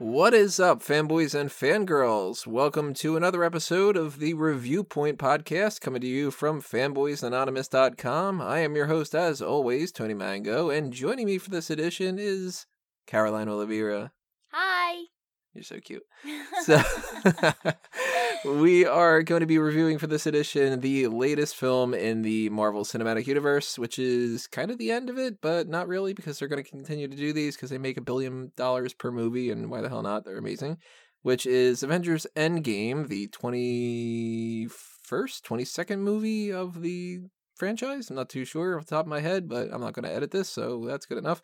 What 0.00 0.32
is 0.32 0.58
up, 0.58 0.82
fanboys 0.82 1.38
and 1.38 1.50
fangirls? 1.50 2.46
Welcome 2.46 2.94
to 2.94 3.18
another 3.18 3.44
episode 3.44 3.98
of 3.98 4.18
the 4.18 4.32
Review 4.32 4.82
Point 4.82 5.18
podcast 5.18 5.82
coming 5.82 6.00
to 6.00 6.06
you 6.06 6.30
from 6.30 6.62
fanboysanonymous.com. 6.62 8.40
I 8.40 8.60
am 8.60 8.74
your 8.74 8.86
host, 8.86 9.14
as 9.14 9.42
always, 9.42 9.92
Tony 9.92 10.14
Mango, 10.14 10.70
and 10.70 10.90
joining 10.90 11.26
me 11.26 11.36
for 11.36 11.50
this 11.50 11.68
edition 11.68 12.18
is 12.18 12.64
Caroline 13.06 13.50
Oliveira. 13.50 14.12
Hi. 14.52 15.04
You're 15.52 15.64
so 15.64 15.80
cute. 15.80 16.04
So, 16.62 16.78
we 18.44 18.86
are 18.86 19.22
going 19.22 19.40
to 19.40 19.46
be 19.46 19.58
reviewing 19.58 19.98
for 19.98 20.06
this 20.06 20.26
edition 20.26 20.80
the 20.80 21.06
latest 21.08 21.56
film 21.56 21.92
in 21.94 22.22
the 22.22 22.48
Marvel 22.50 22.84
Cinematic 22.84 23.26
Universe, 23.26 23.78
which 23.78 23.98
is 23.98 24.46
kind 24.46 24.70
of 24.70 24.78
the 24.78 24.90
end 24.90 25.10
of 25.10 25.18
it, 25.18 25.40
but 25.40 25.68
not 25.68 25.88
really 25.88 26.12
because 26.14 26.38
they're 26.38 26.48
going 26.48 26.62
to 26.62 26.70
continue 26.70 27.08
to 27.08 27.16
do 27.16 27.32
these 27.32 27.56
because 27.56 27.70
they 27.70 27.78
make 27.78 27.96
a 27.96 28.02
billion 28.02 28.52
dollars 28.56 28.94
per 28.94 29.10
movie, 29.10 29.50
and 29.50 29.70
why 29.70 29.80
the 29.80 29.88
hell 29.88 30.02
not? 30.02 30.24
They're 30.24 30.38
amazing. 30.38 30.78
Which 31.22 31.44
is 31.44 31.82
Avengers 31.82 32.26
Endgame, 32.34 33.08
the 33.08 33.28
21st, 33.28 34.70
22nd 35.42 35.98
movie 35.98 36.50
of 36.50 36.80
the 36.80 37.20
franchise. 37.56 38.08
I'm 38.08 38.16
not 38.16 38.30
too 38.30 38.46
sure 38.46 38.78
off 38.78 38.86
the 38.86 38.96
top 38.96 39.04
of 39.04 39.10
my 39.10 39.20
head, 39.20 39.48
but 39.48 39.68
I'm 39.70 39.82
not 39.82 39.92
going 39.92 40.04
to 40.04 40.14
edit 40.14 40.30
this, 40.30 40.48
so 40.48 40.84
that's 40.86 41.06
good 41.06 41.18
enough 41.18 41.42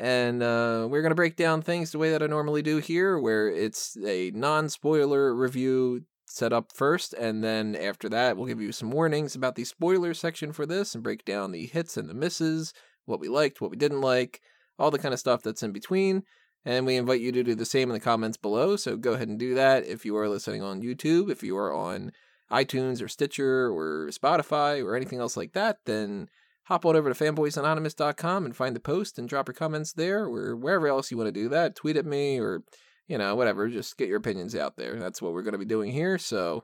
and 0.00 0.42
uh, 0.42 0.88
we're 0.88 1.02
going 1.02 1.10
to 1.10 1.16
break 1.16 1.36
down 1.36 1.60
things 1.60 1.92
the 1.92 1.98
way 1.98 2.10
that 2.10 2.22
I 2.22 2.26
normally 2.26 2.62
do 2.62 2.78
here, 2.78 3.18
where 3.18 3.48
it's 3.48 3.98
a 4.02 4.30
non 4.30 4.70
spoiler 4.70 5.34
review 5.34 6.04
set 6.30 6.52
up 6.52 6.72
first, 6.72 7.12
and 7.14 7.42
then 7.42 7.74
after 7.74 8.08
that, 8.08 8.36
we'll 8.36 8.46
give 8.46 8.60
you 8.60 8.72
some 8.72 8.90
warnings 8.90 9.34
about 9.34 9.56
the 9.56 9.64
spoiler 9.64 10.14
section 10.14 10.52
for 10.52 10.64
this 10.66 10.94
and 10.94 11.02
break 11.02 11.24
down 11.24 11.52
the 11.52 11.66
hits 11.66 11.96
and 11.96 12.08
the 12.08 12.14
misses, 12.14 12.72
what 13.04 13.20
we 13.20 13.28
liked, 13.28 13.60
what 13.60 13.70
we 13.70 13.76
didn't 13.76 14.00
like, 14.00 14.40
all 14.78 14.90
the 14.90 14.98
kind 14.98 15.12
of 15.12 15.20
stuff 15.20 15.42
that's 15.42 15.62
in 15.62 15.72
between. 15.72 16.22
And 16.64 16.86
we 16.86 16.96
invite 16.96 17.20
you 17.20 17.32
to 17.32 17.42
do 17.42 17.54
the 17.54 17.64
same 17.64 17.88
in 17.88 17.94
the 17.94 18.00
comments 18.00 18.36
below, 18.36 18.76
so 18.76 18.96
go 18.96 19.14
ahead 19.14 19.28
and 19.28 19.38
do 19.38 19.54
that 19.54 19.86
if 19.86 20.04
you 20.04 20.16
are 20.16 20.28
listening 20.28 20.62
on 20.62 20.82
YouTube, 20.82 21.30
if 21.30 21.42
you 21.42 21.56
are 21.56 21.72
on 21.74 22.12
iTunes 22.50 23.02
or 23.02 23.08
Stitcher 23.08 23.70
or 23.72 24.08
Spotify 24.10 24.84
or 24.84 24.94
anything 24.94 25.20
else 25.20 25.36
like 25.36 25.52
that, 25.52 25.78
then 25.86 26.28
hop 26.64 26.84
on 26.84 26.96
over 26.96 27.12
to 27.12 27.24
fanboysanonymous.com 27.24 28.44
and 28.44 28.54
find 28.54 28.76
the 28.76 28.80
post 28.80 29.18
and 29.18 29.28
drop 29.28 29.48
your 29.48 29.54
comments 29.54 29.92
there 29.92 30.24
or 30.24 30.54
wherever 30.54 30.86
else 30.86 31.10
you 31.10 31.16
want 31.16 31.28
to 31.28 31.32
do 31.32 31.48
that. 31.48 31.74
Tweet 31.74 31.96
at 31.96 32.06
me 32.06 32.38
or, 32.38 32.62
you 33.10 33.18
know, 33.18 33.34
whatever. 33.34 33.68
Just 33.68 33.98
get 33.98 34.08
your 34.08 34.18
opinions 34.18 34.54
out 34.54 34.76
there. 34.76 34.94
That's 34.94 35.20
what 35.20 35.32
we're 35.32 35.42
going 35.42 35.52
to 35.52 35.58
be 35.58 35.64
doing 35.64 35.90
here. 35.90 36.16
So 36.16 36.62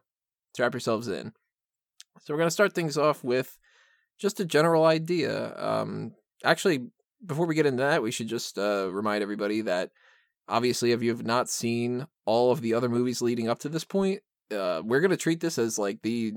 strap 0.55 0.73
yourselves 0.73 1.09
in. 1.09 1.33
So 2.21 2.33
we're 2.33 2.39
going 2.39 2.47
to 2.47 2.53
start 2.53 2.73
things 2.73 2.97
off 2.97 3.25
with 3.25 3.59
just 4.17 4.39
a 4.39 4.45
general 4.45 4.85
idea. 4.85 5.59
Um, 5.59 6.13
actually, 6.45 6.87
before 7.27 7.47
we 7.47 7.57
get 7.57 7.67
into 7.67 7.83
that, 7.83 8.01
we 8.01 8.13
should 8.13 8.29
just 8.29 8.59
uh, 8.59 8.89
remind 8.93 9.25
everybody 9.25 9.61
that 9.63 9.91
obviously, 10.49 10.93
if 10.93 11.03
you 11.03 11.11
have 11.11 11.27
not 11.27 11.51
seen 11.51 12.07
all 12.27 12.53
of 12.53 12.61
the 12.61 12.75
other 12.75 12.89
movies 12.89 13.21
leading 13.21 13.49
up 13.49 13.59
to 13.59 13.69
this 13.69 13.85
point, 13.85 14.21
uh, 14.53 14.83
we're 14.85 15.01
going 15.01 15.11
to 15.11 15.17
treat 15.17 15.41
this 15.41 15.59
as 15.59 15.81
like 15.81 16.03
the 16.03 16.33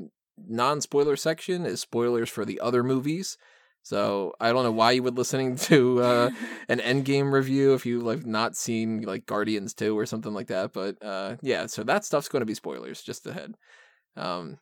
non 0.48 0.82
spoiler 0.82 1.18
section 1.18 1.68
is 1.68 1.82
spoilers 1.82 2.30
for 2.30 2.46
the 2.46 2.60
other 2.60 2.82
movies. 2.82 3.38
So 3.84 4.34
I 4.40 4.52
don't 4.52 4.64
know 4.64 4.72
why 4.72 4.92
you 4.92 5.04
would 5.04 5.18
listening 5.18 5.56
to 5.70 6.02
uh, 6.02 6.30
an 6.70 6.80
Endgame 6.80 7.32
review 7.32 7.74
if 7.74 7.86
you 7.86 8.00
like 8.02 8.26
not 8.26 8.56
seen 8.56 9.02
like 9.02 9.26
Guardians 9.26 9.74
two 9.74 9.98
or 9.98 10.06
something 10.06 10.34
like 10.34 10.48
that. 10.48 10.74
But 10.74 11.04
uh, 11.04 11.38
yeah, 11.42 11.66
so 11.68 11.84
that 11.84 12.06
stuff's 12.06 12.30
going 12.30 12.42
to 12.42 12.46
be 12.46 12.56
spoilers. 12.56 13.02
Just 13.02 13.26
ahead. 13.26 13.56
Um, 14.16 14.60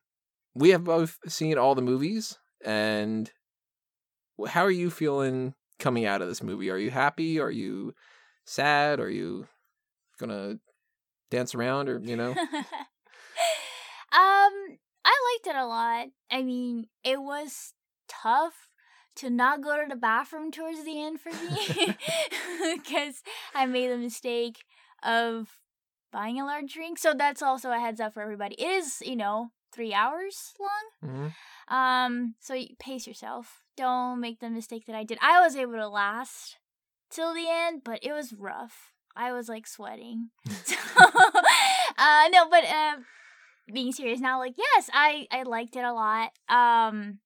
we 0.53 0.69
have 0.69 0.83
both 0.83 1.17
seen 1.27 1.57
all 1.57 1.75
the 1.75 1.81
movies, 1.81 2.37
and 2.63 3.31
how 4.47 4.63
are 4.63 4.71
you 4.71 4.89
feeling 4.89 5.53
coming 5.79 6.05
out 6.05 6.21
of 6.21 6.27
this 6.27 6.43
movie? 6.43 6.69
Are 6.69 6.77
you 6.77 6.89
happy? 6.89 7.39
Are 7.39 7.51
you 7.51 7.93
sad? 8.45 8.99
Are 8.99 9.09
you 9.09 9.47
gonna 10.19 10.57
dance 11.29 11.53
around, 11.53 11.89
or 11.89 11.99
you 11.99 12.15
know? 12.15 12.31
um, 12.31 12.37
I 14.11 15.37
liked 15.43 15.47
it 15.47 15.55
a 15.55 15.65
lot. 15.65 16.07
I 16.31 16.43
mean, 16.43 16.87
it 17.03 17.21
was 17.21 17.73
tough 18.07 18.66
to 19.17 19.29
not 19.29 19.61
go 19.61 19.81
to 19.81 19.87
the 19.89 19.95
bathroom 19.95 20.51
towards 20.51 20.83
the 20.83 21.01
end 21.01 21.19
for 21.19 21.31
me 21.31 21.95
because 22.75 23.23
I 23.53 23.65
made 23.65 23.89
the 23.89 23.97
mistake 23.97 24.63
of 25.03 25.59
buying 26.11 26.39
a 26.39 26.45
large 26.45 26.73
drink. 26.73 26.97
So 26.97 27.13
that's 27.13 27.41
also 27.41 27.71
a 27.71 27.79
heads 27.79 27.99
up 27.99 28.13
for 28.13 28.21
everybody. 28.21 28.55
It 28.55 28.67
is, 28.67 29.01
you 29.01 29.15
know, 29.15 29.51
three 29.73 29.93
hours 29.93 30.53
long. 30.59 31.11
Mm-hmm. 31.11 31.73
Um, 31.73 32.35
so 32.39 32.53
you 32.53 32.69
pace 32.79 33.07
yourself. 33.07 33.63
Don't 33.75 34.19
make 34.19 34.39
the 34.39 34.49
mistake 34.49 34.85
that 34.87 34.95
I 34.95 35.03
did. 35.03 35.19
I 35.21 35.41
was 35.41 35.55
able 35.55 35.73
to 35.73 35.87
last 35.87 36.57
till 37.09 37.33
the 37.33 37.45
end, 37.47 37.81
but 37.83 37.99
it 38.03 38.13
was 38.13 38.33
rough. 38.33 38.93
I 39.15 39.31
was 39.33 39.49
like 39.49 39.67
sweating. 39.67 40.29
so, 40.63 40.75
uh, 41.97 42.29
no, 42.31 42.47
but 42.49 42.63
uh, 42.63 42.97
being 43.71 43.91
serious 43.91 44.19
now, 44.19 44.39
like 44.39 44.55
yes, 44.57 44.89
I 44.93 45.27
I 45.31 45.43
liked 45.43 45.75
it 45.75 45.83
a 45.83 45.93
lot. 45.93 46.31
Um, 46.47 47.19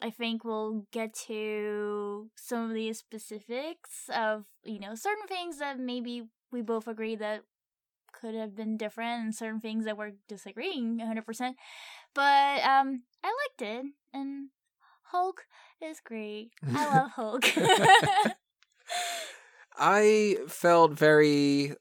I 0.00 0.10
think 0.10 0.44
we'll 0.44 0.86
get 0.92 1.14
to 1.26 2.30
some 2.36 2.68
of 2.68 2.74
the 2.74 2.92
specifics 2.92 4.10
of, 4.14 4.44
you 4.62 4.78
know, 4.78 4.94
certain 4.94 5.26
things 5.26 5.58
that 5.58 5.78
maybe 5.78 6.24
we 6.52 6.62
both 6.62 6.86
agree 6.86 7.16
that 7.16 7.42
could 8.12 8.34
have 8.34 8.54
been 8.54 8.76
different 8.76 9.24
and 9.24 9.34
certain 9.34 9.60
things 9.60 9.84
that 9.84 9.96
we're 9.96 10.12
disagreeing 10.28 10.98
100%. 10.98 11.54
But 12.14 12.64
um 12.64 13.02
I 13.22 13.28
liked 13.28 13.62
it 13.62 13.86
and 14.12 14.48
Hulk 15.10 15.44
is 15.82 16.00
great. 16.04 16.50
I 16.74 16.86
love 16.96 17.10
Hulk. 17.12 17.44
I 19.78 20.36
felt 20.48 20.92
very 20.92 21.74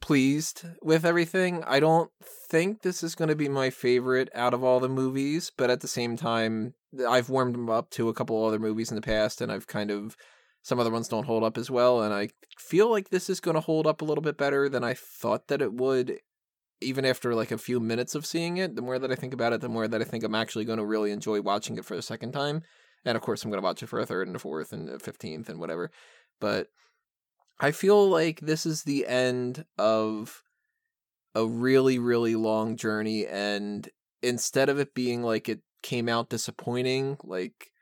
pleased 0.00 0.64
with 0.82 1.04
everything. 1.04 1.64
I 1.66 1.80
don't 1.80 2.10
think 2.22 2.82
this 2.82 3.02
is 3.02 3.14
going 3.14 3.28
to 3.28 3.36
be 3.36 3.48
my 3.48 3.70
favorite 3.70 4.28
out 4.34 4.54
of 4.54 4.62
all 4.62 4.80
the 4.80 4.88
movies, 4.88 5.50
but 5.56 5.70
at 5.70 5.80
the 5.80 5.88
same 5.88 6.16
time, 6.16 6.74
I've 7.08 7.28
warmed 7.28 7.54
them 7.54 7.70
up 7.70 7.90
to 7.90 8.08
a 8.08 8.14
couple 8.14 8.44
other 8.44 8.58
movies 8.58 8.90
in 8.90 8.96
the 8.96 9.02
past, 9.02 9.40
and 9.40 9.50
I've 9.52 9.66
kind 9.66 9.90
of 9.90 10.16
some 10.62 10.80
other 10.80 10.90
ones 10.90 11.08
don't 11.08 11.26
hold 11.26 11.44
up 11.44 11.56
as 11.56 11.70
well, 11.70 12.02
and 12.02 12.12
I 12.12 12.30
feel 12.58 12.90
like 12.90 13.08
this 13.10 13.30
is 13.30 13.40
going 13.40 13.54
to 13.54 13.60
hold 13.60 13.86
up 13.86 14.02
a 14.02 14.04
little 14.04 14.22
bit 14.22 14.36
better 14.36 14.68
than 14.68 14.84
I 14.84 14.94
thought 14.94 15.48
that 15.48 15.62
it 15.62 15.72
would. 15.72 16.18
Even 16.80 17.04
after 17.04 17.34
like 17.34 17.50
a 17.50 17.58
few 17.58 17.80
minutes 17.80 18.14
of 18.14 18.24
seeing 18.24 18.56
it, 18.58 18.76
the 18.76 18.82
more 18.82 19.00
that 19.00 19.10
I 19.10 19.16
think 19.16 19.34
about 19.34 19.52
it, 19.52 19.60
the 19.60 19.68
more 19.68 19.88
that 19.88 20.00
I 20.00 20.04
think 20.04 20.22
I'm 20.22 20.36
actually 20.36 20.64
going 20.64 20.78
to 20.78 20.84
really 20.84 21.10
enjoy 21.10 21.40
watching 21.40 21.76
it 21.76 21.84
for 21.84 21.96
the 21.96 22.02
second 22.02 22.30
time. 22.30 22.62
And 23.04 23.16
of 23.16 23.22
course, 23.22 23.42
I'm 23.42 23.50
going 23.50 23.60
to 23.60 23.64
watch 23.64 23.82
it 23.82 23.88
for 23.88 23.98
a 23.98 24.06
third 24.06 24.28
and 24.28 24.36
a 24.36 24.38
fourth 24.38 24.72
and 24.72 24.88
a 24.88 25.00
fifteenth 25.00 25.48
and 25.48 25.58
whatever. 25.58 25.90
But 26.40 26.68
I 27.58 27.72
feel 27.72 28.08
like 28.08 28.40
this 28.40 28.64
is 28.64 28.84
the 28.84 29.08
end 29.08 29.64
of 29.76 30.44
a 31.34 31.44
really, 31.44 31.98
really 31.98 32.36
long 32.36 32.76
journey. 32.76 33.26
And 33.26 33.88
instead 34.22 34.68
of 34.68 34.78
it 34.78 34.94
being 34.94 35.22
like 35.22 35.48
it 35.48 35.60
came 35.82 36.08
out 36.08 36.28
disappointing, 36.28 37.16
like, 37.22 37.72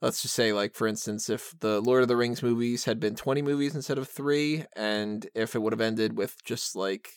let's 0.00 0.22
just 0.22 0.34
say, 0.34 0.52
like, 0.52 0.74
for 0.74 0.86
instance, 0.86 1.30
if 1.30 1.54
the 1.60 1.80
Lord 1.80 2.02
of 2.02 2.08
the 2.08 2.16
Rings 2.16 2.42
movies 2.42 2.84
had 2.84 3.00
been 3.00 3.14
20 3.14 3.42
movies 3.42 3.74
instead 3.74 3.98
of 3.98 4.08
three, 4.08 4.64
and 4.74 5.26
if 5.34 5.54
it 5.54 5.62
would 5.62 5.72
have 5.72 5.80
ended 5.80 6.16
with 6.16 6.36
just 6.44 6.76
like, 6.76 7.08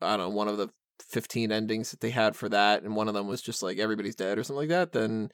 I 0.00 0.16
don't 0.16 0.30
know, 0.30 0.36
one 0.36 0.48
of 0.48 0.58
the 0.58 0.68
15 1.08 1.52
endings 1.52 1.90
that 1.90 2.00
they 2.00 2.10
had 2.10 2.36
for 2.36 2.48
that, 2.48 2.82
and 2.82 2.96
one 2.96 3.08
of 3.08 3.14
them 3.14 3.26
was 3.26 3.42
just 3.42 3.62
like 3.62 3.78
everybody's 3.78 4.16
dead 4.16 4.38
or 4.38 4.44
something 4.44 4.60
like 4.60 4.68
that, 4.68 4.92
then 4.92 5.30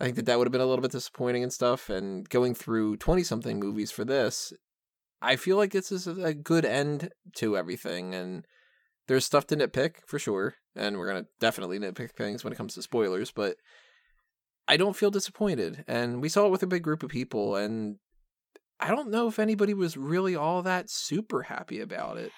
I 0.00 0.04
think 0.04 0.16
that 0.16 0.26
that 0.26 0.38
would 0.38 0.46
have 0.46 0.52
been 0.52 0.60
a 0.60 0.66
little 0.66 0.82
bit 0.82 0.92
disappointing 0.92 1.42
and 1.42 1.52
stuff. 1.52 1.90
And 1.90 2.28
going 2.28 2.54
through 2.54 2.98
20 2.98 3.22
something 3.24 3.58
movies 3.58 3.90
for 3.90 4.04
this, 4.04 4.52
I 5.20 5.36
feel 5.36 5.56
like 5.56 5.72
this 5.72 5.90
is 5.90 6.06
a 6.06 6.34
good 6.34 6.64
end 6.64 7.10
to 7.36 7.56
everything, 7.56 8.14
and 8.14 8.46
there's 9.08 9.24
stuff 9.24 9.46
to 9.48 9.56
nitpick 9.56 9.96
for 10.06 10.18
sure, 10.18 10.54
and 10.76 10.96
we're 10.96 11.08
gonna 11.08 11.26
definitely 11.40 11.78
nitpick 11.78 12.12
things 12.12 12.44
when 12.44 12.52
it 12.52 12.56
comes 12.56 12.74
to 12.74 12.82
spoilers, 12.82 13.32
but 13.32 13.56
I 14.68 14.76
don't 14.76 14.96
feel 14.96 15.10
disappointed, 15.10 15.84
and 15.88 16.22
we 16.22 16.28
saw 16.28 16.46
it 16.46 16.50
with 16.50 16.62
a 16.62 16.68
big 16.68 16.82
group 16.82 17.02
of 17.02 17.10
people, 17.10 17.56
and 17.56 17.96
I 18.78 18.88
don't 18.88 19.10
know 19.10 19.26
if 19.26 19.38
anybody 19.38 19.74
was 19.74 19.96
really 19.96 20.36
all 20.36 20.62
that 20.62 20.90
super 20.90 21.42
happy 21.44 21.80
about 21.80 22.18
it. 22.18 22.30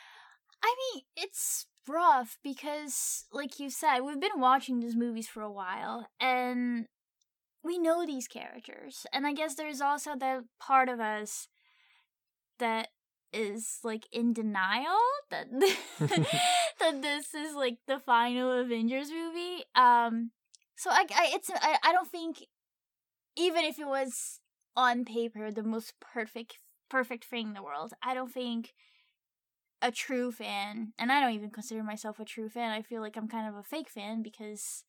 I 0.62 0.75
mean, 0.94 1.03
it's 1.17 1.67
rough 1.89 2.39
because, 2.43 3.25
like 3.33 3.59
you 3.59 3.69
said, 3.69 4.00
we've 4.00 4.21
been 4.21 4.39
watching 4.41 4.79
these 4.79 4.97
movies 4.97 5.27
for 5.27 5.43
a 5.43 5.53
while, 5.53 6.06
and 6.21 6.87
we 7.65 7.79
know 7.79 8.06
these 8.06 8.29
characters, 8.29 9.06
and 9.12 9.27
I 9.27 9.33
guess 9.33 9.56
there's 9.56 9.81
also 9.81 10.15
the 10.17 10.44
part 10.61 10.89
of 10.89 11.00
us 11.00 11.49
that 12.59 12.89
is 13.32 13.79
like 13.85 14.06
in 14.12 14.32
denial 14.32 14.99
that 15.31 15.47
that 16.81 17.03
this 17.03 17.35
is 17.35 17.55
like 17.55 17.79
the 17.87 17.99
final 17.99 18.53
Avengers 18.53 19.11
movie. 19.11 19.65
Um, 19.75 20.31
so 20.77 20.91
I, 20.91 21.06
I 21.15 21.31
it's 21.35 21.50
I, 21.50 21.79
I 21.85 21.93
don't 21.93 22.11
think 22.11 22.44
even 23.37 23.65
if 23.65 23.79
it 23.79 23.87
was 23.87 24.41
on 24.77 25.05
paper 25.05 25.50
the 25.50 25.62
most 25.62 25.94
perfect 26.00 26.59
perfect 26.88 27.25
thing 27.25 27.49
in 27.49 27.55
the 27.55 27.62
world, 27.62 27.93
I 28.03 28.15
don't 28.15 28.32
think 28.32 28.73
a 29.82 29.91
true 29.91 30.31
fan, 30.31 30.93
and 30.99 31.11
I 31.11 31.21
don't 31.21 31.32
even 31.35 31.50
consider 31.50 31.82
myself 31.82 32.21
a 32.21 32.25
true 32.25 32.49
fan. 32.49 32.71
I 32.71 32.82
feel 32.82 33.00
like 33.00 33.17
I'm 33.17 33.29
kind 33.29 33.49
of 33.49 33.55
a 33.55 33.62
fake 33.62 33.88
fan 33.88 34.23
because 34.23 34.85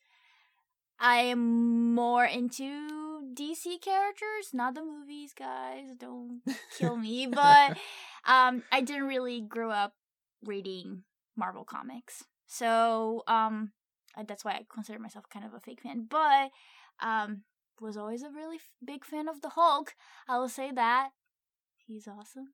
I 1.02 1.18
am 1.22 1.96
more 1.96 2.26
into 2.26 3.24
DC 3.34 3.82
characters, 3.82 4.54
not 4.54 4.76
the 4.76 4.84
movies, 4.84 5.34
guys. 5.34 5.90
Don't 5.98 6.42
kill 6.78 6.96
me. 6.96 7.26
but 7.26 7.78
um, 8.26 8.64
I 8.72 8.82
didn't 8.82 9.08
really 9.08 9.42
grow 9.42 9.72
up 9.72 9.94
reading 10.46 11.04
Marvel 11.36 11.64
comics. 11.64 12.24
So 12.48 13.24
um 13.28 13.72
that's 14.28 14.44
why 14.44 14.52
I 14.52 14.66
consider 14.72 15.00
myself 15.00 15.26
kind 15.30 15.46
of 15.46 15.54
a 15.54 15.60
fake 15.60 15.82
fan. 15.82 16.06
But 16.10 16.52
um 17.00 17.44
was 17.80 17.98
always 17.98 18.22
a 18.22 18.30
really 18.30 18.58
f- 18.58 18.70
big 18.86 19.06
fan 19.06 19.28
of 19.28 19.42
the 19.42 19.50
Hulk. 19.50 19.96
I 20.28 20.38
will 20.38 20.50
say 20.50 20.72
that. 20.72 21.10
He's 21.88 22.08
awesome. 22.08 22.50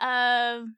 Um 0.00 0.76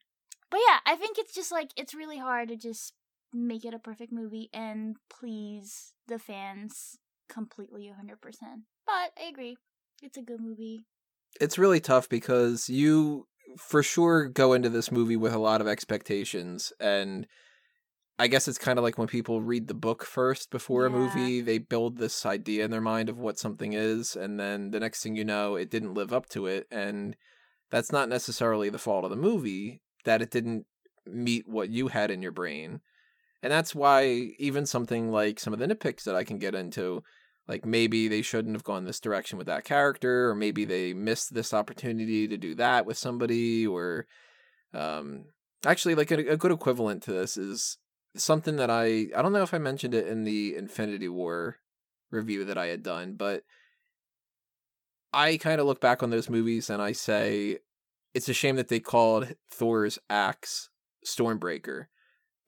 but 0.50 0.60
yeah, 0.66 0.78
I 0.86 0.96
think 0.96 1.18
it's 1.18 1.34
just 1.34 1.52
like 1.52 1.70
it's 1.76 1.94
really 1.94 2.18
hard 2.18 2.48
to 2.48 2.56
just 2.56 2.94
make 3.32 3.64
it 3.64 3.74
a 3.74 3.78
perfect 3.78 4.12
movie 4.12 4.48
and 4.52 4.96
please 5.10 5.92
the 6.06 6.18
fans 6.18 6.98
completely 7.28 7.90
100%. 7.90 8.16
But 8.86 9.12
I 9.18 9.28
agree. 9.30 9.56
It's 10.02 10.16
a 10.16 10.22
good 10.22 10.40
movie. 10.40 10.86
It's 11.40 11.58
really 11.58 11.80
tough 11.80 12.08
because 12.08 12.68
you 12.68 13.26
for 13.56 13.82
sure 13.82 14.28
go 14.28 14.52
into 14.52 14.68
this 14.68 14.92
movie 14.92 15.16
with 15.16 15.32
a 15.32 15.38
lot 15.38 15.60
of 15.60 15.66
expectations 15.66 16.72
and 16.80 17.26
I 18.20 18.26
guess 18.26 18.48
it's 18.48 18.58
kind 18.58 18.78
of 18.78 18.82
like 18.82 18.98
when 18.98 19.06
people 19.06 19.42
read 19.42 19.68
the 19.68 19.74
book 19.74 20.04
first 20.04 20.50
before 20.50 20.86
a 20.86 20.90
movie, 20.90 21.40
they 21.40 21.58
build 21.58 21.98
this 21.98 22.26
idea 22.26 22.64
in 22.64 22.72
their 22.72 22.80
mind 22.80 23.08
of 23.08 23.16
what 23.16 23.38
something 23.38 23.74
is, 23.74 24.16
and 24.16 24.40
then 24.40 24.72
the 24.72 24.80
next 24.80 25.04
thing 25.04 25.14
you 25.14 25.24
know, 25.24 25.54
it 25.54 25.70
didn't 25.70 25.94
live 25.94 26.12
up 26.12 26.28
to 26.30 26.46
it. 26.46 26.66
And 26.68 27.14
that's 27.70 27.92
not 27.92 28.08
necessarily 28.08 28.70
the 28.70 28.78
fault 28.78 29.04
of 29.04 29.10
the 29.10 29.16
movie, 29.16 29.82
that 30.04 30.20
it 30.20 30.32
didn't 30.32 30.66
meet 31.06 31.46
what 31.46 31.70
you 31.70 31.88
had 31.88 32.10
in 32.10 32.20
your 32.20 32.32
brain. 32.32 32.80
And 33.42 33.52
that's 33.52 33.74
why 33.74 34.04
even 34.38 34.66
something 34.66 35.10
like 35.12 35.38
some 35.38 35.52
of 35.52 35.58
the 35.58 35.66
nitpicks 35.66 36.04
that 36.04 36.16
I 36.16 36.24
can 36.24 36.38
get 36.38 36.54
into, 36.54 37.02
like 37.46 37.64
maybe 37.64 38.08
they 38.08 38.22
shouldn't 38.22 38.56
have 38.56 38.64
gone 38.64 38.84
this 38.84 39.00
direction 39.00 39.38
with 39.38 39.46
that 39.46 39.64
character, 39.64 40.28
or 40.28 40.34
maybe 40.34 40.64
they 40.64 40.92
missed 40.92 41.34
this 41.34 41.54
opportunity 41.54 42.26
to 42.26 42.36
do 42.36 42.54
that 42.56 42.84
with 42.84 42.98
somebody, 42.98 43.66
or 43.66 44.06
um 44.74 45.24
actually 45.64 45.94
like 45.94 46.10
a, 46.10 46.16
a 46.32 46.36
good 46.36 46.52
equivalent 46.52 47.02
to 47.02 47.12
this 47.12 47.36
is 47.36 47.78
something 48.16 48.56
that 48.56 48.70
I 48.70 49.06
I 49.16 49.22
don't 49.22 49.32
know 49.32 49.42
if 49.42 49.54
I 49.54 49.58
mentioned 49.58 49.94
it 49.94 50.08
in 50.08 50.24
the 50.24 50.56
Infinity 50.56 51.08
War 51.08 51.56
review 52.10 52.44
that 52.44 52.58
I 52.58 52.66
had 52.66 52.82
done, 52.82 53.14
but 53.14 53.44
I 55.12 55.36
kind 55.36 55.60
of 55.60 55.66
look 55.66 55.80
back 55.80 56.02
on 56.02 56.10
those 56.10 56.28
movies 56.28 56.68
and 56.70 56.82
I 56.82 56.92
say 56.92 57.58
it's 58.14 58.28
a 58.28 58.34
shame 58.34 58.56
that 58.56 58.68
they 58.68 58.80
called 58.80 59.34
Thor's 59.50 59.98
axe 60.10 60.70
Stormbreaker 61.06 61.86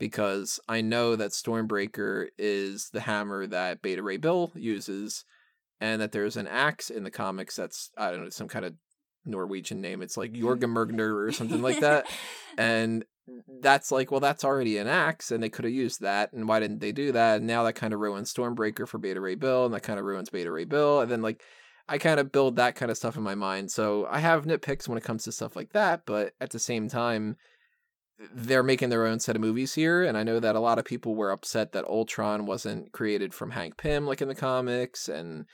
because 0.01 0.59
I 0.69 0.81
know 0.81 1.15
that 1.15 1.31
Stormbreaker 1.31 2.29
is 2.37 2.91
the 2.93 3.01
hammer 3.01 3.47
that 3.47 3.83
Beta 3.83 4.03
Ray 4.03 4.17
Bill 4.17 4.51
uses 4.57 5.25
and 5.81 6.01
that 6.01 6.11
there's 6.11 6.37
an 6.37 6.49
axe 6.49 6.91
in 6.91 7.05
the 7.05 7.11
comics 7.11 7.55
that's 7.55 7.91
I 7.97 8.11
don't 8.11 8.25
know 8.25 8.31
some 8.31 8.49
kind 8.49 8.65
of 8.65 8.75
Norwegian 9.25 9.81
name. 9.81 10.03
It's 10.03 10.17
like 10.17 10.33
mm-hmm. 10.33 10.45
Jorgenmergner 10.45 11.27
or 11.27 11.31
something 11.31 11.63
like 11.63 11.81
that. 11.81 12.07
And 12.59 13.05
that's 13.63 13.93
like, 13.93 14.11
well, 14.11 14.21
that's 14.21 14.45
already 14.45 14.77
an 14.77 14.89
axe, 14.89 15.31
and 15.31 15.41
they 15.41 15.49
could 15.49 15.65
have 15.65 15.73
used 15.73 16.01
that. 16.01 16.33
And 16.33 16.49
why 16.49 16.59
didn't 16.59 16.81
they 16.81 16.91
do 16.91 17.13
that? 17.13 17.39
And 17.39 17.47
now 17.47 17.63
that 17.63 17.75
kind 17.75 17.95
of 17.95 18.01
ruins 18.01 18.35
Stormbreaker 18.35 18.89
for 18.89 18.99
Beta 18.99 19.21
Ray 19.21 19.37
Bill, 19.37 19.65
and 19.65 19.73
that 19.73 19.85
kind 19.85 20.01
of 20.01 20.05
ruins 20.05 20.31
Beta 20.31 20.51
Ray 20.51 20.65
Bill. 20.65 21.01
And 21.01 21.11
then 21.11 21.23
like, 21.23 21.41
I 21.89 21.97
kind 21.99 22.21
of 22.21 22.33
build 22.33 22.57
that 22.57 22.75
kind 22.75 22.91
of 22.91 22.97
stuff 22.97 23.17
in 23.17 23.23
my 23.23 23.37
mind. 23.37 23.71
So 23.71 24.07
I 24.11 24.19
have 24.19 24.47
nitpicks 24.47 24.89
when 24.89 24.99
it 24.99 25.05
comes 25.05 25.25
to 25.25 25.33
stuff 25.33 25.57
like 25.57 25.73
that, 25.73 26.03
but 26.07 26.35
at 26.41 26.51
the 26.51 26.59
same 26.59 26.89
time, 26.89 27.37
they're 28.35 28.63
making 28.63 28.91
their 28.91 29.07
own 29.07 29.19
set 29.21 29.37
of 29.37 29.43
movies 29.43 29.75
here, 29.75 30.05
and 30.05 30.17
I 30.17 30.23
know 30.23 30.41
that 30.41 30.57
a 30.57 30.61
lot 30.61 30.79
of 30.79 30.85
people 30.85 31.15
were 31.15 31.31
upset 31.31 31.73
that 31.73 31.87
Ultron 31.87 32.47
wasn't 32.47 32.93
created 32.93 33.33
from 33.33 33.51
Hank 33.51 33.77
Pym 33.77 34.07
like 34.07 34.21
in 34.21 34.29
the 34.29 34.35
comics, 34.35 35.09
and 35.09 35.47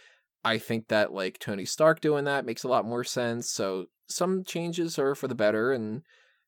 I 0.44 0.58
think 0.58 0.88
that 0.88 1.12
like 1.12 1.38
Tony 1.38 1.64
Stark 1.64 2.00
doing 2.00 2.24
that 2.24 2.44
makes 2.44 2.64
a 2.64 2.68
lot 2.68 2.84
more 2.84 3.04
sense. 3.04 3.50
So 3.50 3.86
some 4.08 4.44
changes 4.44 4.98
are 4.98 5.14
for 5.14 5.28
the 5.28 5.34
better, 5.34 5.72
and 5.72 6.02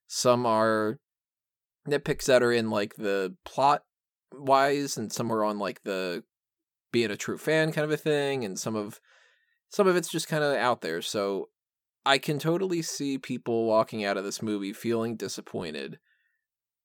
some 0.08 0.44
are 0.46 0.98
nitpicks 1.88 2.24
that 2.24 2.42
are 2.42 2.52
in 2.52 2.70
like 2.70 2.96
the 2.96 3.36
plot 3.44 3.82
wise, 4.32 4.96
and 4.96 5.12
some 5.12 5.32
are 5.32 5.44
on 5.44 5.58
like 5.58 5.82
the 5.84 6.24
being 6.90 7.10
a 7.10 7.16
true 7.16 7.38
fan 7.38 7.72
kind 7.72 7.84
of 7.84 7.90
a 7.92 7.96
thing, 7.96 8.44
and 8.44 8.58
some 8.58 8.74
of 8.74 9.00
some 9.68 9.86
of 9.86 9.96
it's 9.96 10.10
just 10.10 10.28
kind 10.28 10.42
of 10.42 10.56
out 10.56 10.80
there. 10.80 11.02
So 11.02 11.50
I 12.04 12.18
can 12.18 12.38
totally 12.38 12.82
see 12.82 13.18
people 13.18 13.66
walking 13.66 14.04
out 14.04 14.16
of 14.16 14.24
this 14.24 14.42
movie 14.42 14.72
feeling 14.72 15.14
disappointed. 15.14 15.98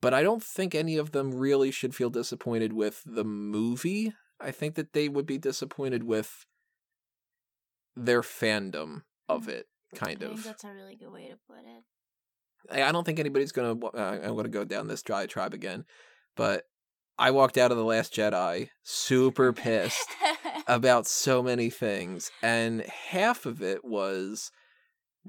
But 0.03 0.13
I 0.13 0.21
don't 0.21 0.43
think 0.43 0.75
any 0.75 0.97
of 0.97 1.13
them 1.13 1.33
really 1.33 1.71
should 1.71 1.95
feel 1.95 2.09
disappointed 2.09 2.73
with 2.73 3.03
the 3.05 3.23
movie. 3.23 4.13
I 4.37 4.51
think 4.51 4.75
that 4.75 4.91
they 4.91 5.07
would 5.07 5.25
be 5.25 5.37
disappointed 5.37 6.03
with 6.03 6.45
their 7.95 8.21
fandom 8.21 9.03
of 9.29 9.47
it, 9.47 9.67
kind 9.95 10.17
I 10.21 10.27
think 10.27 10.39
of. 10.39 10.43
that's 10.43 10.65
a 10.65 10.73
really 10.73 10.97
good 10.97 11.09
way 11.09 11.29
to 11.29 11.37
put 11.47 11.59
it. 11.59 11.83
I 12.69 12.89
I 12.89 12.91
don't 12.91 13.05
think 13.05 13.17
anybody's 13.17 13.53
gonna. 13.53 13.79
Uh, 13.85 14.19
I'm 14.21 14.35
gonna 14.35 14.49
go 14.49 14.65
down 14.65 14.89
this 14.89 15.03
diatribe 15.03 15.53
again, 15.53 15.85
but 16.35 16.65
I 17.17 17.31
walked 17.31 17.57
out 17.57 17.71
of 17.71 17.77
the 17.77 17.85
Last 17.85 18.13
Jedi 18.13 18.71
super 18.83 19.53
pissed 19.53 20.09
about 20.67 21.07
so 21.07 21.41
many 21.41 21.69
things, 21.69 22.29
and 22.41 22.81
half 22.81 23.45
of 23.45 23.61
it 23.61 23.85
was, 23.85 24.51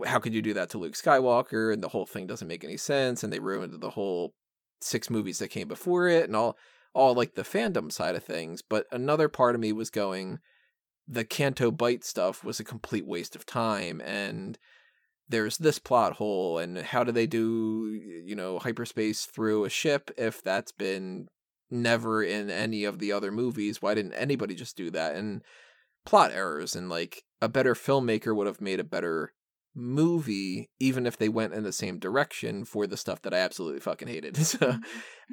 how 0.05 0.19
could 0.19 0.35
you 0.35 0.43
do 0.43 0.55
that 0.55 0.71
to 0.71 0.79
Luke 0.79 0.95
Skywalker? 0.95 1.73
And 1.73 1.81
the 1.81 1.91
whole 1.91 2.07
thing 2.07 2.27
doesn't 2.27 2.49
make 2.49 2.65
any 2.65 2.77
sense, 2.77 3.23
and 3.23 3.33
they 3.33 3.39
ruined 3.39 3.81
the 3.81 3.91
whole 3.91 4.35
six 4.81 5.11
movies 5.11 5.39
that 5.39 5.49
came 5.49 5.69
before 5.69 6.09
it, 6.09 6.25
and 6.25 6.37
all, 6.37 6.57
all 6.93 7.15
like 7.15 7.35
the 7.35 7.43
fandom 7.43 7.91
side 7.91 8.15
of 8.15 8.25
things. 8.25 8.63
But 8.63 8.87
another 8.91 9.29
part 9.29 9.55
of 9.55 9.61
me 9.61 9.73
was 9.73 9.91
going, 9.91 10.39
the 11.07 11.25
Canto 11.25 11.71
Bight 11.71 12.05
stuff 12.05 12.45
was 12.45 12.61
a 12.61 12.65
complete 12.65 13.07
waste 13.07 13.37
of 13.37 13.47
time, 13.47 14.01
and 14.01 14.59
there's 15.29 15.59
this 15.59 15.79
plot 15.79 16.15
hole 16.15 16.59
and 16.59 16.79
how 16.79 17.03
do 17.03 17.13
they 17.13 17.27
do 17.27 17.99
you 18.25 18.35
know 18.35 18.59
hyperspace 18.59 19.25
through 19.25 19.65
a 19.65 19.71
ship 19.71 20.11
if 20.17 20.43
that's 20.43 20.73
been 20.73 21.27
never 21.71 22.23
in 22.23 22.51
any 22.51 22.85
of 22.85 22.99
the 22.99 23.11
other 23.11 23.33
movies 23.33 23.81
why 23.81 23.95
didn't 23.95 24.13
anybody 24.13 24.55
just 24.55 24.77
do 24.77 24.91
that 24.91 25.15
and 25.17 25.43
plot 26.05 26.31
errors 26.33 26.77
and 26.77 26.91
like 26.91 27.25
a 27.41 27.49
better 27.49 27.75
filmmaker 27.75 28.37
would 28.37 28.47
have 28.47 28.61
made 28.61 28.79
a 28.79 28.85
better 28.85 29.33
movie 29.75 30.71
even 30.79 31.05
if 31.07 31.17
they 31.19 31.29
went 31.29 31.53
in 31.53 31.65
the 31.65 31.73
same 31.73 31.99
direction 31.99 32.65
for 32.65 32.87
the 32.87 32.97
stuff 32.97 33.23
that 33.23 33.35
I 33.35 33.39
absolutely 33.39 33.81
fucking 33.81 34.09
hated 34.09 34.37
so 34.47 34.79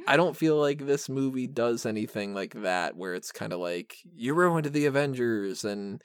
I 0.07 0.17
don't 0.17 0.35
feel 0.35 0.57
like 0.57 0.85
this 0.85 1.07
movie 1.07 1.47
does 1.47 1.85
anything 1.85 2.33
like 2.33 2.53
that 2.61 2.95
where 2.95 3.13
it's 3.13 3.31
kind 3.31 3.53
of 3.53 3.59
like 3.59 3.95
you 4.15 4.33
ruined 4.33 4.65
the 4.67 4.85
Avengers 4.85 5.63
and 5.63 6.01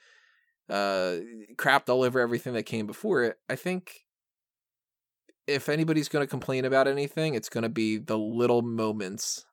uh 0.69 1.17
crapped 1.55 1.89
all 1.89 2.03
over 2.03 2.19
everything 2.19 2.53
that 2.53 2.63
came 2.63 2.85
before 2.85 3.23
it. 3.23 3.37
I 3.49 3.55
think 3.55 4.07
if 5.47 5.69
anybody's 5.69 6.09
going 6.09 6.23
to 6.23 6.29
complain 6.29 6.65
about 6.65 6.87
anything, 6.87 7.33
it's 7.33 7.49
going 7.49 7.63
to 7.63 7.69
be 7.69 7.97
the 7.97 8.17
little 8.17 8.61
moments. 8.61 9.45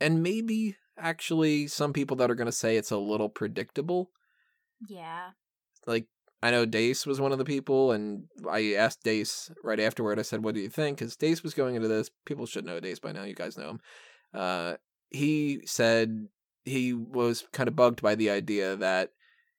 And 0.00 0.22
maybe 0.22 0.76
actually 0.98 1.68
some 1.68 1.92
people 1.92 2.16
that 2.16 2.30
are 2.30 2.34
going 2.34 2.46
to 2.46 2.52
say 2.52 2.76
it's 2.76 2.90
a 2.90 2.98
little 2.98 3.28
predictable. 3.28 4.10
yeah. 4.88 5.30
Like 5.86 6.06
I 6.46 6.50
know 6.50 6.64
Dace 6.64 7.06
was 7.06 7.20
one 7.20 7.32
of 7.32 7.38
the 7.38 7.44
people 7.44 7.92
and 7.92 8.24
I 8.48 8.74
asked 8.74 9.02
Dace 9.02 9.50
right 9.64 9.80
afterward 9.80 10.18
I 10.18 10.22
said 10.22 10.44
what 10.44 10.54
do 10.54 10.60
you 10.60 10.68
think 10.68 10.98
cuz 10.98 11.16
Dace 11.16 11.42
was 11.42 11.54
going 11.54 11.74
into 11.74 11.88
this. 11.88 12.10
People 12.24 12.46
should 12.46 12.64
know 12.64 12.80
Dace 12.80 12.98
by 12.98 13.12
now. 13.12 13.24
You 13.24 13.34
guys 13.34 13.58
know 13.58 13.70
him. 13.70 13.80
Uh 14.32 14.76
he 15.10 15.60
said 15.66 16.28
he 16.64 16.92
was 16.92 17.46
kind 17.52 17.68
of 17.68 17.76
bugged 17.76 18.02
by 18.02 18.14
the 18.14 18.30
idea 18.30 18.76
that 18.76 19.12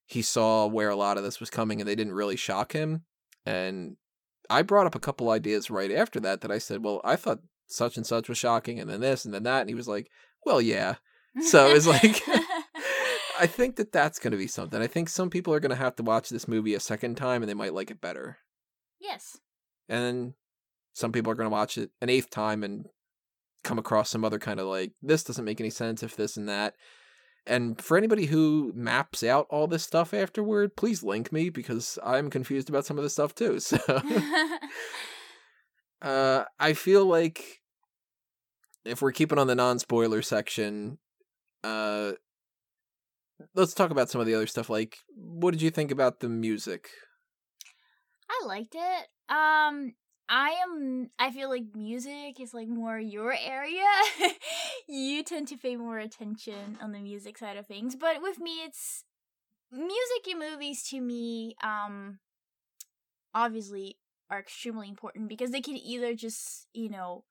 he 0.06 0.22
saw 0.22 0.66
where 0.66 0.90
a 0.90 0.96
lot 0.96 1.18
of 1.18 1.24
this 1.24 1.40
was 1.40 1.50
coming 1.50 1.82
and 1.82 1.88
they 1.88 1.96
didn't 1.96 2.14
really 2.14 2.36
shock 2.36 2.74
him. 2.74 3.04
And 3.46 3.98
I 4.50 4.62
brought 4.62 4.88
up 4.88 4.96
a 4.96 5.00
couple 5.00 5.30
ideas 5.30 5.70
right 5.70 5.92
after 5.92 6.20
that 6.22 6.42
that 6.42 6.52
I 6.52 6.58
said, 6.58 6.84
well, 6.84 7.02
I 7.04 7.16
thought 7.16 7.40
such 7.68 7.98
and 7.98 8.08
such 8.08 8.30
was 8.30 8.38
shocking 8.38 8.80
and 8.80 8.90
then 8.90 9.02
this 9.02 9.26
and 9.26 9.34
then 9.34 9.44
that. 9.44 9.62
And 9.62 9.70
he 9.70 9.76
was 9.76 9.88
like, 9.88 10.10
well, 10.46 10.62
yeah. 10.62 10.96
So 11.40 11.68
it's 11.68 11.86
like, 11.86 12.24
I 13.40 13.48
think 13.48 13.76
that 13.78 13.92
that's 13.92 14.20
going 14.20 14.32
to 14.32 14.38
be 14.38 14.48
something. 14.48 14.82
I 14.82 14.88
think 14.88 15.10
some 15.10 15.30
people 15.30 15.54
are 15.54 15.60
going 15.60 15.70
to 15.72 15.76
have 15.76 15.96
to 15.98 16.04
watch 16.04 16.30
this 16.30 16.48
movie 16.48 16.74
a 16.74 16.80
second 16.80 17.16
time 17.16 17.42
and 17.42 17.50
they 17.50 17.54
might 17.54 17.74
like 17.74 17.92
it 17.92 18.02
better. 18.02 18.38
yes. 19.00 19.38
And 19.90 20.04
then 20.04 20.34
some 20.94 21.12
people 21.12 21.32
are 21.32 21.36
going 21.36 21.50
to 21.50 21.54
watch 21.54 21.78
it 21.78 21.92
an 22.02 22.10
eighth 22.10 22.30
time 22.30 22.64
and 22.64 22.88
come 23.64 23.80
across 23.80 24.10
some 24.10 24.26
other 24.26 24.40
kind 24.40 24.60
of 24.60 24.68
like, 24.68 24.92
this 25.02 25.24
doesn't 25.24 25.46
make 25.46 25.62
any 25.62 25.70
sense 25.70 26.04
if 26.04 26.16
this 26.16 26.36
and 26.36 26.50
that. 26.50 26.74
And 27.46 27.82
for 27.82 27.96
anybody 27.98 28.26
who 28.26 28.74
maps 28.76 29.24
out 29.24 29.48
all 29.50 29.68
this 29.68 29.84
stuff 29.84 30.14
afterward, 30.14 30.76
please 30.76 31.04
link 31.04 31.32
me 31.32 31.50
because 31.50 31.98
I'm 32.04 32.30
confused 32.30 32.68
about 32.68 32.86
some 32.86 32.98
of 32.98 33.04
this 33.04 33.14
stuff 33.14 33.34
too. 33.34 33.60
So 33.62 33.78
uh 36.02 36.44
I 36.60 36.74
feel 36.74 37.06
like 37.06 37.62
if 38.86 39.02
we're 39.02 39.12
keeping 39.12 39.40
on 39.40 39.48
the 39.48 39.56
non-spoiler 39.56 40.22
section, 40.22 40.98
uh 41.64 42.12
let's 43.56 43.74
talk 43.74 43.92
about 43.92 44.10
some 44.10 44.22
of 44.22 44.28
the 44.28 44.36
other 44.36 44.48
stuff 44.48 44.70
like 44.70 45.00
what 45.16 45.52
did 45.52 45.62
you 45.62 45.70
think 45.70 45.92
about 45.92 46.20
the 46.20 46.30
music? 46.30 46.90
I 48.30 48.46
liked 48.46 48.76
it. 48.76 49.08
Um, 49.30 49.94
I 50.30 50.56
am. 50.64 51.10
I 51.18 51.32
feel 51.32 51.50
like 51.50 51.64
music 51.74 52.40
is 52.40 52.54
like 52.54 52.68
more 52.68 53.00
your 53.00 53.34
area. 53.34 53.86
you 54.88 55.24
tend 55.24 55.48
to 55.50 55.58
pay 55.58 55.76
more 55.76 56.00
attention 56.00 56.78
on 56.82 56.92
the 56.92 57.00
music 57.00 57.38
side 57.38 57.58
of 57.58 57.66
things, 57.66 57.96
but 57.96 58.22
with 58.22 58.40
me, 58.40 58.64
it's 58.66 59.06
music 59.72 60.28
in 60.30 60.40
movies. 60.40 60.84
To 60.90 61.00
me, 61.00 61.56
um, 61.64 62.20
obviously 63.34 63.98
are 64.30 64.40
extremely 64.40 64.90
important 64.90 65.30
because 65.30 65.52
they 65.52 65.62
can 65.62 65.78
either 65.78 66.14
just 66.14 66.68
you 66.74 66.90
know 66.90 67.24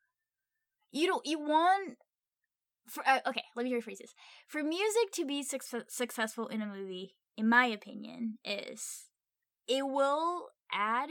you 0.92 1.06
don't 1.06 1.26
you 1.26 1.38
want 1.38 1.98
for 2.88 3.06
uh, 3.06 3.20
okay 3.26 3.44
let 3.54 3.64
me 3.64 3.72
rephrase 3.72 3.98
this. 3.98 4.14
For 4.46 4.62
music 4.62 5.12
to 5.14 5.24
be 5.24 5.42
suc- 5.42 5.88
successful 5.88 6.46
in 6.48 6.62
a 6.62 6.66
movie 6.66 7.14
in 7.36 7.48
my 7.48 7.66
opinion 7.66 8.38
is 8.44 9.06
it 9.68 9.86
will 9.86 10.48
add 10.72 11.10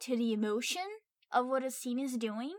to 0.00 0.16
the 0.16 0.32
emotion 0.32 0.82
of 1.32 1.46
what 1.46 1.64
a 1.64 1.70
scene 1.70 1.98
is 1.98 2.16
doing 2.16 2.54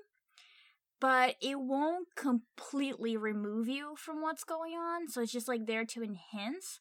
but 1.00 1.36
it 1.42 1.60
won't 1.60 2.08
completely 2.16 3.16
remove 3.16 3.68
you 3.68 3.96
from 3.98 4.22
what's 4.22 4.44
going 4.44 4.74
on 4.74 5.08
so 5.08 5.22
it's 5.22 5.32
just 5.32 5.48
like 5.48 5.66
there 5.66 5.86
to 5.86 6.04
enhance 6.04 6.80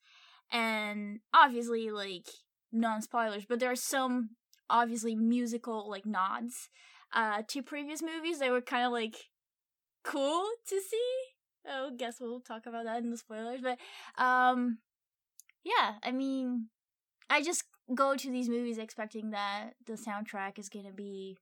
and 0.51 1.21
obviously 1.33 1.91
like 1.91 2.27
non 2.73 3.01
spoilers 3.01 3.45
but 3.49 3.61
there 3.61 3.71
are 3.71 3.77
some 3.77 4.31
obviously 4.69 5.15
musical 5.15 5.89
like 5.89 6.05
nods 6.05 6.69
uh 7.15 7.43
to 7.49 7.63
previous 7.63 8.03
movies 8.03 8.39
that 8.39 8.51
were 8.51 8.61
kind 8.61 8.85
of 8.85 8.93
like 8.93 9.17
cool 10.05 10.45
to 10.67 10.81
see 10.81 11.15
oh 11.69 11.91
guess 11.97 12.17
we'll 12.21 12.41
talk 12.41 12.67
about 12.67 12.85
that 12.85 13.03
in 13.03 13.11
the 13.11 13.17
spoilers 13.17 13.61
but 13.61 13.79
um 14.23 14.79
yeah 15.65 15.95
i 16.03 16.11
mean 16.11 16.67
i 17.31 17.43
just 17.43 17.65
go 17.95 18.17
to 18.17 18.31
these 18.31 18.49
movies 18.49 18.79
expecting 18.79 19.31
that 19.31 19.71
the 19.87 19.95
soundtrack 19.95 20.59
is 20.59 20.69
gonna 20.69 20.93
be 20.93 21.37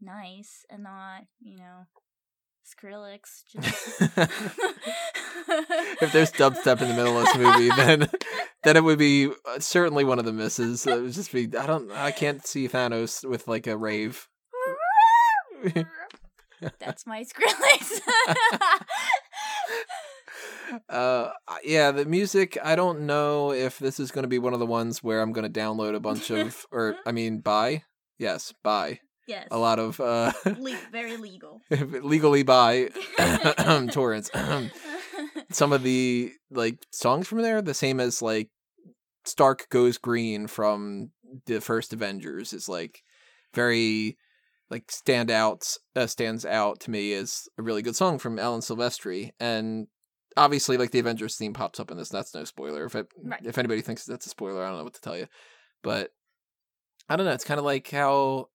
nice 0.00 0.64
and 0.70 0.82
not 0.82 1.24
you 1.40 1.56
know 1.56 1.86
Skrillex. 2.64 3.42
Just... 3.52 4.02
if 6.02 6.12
there's 6.12 6.32
dubstep 6.32 6.80
in 6.80 6.88
the 6.88 6.94
middle 6.94 7.18
of 7.18 7.24
this 7.24 7.36
movie, 7.36 7.68
then 7.76 8.08
then 8.62 8.76
it 8.76 8.84
would 8.84 8.98
be 8.98 9.28
uh, 9.28 9.58
certainly 9.58 10.04
one 10.04 10.18
of 10.18 10.24
the 10.24 10.32
misses. 10.32 10.86
It 10.86 11.02
would 11.02 11.12
just 11.12 11.32
be 11.32 11.50
I 11.56 11.66
don't 11.66 11.90
I 11.90 12.10
can't 12.12 12.46
see 12.46 12.68
Thanos 12.68 13.28
with 13.28 13.48
like 13.48 13.66
a 13.66 13.76
rave. 13.76 14.28
That's 16.78 17.06
my 17.06 17.24
Skrillex. 17.24 18.00
Uh 20.88 21.30
yeah 21.64 21.90
the 21.90 22.04
music 22.04 22.56
i 22.62 22.74
don't 22.74 23.00
know 23.00 23.52
if 23.52 23.78
this 23.78 24.00
is 24.00 24.10
going 24.10 24.22
to 24.22 24.28
be 24.28 24.38
one 24.38 24.52
of 24.54 24.60
the 24.60 24.66
ones 24.66 25.02
where 25.02 25.20
i'm 25.20 25.32
going 25.32 25.50
to 25.50 25.60
download 25.60 25.94
a 25.94 26.00
bunch 26.00 26.30
of 26.38 26.66
or 26.70 26.96
i 27.06 27.12
mean 27.12 27.40
buy? 27.40 27.82
Yes 28.18 28.52
buy. 28.62 29.00
Yes. 29.26 29.48
a 29.50 29.58
lot 29.58 29.78
of 29.78 30.00
uh 30.00 30.32
Le- 30.44 30.78
very 30.90 31.16
legal. 31.16 31.60
legally 31.70 32.42
buy 32.42 32.88
torrents. 33.92 34.30
Some 35.50 35.72
of 35.72 35.82
the 35.82 36.32
like 36.50 36.78
songs 36.92 37.28
from 37.28 37.42
there 37.42 37.62
the 37.62 37.74
same 37.74 38.00
as 38.00 38.22
like 38.22 38.50
stark 39.24 39.68
goes 39.70 39.98
green 39.98 40.46
from 40.46 41.10
the 41.46 41.60
first 41.60 41.92
avengers 41.92 42.52
is 42.52 42.68
like 42.68 43.02
very 43.54 44.16
like 44.70 44.90
stand 44.90 45.30
out 45.30 45.76
uh, 45.94 46.06
stands 46.06 46.44
out 46.44 46.80
to 46.80 46.90
me 46.90 47.12
as 47.12 47.48
a 47.58 47.62
really 47.62 47.82
good 47.82 47.94
song 47.94 48.18
from 48.18 48.38
alan 48.38 48.60
silvestri 48.60 49.30
and 49.38 49.86
obviously 50.36 50.76
like 50.76 50.90
the 50.90 50.98
avengers 50.98 51.36
theme 51.36 51.52
pops 51.52 51.78
up 51.80 51.90
in 51.90 51.96
this 51.96 52.08
that's 52.08 52.34
no 52.34 52.44
spoiler. 52.44 52.84
If 52.84 52.94
it, 52.94 53.06
Right. 53.22 53.44
if 53.44 53.58
anybody 53.58 53.80
thinks 53.82 54.04
that's 54.04 54.26
a 54.26 54.30
spoiler 54.30 54.62
i 54.64 54.68
don't 54.68 54.78
know 54.78 54.84
what 54.84 54.94
to 54.94 55.00
tell 55.00 55.16
you. 55.16 55.26
But 55.82 56.10
i 57.08 57.16
don't 57.16 57.26
know 57.26 57.32
it's 57.32 57.44
kind 57.44 57.58
of 57.60 57.64
like 57.66 57.90
how 57.90 58.48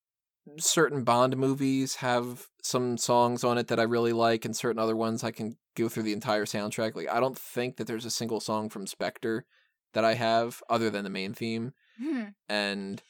certain 0.58 1.04
bond 1.04 1.36
movies 1.36 1.96
have 1.96 2.48
some 2.64 2.98
songs 2.98 3.44
on 3.44 3.58
it 3.58 3.68
that 3.68 3.80
i 3.80 3.84
really 3.84 4.14
like 4.14 4.46
and 4.46 4.56
certain 4.56 4.80
other 4.80 4.96
ones 4.96 5.22
i 5.24 5.32
can 5.32 5.58
go 5.76 5.90
through 5.90 6.04
the 6.04 6.14
entire 6.14 6.46
soundtrack. 6.46 6.96
Like 6.96 7.10
i 7.12 7.20
don't 7.20 7.38
think 7.38 7.78
that 7.78 7.86
there's 7.88 8.06
a 8.06 8.10
single 8.12 8.40
song 8.40 8.70
from 8.70 8.88
spectre 8.88 9.46
that 9.94 10.06
i 10.06 10.14
have 10.14 10.62
other 10.70 10.90
than 10.90 11.04
the 11.04 11.10
main 11.10 11.34
theme. 11.34 11.74
Hmm. 12.02 12.24
and 12.48 13.02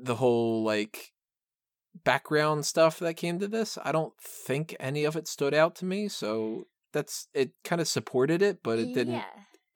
the 0.00 0.16
whole 0.16 0.62
like 0.62 1.12
background 2.04 2.64
stuff 2.64 2.98
that 3.00 3.14
came 3.14 3.38
to 3.38 3.48
this 3.48 3.76
i 3.84 3.92
don't 3.92 4.14
think 4.20 4.74
any 4.80 5.04
of 5.04 5.16
it 5.16 5.28
stood 5.28 5.52
out 5.54 5.74
to 5.76 5.84
me. 5.84 6.08
So 6.08 6.66
that's 6.92 7.28
it 7.34 7.52
kind 7.64 7.80
of 7.80 7.88
supported 7.88 8.42
it 8.42 8.62
but 8.62 8.78
it 8.78 8.94
didn't 8.94 9.14
yeah. 9.14 9.24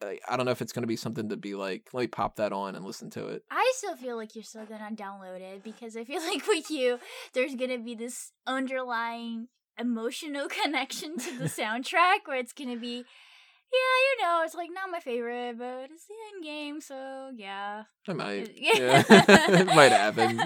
I- 0.02 0.18
i 0.28 0.37
don't 0.37 0.44
know 0.44 0.52
if 0.52 0.61
it's 0.61 0.73
going 0.73 0.82
to 0.82 0.88
be 0.88 0.96
something 0.96 1.30
to 1.30 1.37
be 1.37 1.54
like 1.54 1.88
let 1.92 2.02
me 2.02 2.06
pop 2.08 2.37
that 2.37 2.52
on 2.52 2.75
and 2.76 2.85
listen 2.85 3.08
to 3.11 3.28
it. 3.28 3.42
I 3.50 3.73
still 3.76 3.96
feel 3.96 4.16
like 4.16 4.35
you're 4.35 4.44
still 4.44 4.66
gonna 4.66 4.94
download 4.94 5.40
it 5.40 5.64
because 5.64 5.96
I 5.96 6.04
feel 6.04 6.20
like 6.32 6.46
with 6.46 6.70
you, 6.70 6.99
there's 7.32 7.54
gonna 7.54 7.78
be 7.78 7.94
this 7.94 8.32
underlying 8.46 9.49
emotional 9.78 10.49
connection 10.62 11.18
to 11.18 11.38
the 11.38 11.44
soundtrack 11.61 12.26
where 12.26 12.38
it's 12.38 12.52
gonna 12.52 12.76
be, 12.76 12.96
yeah, 12.96 13.96
you 14.06 14.23
know, 14.23 14.42
it's 14.44 14.54
like 14.54 14.68
not 14.73 14.90
my 14.90 15.00
favorite, 15.00 15.58
but 15.58 15.88
it's 15.90 16.06
the 16.06 16.14
end 16.35 16.44
game, 16.44 16.80
so 16.80 17.30
yeah. 17.35 17.85
i 18.06 18.12
might 18.12 18.50
yeah. 18.54 19.02
It 19.08 19.66
might 19.66 19.92
happen 19.92 20.40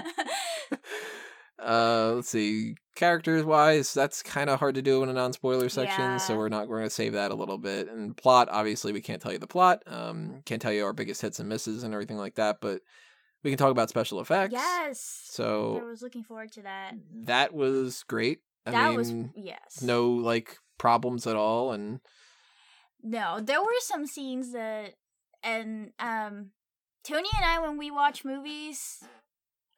uh 1.63 2.13
let's 2.15 2.29
see 2.29 2.75
characters 2.95 3.43
wise 3.43 3.93
that's 3.93 4.21
kind 4.23 4.49
of 4.49 4.59
hard 4.59 4.75
to 4.75 4.81
do 4.81 5.01
in 5.03 5.09
a 5.09 5.13
non-spoiler 5.13 5.69
section 5.69 6.19
so 6.19 6.35
we're 6.37 6.49
not 6.49 6.67
we're 6.67 6.77
going 6.77 6.89
to 6.89 6.93
save 6.93 7.13
that 7.13 7.31
a 7.31 7.35
little 7.35 7.57
bit 7.57 7.87
and 7.89 8.15
plot 8.17 8.47
obviously 8.51 8.91
we 8.91 9.01
can't 9.01 9.21
tell 9.21 9.31
you 9.31 9.37
the 9.39 9.47
plot 9.47 9.81
um 9.87 10.41
can't 10.45 10.61
tell 10.61 10.73
you 10.73 10.83
our 10.83 10.93
biggest 10.93 11.21
hits 11.21 11.39
and 11.39 11.47
misses 11.47 11.83
and 11.83 11.93
everything 11.93 12.17
like 12.17 12.35
that 12.35 12.57
but 12.61 12.81
we 13.43 13.49
can 13.51 13.57
talk 13.57 13.71
about 13.71 13.89
special 13.89 14.19
effects 14.19 14.53
Yes. 14.53 15.21
So 15.25 15.79
I 15.81 15.85
was 15.85 16.01
looking 16.01 16.23
forward 16.23 16.51
to 16.53 16.61
that. 16.63 16.93
that 17.25 17.53
was 17.53 18.03
great 18.03 18.39
i 18.65 18.71
that 18.71 18.89
mean 18.89 18.97
was 18.97 19.13
yes. 19.35 19.81
no 19.81 20.09
like 20.11 20.57
problems 20.77 21.25
at 21.27 21.35
all 21.35 21.71
and 21.71 21.99
No, 23.03 23.39
there 23.41 23.61
were 23.61 23.79
some 23.79 24.05
scenes 24.05 24.51
that, 24.53 24.93
and 25.43 25.91
um, 25.99 26.51
Tony 27.03 27.29
and 27.35 27.43
I, 27.45 27.59
when 27.59 27.77
we 27.77 27.89
watch 27.89 28.23
movies, 28.23 29.03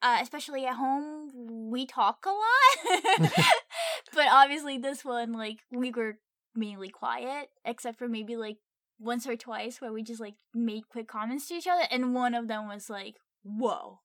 uh, 0.04 0.18
especially 0.20 0.66
at 0.66 0.76
home, 0.76 1.30
we 1.70 1.86
talk 1.86 2.26
a 2.26 2.28
lot. 2.28 3.32
but 4.14 4.26
obviously, 4.30 4.78
this 4.78 5.04
one, 5.04 5.32
like, 5.32 5.60
we 5.72 5.90
were 5.90 6.18
mainly 6.54 6.90
quiet, 6.90 7.48
except 7.64 7.98
for 7.98 8.08
maybe 8.08 8.36
like 8.36 8.58
once 9.00 9.26
or 9.26 9.34
twice 9.34 9.80
where 9.80 9.92
we 9.92 10.02
just 10.02 10.20
like 10.20 10.34
made 10.54 10.88
quick 10.88 11.08
comments 11.08 11.48
to 11.48 11.54
each 11.54 11.66
other, 11.66 11.86
and 11.90 12.14
one 12.14 12.34
of 12.34 12.46
them 12.48 12.68
was 12.68 12.88
like, 12.88 13.16
"Whoa." 13.42 14.00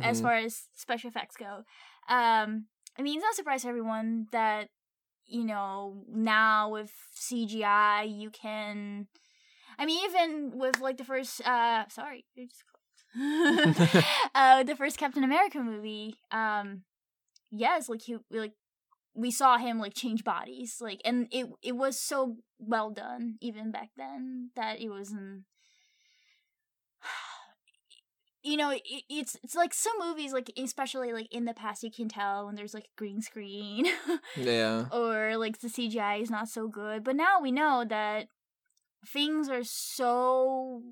as 0.00 0.20
mhm. 0.20 0.22
far 0.22 0.34
as 0.34 0.68
special 0.74 1.08
effects 1.08 1.36
go. 1.36 1.64
Um, 2.08 2.66
I 2.98 3.02
mean, 3.02 3.16
it's 3.16 3.24
not 3.24 3.32
a 3.32 3.36
surprise 3.36 3.62
to 3.62 3.68
everyone 3.68 4.26
that 4.32 4.68
you 5.26 5.44
know 5.44 6.04
now 6.08 6.70
with 6.70 6.92
CGI 7.16 8.04
you 8.18 8.30
can. 8.30 9.08
I 9.78 9.86
mean, 9.86 10.04
even 10.08 10.52
with 10.54 10.80
like 10.80 10.98
the 10.98 11.04
first, 11.04 11.40
uh, 11.46 11.88
sorry, 11.88 12.26
it 12.36 12.50
just 12.50 12.64
closed. 12.66 12.71
uh, 14.34 14.62
the 14.62 14.76
first 14.76 14.98
Captain 14.98 15.24
America 15.24 15.58
movie. 15.60 16.16
Um, 16.30 16.82
yes, 17.50 17.88
like 17.88 18.02
he 18.02 18.16
like 18.30 18.52
we 19.14 19.30
saw 19.30 19.58
him 19.58 19.78
like 19.78 19.94
change 19.94 20.24
bodies, 20.24 20.78
like, 20.80 21.00
and 21.04 21.28
it 21.30 21.46
it 21.62 21.76
was 21.76 21.98
so 21.98 22.36
well 22.58 22.90
done 22.90 23.36
even 23.40 23.70
back 23.70 23.90
then 23.96 24.50
that 24.56 24.80
it 24.80 24.88
wasn't 24.88 25.42
you 28.42 28.56
know 28.56 28.70
it, 28.70 28.82
it's 29.08 29.36
it's 29.42 29.54
like 29.54 29.74
some 29.74 29.94
movies 29.98 30.32
like 30.32 30.50
especially 30.56 31.12
like 31.12 31.32
in 31.32 31.44
the 31.44 31.54
past 31.54 31.82
you 31.82 31.90
can 31.90 32.08
tell 32.08 32.46
when 32.46 32.54
there's 32.54 32.74
like 32.74 32.88
green 32.96 33.20
screen 33.20 33.86
yeah 34.36 34.86
or 34.92 35.36
like 35.36 35.60
the 35.60 35.68
cgi 35.68 36.22
is 36.22 36.30
not 36.30 36.48
so 36.48 36.68
good 36.68 37.04
but 37.04 37.16
now 37.16 37.40
we 37.40 37.50
know 37.52 37.84
that 37.88 38.28
things 39.06 39.48
are 39.48 39.64
so 39.64 40.82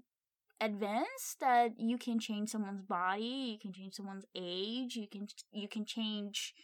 advanced 0.61 1.40
that 1.40 1.73
you 1.79 1.97
can 1.97 2.19
change 2.19 2.50
someone's 2.50 2.83
body 2.83 3.52
you 3.52 3.59
can 3.59 3.73
change 3.73 3.95
someone's 3.95 4.26
age 4.35 4.97
you 4.97 5.09
can 5.09 5.26
you 5.52 5.69
can 5.69 5.85
change 5.85 6.55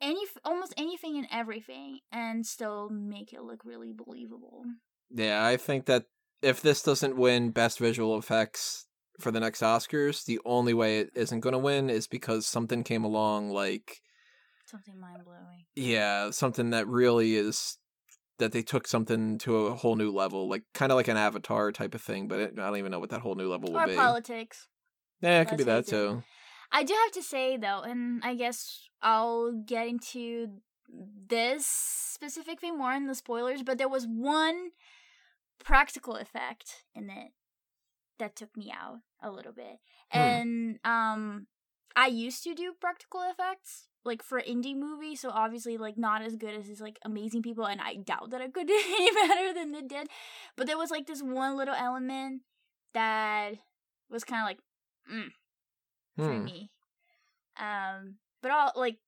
any 0.00 0.20
almost 0.44 0.74
anything 0.76 1.16
and 1.16 1.26
everything 1.32 2.00
and 2.12 2.46
still 2.46 2.88
make 2.90 3.32
it 3.32 3.42
look 3.42 3.64
really 3.64 3.92
believable. 3.92 4.64
Yeah, 5.10 5.44
I 5.44 5.56
think 5.56 5.86
that 5.86 6.04
if 6.42 6.60
this 6.60 6.82
doesn't 6.82 7.16
win 7.16 7.50
Best 7.50 7.78
Visual 7.78 8.18
Effects 8.18 8.86
for 9.18 9.30
the 9.30 9.40
next 9.40 9.62
Oscars, 9.62 10.24
the 10.24 10.40
only 10.44 10.74
way 10.74 10.98
it 11.00 11.10
isn't 11.14 11.40
going 11.40 11.54
to 11.54 11.58
win 11.58 11.88
is 11.88 12.06
because 12.06 12.46
something 12.46 12.84
came 12.84 13.04
along 13.04 13.50
like, 13.50 14.02
something 14.66 14.98
mind-blowing. 15.00 15.64
Yeah, 15.74 16.30
something 16.30 16.70
that 16.70 16.86
really 16.86 17.36
is 17.36 17.78
that 18.38 18.52
they 18.52 18.62
took 18.62 18.86
something 18.86 19.38
to 19.38 19.66
a 19.66 19.74
whole 19.74 19.96
new 19.96 20.10
level, 20.10 20.48
like 20.48 20.62
kind 20.74 20.92
of 20.92 20.96
like 20.96 21.08
an 21.08 21.16
Avatar 21.16 21.72
type 21.72 21.94
of 21.94 22.02
thing. 22.02 22.28
But 22.28 22.40
it, 22.40 22.52
I 22.58 22.66
don't 22.66 22.76
even 22.76 22.92
know 22.92 23.00
what 23.00 23.10
that 23.10 23.20
whole 23.20 23.34
new 23.34 23.48
level 23.50 23.72
will 23.72 23.80
or 23.80 23.86
be. 23.86 23.94
politics 23.94 24.68
yeah, 25.20 25.40
it 25.40 25.48
could 25.48 25.58
be 25.58 25.64
that 25.64 25.74
let's 25.74 25.90
face 25.90 25.98
it. 25.98 26.08
too. 26.08 26.22
I 26.72 26.82
do 26.82 26.94
have 27.04 27.12
to 27.12 27.22
say 27.22 27.56
though, 27.56 27.80
and 27.80 28.22
I 28.24 28.34
guess 28.34 28.88
I'll 29.02 29.52
get 29.52 29.88
into 29.88 30.48
this 31.28 31.66
specific 31.66 32.60
thing 32.60 32.78
more 32.78 32.92
in 32.92 33.06
the 33.06 33.14
spoilers, 33.14 33.62
but 33.62 33.78
there 33.78 33.88
was 33.88 34.06
one 34.06 34.70
practical 35.58 36.16
effect 36.16 36.84
in 36.94 37.10
it 37.10 37.32
that 38.18 38.36
took 38.36 38.56
me 38.56 38.72
out 38.72 38.98
a 39.22 39.30
little 39.30 39.52
bit. 39.52 39.78
Hmm. 40.10 40.18
And 40.18 40.78
um 40.84 41.46
I 41.94 42.08
used 42.08 42.44
to 42.44 42.54
do 42.54 42.74
practical 42.78 43.22
effects 43.22 43.88
like 44.06 44.22
for 44.22 44.40
indie 44.40 44.76
movies, 44.76 45.20
so 45.20 45.30
obviously 45.30 45.76
like 45.76 45.98
not 45.98 46.22
as 46.22 46.36
good 46.36 46.54
as 46.54 46.66
these 46.66 46.80
like 46.80 46.98
amazing 47.04 47.42
people 47.42 47.66
and 47.66 47.80
I 47.80 47.96
doubt 47.96 48.30
that 48.30 48.40
I 48.40 48.48
could 48.48 48.66
do 48.66 48.80
any 48.86 49.10
better 49.12 49.52
than 49.52 49.72
they 49.72 49.82
did. 49.82 50.08
But 50.56 50.66
there 50.66 50.78
was 50.78 50.90
like 50.90 51.06
this 51.06 51.22
one 51.22 51.56
little 51.56 51.74
element 51.74 52.42
that 52.94 53.54
was 54.08 54.24
kind 54.24 54.42
of 54.42 54.46
like 54.46 54.58
mm, 55.12 55.30
for 56.16 56.32
Hmm. 56.32 56.44
me. 56.44 56.70
Um, 57.58 58.16
but 58.42 58.50
all 58.50 58.72
like 58.76 58.98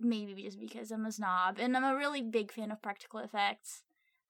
maybe 0.00 0.42
just 0.42 0.60
because 0.60 0.90
I'm 0.90 1.06
a 1.06 1.12
snob 1.12 1.58
and 1.58 1.76
I'm 1.76 1.84
a 1.84 1.96
really 1.96 2.22
big 2.22 2.52
fan 2.52 2.70
of 2.70 2.82
practical 2.82 3.20
effects. 3.20 3.82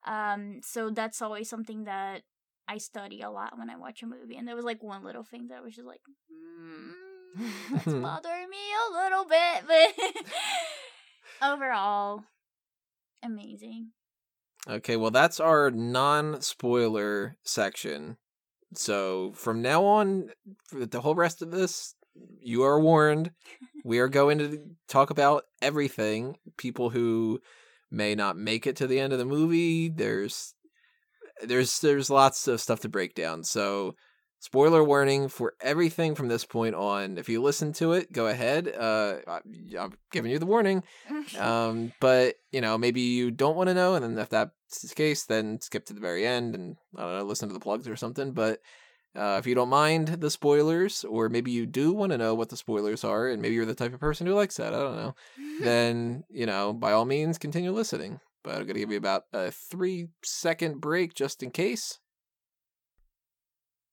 Um, 0.06 0.60
so 0.62 0.90
that's 0.90 1.22
always 1.22 1.48
something 1.48 1.84
that 1.84 2.22
I 2.68 2.78
study 2.78 3.20
a 3.22 3.30
lot 3.30 3.58
when 3.58 3.70
I 3.70 3.76
watch 3.76 4.02
a 4.02 4.06
movie. 4.06 4.36
And 4.36 4.46
there 4.46 4.56
was 4.56 4.64
like 4.64 4.82
one 4.82 5.04
little 5.04 5.24
thing 5.24 5.48
that 5.48 5.62
was 5.62 5.74
just 5.74 5.86
like, 5.86 6.00
mm, 6.30 6.92
that's 7.72 7.84
mm-hmm. 7.84 8.02
bothering 8.02 8.48
me 8.50 8.56
a 8.88 9.02
little 9.02 9.24
bit, 9.24 9.64
but 9.66 10.32
overall, 11.52 12.24
amazing. 13.22 13.90
Okay, 14.68 14.96
well, 14.96 15.10
that's 15.10 15.40
our 15.40 15.70
non 15.70 16.40
spoiler 16.40 17.36
section. 17.42 18.16
So 18.74 19.32
from 19.34 19.62
now 19.62 19.84
on, 19.84 20.30
for 20.68 20.86
the 20.86 21.00
whole 21.00 21.14
rest 21.14 21.42
of 21.42 21.50
this, 21.50 21.94
you 22.40 22.62
are 22.62 22.80
warned. 22.80 23.32
We 23.86 23.98
are 23.98 24.08
going 24.08 24.38
to 24.38 24.60
talk 24.88 25.10
about 25.10 25.44
everything. 25.60 26.38
People 26.56 26.88
who 26.88 27.40
may 27.90 28.14
not 28.14 28.38
make 28.38 28.66
it 28.66 28.76
to 28.76 28.86
the 28.86 28.98
end 28.98 29.12
of 29.12 29.18
the 29.18 29.26
movie. 29.26 29.90
There's 29.90 30.54
there's 31.42 31.80
there's 31.80 32.08
lots 32.08 32.48
of 32.48 32.62
stuff 32.62 32.80
to 32.80 32.88
break 32.88 33.14
down. 33.14 33.44
So 33.44 33.94
spoiler 34.44 34.84
warning 34.84 35.28
for 35.28 35.54
everything 35.62 36.14
from 36.14 36.28
this 36.28 36.44
point 36.44 36.74
on. 36.74 37.16
If 37.16 37.30
you 37.30 37.40
listen 37.40 37.72
to 37.74 37.94
it, 37.94 38.12
go 38.12 38.26
ahead. 38.26 38.68
Uh, 38.68 39.16
I'm 39.26 39.94
giving 40.12 40.30
you 40.30 40.38
the 40.38 40.46
warning. 40.46 40.82
Um, 41.38 41.92
but 42.00 42.36
you 42.52 42.60
know 42.60 42.76
maybe 42.76 43.00
you 43.00 43.30
don't 43.30 43.56
want 43.56 43.68
to 43.68 43.74
know, 43.74 43.94
and 43.94 44.04
then 44.04 44.18
if 44.18 44.28
that's 44.28 44.82
the 44.82 44.94
case, 44.94 45.24
then 45.24 45.60
skip 45.60 45.86
to 45.86 45.94
the 45.94 46.00
very 46.00 46.26
end 46.26 46.54
and 46.54 46.76
I 46.96 47.02
don't 47.02 47.18
know, 47.18 47.24
listen 47.24 47.48
to 47.48 47.54
the 47.54 47.60
plugs 47.60 47.88
or 47.88 47.96
something. 47.96 48.32
But 48.32 48.60
uh, 49.16 49.36
if 49.38 49.46
you 49.46 49.54
don't 49.54 49.70
mind 49.70 50.08
the 50.08 50.30
spoilers, 50.30 51.02
or 51.04 51.28
maybe 51.28 51.50
you 51.50 51.66
do 51.66 51.92
want 51.92 52.12
to 52.12 52.18
know 52.18 52.34
what 52.34 52.50
the 52.50 52.56
spoilers 52.56 53.04
are, 53.04 53.28
and 53.28 53.40
maybe 53.40 53.54
you're 53.54 53.64
the 53.64 53.74
type 53.74 53.94
of 53.94 54.00
person 54.00 54.26
who 54.26 54.34
likes 54.34 54.58
that, 54.58 54.74
I 54.74 54.78
don't 54.78 54.96
know, 54.96 55.14
then, 55.60 56.24
you 56.30 56.46
know, 56.46 56.72
by 56.72 56.92
all 56.92 57.06
means, 57.06 57.38
continue 57.38 57.72
listening. 57.72 58.20
But 58.42 58.50
I'm 58.50 58.64
going 58.64 58.74
to 58.74 58.80
give 58.80 58.90
you 58.90 58.98
about 58.98 59.24
a 59.32 59.50
three 59.50 60.08
second 60.22 60.80
break 60.80 61.14
just 61.14 61.42
in 61.42 61.50
case. 61.50 61.98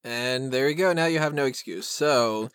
And 0.03 0.51
there 0.51 0.67
you 0.69 0.75
go. 0.75 0.93
Now 0.93 1.05
you 1.05 1.19
have 1.19 1.33
no 1.33 1.45
excuse. 1.45 1.87
So, 1.87 2.49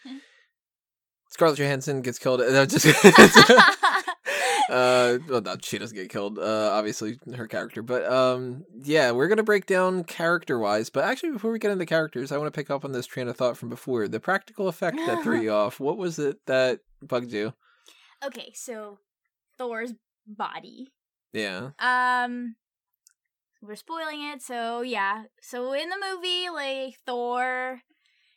Scarlett 1.30 1.58
Johansson 1.58 2.02
gets 2.02 2.18
killed. 2.18 2.40
No, 2.50 2.66
just, 2.66 2.86
uh, 4.68 5.18
well, 5.28 5.40
no, 5.42 5.56
she 5.62 5.78
doesn't 5.78 5.96
get 5.96 6.08
killed. 6.08 6.38
Uh, 6.38 6.70
obviously 6.72 7.18
her 7.34 7.46
character, 7.46 7.82
but 7.82 8.04
um, 8.10 8.64
yeah, 8.82 9.12
we're 9.12 9.28
gonna 9.28 9.42
break 9.42 9.66
down 9.66 10.02
character 10.04 10.58
wise. 10.58 10.90
But 10.90 11.04
actually, 11.04 11.32
before 11.32 11.52
we 11.52 11.58
get 11.58 11.70
into 11.70 11.86
characters, 11.86 12.32
I 12.32 12.38
want 12.38 12.52
to 12.52 12.58
pick 12.58 12.70
up 12.70 12.84
on 12.84 12.92
this 12.92 13.06
train 13.06 13.28
of 13.28 13.36
thought 13.36 13.56
from 13.56 13.68
before. 13.68 14.08
The 14.08 14.20
practical 14.20 14.68
effect 14.68 14.96
that 15.06 15.22
threw 15.22 15.40
you 15.40 15.52
off. 15.52 15.78
What 15.78 15.98
was 15.98 16.18
it 16.18 16.38
that 16.46 16.80
bugged 17.02 17.32
you? 17.32 17.52
Okay, 18.24 18.52
so 18.54 18.98
Thor's 19.58 19.92
body. 20.26 20.88
Yeah. 21.32 21.70
Um, 21.78 22.56
we're 23.66 23.76
spoiling 23.76 24.22
it, 24.22 24.42
so 24.42 24.82
yeah. 24.82 25.24
So 25.40 25.72
in 25.72 25.88
the 25.88 25.96
movie, 25.96 26.48
like 26.48 26.96
Thor 27.04 27.80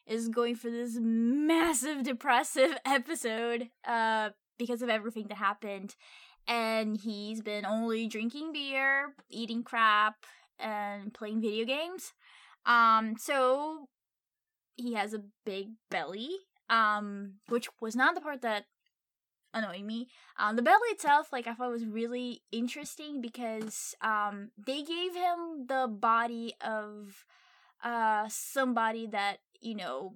is 0.06 0.30
going 0.30 0.56
for 0.56 0.70
this 0.70 0.98
massive 1.00 2.04
depressive 2.04 2.78
episode. 2.86 3.70
Uh 3.88 4.30
because 4.60 4.84
of 4.84 4.90
everything 4.90 5.26
that 5.30 5.38
happened. 5.40 5.96
And 6.48 6.98
he's 6.98 7.42
been 7.42 7.66
only 7.66 8.08
drinking 8.08 8.54
beer, 8.54 9.16
eating 9.30 9.64
crap, 9.64 10.26
and 10.60 11.12
playing 11.14 11.42
video 11.42 11.66
games. 11.66 12.14
Um, 12.66 13.16
so 13.18 13.88
he 14.76 14.94
has 14.94 15.14
a 15.14 15.24
big 15.46 15.70
belly, 15.90 16.30
um, 16.70 17.36
which 17.48 17.70
was 17.82 17.96
not 17.96 18.14
the 18.14 18.22
part 18.22 18.42
that 18.42 18.66
annoyed 19.54 19.84
me. 19.84 20.08
Um, 20.38 20.56
the 20.56 20.62
belly 20.62 20.90
itself, 20.90 21.32
like 21.32 21.48
I 21.48 21.54
thought 21.54 21.72
was 21.72 21.86
really 21.86 22.42
interesting 22.52 23.22
because 23.22 23.96
um 24.02 24.52
they 24.58 24.84
gave 24.84 25.16
him 25.16 25.66
the 25.68 25.88
body 25.90 26.54
of 26.62 27.26
uh 27.84 28.28
somebody 28.30 29.08
that 29.08 29.38
you 29.62 29.76
know 29.76 30.16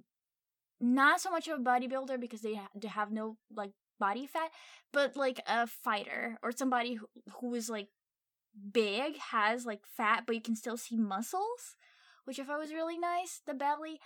not 0.80 1.20
so 1.20 1.30
much 1.30 1.48
of 1.48 1.58
a 1.58 1.62
bodybuilder 1.62 2.20
because 2.20 2.42
they, 2.42 2.54
ha- 2.54 2.68
have 2.88 3.10
no 3.10 3.36
like 3.54 3.70
body 3.98 4.26
fat, 4.26 4.50
but 4.92 5.16
like 5.16 5.40
a 5.46 5.66
fighter 5.66 6.38
or 6.42 6.52
somebody 6.52 6.94
who, 6.94 7.06
who 7.40 7.54
is 7.54 7.70
like 7.70 7.88
big 8.72 9.16
has 9.18 9.64
like 9.64 9.80
fat, 9.86 10.24
but 10.26 10.34
you 10.34 10.42
can 10.42 10.56
still 10.56 10.76
see 10.76 10.96
muscles, 10.96 11.76
which 12.24 12.38
I 12.38 12.44
thought 12.44 12.58
was 12.60 12.72
really 12.72 12.98
nice. 12.98 13.40
The 13.46 13.54
belly. 13.54 14.00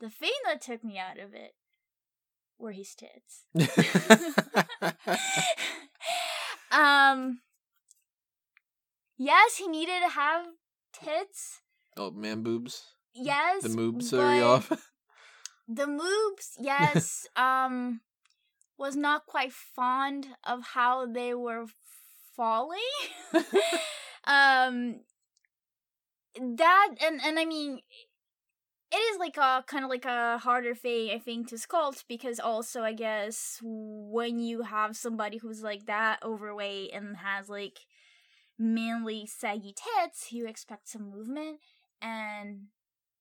The 0.00 0.10
thing 0.10 0.32
that 0.44 0.60
took 0.60 0.82
me 0.82 0.98
out 0.98 1.18
of 1.18 1.34
it 1.34 1.54
were 2.58 2.72
his 2.72 2.94
tits. 2.94 3.44
um. 6.72 7.40
Yes, 9.16 9.56
he 9.56 9.68
needed 9.68 10.00
to 10.02 10.08
have 10.08 10.46
tits. 10.92 11.60
Oh, 11.96 12.10
man 12.10 12.42
boobs. 12.42 12.82
Yes, 13.14 13.62
The 13.62 13.68
moobs 13.68 14.12
you 14.12 14.42
off. 14.44 14.68
the 15.68 15.86
moobs. 15.86 16.56
Yes. 16.60 17.26
um 17.36 18.00
was 18.76 18.96
not 18.96 19.26
quite 19.26 19.52
fond 19.52 20.26
of 20.42 20.62
how 20.74 21.06
they 21.06 21.32
were 21.32 21.66
falling. 22.36 22.80
um 24.24 25.00
that 26.36 26.88
and 27.00 27.20
and 27.24 27.38
I 27.38 27.44
mean 27.44 27.80
it 28.94 29.14
is 29.14 29.18
like 29.18 29.36
a 29.36 29.64
kind 29.66 29.84
of 29.84 29.90
like 29.90 30.04
a 30.04 30.38
harder 30.38 30.74
thing 30.74 31.10
I 31.10 31.18
think 31.18 31.48
to 31.48 31.56
sculpt 31.56 32.04
because 32.08 32.38
also 32.38 32.82
I 32.82 32.92
guess 32.92 33.58
when 33.62 34.38
you 34.38 34.62
have 34.62 34.96
somebody 34.96 35.38
who's 35.38 35.62
like 35.62 35.86
that 35.86 36.20
overweight 36.22 36.92
and 36.94 37.16
has 37.16 37.48
like 37.48 37.80
manly 38.58 39.26
saggy 39.26 39.74
tits, 39.74 40.32
you 40.32 40.46
expect 40.46 40.88
some 40.88 41.10
movement 41.10 41.58
and 42.00 42.66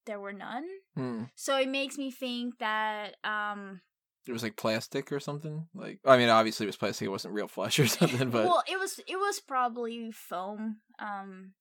there 0.05 0.19
were 0.19 0.33
none. 0.33 0.65
Hmm. 0.95 1.23
So 1.35 1.57
it 1.57 1.69
makes 1.69 1.97
me 1.97 2.11
think 2.11 2.59
that 2.59 3.15
um 3.23 3.81
It 4.27 4.31
was 4.31 4.43
like 4.43 4.55
plastic 4.57 5.11
or 5.11 5.19
something. 5.19 5.67
Like, 5.73 5.99
I 6.05 6.17
mean, 6.17 6.29
obviously 6.29 6.65
it 6.65 6.67
was 6.67 6.77
plastic. 6.77 7.07
It 7.07 7.09
wasn't 7.09 7.33
real 7.33 7.47
flesh 7.47 7.79
or 7.79 7.87
something. 7.99 8.29
But 8.29 8.45
well, 8.45 8.63
it 8.69 8.79
was 8.79 8.99
it 9.07 9.17
was 9.17 9.39
probably 9.39 10.11
foam. 10.11 10.77
Um, 10.99 11.53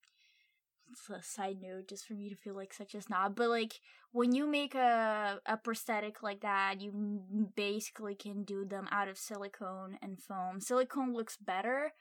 a 1.11 1.23
side 1.23 1.59
note 1.61 1.89
just 1.89 2.07
for 2.07 2.15
me 2.15 2.29
to 2.29 2.37
feel 2.37 2.55
like 2.55 2.73
such 2.73 2.95
a 2.95 3.03
snob. 3.03 3.37
But 3.37 3.49
like 3.49 3.81
when 4.13 4.33
you 4.33 4.47
make 4.47 4.75
a 4.75 5.41
a 5.47 5.57
prosthetic 5.57 6.23
like 6.23 6.41
that, 6.41 6.81
you 6.81 7.23
basically 7.55 8.15
can 8.15 8.45
do 8.45 8.65
them 8.65 8.89
out 8.91 9.09
of 9.09 9.19
silicone 9.19 9.99
and 10.03 10.21
foam. 10.21 10.61
Silicone 10.61 11.15
looks 11.15 11.37
better, 11.37 11.93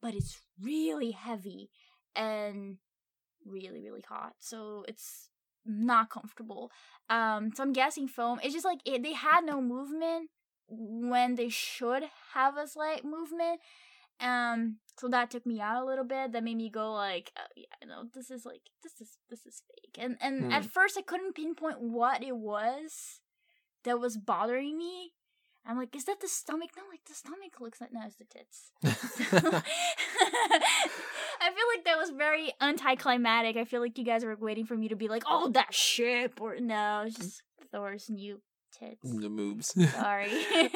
but 0.00 0.14
it's 0.14 0.40
really 0.60 1.12
heavy 1.12 1.70
and 2.14 2.78
really 3.44 3.80
really 3.80 4.04
hot. 4.08 4.34
So 4.38 4.84
it's 4.88 5.30
not 5.66 6.10
comfortable. 6.10 6.70
Um, 7.08 7.52
so 7.54 7.62
I'm 7.62 7.72
guessing 7.72 8.08
foam. 8.08 8.40
It's 8.42 8.54
just 8.54 8.64
like 8.64 8.80
it, 8.84 9.02
they 9.02 9.14
had 9.14 9.44
no 9.44 9.60
movement 9.60 10.30
when 10.68 11.34
they 11.34 11.48
should 11.48 12.04
have 12.34 12.56
a 12.56 12.66
slight 12.66 13.04
movement. 13.04 13.60
Um, 14.20 14.76
so 14.98 15.08
that 15.08 15.30
took 15.30 15.44
me 15.44 15.60
out 15.60 15.82
a 15.82 15.86
little 15.86 16.04
bit. 16.04 16.32
That 16.32 16.44
made 16.44 16.56
me 16.56 16.70
go 16.70 16.92
like, 16.92 17.32
oh, 17.38 17.42
yeah, 17.56 17.64
no, 17.86 18.04
this 18.14 18.30
is 18.30 18.44
like 18.46 18.62
this 18.82 19.00
is 19.00 19.18
this 19.30 19.44
is 19.46 19.62
fake. 19.68 19.98
And 20.02 20.16
and 20.20 20.44
Hmm. 20.44 20.52
at 20.52 20.64
first 20.64 20.96
I 20.98 21.02
couldn't 21.02 21.34
pinpoint 21.34 21.80
what 21.80 22.22
it 22.22 22.36
was 22.36 23.20
that 23.84 23.98
was 24.00 24.16
bothering 24.16 24.78
me. 24.78 25.12
I'm 25.66 25.78
like, 25.78 25.96
is 25.96 26.04
that 26.04 26.20
the 26.20 26.28
stomach? 26.28 26.70
No, 26.76 26.82
like 26.90 27.04
the 27.06 27.14
stomach 27.14 27.58
looks 27.60 27.80
like 27.80 27.92
no, 27.92 28.00
it's 28.04 28.16
the 28.16 28.24
tits. 28.24 28.70
I 31.40 31.50
feel 31.50 31.66
like 31.74 31.84
that 31.84 31.98
was 31.98 32.10
very 32.10 32.52
anticlimactic. 32.60 33.56
I 33.56 33.64
feel 33.64 33.80
like 33.80 33.98
you 33.98 34.04
guys 34.04 34.24
were 34.24 34.36
waiting 34.36 34.66
for 34.66 34.76
me 34.76 34.88
to 34.88 34.96
be 34.96 35.08
like, 35.08 35.24
"Oh, 35.26 35.48
that 35.50 35.74
ship," 35.74 36.40
or 36.40 36.56
no, 36.60 37.04
it's 37.06 37.16
just 37.16 37.42
Thor's 37.72 38.08
new 38.10 38.40
tits. 38.78 39.00
the 39.02 39.28
moves. 39.28 39.74
Sorry. 39.92 40.30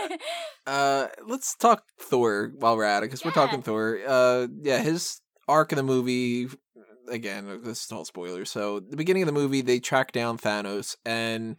Uh, 0.67 1.07
let's 1.27 1.57
talk 1.57 1.85
Thor 1.99 2.53
while 2.59 2.77
we're 2.77 2.85
at 2.85 3.03
it, 3.03 3.07
because 3.07 3.25
we're 3.25 3.31
talking 3.31 3.63
Thor. 3.63 3.99
Uh, 4.07 4.47
yeah, 4.61 4.83
his 4.83 5.23
arc 5.49 5.73
in 5.73 5.77
the 5.77 5.83
movie. 5.83 6.47
Again, 7.11 7.61
this 7.65 7.85
is 7.87 7.91
all 7.93 8.05
spoilers. 8.05 8.51
So, 8.51 8.79
the 8.81 8.99
beginning 8.99 9.23
of 9.23 9.29
the 9.29 9.33
movie, 9.33 9.63
they 9.63 9.81
track 9.81 10.13
down 10.13 10.37
Thanos, 10.37 10.95
and 11.07 11.57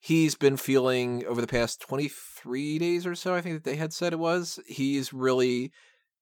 he's 0.00 0.34
been 0.34 0.56
feeling 0.56 1.24
over 1.26 1.40
the 1.40 1.46
past 1.46 1.80
twenty 1.80 2.08
three 2.08 2.76
days 2.80 3.06
or 3.06 3.14
so. 3.14 3.36
I 3.36 3.40
think 3.40 3.54
that 3.54 3.62
they 3.62 3.76
had 3.76 3.92
said 3.92 4.12
it 4.12 4.18
was. 4.18 4.58
He's 4.66 5.12
really 5.12 5.70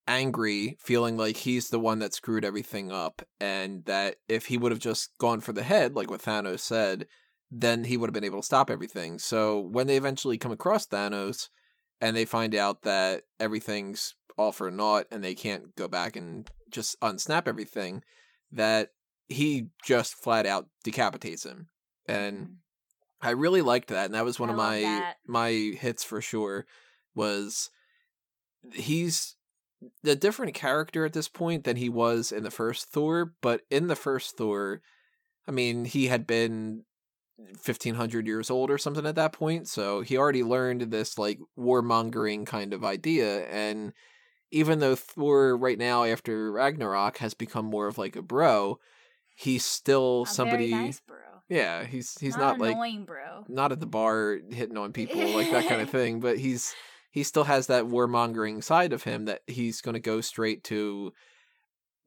angry, 0.06 0.76
feeling 0.80 1.16
like 1.16 1.38
he's 1.38 1.70
the 1.70 1.80
one 1.80 1.98
that 2.00 2.12
screwed 2.12 2.44
everything 2.44 2.92
up, 2.92 3.22
and 3.40 3.86
that 3.86 4.16
if 4.28 4.46
he 4.46 4.58
would 4.58 4.72
have 4.72 4.80
just 4.80 5.16
gone 5.16 5.40
for 5.40 5.52
the 5.54 5.62
head, 5.62 5.94
like 5.96 6.10
what 6.10 6.20
Thanos 6.20 6.60
said, 6.60 7.06
then 7.50 7.84
he 7.84 7.96
would 7.96 8.08
have 8.08 8.14
been 8.14 8.24
able 8.24 8.40
to 8.40 8.46
stop 8.46 8.70
everything. 8.70 9.18
So, 9.18 9.60
when 9.60 9.86
they 9.86 9.96
eventually 9.96 10.38
come 10.38 10.52
across 10.52 10.86
Thanos 10.86 11.48
and 12.00 12.16
they 12.16 12.24
find 12.24 12.54
out 12.54 12.82
that 12.82 13.22
everything's 13.40 14.14
all 14.36 14.52
for 14.52 14.70
naught 14.70 15.06
and 15.10 15.22
they 15.22 15.34
can't 15.34 15.74
go 15.74 15.88
back 15.88 16.16
and 16.16 16.48
just 16.70 17.00
unsnap 17.00 17.48
everything, 17.48 18.02
that 18.52 18.90
he 19.28 19.68
just 19.84 20.14
flat 20.14 20.46
out 20.46 20.68
decapitates 20.84 21.44
him. 21.44 21.68
And 22.06 22.36
mm-hmm. 22.36 22.52
I 23.20 23.30
really 23.30 23.62
liked 23.62 23.88
that, 23.88 24.06
and 24.06 24.14
that 24.14 24.24
was 24.24 24.38
one 24.38 24.50
I 24.50 24.52
of 24.52 24.58
my 24.58 24.80
that. 24.80 25.16
my 25.26 25.50
hits 25.50 26.04
for 26.04 26.20
sure. 26.20 26.66
Was 27.14 27.70
he's 28.72 29.36
a 30.04 30.14
different 30.14 30.54
character 30.54 31.04
at 31.04 31.12
this 31.12 31.28
point 31.28 31.64
than 31.64 31.76
he 31.76 31.88
was 31.88 32.32
in 32.32 32.44
the 32.44 32.50
first 32.50 32.88
Thor, 32.88 33.34
but 33.40 33.62
in 33.70 33.88
the 33.88 33.96
first 33.96 34.36
Thor, 34.36 34.82
I 35.46 35.50
mean, 35.50 35.84
he 35.84 36.06
had 36.06 36.26
been 36.26 36.84
1500 37.38 38.26
years 38.26 38.50
old 38.50 38.70
or 38.70 38.78
something 38.78 39.06
at 39.06 39.14
that 39.14 39.32
point, 39.32 39.68
so 39.68 40.00
he 40.00 40.16
already 40.16 40.42
learned 40.42 40.82
this 40.82 41.18
like 41.18 41.38
warmongering 41.58 42.46
kind 42.46 42.72
of 42.72 42.84
idea 42.84 43.46
and 43.46 43.92
even 44.50 44.78
though 44.78 44.96
Thor 44.96 45.56
right 45.56 45.78
now 45.78 46.04
after 46.04 46.50
Ragnarok 46.50 47.18
has 47.18 47.34
become 47.34 47.66
more 47.66 47.86
of 47.86 47.98
like 47.98 48.16
a 48.16 48.22
bro, 48.22 48.78
he's 49.36 49.64
still 49.64 50.22
A 50.22 50.26
somebody 50.26 50.70
nice 50.70 51.00
bro. 51.00 51.16
Yeah, 51.48 51.84
he's 51.84 52.18
he's 52.18 52.36
not, 52.36 52.58
not, 52.58 52.60
like 52.60 52.72
annoying 52.72 53.04
bro. 53.04 53.44
not 53.48 53.72
at 53.72 53.80
the 53.80 53.86
bar 53.86 54.38
hitting 54.50 54.76
on 54.76 54.92
people 54.92 55.26
like 55.30 55.50
that 55.50 55.68
kind 55.68 55.80
of 55.80 55.90
thing, 55.90 56.20
but 56.20 56.38
he's 56.38 56.74
he 57.10 57.22
still 57.22 57.44
has 57.44 57.66
that 57.66 57.84
warmongering 57.84 58.62
side 58.62 58.92
of 58.92 59.04
him 59.04 59.26
that 59.26 59.42
he's 59.46 59.80
going 59.80 59.94
to 59.94 60.00
go 60.00 60.20
straight 60.20 60.64
to 60.64 61.12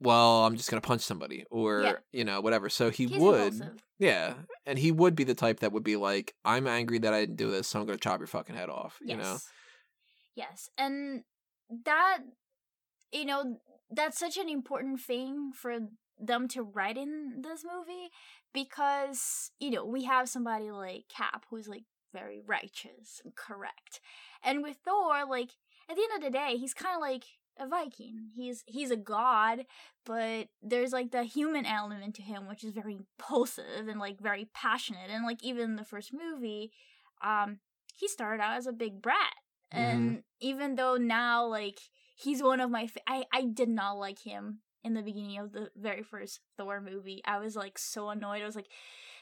well, 0.02 0.44
I'm 0.44 0.56
just 0.56 0.70
going 0.70 0.80
to 0.80 0.86
punch 0.86 1.02
somebody 1.02 1.44
or 1.50 1.82
Yeah. 1.82 1.92
you 2.12 2.24
know, 2.24 2.40
whatever. 2.40 2.68
So 2.68 2.90
he 2.90 3.06
He's 3.06 3.18
would 3.18 3.52
impulsive. 3.54 3.82
yeah, 3.98 4.34
and 4.66 4.78
he 4.78 4.90
would 4.92 5.14
be 5.14 5.24
the 5.24 5.34
type 5.34 5.60
that 5.60 5.72
would 5.72 5.84
be 5.84 5.96
like 5.96 6.34
I'm 6.44 6.66
angry 6.66 6.98
that 6.98 7.14
I 7.14 7.20
didn't 7.20 7.36
do 7.36 7.50
this, 7.50 7.68
so 7.68 7.80
I'm 7.80 7.86
going 7.86 7.98
to 7.98 8.02
chop 8.02 8.20
your 8.20 8.26
fucking 8.26 8.56
head 8.56 8.68
off, 8.70 8.98
you 9.02 9.16
know. 9.16 9.22
Yes. 9.32 9.48
Yes. 10.34 10.70
And 10.78 11.22
that 11.84 12.18
you 13.12 13.24
know, 13.26 13.58
that's 13.90 14.18
such 14.18 14.36
an 14.38 14.48
important 14.48 15.00
thing 15.00 15.52
for 15.54 15.78
them 16.18 16.48
to 16.48 16.62
write 16.62 16.96
in 16.96 17.42
this 17.42 17.62
movie 17.64 18.10
because, 18.54 19.50
you 19.58 19.70
know, 19.70 19.84
we 19.84 20.04
have 20.04 20.28
somebody 20.28 20.70
like 20.70 21.04
Cap 21.08 21.44
who's 21.50 21.68
like 21.68 21.84
very 22.12 22.40
righteous 22.46 23.20
and 23.24 23.34
correct. 23.34 24.00
And 24.42 24.62
with 24.62 24.76
Thor, 24.84 25.24
like 25.28 25.50
at 25.90 25.96
the 25.96 26.02
end 26.02 26.22
of 26.22 26.32
the 26.32 26.38
day, 26.38 26.56
he's 26.56 26.74
kind 26.74 26.94
of 26.94 27.00
like 27.00 27.24
a 27.58 27.66
Viking. 27.66 28.30
He's 28.34 28.64
he's 28.66 28.90
a 28.90 28.96
god, 28.96 29.66
but 30.04 30.48
there's 30.62 30.92
like 30.92 31.10
the 31.10 31.24
human 31.24 31.66
element 31.66 32.14
to 32.16 32.22
him 32.22 32.48
which 32.48 32.64
is 32.64 32.72
very 32.72 32.96
impulsive 32.96 33.88
and 33.88 34.00
like 34.00 34.20
very 34.20 34.48
passionate 34.54 35.10
and 35.10 35.24
like 35.24 35.42
even 35.42 35.70
in 35.70 35.76
the 35.76 35.84
first 35.84 36.12
movie, 36.12 36.72
um 37.22 37.58
he 37.94 38.08
started 38.08 38.42
out 38.42 38.56
as 38.56 38.66
a 38.66 38.72
big 38.72 39.02
brat. 39.02 39.34
And 39.70 40.22
even 40.40 40.74
though 40.74 40.96
now 40.96 41.46
like 41.46 41.78
he's 42.16 42.42
one 42.42 42.60
of 42.60 42.70
my 42.70 42.86
fa- 42.86 43.00
I 43.06 43.24
I 43.32 43.44
did 43.44 43.68
not 43.68 43.92
like 43.92 44.18
him 44.20 44.58
in 44.84 44.94
the 44.94 45.02
beginning 45.02 45.38
of 45.38 45.52
the 45.52 45.70
very 45.76 46.02
first 46.02 46.40
Thor 46.56 46.80
movie. 46.80 47.22
I 47.24 47.38
was 47.38 47.56
like 47.56 47.78
so 47.78 48.10
annoyed. 48.10 48.42
I 48.42 48.46
was 48.46 48.56
like 48.56 48.68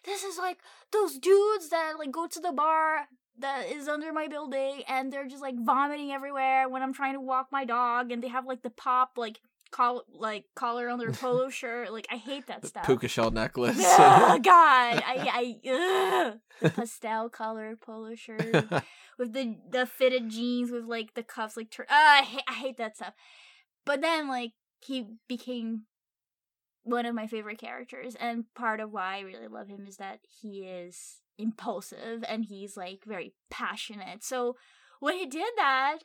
this 0.05 0.23
is 0.25 0.39
like 0.39 0.59
those 0.93 1.19
dudes 1.19 1.69
that 1.69 1.95
like 1.99 2.11
go 2.11 2.27
to 2.27 2.41
the 2.41 2.53
bar 2.53 3.07
that 3.41 3.67
is 3.71 3.89
under 3.89 4.13
my 4.13 4.29
building 4.29 4.83
and 4.89 5.13
they're 5.13 5.27
just 5.29 5.43
like 5.43 5.55
vomiting 5.59 6.13
everywhere 6.13 6.69
when 6.69 6.83
I'm 6.83 6.93
trying 6.93 7.15
to 7.15 7.21
walk 7.21 7.49
my 7.51 7.65
dog 7.65 8.11
and 8.13 8.23
they 8.23 8.29
have 8.29 8.47
like 8.47 8.63
the 8.63 8.71
pop 8.71 9.13
like 9.17 9.41
col 9.71 10.03
like 10.13 10.45
collar 10.55 10.89
on 10.89 10.99
their 10.99 11.13
polo 11.23 11.49
shirt. 11.51 11.93
Like 11.93 12.07
I 12.11 12.17
hate 12.17 12.47
that 12.49 12.63
The 12.63 12.69
stuff. 12.69 12.85
puka 12.87 13.09
shell 13.09 13.31
necklace. 13.31 13.79
Ugh, 13.79 14.43
God, 14.45 15.03
I 15.07 15.57
I 15.67 16.33
ugh. 16.63 16.73
pastel 16.75 17.29
colored 17.29 17.81
polo 17.81 18.15
shirt 18.15 18.67
with 19.19 19.33
the 19.33 19.57
the 19.71 19.87
fitted 19.87 20.29
jeans 20.31 20.71
with 20.71 20.85
like 20.85 21.15
the 21.15 21.23
cuffs 21.23 21.57
like 21.57 21.71
tur- 21.71 21.87
uh, 21.89 21.95
I 21.95 22.23
hate 22.23 22.45
I 22.49 22.53
hate 22.55 22.77
that 22.79 22.97
stuff. 22.97 23.15
But 23.87 24.01
then 24.01 24.29
like 24.29 24.53
he 24.81 25.07
became 25.29 25.83
one 26.83 27.05
of 27.07 27.15
my 27.15 27.27
favorite 27.27 27.59
characters 27.59 28.17
and 28.19 28.45
part 28.55 28.81
of 28.81 28.91
why 28.91 29.17
I 29.17 29.21
really 29.21 29.49
love 29.49 29.69
him 29.69 29.85
is 29.87 29.99
that 29.99 30.21
he 30.41 30.61
is 30.65 31.19
impulsive 31.41 32.25
and 32.29 32.45
he's 32.45 32.77
like 32.77 33.01
very 33.07 33.35
passionate. 33.51 34.23
So 34.25 34.57
when 35.01 35.17
he 35.17 35.27
did 35.27 35.53
that, 35.57 35.99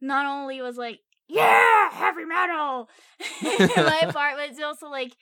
not 0.00 0.26
only 0.26 0.60
was 0.60 0.76
like 0.76 1.00
yeah, 1.28 1.90
heavy 1.90 2.24
metal 2.24 2.88
my 3.42 4.08
part, 4.12 4.36
but 4.36 4.50
it's 4.50 4.60
also 4.62 4.88
like 4.88 5.16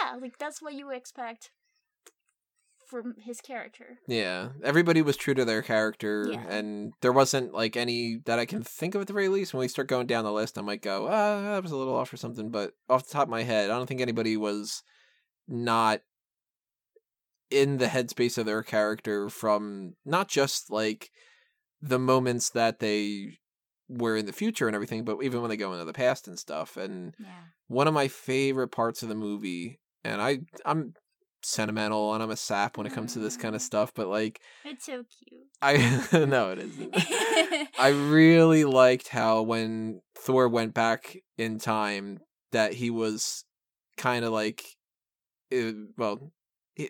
yeah, 0.00 0.16
like 0.16 0.38
that's 0.38 0.62
what 0.62 0.74
you 0.74 0.90
expect 0.90 1.50
from 2.86 3.14
his 3.22 3.40
character. 3.40 3.98
Yeah, 4.06 4.50
everybody 4.62 5.00
was 5.02 5.16
true 5.16 5.34
to 5.34 5.44
their 5.44 5.62
character, 5.62 6.28
Yeah. 6.30 6.44
and 6.48 6.92
there 7.00 7.12
wasn't 7.12 7.54
like 7.54 7.76
any 7.76 8.18
that 8.26 8.38
I 8.38 8.44
can 8.46 8.62
think 8.62 8.94
of 8.94 9.00
at 9.00 9.06
the 9.06 9.12
very 9.14 9.28
least. 9.28 9.54
When 9.54 9.60
we 9.60 9.68
start 9.68 9.88
going 9.88 10.06
down 10.06 10.24
the 10.24 10.32
list, 10.32 10.58
I 10.58 10.62
might 10.62 10.82
go, 10.82 11.06
ah, 11.08 11.40
that 11.54 11.62
was 11.62 11.72
a 11.72 11.76
little 11.76 11.94
off 11.94 12.12
or 12.12 12.18
something. 12.18 12.50
But 12.50 12.72
off 12.90 13.06
the 13.06 13.12
top 13.12 13.24
of 13.24 13.28
my 13.30 13.42
head, 13.44 13.70
I 13.70 13.76
don't 13.76 13.86
think 13.86 14.00
anybody 14.02 14.36
was 14.36 14.82
not 15.48 16.00
in 17.52 17.78
the 17.78 17.86
headspace 17.86 18.38
of 18.38 18.46
their 18.46 18.62
character 18.62 19.28
from 19.28 19.94
not 20.04 20.28
just 20.28 20.70
like 20.70 21.10
the 21.80 21.98
moments 21.98 22.50
that 22.50 22.78
they 22.78 23.38
were 23.88 24.16
in 24.16 24.26
the 24.26 24.32
future 24.32 24.66
and 24.66 24.74
everything, 24.74 25.04
but 25.04 25.18
even 25.22 25.40
when 25.40 25.50
they 25.50 25.56
go 25.56 25.72
into 25.72 25.84
the 25.84 25.92
past 25.92 26.26
and 26.28 26.38
stuff. 26.38 26.76
And 26.76 27.14
Yeah. 27.18 27.42
one 27.68 27.88
of 27.88 27.94
my 27.94 28.08
favorite 28.08 28.68
parts 28.68 29.02
of 29.02 29.08
the 29.08 29.14
movie, 29.14 29.80
and 30.04 30.20
I 30.22 30.40
I'm 30.64 30.94
sentimental 31.42 32.14
and 32.14 32.22
I'm 32.22 32.30
a 32.30 32.36
sap 32.36 32.76
when 32.78 32.86
it 32.86 32.92
comes 32.92 33.14
to 33.14 33.18
this 33.18 33.36
kind 33.36 33.54
of 33.56 33.60
Mm. 33.60 33.64
stuff, 33.64 33.92
but 33.94 34.06
like 34.08 34.40
It's 34.64 34.86
so 34.86 35.04
cute. 35.04 35.42
I 35.60 35.76
no, 36.26 36.52
it 36.52 36.58
isn't. 36.60 36.94
I 37.78 37.88
really 37.88 38.64
liked 38.64 39.08
how 39.08 39.42
when 39.42 40.00
Thor 40.16 40.48
went 40.48 40.72
back 40.74 41.16
in 41.36 41.58
time, 41.58 42.20
that 42.52 42.74
he 42.74 42.90
was 42.90 43.44
kind 43.96 44.24
of 44.24 44.32
like, 44.32 44.64
uh, 45.52 45.72
well, 45.96 46.16
he- 46.20 46.30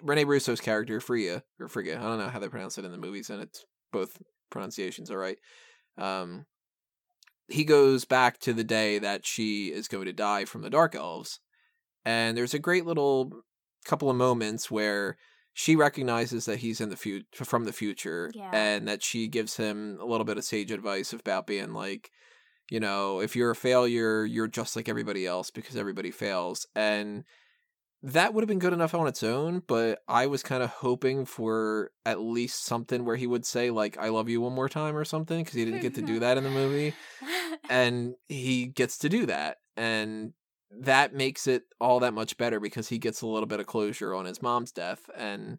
Rene 0.02 0.24
Russo's 0.24 0.60
character 0.60 1.00
Frigga 1.00 1.42
or 1.60 1.68
Frigga. 1.68 1.98
I 1.98 2.02
don't 2.02 2.18
know 2.18 2.28
how 2.28 2.38
they 2.38 2.48
pronounce 2.48 2.78
it 2.78 2.84
in 2.84 2.92
the 2.92 2.98
movies, 2.98 3.30
and 3.30 3.42
it's 3.42 3.64
both 3.92 4.20
pronunciations 4.50 5.10
are 5.10 5.18
right. 5.18 5.38
Um, 5.98 6.46
he 7.48 7.64
goes 7.64 8.04
back 8.04 8.38
to 8.40 8.52
the 8.52 8.64
day 8.64 8.98
that 8.98 9.26
she 9.26 9.68
is 9.72 9.88
going 9.88 10.06
to 10.06 10.12
die 10.12 10.44
from 10.44 10.62
the 10.62 10.70
Dark 10.70 10.94
Elves, 10.94 11.40
and 12.04 12.36
there's 12.36 12.54
a 12.54 12.58
great 12.58 12.86
little 12.86 13.30
couple 13.84 14.08
of 14.08 14.16
moments 14.16 14.70
where 14.70 15.16
she 15.54 15.76
recognizes 15.76 16.46
that 16.46 16.60
he's 16.60 16.80
in 16.80 16.88
the 16.88 16.96
future 16.96 17.26
from 17.44 17.64
the 17.64 17.72
future 17.72 18.30
Yeah. 18.34 18.50
and 18.54 18.86
that 18.88 19.02
she 19.02 19.28
gives 19.28 19.56
him 19.56 19.98
a 20.00 20.04
little 20.06 20.24
bit 20.24 20.38
of 20.38 20.44
sage 20.44 20.70
advice 20.70 21.12
about 21.12 21.46
being 21.46 21.74
like 21.74 22.10
you 22.70 22.80
know 22.80 23.20
if 23.20 23.34
you're 23.36 23.50
a 23.50 23.56
failure 23.56 24.24
you're 24.24 24.46
just 24.48 24.76
like 24.76 24.88
everybody 24.88 25.26
else 25.26 25.50
because 25.50 25.76
everybody 25.76 26.10
fails 26.10 26.66
and 26.74 27.24
that 28.02 28.34
would 28.34 28.42
have 28.42 28.48
been 28.48 28.58
good 28.58 28.72
enough 28.72 28.94
on 28.94 29.06
its 29.06 29.22
own 29.22 29.62
but 29.66 30.02
i 30.08 30.26
was 30.26 30.42
kind 30.42 30.62
of 30.62 30.70
hoping 30.70 31.24
for 31.24 31.90
at 32.04 32.20
least 32.20 32.64
something 32.64 33.04
where 33.04 33.16
he 33.16 33.26
would 33.26 33.46
say 33.46 33.70
like 33.70 33.96
i 33.98 34.08
love 34.08 34.28
you 34.28 34.40
one 34.40 34.52
more 34.52 34.68
time 34.68 34.96
or 34.96 35.04
something 35.04 35.38
because 35.38 35.54
he 35.54 35.64
didn't 35.64 35.80
get 35.80 35.94
to 35.94 36.02
do 36.02 36.18
that 36.18 36.36
in 36.36 36.44
the 36.44 36.50
movie 36.50 36.92
and 37.70 38.14
he 38.28 38.66
gets 38.66 38.98
to 38.98 39.08
do 39.08 39.26
that 39.26 39.58
and 39.76 40.32
that 40.70 41.14
makes 41.14 41.46
it 41.46 41.64
all 41.80 42.00
that 42.00 42.14
much 42.14 42.36
better 42.36 42.58
because 42.58 42.88
he 42.88 42.98
gets 42.98 43.20
a 43.22 43.26
little 43.26 43.46
bit 43.46 43.60
of 43.60 43.66
closure 43.66 44.14
on 44.14 44.24
his 44.24 44.42
mom's 44.42 44.72
death 44.72 45.08
and 45.16 45.58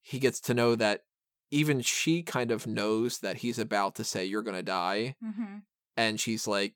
he 0.00 0.18
gets 0.18 0.40
to 0.40 0.54
know 0.54 0.74
that 0.76 1.02
even 1.50 1.80
she 1.80 2.22
kind 2.22 2.52
of 2.52 2.66
knows 2.66 3.18
that 3.18 3.38
he's 3.38 3.58
about 3.58 3.96
to 3.96 4.04
say 4.04 4.24
you're 4.24 4.42
going 4.42 4.56
to 4.56 4.62
die 4.62 5.16
hmm 5.22 5.56
and 5.96 6.20
she's 6.20 6.46
like 6.46 6.74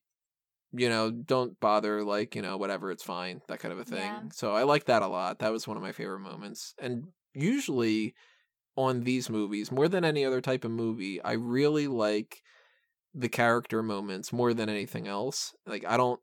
you 0.77 0.89
know 0.89 1.11
don't 1.11 1.59
bother 1.61 2.03
like 2.03 2.35
you 2.35 2.43
know 2.43 2.57
whatever 2.57 2.91
it's 2.91 3.03
fine 3.03 3.41
that 3.49 3.61
kind 3.61 3.73
of 3.73 3.79
a 3.79 3.85
thing. 3.85 4.13
Yeah. 4.13 4.23
so 4.33 4.53
i 4.53 4.65
like 4.65 4.87
that 4.87 5.03
a 5.03 5.07
lot 5.07 5.39
that 5.39 5.53
was 5.53 5.69
one 5.69 5.77
of 5.77 5.83
my 5.83 5.93
favorite 5.93 6.21
moments. 6.21 6.75
And 6.79 7.05
usually 7.33 8.15
on 8.77 9.05
these 9.05 9.31
movies 9.31 9.71
more 9.71 9.89
than 9.89 10.05
any 10.05 10.25
other 10.25 10.41
type 10.41 10.65
of 10.65 10.71
movie 10.71 11.23
i 11.23 11.33
really 11.33 11.87
like 11.87 12.43
the 13.15 13.29
character 13.29 13.83
moments 13.83 14.33
more 14.33 14.53
than 14.53 14.69
anything 14.69 15.07
else. 15.07 15.55
Like 15.67 15.85
i 15.87 15.97
don't 15.97 16.21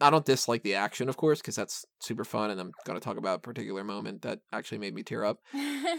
i 0.00 0.10
don't 0.10 0.24
dislike 0.24 0.62
the 0.64 0.74
action 0.74 1.08
of 1.08 1.16
course 1.16 1.40
because 1.40 1.54
that's 1.54 1.84
super 2.00 2.24
fun 2.24 2.50
and 2.50 2.60
i'm 2.60 2.72
going 2.84 2.98
to 2.98 3.04
talk 3.04 3.18
about 3.18 3.36
a 3.36 3.42
particular 3.42 3.84
moment 3.84 4.22
that 4.22 4.40
actually 4.52 4.78
made 4.78 4.94
me 4.94 5.02
tear 5.04 5.24
up. 5.24 5.38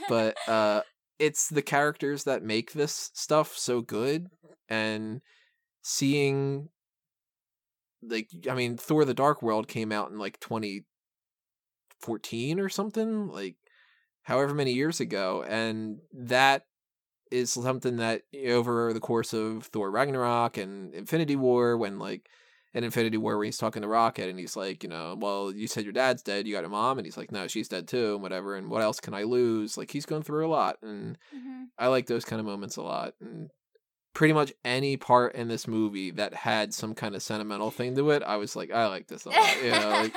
But 0.09 0.35
uh 0.47 0.81
it's 1.19 1.47
the 1.47 1.61
characters 1.61 2.25
that 2.25 2.43
make 2.43 2.73
this 2.73 3.11
stuff 3.13 3.55
so 3.55 3.79
good 3.81 4.27
and 4.67 5.21
seeing 5.83 6.69
like 8.07 8.29
i 8.49 8.53
mean 8.53 8.77
thor 8.77 9.05
the 9.05 9.13
dark 9.13 9.41
world 9.41 9.67
came 9.67 9.91
out 9.91 10.11
in 10.11 10.17
like 10.17 10.39
2014 10.39 12.59
or 12.59 12.69
something 12.69 13.27
like 13.29 13.55
however 14.23 14.53
many 14.53 14.73
years 14.73 14.99
ago 14.99 15.43
and 15.47 15.99
that 16.13 16.65
is 17.31 17.51
something 17.51 17.97
that 17.97 18.23
over 18.47 18.93
the 18.93 18.99
course 18.99 19.33
of 19.33 19.65
thor 19.65 19.89
ragnarok 19.89 20.57
and 20.57 20.93
infinity 20.93 21.35
war 21.35 21.77
when 21.77 21.99
like 21.99 22.29
in 22.73 22.83
Infinity 22.83 23.17
War 23.17 23.37
where 23.37 23.45
he's 23.45 23.57
talking 23.57 23.83
to 23.83 23.87
Rocket 23.87 24.29
and 24.29 24.39
he's 24.39 24.55
like, 24.55 24.83
you 24.83 24.89
know, 24.89 25.15
well, 25.19 25.53
you 25.53 25.67
said 25.67 25.83
your 25.83 25.93
dad's 25.93 26.23
dead, 26.23 26.47
you 26.47 26.55
got 26.55 26.65
a 26.65 26.69
mom, 26.69 26.97
and 26.97 27.05
he's 27.05 27.17
like, 27.17 27.31
no, 27.31 27.47
she's 27.47 27.67
dead 27.67 27.87
too, 27.87 28.13
and 28.13 28.23
whatever, 28.23 28.55
and 28.55 28.69
what 28.69 28.81
else 28.81 28.99
can 28.99 29.13
I 29.13 29.23
lose? 29.23 29.77
Like 29.77 29.91
he's 29.91 30.07
going 30.07 30.23
through 30.23 30.45
a 30.45 30.49
lot, 30.49 30.77
and 30.81 31.17
Mhm. 31.35 31.67
I 31.77 31.87
like 31.87 32.07
those 32.07 32.25
kind 32.25 32.39
of 32.39 32.45
moments 32.45 32.77
a 32.77 32.81
lot. 32.81 33.13
And 33.21 33.51
pretty 34.13 34.33
much 34.33 34.53
any 34.63 34.95
part 34.97 35.35
in 35.35 35.47
this 35.47 35.67
movie 35.67 36.11
that 36.11 36.33
had 36.33 36.73
some 36.73 36.93
kind 36.93 37.15
of 37.15 37.21
sentimental 37.23 37.71
thing 37.71 37.95
to 37.95 38.11
it, 38.11 38.21
I 38.23 38.37
was 38.37 38.55
like, 38.55 38.71
I 38.71 38.87
like 38.87 39.07
this 39.07 39.25
a 39.25 39.29
lot. 39.29 39.63
You 39.63 39.71
know, 39.71 39.89
like, 39.89 40.13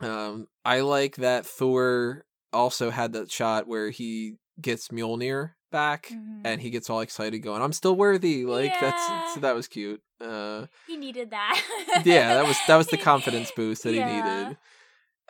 um, 0.00 0.46
I 0.64 0.80
like 0.80 1.16
that 1.16 1.46
Thor 1.46 2.24
also 2.52 2.90
had 2.90 3.12
that 3.14 3.30
shot 3.30 3.66
where 3.66 3.90
he 3.90 4.34
gets 4.60 4.88
Mjolnir 4.88 5.52
back 5.70 6.08
Mhm. 6.12 6.42
and 6.44 6.60
he 6.60 6.68
gets 6.70 6.90
all 6.90 7.00
excited 7.00 7.38
going, 7.38 7.62
I'm 7.62 7.72
still 7.72 7.96
worthy. 7.96 8.44
Like 8.44 8.72
Yeah. 8.72 8.80
that's 8.80 9.34
that 9.36 9.54
was 9.54 9.68
cute. 9.68 10.02
Uh 10.20 10.66
he 10.86 10.96
needed 10.98 11.30
that. 11.30 11.62
yeah, 12.04 12.34
that 12.34 12.46
was 12.46 12.58
that 12.66 12.76
was 12.76 12.88
the 12.88 12.96
confidence 13.10 13.50
boost 13.56 13.84
that 13.84 13.94
Yeah. 13.94 14.08
he 14.08 14.40
needed. 14.42 14.56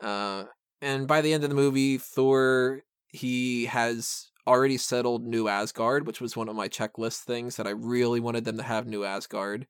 Uh 0.03 0.45
and 0.81 1.07
by 1.07 1.21
the 1.21 1.33
end 1.33 1.45
of 1.45 1.51
the 1.51 1.55
movie, 1.57 1.99
Thor 1.99 2.83
he 3.09 3.67
has 3.67 4.32
already 4.47 4.79
settled 4.79 5.25
New 5.27 5.49
Asgard, 5.49 6.07
which 6.07 6.21
was 6.21 6.37
one 6.37 6.49
of 6.49 6.57
my 6.57 6.69
checklist 6.69 7.21
things 7.25 7.57
that 7.57 7.67
I 7.67 7.71
really 7.71 8.21
wanted 8.21 8.45
them 8.45 8.57
to 8.59 8.63
have 8.63 8.87
New 8.87 9.05
Asgard. 9.05 9.67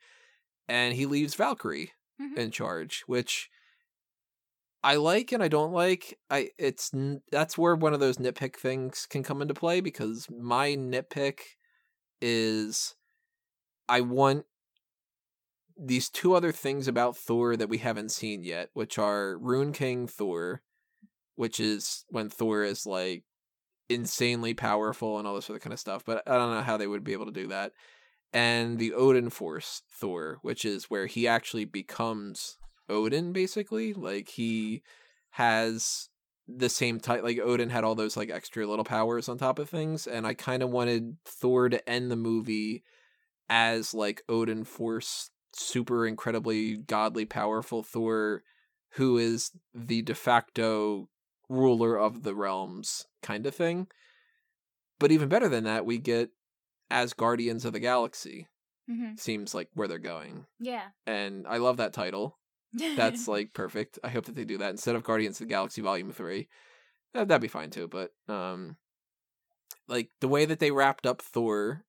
And 0.69 0.95
he 0.95 1.07
leaves 1.07 1.35
Valkyrie 1.37 1.93
Mhm. 2.19 2.37
in 2.37 2.51
charge, 2.53 3.03
which 3.07 3.51
I 4.85 4.97
like 4.97 5.33
and 5.33 5.43
I 5.43 5.49
don't 5.49 5.73
like. 5.73 6.19
I 6.31 6.51
it's 6.59 6.91
that's 7.31 7.57
where 7.57 7.77
one 7.77 7.95
of 7.95 8.01
those 8.01 8.17
nitpick 8.19 8.57
things 8.57 9.07
can 9.07 9.23
come 9.23 9.41
into 9.41 9.55
play 9.55 9.81
because 9.81 10.29
my 10.31 10.71
nitpick 10.71 11.41
is 12.23 12.97
I 13.89 14.03
want 14.03 14.47
these 15.77 16.11
two 16.11 16.35
other 16.35 16.53
things 16.53 16.87
about 16.87 17.17
Thor 17.17 17.57
that 17.57 17.69
we 17.69 17.79
haven't 17.79 18.11
seen 18.11 18.45
yet, 18.45 18.71
which 18.75 18.99
are 18.99 19.39
Rune 19.39 19.73
King 19.73 20.07
Thor, 20.07 20.63
which 21.37 21.61
is 21.61 22.05
when 22.11 22.31
Thor 22.31 22.65
is 22.65 22.87
like 22.87 23.25
insanely 23.95 24.55
powerful 24.55 25.19
and 25.19 25.27
all 25.27 25.35
this 25.35 25.51
other 25.51 25.59
kind 25.59 25.73
of 25.73 25.81
stuff, 25.81 26.05
but 26.05 26.23
I 26.27 26.37
don't 26.37 26.55
know 26.55 26.63
how 26.63 26.77
they 26.77 26.87
would 26.87 27.05
be 27.05 27.13
able 27.13 27.27
to 27.27 27.33
do 27.33 27.49
that. 27.49 27.73
And 28.33 28.79
the 28.79 28.95
Odin 28.95 29.31
Force 29.31 29.83
Thor, 29.91 30.39
which 30.43 30.65
is 30.65 30.85
where 30.85 31.07
he 31.07 31.29
actually 31.29 31.65
becomes 31.65 32.57
Odin 32.89 33.33
basically. 33.33 33.93
Like 33.93 34.29
he 34.29 34.83
has 35.31 36.09
the 36.49 36.69
same 36.69 37.01
type 37.01 37.23
like 37.23 37.39
Odin 37.39 37.71
had 37.71 37.85
all 37.85 37.95
those 37.95 38.17
like 38.17 38.31
extra 38.31 38.67
little 38.67 38.85
powers 38.85 39.29
on 39.29 39.39
top 39.39 39.59
of 39.59 39.71
things 39.71 40.07
and 40.07 40.27
I 40.27 40.35
kind 40.35 40.63
of 40.63 40.71
wanted 40.71 41.17
Thor 41.25 41.69
to 41.69 41.89
end 41.89 42.11
the 42.11 42.17
movie 42.17 42.83
as 43.49 43.95
like 43.95 44.23
Odin 44.29 44.65
Force 44.65 45.31
super 45.55 46.07
incredibly 46.07 46.77
godly 46.77 47.25
powerful 47.25 47.83
Thor 47.83 48.43
who 48.95 49.19
is 49.19 49.53
the 49.73 50.03
de 50.03 50.15
facto 50.15 51.09
ruler 51.49 51.99
of 51.99 52.23
the 52.23 52.35
realms 52.35 53.07
kind 53.23 53.47
of 53.47 53.55
thing. 53.55 53.87
But 54.99 55.11
even 55.11 55.29
better 55.29 55.49
than 55.49 55.65
that, 55.65 55.85
we 55.85 55.99
get 55.99 56.31
Asgardians 56.91 57.65
of 57.65 57.73
the 57.73 57.81
Galaxy. 57.81 58.49
Mhm. 58.91 59.19
Seems 59.19 59.55
like 59.55 59.69
where 59.75 59.89
they're 59.89 59.99
going. 59.99 60.47
Yeah. 60.59 60.89
And 61.07 61.47
I 61.47 61.59
love 61.59 61.77
that 61.79 61.93
title. 61.93 62.39
That's 62.73 63.29
like 63.29 63.53
perfect. 63.53 63.99
I 64.03 64.09
hope 64.11 64.25
that 64.27 64.35
they 64.35 64.45
do 64.45 64.59
that 64.59 64.71
instead 64.71 64.97
of 64.97 65.03
Guardians 65.05 65.41
of 65.41 65.47
the 65.49 65.53
Galaxy 65.53 65.81
Volume 65.83 66.13
3. 66.13 66.49
That, 67.15 67.29
that'd 67.29 67.43
be 67.43 67.49
fine 67.49 67.71
too, 67.71 67.89
but 67.89 68.13
um 68.29 68.77
like 69.89 70.11
the 70.21 70.29
way 70.29 70.45
that 70.45 70.59
they 70.59 70.71
wrapped 70.71 71.07
up 71.07 71.21
Thor, 71.23 71.85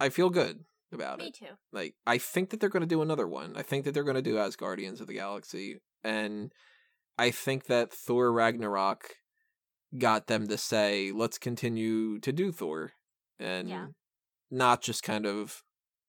I 0.00 0.08
feel 0.08 0.30
good 0.30 0.64
about 0.92 1.18
Me 1.18 1.26
it. 1.26 1.40
Me 1.40 1.48
too. 1.48 1.54
Like 1.72 1.94
I 2.06 2.18
think 2.18 2.50
that 2.50 2.60
they're 2.60 2.68
going 2.70 2.80
to 2.82 2.86
do 2.86 3.02
another 3.02 3.26
one. 3.28 3.54
I 3.56 3.62
think 3.62 3.84
that 3.84 3.92
they're 3.94 4.04
going 4.04 4.16
to 4.16 4.22
do 4.22 4.36
Asgardians 4.36 5.00
of 5.00 5.06
the 5.06 5.14
Galaxy 5.14 5.80
and 6.04 6.52
I 7.18 7.30
think 7.30 7.64
that 7.66 7.92
Thor 7.92 8.32
Ragnarok 8.32 9.14
got 9.98 10.26
them 10.26 10.48
to 10.48 10.58
say, 10.58 11.12
let's 11.12 11.38
continue 11.38 12.18
to 12.20 12.32
do 12.32 12.52
Thor 12.52 12.92
and 13.38 13.68
Yeah. 13.68 13.86
not 14.50 14.82
just 14.82 15.02
kind 15.02 15.26
of 15.26 15.62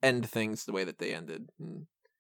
end 0.04 0.30
things 0.30 0.66
the 0.66 0.74
way 0.74 0.84
that 0.84 0.98
they 1.00 1.14
ended. 1.14 1.50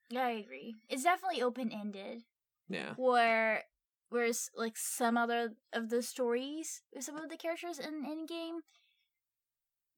Yeah, 0.10 0.26
I 0.26 0.32
agree. 0.32 0.76
It's 0.90 1.04
definitely 1.04 1.42
open 1.42 1.72
ended. 1.72 2.24
yeah. 2.70 2.94
Where 2.96 3.64
whereas 4.10 4.50
like 4.56 4.78
some 4.78 5.18
other 5.18 5.54
of 5.74 5.90
the 5.90 6.02
stories 6.02 6.82
with 6.94 7.04
some 7.04 7.18
of 7.18 7.30
the 7.30 7.36
characters 7.38 7.78
in 7.78 8.06
Endgame 8.06 8.60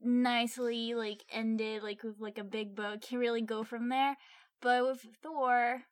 nicely 0.02 0.94
like 0.96 1.24
ended 1.32 1.84
like 1.84 2.02
with 2.04 2.20
like 2.20 2.38
a 2.38 2.44
big 2.44 2.76
book 2.76 3.02
can 3.02 3.20
really 3.20 3.42
go 3.42 3.64
from 3.64 3.90
there. 3.90 4.18
But 4.62 4.84
with 4.86 5.06
Thor, 5.22 5.84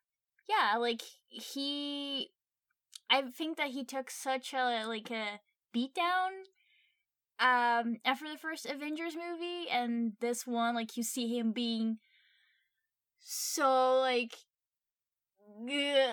yeah, 0.48 0.76
like 0.78 1.02
he 1.28 2.30
I 3.10 3.22
think 3.22 3.56
that 3.56 3.68
he 3.68 3.84
took 3.84 4.10
such 4.10 4.52
a 4.52 4.84
like 4.86 5.10
a 5.10 5.40
beatdown 5.74 6.30
um 7.40 7.96
after 8.04 8.28
the 8.30 8.38
first 8.38 8.66
Avengers 8.66 9.14
movie 9.14 9.68
and 9.70 10.12
this 10.20 10.46
one 10.46 10.74
like 10.74 10.96
you 10.96 11.02
see 11.02 11.36
him 11.36 11.52
being 11.52 11.98
so 13.20 13.98
like 14.00 14.36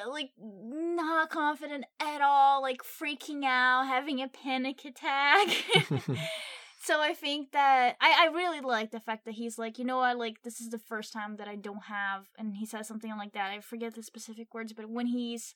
like 0.08 0.32
not 0.40 1.30
confident 1.30 1.86
at 2.00 2.22
all 2.22 2.62
like 2.62 2.82
freaking 2.84 3.44
out 3.44 3.86
having 3.88 4.22
a 4.22 4.28
panic 4.28 4.84
attack. 4.86 5.48
So 6.86 7.02
i 7.02 7.16
think 7.16 7.52
that 7.52 7.96
I, 8.00 8.28
I 8.28 8.32
really 8.32 8.62
like 8.62 8.92
the 8.92 9.00
fact 9.00 9.26
that 9.26 9.34
he's 9.34 9.58
like 9.58 9.80
you 9.80 9.86
know 9.86 9.98
what? 9.98 10.20
Like 10.20 10.44
this 10.44 10.62
is 10.62 10.70
the 10.70 10.78
first 10.78 11.12
time 11.14 11.38
that 11.38 11.48
i 11.48 11.56
don't 11.56 11.86
have 11.86 12.28
and 12.38 12.56
he 12.58 12.66
says 12.68 12.88
something 12.88 13.10
like 13.18 13.34
that. 13.34 13.50
I 13.52 13.60
forget 13.62 13.96
the 13.96 14.04
specific 14.04 14.54
words 14.54 14.72
but 14.72 14.88
when 14.88 15.08
he's 15.08 15.56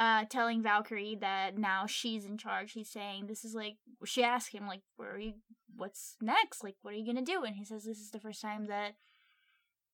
uh 0.00 0.24
telling 0.28 0.62
valkyrie 0.62 1.16
that 1.20 1.56
now 1.56 1.86
she's 1.86 2.24
in 2.24 2.36
charge 2.38 2.72
he's 2.72 2.90
saying 2.90 3.26
this 3.26 3.44
is 3.44 3.54
like 3.54 3.76
she 4.04 4.24
asked 4.24 4.52
him 4.52 4.66
like 4.66 4.80
where 4.96 5.12
are 5.12 5.18
you 5.18 5.34
what's 5.76 6.16
next 6.20 6.64
like 6.64 6.74
what 6.82 6.92
are 6.92 6.96
you 6.96 7.06
gonna 7.06 7.22
do 7.22 7.44
and 7.44 7.54
he 7.56 7.64
says 7.64 7.84
this 7.84 7.98
is 8.00 8.10
the 8.10 8.18
first 8.18 8.40
time 8.40 8.66
that 8.66 8.94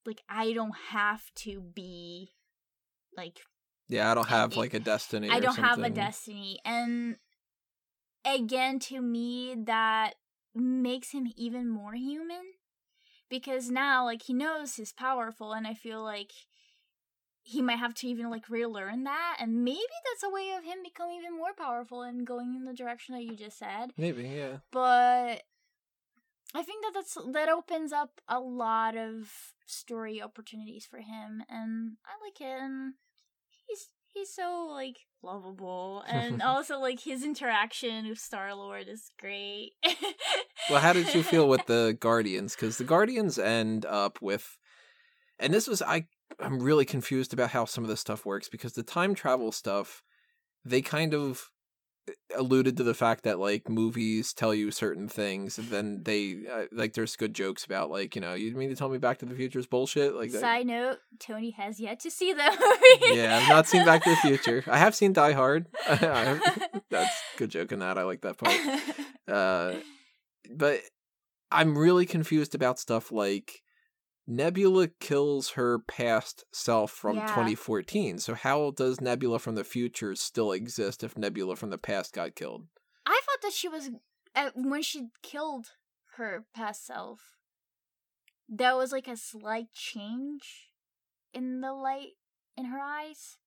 like 0.06 0.22
i 0.28 0.52
don't 0.52 0.76
have 0.90 1.22
to 1.34 1.60
be 1.60 2.30
like 3.16 3.40
Yeah, 3.88 4.10
I 4.10 4.14
don't 4.14 4.28
have 4.28 4.52
it- 4.52 4.58
like 4.58 4.74
a 4.74 4.80
destiny. 4.80 5.28
I 5.30 5.38
or 5.38 5.40
don't 5.40 5.56
have 5.58 5.78
a 5.82 5.90
destiny. 5.90 6.58
And 6.64 7.16
again, 8.24 8.78
to 8.80 9.00
me, 9.00 9.54
that 9.66 10.14
makes 10.54 11.10
him 11.12 11.32
even 11.36 11.68
more 11.68 11.94
human. 11.94 12.42
Because 13.28 13.70
now, 13.70 14.04
like, 14.04 14.22
he 14.22 14.32
knows 14.34 14.74
he's 14.76 14.92
powerful, 14.92 15.52
and 15.52 15.66
I 15.66 15.74
feel 15.74 16.02
like 16.02 16.32
he 17.46 17.62
might 17.62 17.78
have 17.78 17.94
to 17.94 18.06
even, 18.06 18.30
like, 18.30 18.48
relearn 18.48 19.04
that. 19.04 19.36
And 19.40 19.64
maybe 19.64 19.78
that's 20.04 20.24
a 20.24 20.34
way 20.34 20.52
of 20.56 20.64
him 20.64 20.78
becoming 20.82 21.16
even 21.18 21.36
more 21.36 21.54
powerful 21.56 22.02
and 22.02 22.26
going 22.26 22.54
in 22.54 22.64
the 22.64 22.74
direction 22.74 23.14
that 23.14 23.24
you 23.24 23.36
just 23.36 23.58
said. 23.58 23.92
Maybe, 23.96 24.24
yeah. 24.24 24.58
But 24.72 25.42
I 26.54 26.62
think 26.62 26.84
that 26.84 26.92
that's 26.94 27.16
that 27.32 27.48
opens 27.48 27.92
up 27.92 28.20
a 28.28 28.40
lot 28.40 28.96
of 28.96 29.30
story 29.66 30.22
opportunities 30.22 30.86
for 30.86 30.98
him, 30.98 31.42
and 31.48 31.96
I 32.04 32.24
like 32.24 32.38
him 32.38 32.94
he's 33.68 33.88
he's 34.12 34.32
so 34.32 34.68
like 34.70 34.98
lovable, 35.22 36.04
and 36.08 36.42
also 36.42 36.78
like 36.78 37.00
his 37.00 37.22
interaction 37.24 38.08
with 38.08 38.18
Star 38.18 38.54
Lord 38.54 38.88
is 38.88 39.10
great. 39.18 39.72
Well, 40.68 40.80
how 40.80 40.92
did 40.92 41.14
you 41.14 41.22
feel 41.22 41.48
with 41.48 41.66
the 41.66 41.96
Guardians? 42.00 42.56
Because 42.56 42.76
the 42.76 42.82
Guardians 42.82 43.38
end 43.38 43.86
up 43.86 44.20
with, 44.20 44.58
and 45.38 45.54
this 45.54 45.68
was 45.68 45.80
I. 45.80 46.06
I'm 46.40 46.60
really 46.60 46.84
confused 46.84 47.32
about 47.32 47.50
how 47.50 47.64
some 47.64 47.84
of 47.84 47.88
this 47.88 48.00
stuff 48.00 48.26
works 48.26 48.48
because 48.48 48.72
the 48.72 48.82
time 48.82 49.14
travel 49.14 49.52
stuff, 49.52 50.02
they 50.64 50.82
kind 50.82 51.14
of 51.14 51.50
eh, 52.08 52.12
alluded 52.36 52.76
to 52.76 52.82
the 52.82 52.94
fact 52.94 53.24
that 53.24 53.38
like 53.38 53.68
movies 53.68 54.32
tell 54.32 54.54
you 54.54 54.70
certain 54.70 55.08
things 55.08 55.58
and 55.58 55.68
then 55.68 56.02
they 56.04 56.38
uh, 56.52 56.64
like 56.72 56.92
there's 56.92 57.16
good 57.16 57.34
jokes 57.34 57.64
about 57.64 57.90
like 57.90 58.14
you 58.14 58.20
know 58.20 58.34
you 58.34 58.54
mean 58.54 58.68
to 58.68 58.76
tell 58.76 58.88
me 58.88 58.98
Back 58.98 59.18
to 59.18 59.26
the 59.26 59.34
Future 59.34 59.58
is 59.58 59.66
bullshit 59.66 60.14
like 60.14 60.30
that. 60.32 60.40
Side 60.40 60.66
note: 60.66 60.98
Tony 61.18 61.50
has 61.52 61.80
yet 61.80 62.00
to 62.00 62.10
see 62.10 62.32
the 62.32 62.42
movie. 62.42 63.18
yeah, 63.18 63.38
I've 63.40 63.48
not 63.48 63.66
seen 63.66 63.84
Back 63.84 64.04
to 64.04 64.10
the 64.10 64.16
Future. 64.16 64.64
I 64.66 64.78
have 64.78 64.94
seen 64.94 65.12
Die 65.12 65.32
Hard. 65.32 65.66
That's 66.90 67.22
good 67.36 67.50
joke 67.50 67.72
in 67.72 67.78
that. 67.80 67.98
I 67.98 68.02
like 68.02 68.22
that 68.22 68.38
part. 68.38 68.56
Uh, 69.28 69.74
but 70.54 70.82
I'm 71.50 71.76
really 71.76 72.06
confused 72.06 72.54
about 72.54 72.78
stuff 72.78 73.10
like 73.10 73.60
Nebula 74.26 74.88
kills 74.88 75.50
her 75.50 75.78
past 75.78 76.44
self 76.52 76.90
from 76.90 77.16
Yeah. 77.18 77.26
2014. 77.26 78.18
So 78.18 78.34
how 78.34 78.72
does 78.72 79.00
Nebula 79.00 79.38
from 79.38 79.54
the 79.54 79.64
future 79.64 80.14
still 80.16 80.52
exist 80.52 81.04
if 81.04 81.16
Nebula 81.16 81.56
from 81.56 81.70
the 81.70 81.78
past 81.78 82.12
got 82.12 82.34
killed? 82.34 82.66
I 83.04 83.20
thought 83.24 83.42
that 83.42 83.52
she 83.52 83.68
was 83.68 83.90
uh, 84.34 84.50
when 84.54 84.82
she 84.82 85.08
killed 85.22 85.72
her 86.16 86.44
past 86.54 86.84
self. 86.84 87.36
There 88.48 88.76
was 88.76 88.92
like 88.92 89.08
a 89.08 89.16
slight 89.16 89.72
change 89.72 90.70
in 91.32 91.60
the 91.60 91.72
light 91.72 92.12
in 92.56 92.66
her 92.66 92.78
eyes, 92.80 93.38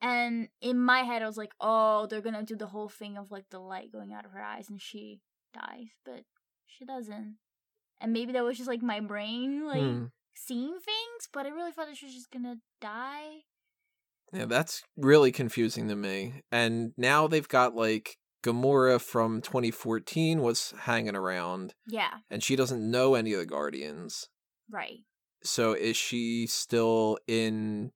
and 0.00 0.48
in 0.60 0.78
my 0.78 1.00
head, 1.00 1.22
I 1.22 1.26
was 1.26 1.36
like, 1.36 1.52
"Oh, 1.60 2.06
they're 2.06 2.20
gonna 2.20 2.42
do 2.42 2.56
the 2.56 2.66
whole 2.68 2.88
thing 2.88 3.16
of 3.16 3.30
like 3.30 3.50
the 3.50 3.60
light 3.60 3.92
going 3.92 4.12
out 4.12 4.24
of 4.24 4.32
her 4.32 4.42
eyes, 4.42 4.68
and 4.68 4.80
she 4.80 5.20
dies," 5.52 5.88
but 6.04 6.24
she 6.66 6.84
doesn't. 6.84 7.38
And 8.00 8.12
maybe 8.12 8.32
that 8.32 8.44
was 8.44 8.56
just 8.56 8.68
like 8.68 8.82
my 8.82 9.00
brain 9.00 9.66
like 9.66 9.80
Hmm. 9.80 10.04
seeing 10.34 10.72
things, 10.74 11.28
but 11.32 11.46
I 11.46 11.50
really 11.50 11.72
thought 11.72 11.86
that 11.88 11.96
she 11.96 12.06
was 12.06 12.14
just 12.14 12.30
gonna 12.30 12.56
die. 12.80 13.44
Yeah, 14.32 14.46
that's 14.46 14.82
really 14.96 15.32
confusing 15.32 15.88
to 15.88 15.96
me. 15.96 16.42
And 16.50 16.92
now 16.96 17.26
they've 17.26 17.48
got 17.48 17.74
like 17.74 18.16
Gamora 18.42 19.00
from 19.00 19.40
2014 19.40 20.40
was 20.40 20.72
hanging 20.80 21.16
around, 21.16 21.74
Yeah, 21.86 22.18
and 22.30 22.42
she 22.42 22.54
doesn't 22.56 22.90
know 22.90 23.14
any 23.14 23.32
of 23.32 23.38
the 23.40 23.46
Guardians. 23.46 24.28
right. 24.70 25.00
So 25.42 25.72
is 25.74 25.96
she 25.96 26.46
still 26.46 27.18
in 27.28 27.92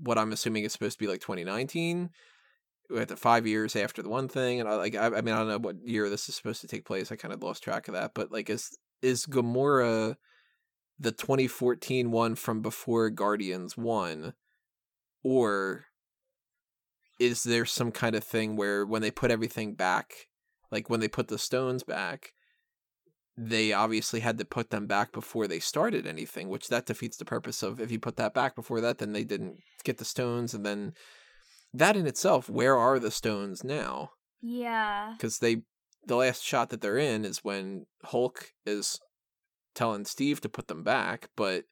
what 0.00 0.16
I'm 0.18 0.32
assuming 0.32 0.64
is 0.64 0.72
supposed 0.72 0.98
to 0.98 1.04
be 1.04 1.10
like 1.10 1.20
2019? 1.20 2.10
at 2.96 3.08
the 3.08 3.16
five 3.16 3.46
years 3.46 3.74
after 3.74 4.02
the 4.02 4.08
one 4.10 4.28
thing, 4.28 4.60
and 4.60 4.68
I 4.68 4.74
like 4.74 4.94
I, 4.94 5.06
I 5.06 5.20
mean 5.22 5.34
I 5.34 5.38
don't 5.38 5.48
know 5.48 5.58
what 5.58 5.76
year 5.82 6.10
this 6.10 6.28
is 6.28 6.34
supposed 6.34 6.60
to 6.60 6.66
take 6.66 6.84
place. 6.84 7.10
I 7.10 7.16
kind 7.16 7.32
of 7.32 7.42
lost 7.42 7.62
track 7.62 7.88
of 7.88 7.94
that, 7.94 8.12
but 8.14 8.30
like 8.30 8.50
is 8.50 8.76
is 9.02 9.26
Gamora 9.26 10.16
the 10.98 11.12
2014 11.12 12.10
one 12.10 12.34
from 12.34 12.62
before 12.62 13.10
Guardians 13.10 13.76
one, 13.76 14.34
or 15.22 15.86
is 17.18 17.42
there 17.42 17.64
some 17.64 17.90
kind 17.90 18.14
of 18.14 18.24
thing 18.24 18.56
where 18.56 18.86
when 18.86 19.02
they 19.02 19.10
put 19.10 19.30
everything 19.30 19.74
back, 19.74 20.28
like 20.70 20.88
when 20.88 21.00
they 21.00 21.08
put 21.08 21.28
the 21.28 21.38
stones 21.38 21.82
back, 21.82 22.32
they 23.36 23.72
obviously 23.72 24.20
had 24.20 24.38
to 24.38 24.44
put 24.44 24.70
them 24.70 24.86
back 24.86 25.12
before 25.12 25.46
they 25.46 25.58
started 25.58 26.06
anything, 26.06 26.48
which 26.48 26.68
that 26.68 26.86
defeats 26.86 27.16
the 27.16 27.24
purpose 27.24 27.62
of 27.62 27.80
if 27.80 27.90
you 27.90 27.98
put 27.98 28.16
that 28.16 28.34
back 28.34 28.54
before 28.54 28.80
that, 28.80 28.98
then 28.98 29.12
they 29.12 29.24
didn't 29.24 29.58
get 29.84 29.98
the 29.98 30.04
stones, 30.04 30.54
and 30.54 30.64
then 30.64 30.92
that 31.74 31.96
in 31.96 32.06
itself, 32.06 32.48
where 32.50 32.76
are 32.76 32.98
the 32.98 33.10
stones 33.10 33.64
now? 33.64 34.10
Yeah. 34.42 35.14
Because 35.16 35.38
they, 35.38 35.62
the 36.06 36.16
last 36.16 36.44
shot 36.44 36.70
that 36.70 36.80
they're 36.80 36.98
in 36.98 37.24
is 37.24 37.44
when 37.44 37.86
Hulk 38.04 38.52
is 38.66 39.00
telling 39.74 40.04
Steve 40.04 40.40
to 40.40 40.48
put 40.48 40.68
them 40.68 40.82
back, 40.82 41.28
but 41.36 41.64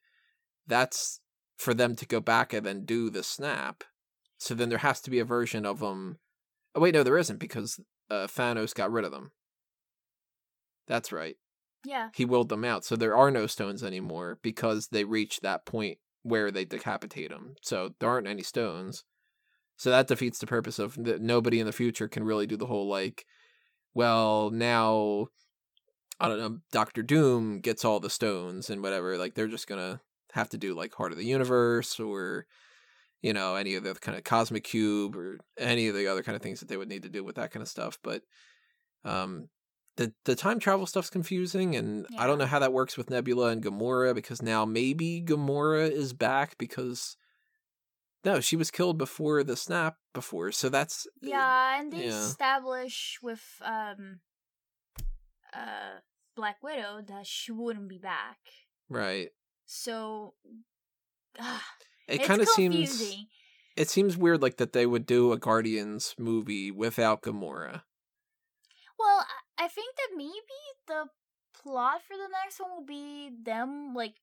that's 0.66 1.20
for 1.56 1.74
them 1.74 1.96
to 1.96 2.06
go 2.06 2.20
back 2.20 2.52
and 2.52 2.64
then 2.64 2.84
do 2.84 3.10
the 3.10 3.22
snap. 3.22 3.84
So 4.38 4.54
then 4.54 4.68
there 4.68 4.78
has 4.78 5.00
to 5.02 5.10
be 5.10 5.18
a 5.18 5.24
version 5.24 5.66
of 5.66 5.80
them. 5.80 6.18
Oh 6.74 6.80
wait, 6.80 6.94
no, 6.94 7.02
there 7.02 7.18
isn't 7.18 7.38
because 7.38 7.80
uh, 8.10 8.26
Thanos 8.26 8.74
got 8.74 8.90
rid 8.90 9.04
of 9.04 9.12
them. 9.12 9.32
That's 10.86 11.12
right. 11.12 11.36
Yeah. 11.84 12.08
He 12.14 12.24
willed 12.24 12.48
them 12.48 12.64
out, 12.64 12.84
so 12.84 12.96
there 12.96 13.16
are 13.16 13.30
no 13.30 13.46
stones 13.46 13.82
anymore 13.82 14.38
because 14.42 14.88
they 14.88 15.04
reached 15.04 15.42
that 15.42 15.66
point 15.66 15.98
where 16.22 16.50
they 16.50 16.64
decapitate 16.64 17.30
him. 17.30 17.56
So 17.62 17.94
there 17.98 18.08
aren't 18.08 18.26
any 18.26 18.42
stones. 18.42 19.04
So 19.76 19.90
that 19.90 20.08
defeats 20.08 20.38
the 20.38 20.46
purpose 20.46 20.78
of 20.78 21.02
that. 21.04 21.20
Nobody 21.22 21.58
in 21.58 21.66
the 21.66 21.72
future 21.72 22.08
can 22.08 22.24
really 22.24 22.46
do 22.46 22.56
the 22.56 22.66
whole 22.66 22.88
like, 22.88 23.24
well, 23.94 24.50
now 24.50 25.28
I 26.20 26.28
don't 26.28 26.38
know, 26.38 26.58
Doctor 26.70 27.02
Doom 27.02 27.60
gets 27.60 27.84
all 27.84 27.98
the 27.98 28.10
stones 28.10 28.68
and 28.68 28.82
whatever. 28.82 29.16
Like 29.16 29.34
they're 29.34 29.48
just 29.48 29.66
gonna 29.66 30.00
have 30.32 30.50
to 30.50 30.58
do 30.58 30.74
like 30.74 30.94
Heart 30.94 31.12
of 31.12 31.18
the 31.18 31.24
Universe 31.24 31.98
or 31.98 32.46
you 33.22 33.32
know 33.32 33.54
any 33.54 33.74
of 33.74 33.84
the 33.84 33.94
kind 33.94 34.16
of 34.18 34.24
Cosmic 34.24 34.64
Cube 34.64 35.16
or 35.16 35.38
any 35.58 35.88
of 35.88 35.94
the 35.94 36.06
other 36.06 36.22
kind 36.22 36.36
of 36.36 36.42
things 36.42 36.60
that 36.60 36.68
they 36.68 36.76
would 36.76 36.88
need 36.88 37.04
to 37.04 37.08
do 37.08 37.24
with 37.24 37.36
that 37.36 37.50
kind 37.50 37.62
of 37.62 37.68
stuff. 37.68 37.98
But 38.02 38.22
um, 39.04 39.48
the 39.96 40.12
the 40.26 40.36
time 40.36 40.58
travel 40.58 40.86
stuff's 40.86 41.10
confusing, 41.10 41.74
and 41.74 42.06
I 42.18 42.26
don't 42.26 42.38
know 42.38 42.46
how 42.46 42.58
that 42.58 42.72
works 42.72 42.98
with 42.98 43.08
Nebula 43.08 43.48
and 43.48 43.64
Gamora 43.64 44.14
because 44.14 44.42
now 44.42 44.64
maybe 44.64 45.22
Gamora 45.26 45.90
is 45.90 46.12
back 46.12 46.56
because. 46.58 47.16
No, 48.24 48.40
she 48.40 48.56
was 48.56 48.70
killed 48.70 48.98
before 48.98 49.42
the 49.42 49.56
snap 49.56 49.96
before, 50.12 50.52
so 50.52 50.68
that's 50.68 51.06
Yeah, 51.22 51.80
and 51.80 51.92
they 51.92 52.04
yeah. 52.06 52.24
establish 52.24 53.18
with 53.22 53.42
um 53.64 54.20
uh 55.54 56.00
Black 56.36 56.62
Widow 56.62 57.02
that 57.08 57.26
she 57.26 57.52
wouldn't 57.52 57.88
be 57.88 57.98
back. 57.98 58.38
right. 58.88 59.30
So 59.66 60.34
ah, 61.38 61.64
It 62.08 62.24
kind 62.24 62.40
of 62.42 62.48
seems 62.48 63.00
it 63.76 63.88
seems 63.88 64.16
weird 64.16 64.42
like 64.42 64.56
that 64.56 64.72
they 64.72 64.84
would 64.84 65.06
do 65.06 65.32
a 65.32 65.38
Guardians 65.38 66.14
movie 66.18 66.70
without 66.72 67.22
Gamora. 67.22 67.82
Well, 68.98 69.24
I 69.56 69.68
think 69.68 69.94
that 69.96 70.16
maybe 70.16 70.32
the 70.88 71.04
plot 71.54 72.02
for 72.02 72.16
the 72.16 72.28
next 72.42 72.60
one 72.60 72.70
will 72.70 72.84
be 72.84 73.30
them 73.44 73.94
like 73.94 74.14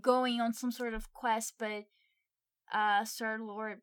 going 0.00 0.40
on 0.40 0.52
some 0.52 0.70
sort 0.70 0.92
of 0.94 1.12
quest, 1.12 1.54
but 1.58 1.84
uh 2.72 3.04
Star 3.04 3.38
Lord 3.38 3.80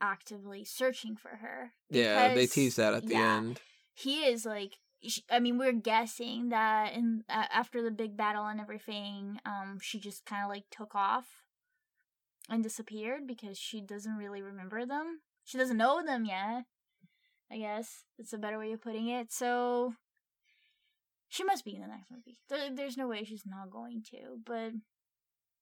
actively 0.00 0.64
searching 0.64 1.16
for 1.16 1.36
her. 1.36 1.72
Yeah, 1.90 2.34
they 2.34 2.46
tease 2.46 2.76
that 2.76 2.94
at 2.94 3.06
the 3.06 3.14
yeah, 3.14 3.36
end. 3.36 3.60
He 3.94 4.24
is 4.24 4.44
like, 4.44 4.74
I 5.30 5.38
mean, 5.40 5.58
we're 5.58 5.72
guessing 5.72 6.48
that 6.50 6.92
in 6.92 7.24
uh, 7.28 7.46
after 7.52 7.82
the 7.82 7.90
big 7.90 8.16
battle 8.16 8.46
and 8.46 8.60
everything, 8.60 9.38
um, 9.46 9.78
she 9.80 9.98
just 9.98 10.24
kind 10.24 10.44
of 10.44 10.50
like 10.50 10.64
took 10.70 10.94
off 10.94 11.26
and 12.48 12.62
disappeared 12.62 13.26
because 13.26 13.58
she 13.58 13.80
doesn't 13.80 14.16
really 14.16 14.42
remember 14.42 14.84
them. 14.84 15.20
She 15.44 15.58
doesn't 15.58 15.76
know 15.76 16.02
them 16.04 16.24
yet. 16.24 16.64
I 17.50 17.58
guess 17.58 18.04
it's 18.18 18.32
a 18.32 18.38
better 18.38 18.58
way 18.58 18.72
of 18.72 18.82
putting 18.82 19.08
it. 19.08 19.32
So 19.32 19.94
she 21.28 21.44
must 21.44 21.64
be 21.64 21.74
in 21.74 21.82
the 21.82 21.88
next 21.88 22.10
movie. 22.10 22.38
There, 22.48 22.74
there's 22.74 22.96
no 22.96 23.08
way 23.08 23.24
she's 23.24 23.46
not 23.46 23.70
going 23.70 24.02
to. 24.10 24.38
But 24.44 24.72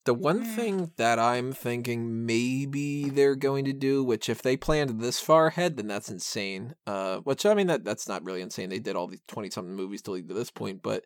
The 0.05 0.15
one 0.15 0.43
Mm. 0.45 0.57
thing 0.57 0.93
that 0.97 1.19
I'm 1.21 1.53
thinking 1.53 2.27
maybe 2.27 3.09
they're 3.09 3.37
going 3.37 3.65
to 3.67 3.73
do, 3.73 4.03
which 4.03 4.29
if 4.29 4.43
they 4.43 4.57
planned 4.57 5.01
this 5.01 5.21
far 5.21 5.47
ahead, 5.49 5.77
then 5.77 5.87
that's 5.87 6.09
insane. 6.11 6.75
Uh, 6.87 7.19
which 7.19 7.47
I 7.47 7.55
mean 7.55 7.69
that 7.69 7.85
that's 7.85 8.09
not 8.09 8.25
really 8.25 8.41
insane. 8.41 8.69
They 8.69 8.81
did 8.81 8.97
all 8.97 9.07
these 9.07 9.23
twenty 9.29 9.49
something 9.51 9.75
movies 9.77 10.03
to 10.03 10.11
lead 10.13 10.29
to 10.29 10.35
this 10.35 10.51
point, 10.51 10.83
but 10.83 11.05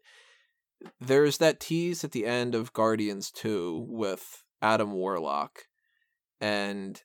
there's 1.00 1.38
that 1.38 1.60
tease 1.60 2.04
at 2.04 2.12
the 2.12 2.24
end 2.26 2.54
of 2.54 2.72
Guardians 2.72 3.30
Two 3.30 3.84
with 3.88 4.42
Adam 4.62 4.92
Warlock, 4.92 5.64
and 6.40 7.02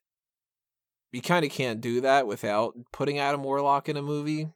you 1.11 1.21
kind 1.21 1.43
of 1.45 1.51
can't 1.51 1.81
do 1.81 1.99
that 2.01 2.25
without 2.25 2.73
putting 2.93 3.19
Adam 3.19 3.43
Warlock 3.43 3.89
in 3.89 3.97
a 3.97 4.01
movie. 4.01 4.47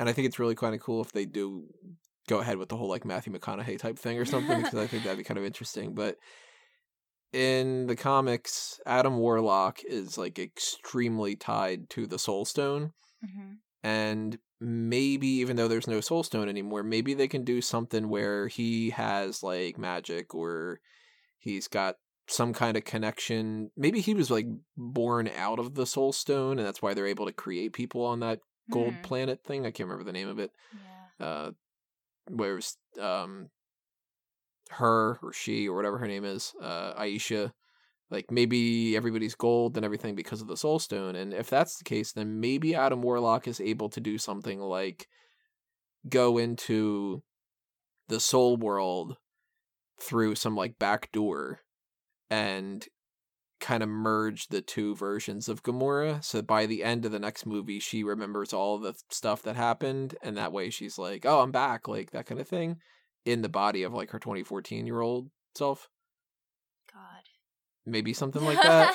And 0.00 0.08
I 0.08 0.12
think 0.12 0.26
it's 0.26 0.38
really 0.40 0.56
kind 0.56 0.74
of 0.74 0.80
cool 0.80 1.00
if 1.00 1.12
they 1.12 1.26
do 1.26 1.64
go 2.28 2.38
ahead 2.40 2.56
with 2.56 2.68
the 2.70 2.76
whole 2.76 2.88
like 2.88 3.04
Matthew 3.04 3.32
McConaughey 3.32 3.78
type 3.78 3.98
thing 3.98 4.18
or 4.18 4.24
something 4.24 4.62
because 4.62 4.78
I 4.78 4.88
think 4.88 5.04
that'd 5.04 5.18
be 5.18 5.22
kind 5.22 5.38
of 5.38 5.44
interesting. 5.44 5.94
But 5.94 6.16
in 7.32 7.86
the 7.86 7.96
comics, 7.96 8.80
Adam 8.86 9.16
Warlock 9.18 9.82
is 9.84 10.18
like 10.18 10.38
extremely 10.38 11.36
tied 11.36 11.88
to 11.90 12.06
the 12.06 12.18
Soul 12.18 12.44
Stone, 12.44 12.92
mhm. 13.24 13.56
and 13.82 14.38
maybe 14.60 15.26
even 15.26 15.56
though 15.56 15.68
there's 15.68 15.88
no 15.88 16.00
Soul 16.00 16.22
Stone 16.22 16.48
anymore, 16.48 16.82
maybe 16.82 17.14
they 17.14 17.28
can 17.28 17.44
do 17.44 17.60
something 17.60 18.08
where 18.08 18.48
he 18.48 18.90
has 18.90 19.42
like 19.42 19.78
magic 19.78 20.34
or 20.34 20.80
he's 21.38 21.68
got 21.68 21.96
some 22.28 22.52
kind 22.52 22.76
of 22.76 22.84
connection. 22.84 23.70
Maybe 23.76 24.00
he 24.00 24.14
was 24.14 24.30
like 24.30 24.46
born 24.76 25.28
out 25.36 25.58
of 25.58 25.74
the 25.74 25.86
Soul 25.86 26.12
Stone, 26.12 26.58
and 26.58 26.66
that's 26.66 26.80
why 26.82 26.94
they're 26.94 27.06
able 27.06 27.26
to 27.26 27.32
create 27.32 27.72
people 27.72 28.04
on 28.04 28.20
that 28.20 28.40
gold 28.70 28.94
Hmm. 28.94 29.02
planet 29.02 29.42
thing. 29.44 29.66
I 29.66 29.70
can't 29.72 29.88
remember 29.88 30.04
the 30.04 30.12
name 30.12 30.28
of 30.28 30.38
it 30.38 30.52
Yeah. 31.20 31.26
uh 31.26 31.50
where 32.28 32.52
it 32.52 32.54
was 32.54 32.76
um 33.00 33.50
her 34.72 35.18
or 35.22 35.32
she 35.32 35.68
or 35.68 35.76
whatever 35.76 35.98
her 35.98 36.06
name 36.06 36.24
is 36.24 36.54
uh 36.62 36.92
Ayesha 36.96 37.52
like 38.10 38.30
maybe 38.30 38.96
everybody's 38.96 39.34
gold 39.34 39.76
and 39.76 39.84
everything 39.84 40.14
because 40.14 40.40
of 40.40 40.48
the 40.48 40.56
soul 40.56 40.78
stone 40.78 41.16
and 41.16 41.32
if 41.32 41.48
that's 41.48 41.78
the 41.78 41.84
case 41.84 42.12
then 42.12 42.40
maybe 42.40 42.74
adam 42.74 43.02
warlock 43.02 43.48
is 43.48 43.60
able 43.60 43.88
to 43.88 44.00
do 44.00 44.18
something 44.18 44.60
like 44.60 45.08
go 46.08 46.38
into 46.38 47.22
the 48.08 48.20
soul 48.20 48.56
world 48.56 49.16
through 50.00 50.34
some 50.34 50.56
like 50.56 50.78
back 50.78 51.10
door 51.12 51.60
and 52.30 52.88
kind 53.62 53.82
of 53.82 53.88
merge 53.88 54.48
the 54.48 54.60
two 54.60 54.94
versions 54.96 55.48
of 55.48 55.62
Gamora. 55.62 56.22
So 56.22 56.42
by 56.42 56.66
the 56.66 56.82
end 56.82 57.06
of 57.06 57.12
the 57.12 57.20
next 57.20 57.46
movie, 57.46 57.78
she 57.78 58.02
remembers 58.02 58.52
all 58.52 58.78
the 58.78 58.94
stuff 59.08 59.42
that 59.42 59.54
happened, 59.54 60.16
and 60.20 60.36
that 60.36 60.52
way 60.52 60.68
she's 60.68 60.98
like, 60.98 61.24
"Oh, 61.24 61.40
I'm 61.40 61.52
back," 61.52 61.86
like 61.86 62.10
that 62.10 62.26
kind 62.26 62.40
of 62.40 62.48
thing, 62.48 62.80
in 63.24 63.42
the 63.42 63.48
body 63.48 63.82
of 63.84 63.92
like 63.92 64.10
her 64.10 64.18
2014 64.18 64.86
year 64.86 65.00
old 65.00 65.30
self. 65.56 65.88
God. 66.92 67.22
Maybe 67.86 68.12
something 68.12 68.44
like 68.44 68.60
that. 68.62 68.94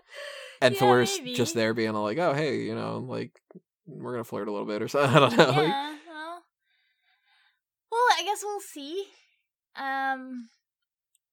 and 0.62 0.74
Yeah, 0.74 0.80
Thor's 0.80 1.18
maybe. 1.18 1.34
just 1.34 1.54
there 1.54 1.74
being 1.74 1.92
like, 1.92 2.18
"Oh, 2.18 2.32
hey, 2.34 2.60
you 2.62 2.74
know, 2.74 2.98
like 2.98 3.40
we're 3.86 4.12
gonna 4.12 4.24
flirt 4.24 4.48
a 4.48 4.52
little 4.52 4.66
bit 4.66 4.82
or 4.82 4.88
something." 4.88 5.10
I 5.16 5.18
don't 5.20 5.36
know. 5.36 5.44
like- 5.46 5.56
Well, 6.06 6.42
well, 7.90 8.06
I 8.18 8.22
guess 8.24 8.42
we'll 8.42 8.60
see. 8.60 9.04
Um, 9.76 10.48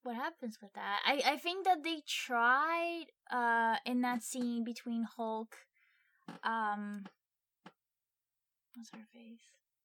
what 0.03 0.15
happens 0.15 0.57
with 0.61 0.73
that? 0.73 0.99
I 1.05 1.21
I 1.25 1.37
think 1.37 1.65
that 1.65 1.83
they 1.83 2.01
tried 2.07 3.05
uh 3.31 3.75
in 3.85 4.01
that 4.01 4.23
scene 4.23 4.63
between 4.63 5.03
Hulk, 5.15 5.55
um, 6.43 7.05
what's 8.75 8.89
her 8.91 9.05
face? 9.13 9.41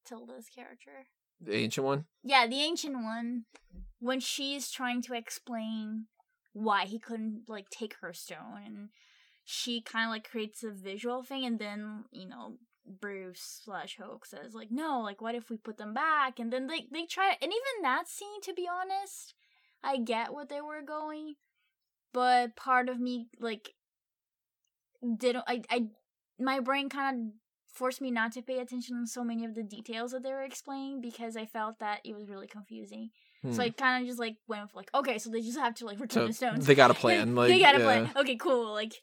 Tilda's 0.06 0.46
character. 0.54 1.06
The 1.40 1.54
ancient 1.54 1.86
one. 1.86 2.04
Yeah, 2.22 2.46
the 2.46 2.60
ancient 2.60 2.94
one. 2.94 3.44
When 3.98 4.20
she's 4.20 4.70
trying 4.70 5.02
to 5.02 5.14
explain 5.14 6.06
why 6.52 6.84
he 6.84 6.98
couldn't 6.98 7.42
like 7.48 7.70
take 7.70 7.96
her 8.00 8.12
stone, 8.12 8.62
and 8.64 8.88
she 9.44 9.80
kind 9.80 10.06
of 10.06 10.10
like 10.10 10.28
creates 10.28 10.62
a 10.62 10.70
visual 10.70 11.22
thing, 11.22 11.44
and 11.44 11.58
then 11.58 12.04
you 12.10 12.28
know 12.28 12.58
Bruce 12.86 13.60
slash 13.64 13.96
Hulk 14.00 14.26
says 14.26 14.54
like, 14.54 14.70
no, 14.70 15.00
like 15.00 15.20
what 15.20 15.34
if 15.34 15.50
we 15.50 15.56
put 15.56 15.78
them 15.78 15.94
back? 15.94 16.38
And 16.38 16.52
then 16.52 16.66
they 16.66 16.86
they 16.92 17.06
try, 17.06 17.36
and 17.40 17.52
even 17.52 17.82
that 17.82 18.08
scene, 18.08 18.40
to 18.42 18.54
be 18.54 18.68
honest, 18.68 19.34
I 19.82 19.98
get 19.98 20.32
what 20.32 20.48
they 20.48 20.60
were 20.60 20.82
going, 20.82 21.34
but 22.12 22.56
part 22.56 22.88
of 22.88 23.00
me 23.00 23.28
like 23.40 23.74
didn't. 25.18 25.44
I 25.46 25.62
I 25.70 25.86
my 26.38 26.60
brain 26.60 26.88
kind 26.88 27.16
of 27.16 27.32
forced 27.76 28.00
me 28.00 28.10
not 28.10 28.32
to 28.32 28.42
pay 28.42 28.58
attention 28.58 29.00
to 29.02 29.06
so 29.06 29.22
many 29.22 29.44
of 29.44 29.54
the 29.54 29.62
details 29.62 30.12
that 30.12 30.22
they 30.22 30.30
were 30.32 30.42
explaining 30.42 31.00
because 31.00 31.36
I 31.36 31.46
felt 31.46 31.78
that 31.80 32.00
it 32.04 32.14
was 32.14 32.28
really 32.28 32.46
confusing. 32.46 33.10
So 33.42 33.56
Hmm. 33.56 33.60
I 33.60 33.70
kind 33.70 34.02
of 34.02 34.08
just 34.08 34.18
like 34.18 34.36
went 34.48 34.62
with 34.62 34.74
like, 34.74 34.90
okay, 34.94 35.18
so 35.18 35.30
they 35.30 35.40
just 35.40 35.58
have 35.58 35.74
to 35.76 35.86
like 35.86 36.00
return 36.00 36.22
So 36.24 36.26
the 36.28 36.32
stones. 36.32 36.66
they 36.66 36.74
got 36.74 36.90
a 36.90 36.94
plan. 36.94 37.34
Like 37.36 37.48
they 37.48 37.60
got 37.60 37.74
a 37.76 37.78
yeah. 37.78 37.84
plan. 37.84 38.10
Okay, 38.16 38.36
cool. 38.36 38.72
Like, 38.72 38.94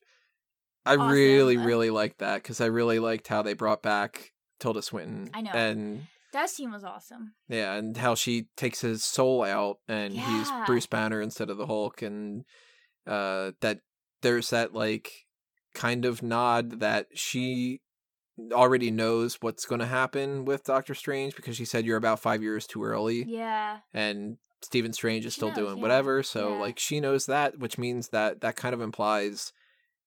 I 0.85 0.95
awesome. 0.95 1.07
really, 1.07 1.55
really 1.57 1.89
liked 1.91 2.19
that 2.19 2.43
because 2.43 2.59
I 2.59 2.65
really 2.65 2.99
liked 2.99 3.27
how 3.29 3.41
they 3.41 3.53
brought 3.53 3.81
back 3.81 4.31
Tilda 4.59 4.81
Swinton. 4.81 5.29
I 5.33 5.41
know. 5.41 5.51
And 5.51 6.07
That 6.33 6.49
scene 6.49 6.71
was 6.71 6.83
awesome. 6.83 7.35
yeah, 7.47 7.73
and 7.75 7.95
how 7.95 8.15
she 8.15 8.47
takes 8.57 8.81
his 8.81 9.05
soul 9.05 9.43
out 9.43 9.77
and 9.87 10.13
Yeah. 10.13 10.39
he's 10.39 10.51
Bruce 10.65 10.87
Banner 10.87 11.21
instead 11.21 11.49
of 11.49 11.57
the 11.57 11.67
Hulk, 11.67 12.01
and 12.01 12.43
uh, 13.07 13.51
that 13.61 13.79
there's 14.23 14.49
that 14.49 14.73
like 14.73 15.09
kind 15.73 16.03
of 16.05 16.21
nod 16.21 16.79
that 16.81 17.07
she 17.13 17.79
already 18.51 18.89
knows 18.91 19.37
what's 19.41 19.65
going 19.65 19.79
to 19.79 19.85
happen 19.85 20.45
with 20.45 20.63
Doctor 20.63 20.95
Strange 20.95 21.35
because 21.35 21.55
she 21.55 21.65
said 21.65 21.85
you're 21.85 21.97
about 21.97 22.19
five 22.19 22.41
years 22.41 22.65
too 22.67 22.83
early, 22.83 23.23
Yeah. 23.27 23.79
and 23.93 24.37
Stephen 24.61 24.93
Strange 24.93 25.25
is 25.25 25.33
She 25.33 25.39
still 25.39 25.49
knows, 25.49 25.57
doing 25.57 25.77
yeah. 25.77 25.81
whatever. 25.81 26.23
So 26.23 26.53
Yeah. 26.53 26.59
like 26.61 26.79
she 26.79 26.99
knows 26.99 27.25
that, 27.27 27.59
which 27.59 27.77
means 27.77 28.09
that 28.09 28.41
that 28.41 28.55
kind 28.55 28.73
of 28.73 28.81
implies, 28.81 29.53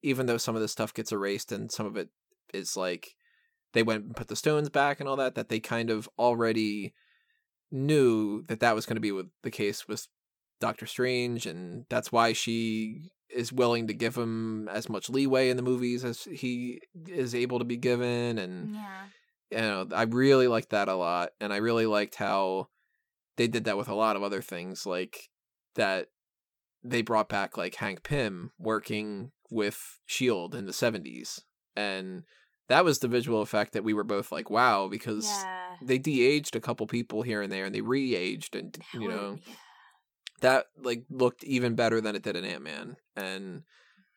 even 0.03 0.27
though 0.27 0.39
some 0.39 0.55
of 0.57 0.63
this 0.63 0.73
stuff 0.73 0.93
gets 0.95 1.13
erased 1.13 1.53
and 1.53 1.71
some 1.71 1.87
of 1.87 1.97
it 1.97 2.09
is 2.55 2.77
like 2.77 3.15
they 3.75 3.83
went 3.83 4.05
and 4.05 4.17
put 4.17 4.29
the 4.29 4.37
stones 4.37 4.71
back 4.71 4.99
and 5.01 5.09
all 5.09 5.17
that, 5.17 5.35
that 5.35 5.49
they 5.49 5.61
kind 5.61 5.91
of 5.91 6.09
already 6.19 6.95
knew 7.71 8.43
that 8.47 8.61
that 8.61 8.75
was 8.75 8.87
going 8.87 8.97
to 8.97 9.01
be 9.01 9.13
with 9.13 9.27
the 9.43 9.51
case 9.51 9.87
with 9.89 10.07
Doctor 10.61 10.87
Strange, 10.87 11.45
and 11.47 11.85
that's 11.91 12.11
why 12.11 12.33
she 12.33 13.11
is 13.29 13.53
willing 13.53 13.87
to 13.89 13.95
give 13.95 14.17
him 14.17 14.69
as 14.69 14.89
much 14.89 15.09
leeway 15.11 15.51
in 15.51 15.57
the 15.57 15.63
movies 15.63 16.05
as 16.05 16.25
he 16.25 16.81
is 17.07 17.35
able 17.35 17.59
to 17.59 17.65
be 17.65 17.77
given, 17.77 18.39
and 18.39 18.75
Yeah. 18.75 19.07
you 19.51 19.59
know, 19.59 19.89
I 19.93 20.03
really 20.03 20.49
liked 20.49 20.71
that 20.71 20.89
a 20.89 20.95
lot, 20.95 21.31
and 21.41 21.53
I 21.53 21.57
really 21.57 21.87
liked 21.87 22.15
how 22.17 22.69
they 23.37 23.49
did 23.49 23.65
that 23.65 23.77
with 23.77 23.89
a 23.89 23.95
lot 23.95 24.17
of 24.17 24.23
other 24.23 24.41
things, 24.43 24.87
like 24.87 25.29
that 25.75 26.09
they 26.83 27.03
brought 27.03 27.29
back 27.29 27.57
like 27.57 27.75
Hank 27.77 28.03
Pym 28.03 28.53
working 28.59 29.33
with 29.51 30.01
Shield 30.07 30.55
in 30.55 30.67
the 30.67 30.73
seventies, 30.73 31.45
and 31.75 32.23
that 32.69 32.85
was 32.85 32.99
the 33.01 33.09
visual 33.09 33.43
effect 33.43 33.73
that 33.75 33.85
we 33.85 33.93
were 33.95 34.05
both 34.05 34.33
like, 34.33 34.51
wow, 34.51 34.89
because 34.89 35.27
Yeah. 35.27 35.77
they 35.83 35.99
de-aged 35.99 36.57
a 36.57 36.61
couple 36.61 36.87
people 36.87 37.23
here 37.23 37.43
and 37.43 37.53
there, 37.53 37.65
and 37.65 37.75
they 37.75 37.81
re-aged, 37.81 38.57
and 38.57 38.73
That 38.73 38.85
you 38.95 39.01
would- 39.03 39.11
know 39.11 39.39
yeah. 39.47 39.55
That 40.41 40.67
like 40.77 41.05
looked 41.11 41.45
even 41.45 41.75
better 41.75 42.01
than 42.01 42.17
it 42.17 42.23
did 42.23 42.37
in 42.37 42.45
Ant 42.45 42.63
Man 42.63 42.97
and 43.17 43.63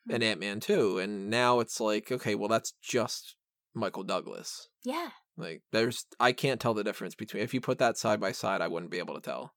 Hmm. 0.06 0.14
and 0.14 0.22
Ant 0.22 0.40
Man 0.40 0.60
two, 0.60 0.98
and 0.98 1.28
now 1.28 1.60
it's 1.60 1.80
like, 1.80 2.10
okay, 2.10 2.34
well 2.34 2.48
that's 2.48 2.72
just 2.82 3.36
Michael 3.74 4.02
Douglas. 4.02 4.68
Yeah. 4.84 5.10
Like 5.36 5.62
there's 5.72 6.06
I 6.18 6.32
can't 6.32 6.60
tell 6.60 6.74
the 6.74 6.84
difference 6.84 7.14
between 7.14 7.42
if 7.42 7.54
you 7.54 7.60
put 7.60 7.78
that 7.78 7.98
side 7.98 8.20
by 8.20 8.32
side 8.32 8.60
I 8.60 8.68
wouldn't 8.68 8.90
be 8.90 8.98
able 8.98 9.14
to 9.14 9.20
tell. 9.20 9.52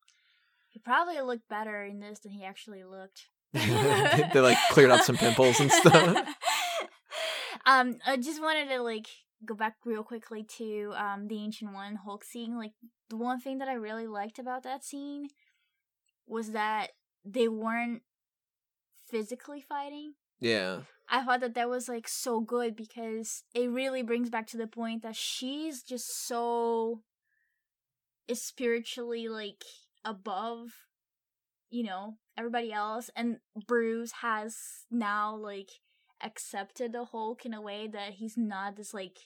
He 0.70 0.80
probably 0.80 1.20
looked 1.22 1.48
better 1.50 1.84
in 1.84 2.00
this 2.00 2.20
than 2.20 2.32
he 2.32 2.44
actually 2.44 2.84
looked. 2.84 3.28
they, 3.54 4.30
they, 4.34 4.40
like 4.40 4.58
cleared 4.72 4.92
out 4.92 5.06
some 5.06 5.18
pimples 5.18 5.60
and 5.60 5.72
stuff. 5.72 6.18
um, 7.66 7.98
I 8.06 8.18
just 8.18 8.42
wanted 8.42 8.70
to 8.70 8.82
like 8.82 9.08
go 9.46 9.56
back 9.56 9.76
real 9.86 10.04
quickly 10.04 10.44
to 10.58 10.94
um 10.98 11.28
the 11.28 11.38
ancient 11.38 11.74
one 11.74 11.96
Hulk 11.96 12.24
scene. 12.24 12.58
Like 12.58 12.74
the 13.10 13.18
one 13.18 13.40
thing 13.40 13.60
that 13.60 13.68
I 13.68 13.74
really 13.74 14.08
liked 14.08 14.40
about 14.40 14.64
that 14.64 14.84
scene 14.84 15.28
was 16.28 16.52
that 16.52 16.90
they 17.26 17.48
weren't 17.48 18.02
physically 19.10 19.62
fighting. 19.62 20.14
Yeah. 20.40 20.80
I 21.10 21.24
thought 21.24 21.42
that 21.42 21.54
that 21.56 21.70
was 21.70 21.88
like 21.88 22.08
so 22.08 22.40
good 22.40 22.76
because 22.76 23.44
it 23.54 23.70
really 23.70 24.02
brings 24.02 24.30
back 24.30 24.48
to 24.48 24.58
the 24.58 24.68
point 24.68 25.04
that 25.04 25.16
she's 25.16 25.84
just 25.84 26.28
so 26.28 27.02
is 28.28 28.42
spiritually 28.42 29.28
like 29.28 29.64
above 30.06 30.70
you 31.70 31.84
know 31.84 32.16
everybody 32.38 32.72
else 32.72 33.10
and 33.16 33.38
Bruce 33.68 34.12
has 34.22 34.56
now 34.90 35.36
like 35.36 35.70
accepted 36.22 36.94
the 36.94 37.06
Hulk 37.06 37.46
in 37.46 37.54
a 37.54 37.62
way 37.62 37.88
that 37.88 38.14
he's 38.14 38.38
not 38.38 38.76
this 38.76 38.94
like 38.94 39.18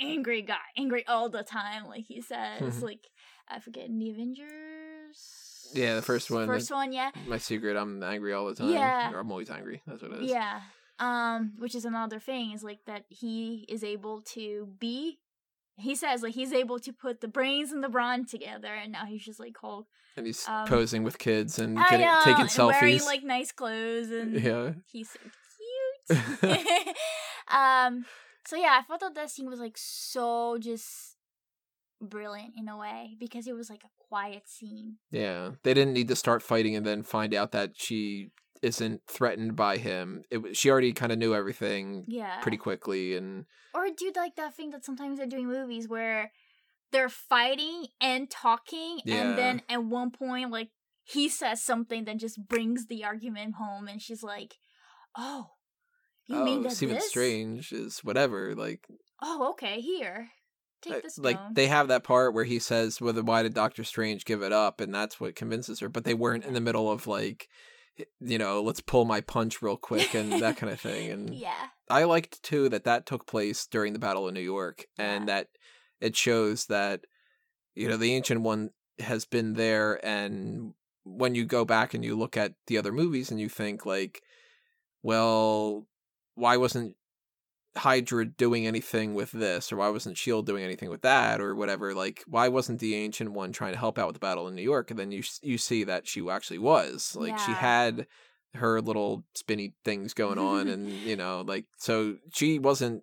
angry 0.00 0.42
guy 0.42 0.56
angry 0.76 1.04
all 1.06 1.28
the 1.28 1.42
time 1.42 1.86
like 1.86 2.04
he 2.06 2.20
says 2.20 2.82
like 2.82 3.08
I 3.48 3.58
forget 3.58 3.86
in 3.86 3.98
the 3.98 4.10
Avengers 4.10 5.53
Yeah, 5.74 5.94
the 5.96 6.02
first 6.02 6.30
one, 6.30 6.46
first 6.46 6.70
one 6.70 6.92
yeah 6.92 7.10
My 7.26 7.38
secret, 7.38 7.76
I'm 7.76 8.02
angry 8.02 8.32
all 8.32 8.46
the 8.46 8.54
time. 8.54 8.70
Yeah. 8.70 9.12
Or 9.12 9.20
I'm 9.20 9.30
always 9.30 9.50
angry. 9.50 9.82
That's 9.86 10.02
what 10.02 10.12
it 10.12 10.22
is. 10.24 10.30
Yeah. 10.30 10.60
Um, 10.98 11.54
which 11.58 11.74
is 11.74 11.84
another 11.84 12.20
thing 12.20 12.52
is 12.52 12.62
like 12.62 12.78
that 12.86 13.04
he 13.08 13.64
is 13.68 13.82
able 13.82 14.22
to 14.34 14.68
be. 14.78 15.18
He 15.76 15.96
says 15.96 16.22
like 16.22 16.34
he's 16.34 16.52
able 16.52 16.78
to 16.78 16.92
put 16.92 17.20
the 17.20 17.26
brains 17.28 17.72
and 17.72 17.82
the 17.82 17.88
brawn 17.88 18.26
together, 18.26 18.68
and 18.72 18.92
now 18.92 19.04
he's 19.06 19.24
just 19.24 19.40
like 19.40 19.56
Hulk. 19.60 19.86
And 20.16 20.24
he's 20.26 20.46
Um, 20.46 20.68
posing 20.68 21.02
with 21.02 21.18
kids 21.18 21.58
and 21.58 21.76
getting, 21.76 22.06
know, 22.06 22.20
taking 22.24 22.42
and 22.42 22.48
selfies. 22.48 22.80
wearing 22.80 23.04
like 23.04 23.24
nice 23.24 23.50
clothes, 23.50 24.10
and 24.12 24.40
yeah. 24.40 24.72
he's 24.86 25.10
so 25.10 25.18
cute. 25.18 26.96
um. 27.52 28.04
So 28.46 28.56
yeah, 28.56 28.76
I 28.78 28.82
thought 28.82 29.00
that 29.00 29.14
that 29.16 29.30
scene 29.30 29.48
was 29.50 29.58
like 29.58 29.76
so 29.76 30.58
just 30.60 31.13
brilliant 32.04 32.54
in 32.56 32.68
a 32.68 32.76
way 32.76 33.16
because 33.18 33.46
it 33.46 33.54
was 33.54 33.68
like 33.70 33.82
a 33.84 33.90
quiet 34.08 34.48
scene. 34.48 34.96
Yeah, 35.10 35.52
they 35.62 35.74
didn't 35.74 35.94
need 35.94 36.08
to 36.08 36.16
start 36.16 36.42
fighting 36.42 36.76
and 36.76 36.86
then 36.86 37.02
find 37.02 37.34
out 37.34 37.52
that 37.52 37.72
she 37.74 38.30
isn't 38.62 39.02
threatened 39.08 39.56
by 39.56 39.76
him. 39.76 40.22
It 40.30 40.38
was, 40.38 40.56
she 40.56 40.70
already 40.70 40.92
kind 40.92 41.12
of 41.12 41.18
knew 41.18 41.34
everything 41.34 42.04
Yeah. 42.08 42.40
pretty 42.40 42.56
quickly, 42.56 43.16
and 43.16 43.44
Or 43.74 43.86
do 43.88 44.04
you 44.04 44.12
like 44.16 44.36
that 44.36 44.54
thing 44.56 44.70
that 44.70 44.84
sometimes 44.84 45.18
they're 45.18 45.26
doing 45.26 45.46
movies 45.48 45.88
where 45.88 46.32
they're 46.92 47.08
fighting 47.08 47.88
and 48.00 48.30
talking, 48.30 49.00
Yeah. 49.04 49.16
and 49.16 49.38
then 49.38 49.62
at 49.68 49.84
one 49.84 50.10
point, 50.10 50.50
like 50.50 50.70
he 51.02 51.28
says 51.28 51.62
something 51.62 52.04
that 52.04 52.16
just 52.18 52.38
brings 52.48 52.86
the 52.86 53.04
argument 53.04 53.56
home, 53.56 53.88
and 53.88 54.00
she's 54.00 54.22
like, 54.22 54.54
"Oh, 55.16 55.50
you 56.26 56.36
oh, 56.36 56.44
mean 56.44 56.62
that 56.62 56.72
Stephen 56.72 56.94
this? 56.94 57.08
Strange 57.08 57.72
is 57.72 57.98
whatever. 58.02 58.54
Like, 58.54 58.86
Oh, 59.20 59.50
okay, 59.50 59.80
here, 59.80 60.30
take 60.84 60.94
uh, 60.94 61.00
this. 61.02 61.18
like 61.18 61.38
they 61.52 61.66
have 61.66 61.88
that 61.88 62.04
part 62.04 62.34
where 62.34 62.44
he 62.44 62.58
says, 62.58 63.00
"Well, 63.00 63.14
why 63.22 63.42
did 63.42 63.54
Doctor 63.54 63.84
Strange 63.84 64.24
give 64.24 64.42
it 64.42 64.52
up?" 64.52 64.80
And 64.80 64.94
that's 64.94 65.18
what 65.20 65.34
convinces 65.34 65.80
her. 65.80 65.88
But 65.88 66.04
they 66.04 66.14
weren't 66.14 66.44
in 66.44 66.54
the 66.54 66.60
middle 66.60 66.90
of 66.90 67.06
like, 67.06 67.48
you 68.20 68.38
know, 68.38 68.62
let's 68.62 68.80
pull 68.80 69.04
my 69.04 69.20
punch 69.20 69.62
real 69.62 69.76
quick 69.76 70.14
and 70.14 70.32
that 70.32 70.56
kind 70.58 70.72
of 70.72 70.80
thing. 70.80 71.10
And 71.10 71.34
yeah, 71.34 71.68
I 71.88 72.04
liked 72.04 72.42
too 72.42 72.68
that 72.70 72.84
that 72.84 73.06
took 73.06 73.26
place 73.26 73.66
during 73.66 73.92
the 73.92 73.98
Battle 73.98 74.28
of 74.28 74.34
New 74.34 74.40
York, 74.40 74.86
and 74.98 75.28
Yeah. 75.28 75.34
that 75.34 75.48
it 76.00 76.16
shows 76.16 76.66
that 76.66 77.04
you 77.74 77.88
know 77.88 77.96
the 77.96 78.14
Ancient 78.14 78.42
One 78.42 78.70
has 78.98 79.24
been 79.24 79.54
there, 79.54 80.04
and 80.04 80.74
when 81.04 81.34
you 81.34 81.44
go 81.44 81.64
back 81.64 81.94
and 81.94 82.04
you 82.04 82.16
look 82.16 82.36
at 82.36 82.54
the 82.66 82.78
other 82.78 82.92
movies 82.92 83.30
and 83.30 83.38
you 83.38 83.48
think 83.48 83.84
like, 83.84 84.22
well, 85.02 85.86
why 86.34 86.56
wasn't 86.56 86.96
Hydra 87.76 88.26
doing 88.26 88.66
anything 88.66 89.14
with 89.14 89.32
this, 89.32 89.72
or 89.72 89.76
why 89.76 89.88
wasn't 89.88 90.16
Shield 90.16 90.46
doing 90.46 90.62
anything 90.64 90.90
with 90.90 91.02
that, 91.02 91.40
or 91.40 91.54
whatever? 91.54 91.94
Like, 91.94 92.22
why 92.26 92.48
wasn't 92.48 92.80
the 92.80 92.94
Ancient 92.94 93.32
One 93.32 93.52
trying 93.52 93.72
to 93.72 93.78
help 93.78 93.98
out 93.98 94.06
with 94.06 94.14
the 94.14 94.20
Battle 94.20 94.46
in 94.48 94.54
New 94.54 94.62
York? 94.62 94.90
And 94.90 94.98
then 94.98 95.10
you 95.10 95.22
you 95.42 95.58
see 95.58 95.84
that 95.84 96.06
she 96.06 96.28
actually 96.28 96.58
was 96.58 97.16
like 97.16 97.38
she 97.38 97.52
had 97.52 98.06
her 98.54 98.80
little 98.80 99.24
spinny 99.34 99.74
things 99.84 100.14
going 100.14 100.38
on 100.38 100.68
and 100.74 100.88
you 100.88 101.16
know 101.16 101.42
like 101.46 101.66
so 101.76 102.16
she 102.32 102.58
wasn't 102.60 103.02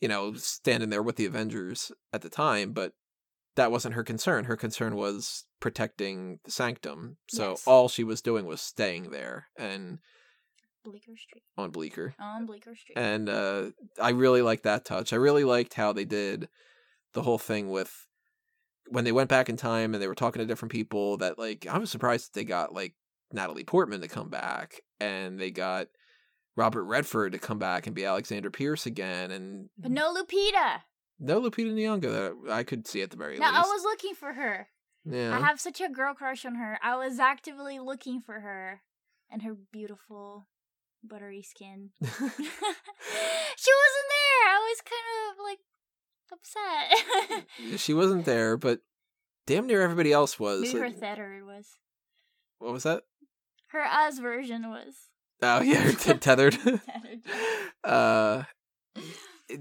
you 0.00 0.06
know 0.06 0.32
standing 0.34 0.88
there 0.90 1.02
with 1.02 1.16
the 1.16 1.26
avengers 1.26 1.90
at 2.12 2.22
the 2.22 2.30
time 2.30 2.72
but 2.72 2.92
that 3.56 3.72
wasn't 3.72 3.94
her 3.96 4.04
concern 4.04 4.44
her 4.44 4.56
concern 4.56 4.94
was 4.94 5.46
protecting 5.58 6.38
the 6.44 6.50
sanctum 6.52 7.16
so 7.28 7.50
Yes. 7.50 7.64
all 7.66 7.88
she 7.88 8.04
was 8.04 8.22
doing 8.22 8.46
was 8.46 8.60
staying 8.60 9.10
there 9.10 9.48
and 9.58 9.98
Bleecker 10.84 11.16
Street 11.16 11.42
on 11.56 11.70
bleecker 11.70 12.14
on 12.20 12.46
Bleecker 12.46 12.74
Street. 12.74 12.96
and 12.96 13.28
uh 13.28 13.70
i 14.00 14.10
really 14.10 14.42
liked 14.42 14.64
that 14.64 14.84
touch 14.84 15.12
i 15.12 15.16
really 15.16 15.44
liked 15.44 15.74
how 15.74 15.92
they 15.92 16.04
did 16.04 16.48
the 17.14 17.22
whole 17.22 17.38
thing 17.38 17.70
with 17.70 18.06
when 18.88 19.04
they 19.04 19.12
went 19.12 19.30
back 19.30 19.48
in 19.48 19.56
time 19.56 19.94
and 19.94 20.02
they 20.02 20.08
were 20.08 20.14
talking 20.14 20.40
to 20.40 20.46
different 20.46 20.72
people 20.72 21.16
that 21.16 21.38
like 21.38 21.66
i 21.70 21.78
was 21.78 21.90
surprised 21.90 22.26
that 22.34 22.38
they 22.38 22.44
got 22.44 22.74
like 22.74 22.94
natalie 23.32 23.64
portman 23.64 24.00
to 24.02 24.08
come 24.08 24.28
back 24.28 24.80
and 25.00 25.38
they 25.40 25.50
got 25.50 25.86
robert 26.56 26.84
redford 26.84 27.32
to 27.32 27.38
come 27.38 27.58
back 27.58 27.86
and 27.86 27.96
be 27.96 28.04
alexander 28.04 28.50
pierce 28.50 28.84
again 28.86 29.30
and 29.30 29.68
but 29.78 29.90
no 29.90 30.12
Lupita. 30.14 30.80
no 31.18 31.40
lupita 31.40 31.72
nyong'o 31.72 32.00
that 32.46 32.52
i 32.52 32.62
could 32.62 32.86
see 32.86 33.00
at 33.02 33.10
the 33.10 33.16
very 33.16 33.38
No, 33.38 33.46
least 33.46 33.58
I 33.58 33.62
was 33.62 33.82
looking 33.82 34.14
for 34.14 34.34
her. 34.34 34.68
yeah 35.04 35.34
I 35.36 35.40
have 35.40 35.58
such 35.60 35.80
a 35.80 35.88
girl 35.88 36.14
crush 36.14 36.44
on 36.44 36.54
her. 36.56 36.78
I 36.82 36.96
was 36.96 37.18
actively 37.18 37.78
looking 37.78 38.20
for 38.20 38.40
her 38.40 38.82
and 39.30 39.42
her 39.42 39.54
beautiful 39.72 40.46
buttery 41.08 41.42
skin. 41.42 41.90
she 42.00 42.10
wasn't 42.10 42.38
there. 44.10 44.48
I 44.48 44.58
was 44.68 44.80
kind 44.80 45.08
of 45.30 45.44
like 45.44 45.58
upset. 46.32 47.78
she 47.80 47.94
wasn't 47.94 48.24
there 48.24 48.56
but 48.56 48.80
damn 49.46 49.66
near 49.66 49.82
everybody 49.82 50.12
else 50.12 50.38
was 50.40 50.62
Maybe 50.62 50.78
her 50.78 50.86
Like, 50.88 51.46
was. 51.46 51.78
what 52.58 52.72
was 52.72 52.82
that 52.84 53.02
Her 53.68 53.84
us 53.84 54.18
version 54.18 54.68
was 54.68 54.94
oh 55.42 55.60
yeah 55.62 55.90
t- 55.92 56.14
tethered 56.14 56.52
tethered. 56.54 57.20
uh 57.84 58.42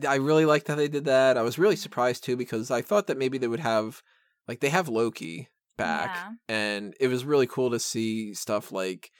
I 0.07 0.15
really 0.15 0.45
liked 0.45 0.67
how 0.69 0.75
they 0.75 0.87
did 0.87 1.05
that. 1.05 1.37
I 1.37 1.41
was 1.41 1.59
really 1.59 1.75
surprised 1.75 2.23
too 2.23 2.37
because 2.37 2.71
I 2.71 2.81
thought 2.81 3.07
that 3.07 3.17
maybe 3.17 3.37
they 3.37 3.47
would 3.49 3.59
have 3.59 4.01
like 4.47 4.59
they 4.61 4.69
have 4.69 4.87
Loki 4.87 5.49
back 5.77 6.15
Yeah. 6.15 6.31
and 6.47 6.95
it 6.99 7.07
was 7.09 7.25
really 7.25 7.47
cool 7.47 7.71
to 7.71 7.79
see 7.79 8.33
stuff 8.33 8.71
like 8.71 9.11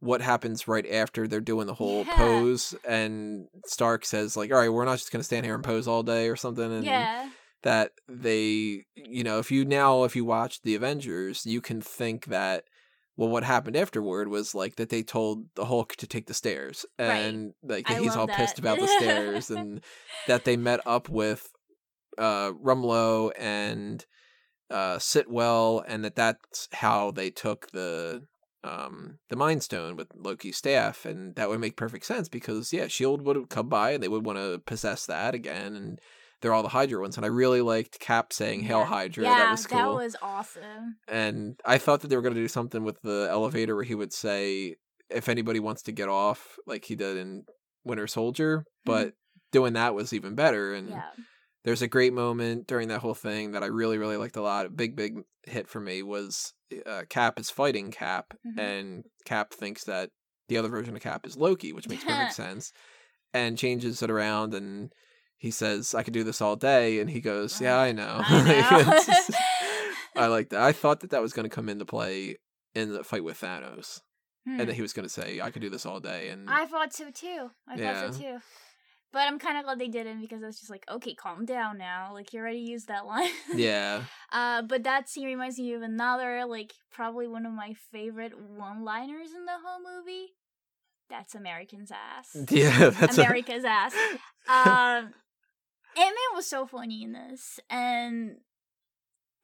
what 0.00 0.20
happens 0.20 0.68
right 0.68 0.86
after 0.90 1.26
they're 1.26 1.40
doing 1.40 1.66
the 1.66 1.74
whole 1.74 2.04
Yeah. 2.04 2.16
pose 2.16 2.74
and 2.86 3.46
Stark 3.66 4.04
says 4.04 4.36
like 4.36 4.52
all 4.52 4.58
right 4.58 4.68
we're 4.72 4.84
not 4.84 4.98
just 4.98 5.10
going 5.10 5.20
to 5.20 5.24
stand 5.24 5.46
here 5.46 5.54
and 5.54 5.64
pose 5.64 5.88
all 5.88 6.02
day 6.02 6.28
or 6.28 6.36
something 6.36 6.70
and 6.72 6.84
yeah. 6.84 7.30
that 7.62 7.92
they 8.08 8.84
you 8.94 9.24
know 9.24 9.38
if 9.38 9.50
you 9.50 9.64
now 9.64 10.04
if 10.04 10.14
you 10.14 10.24
watch 10.24 10.60
the 10.62 10.74
Avengers 10.74 11.46
you 11.46 11.60
can 11.62 11.80
think 11.80 12.26
that 12.26 12.64
well 13.16 13.28
what 13.30 13.44
happened 13.44 13.76
afterward 13.76 14.28
was 14.28 14.54
like 14.54 14.76
that 14.76 14.90
they 14.90 15.02
told 15.02 15.46
the 15.54 15.64
Hulk 15.64 15.96
to 15.96 16.06
take 16.06 16.26
the 16.26 16.34
stairs 16.34 16.84
Right. 16.98 17.14
and 17.14 17.54
like 17.62 17.90
I 17.90 18.00
he's 18.00 18.16
all 18.16 18.26
that. 18.26 18.36
pissed 18.36 18.58
about 18.58 18.78
the 18.80 18.88
stairs 18.88 19.50
and 19.50 19.80
that 20.26 20.44
they 20.44 20.56
met 20.56 20.80
up 20.86 21.08
with 21.08 21.48
uh 22.18 22.50
Rumlow 22.52 23.30
and 23.38 24.04
uh 24.70 24.98
Sitwell 24.98 25.82
and 25.86 26.04
that 26.04 26.16
that's 26.16 26.68
how 26.72 27.10
they 27.10 27.30
took 27.30 27.70
the 27.70 28.24
um 28.64 29.18
the 29.28 29.36
Mind 29.36 29.62
Stone 29.62 29.96
with 29.96 30.08
Loki's 30.16 30.56
staff 30.56 31.04
and 31.04 31.34
that 31.36 31.48
would 31.48 31.60
make 31.60 31.76
perfect 31.76 32.06
sense 32.06 32.28
because 32.28 32.72
yeah 32.72 32.86
Shield 32.88 33.22
would 33.22 33.48
come 33.50 33.68
by 33.68 33.90
and 33.92 34.02
they 34.02 34.08
would 34.08 34.24
want 34.24 34.38
to 34.38 34.60
possess 34.66 35.06
that 35.06 35.34
again 35.34 35.74
and 35.76 36.00
they're 36.40 36.52
all 36.52 36.62
the 36.62 36.68
Hydra 36.70 37.00
ones 37.00 37.16
and 37.16 37.24
I 37.24 37.28
really 37.28 37.60
liked 37.62 38.00
Cap 38.00 38.32
saying 38.32 38.60
Hail 38.62 38.80
Yeah. 38.80 38.84
Hydra 38.86 39.24
Yeah, 39.24 39.34
that 39.38 39.50
was 39.50 39.66
cool 39.66 39.78
that 39.78 40.04
was 40.04 40.16
awesome. 40.22 40.96
and 41.08 41.58
I 41.64 41.78
thought 41.78 42.00
that 42.00 42.08
they 42.08 42.16
were 42.16 42.22
going 42.22 42.34
to 42.34 42.40
do 42.40 42.48
something 42.48 42.82
with 42.84 43.00
the 43.02 43.28
elevator 43.30 43.74
where 43.74 43.84
he 43.84 43.94
would 43.94 44.12
say 44.12 44.76
if 45.10 45.28
anybody 45.28 45.60
wants 45.60 45.82
to 45.82 45.92
get 45.92 46.08
off 46.08 46.56
like 46.66 46.84
he 46.86 46.96
did 46.96 47.16
in 47.18 47.44
Winter 47.84 48.06
Soldier 48.06 48.64
but 48.84 49.14
doing 49.52 49.74
that 49.74 49.94
was 49.94 50.12
even 50.12 50.34
better 50.34 50.74
and 50.74 50.88
Yeah. 50.90 51.10
there's 51.64 51.82
a 51.82 51.88
great 51.88 52.12
moment 52.12 52.66
during 52.66 52.88
that 52.88 53.00
whole 53.00 53.14
thing 53.14 53.52
that 53.52 53.62
I 53.62 53.66
really 53.66 53.98
really 53.98 54.16
liked 54.16 54.36
a 54.36 54.42
lot. 54.42 54.66
A 54.66 54.70
big 54.70 54.96
big 54.96 55.18
hit 55.46 55.68
for 55.68 55.80
me 55.80 56.02
was 56.02 56.52
uh, 56.84 57.04
Cap 57.08 57.38
is 57.38 57.50
fighting 57.50 57.90
Cap, 57.90 58.34
Mhm. 58.46 58.58
and 58.58 59.04
Cap 59.24 59.52
thinks 59.52 59.84
that 59.84 60.10
the 60.48 60.56
other 60.58 60.68
version 60.68 60.94
of 60.96 61.02
Cap 61.02 61.26
is 61.26 61.36
Loki, 61.36 61.72
which 61.72 61.88
makes 61.88 62.04
perfect 62.04 62.32
sense, 62.42 62.72
and 63.32 63.56
changes 63.58 64.02
it 64.02 64.10
around 64.10 64.54
and. 64.54 64.92
He 65.36 65.50
says, 65.50 65.94
"I 65.94 66.02
could 66.04 66.14
do 66.14 66.24
this 66.24 66.40
all 66.40 66.56
day," 66.56 67.00
and 67.00 67.10
he 67.10 67.20
goes, 67.20 67.60
"Yeah, 67.60 67.76
I 67.76 67.92
know." 67.92 68.22
I 68.24 69.04
know. 70.16 70.22
I 70.22 70.26
like 70.28 70.48
that. 70.50 70.62
I 70.62 70.72
thought 70.72 71.00
that 71.00 71.10
that 71.10 71.20
was 71.20 71.34
going 71.34 71.44
to 71.48 71.54
come 71.54 71.68
into 71.68 71.84
play 71.84 72.36
in 72.74 72.92
the 72.94 73.04
fight 73.04 73.24
with 73.24 73.40
Thanos, 73.40 74.00
Hmm. 74.46 74.60
and 74.60 74.68
that 74.68 74.74
he 74.74 74.80
was 74.80 74.94
going 74.94 75.04
to 75.06 75.12
say, 75.12 75.40
"I 75.42 75.50
could 75.50 75.60
do 75.60 75.68
this 75.68 75.84
all 75.84 76.00
day." 76.00 76.28
And 76.30 76.48
I 76.48 76.64
thought 76.64 76.94
so 76.94 77.10
too. 77.10 77.50
I 77.68 77.74
Yeah. 77.76 78.00
thought 78.06 78.14
so 78.14 78.20
too. 78.22 78.38
But 79.14 79.28
I'm 79.28 79.38
kind 79.38 79.56
of 79.56 79.64
glad 79.64 79.78
they 79.78 79.88
didn't 79.88 80.20
because 80.20 80.42
I 80.42 80.46
was 80.46 80.58
just 80.58 80.70
like, 80.70 80.84
okay, 80.90 81.14
calm 81.14 81.44
down 81.46 81.78
now. 81.78 82.10
Like 82.12 82.32
you 82.32 82.40
already 82.40 82.58
used 82.58 82.88
that 82.88 83.06
line. 83.06 83.30
yeah, 83.54 84.02
Uh, 84.32 84.62
but 84.62 84.82
that 84.82 85.08
scene 85.08 85.24
reminds 85.26 85.56
me 85.58 85.72
of 85.72 85.82
another, 85.82 86.44
like 86.46 86.72
probably 86.90 87.28
one 87.28 87.46
of 87.46 87.52
my 87.52 87.74
favorite 87.92 88.32
one-liners 88.36 89.28
in 89.34 89.44
the 89.46 89.52
whole 89.64 89.80
movie. 89.80 90.34
That's 91.08 91.34
American's 91.36 91.92
ass. 91.92 92.36
yeah, 92.50 92.90
that's 92.90 93.16
a- 93.16 93.22
America's 93.22 93.64
ass. 93.64 93.94
Um, 94.46 95.04
Ant 95.06 95.14
Man 95.96 96.34
was 96.34 96.46
so 96.46 96.66
funny 96.66 97.02
in 97.04 97.12
this, 97.12 97.60
and 97.70 98.38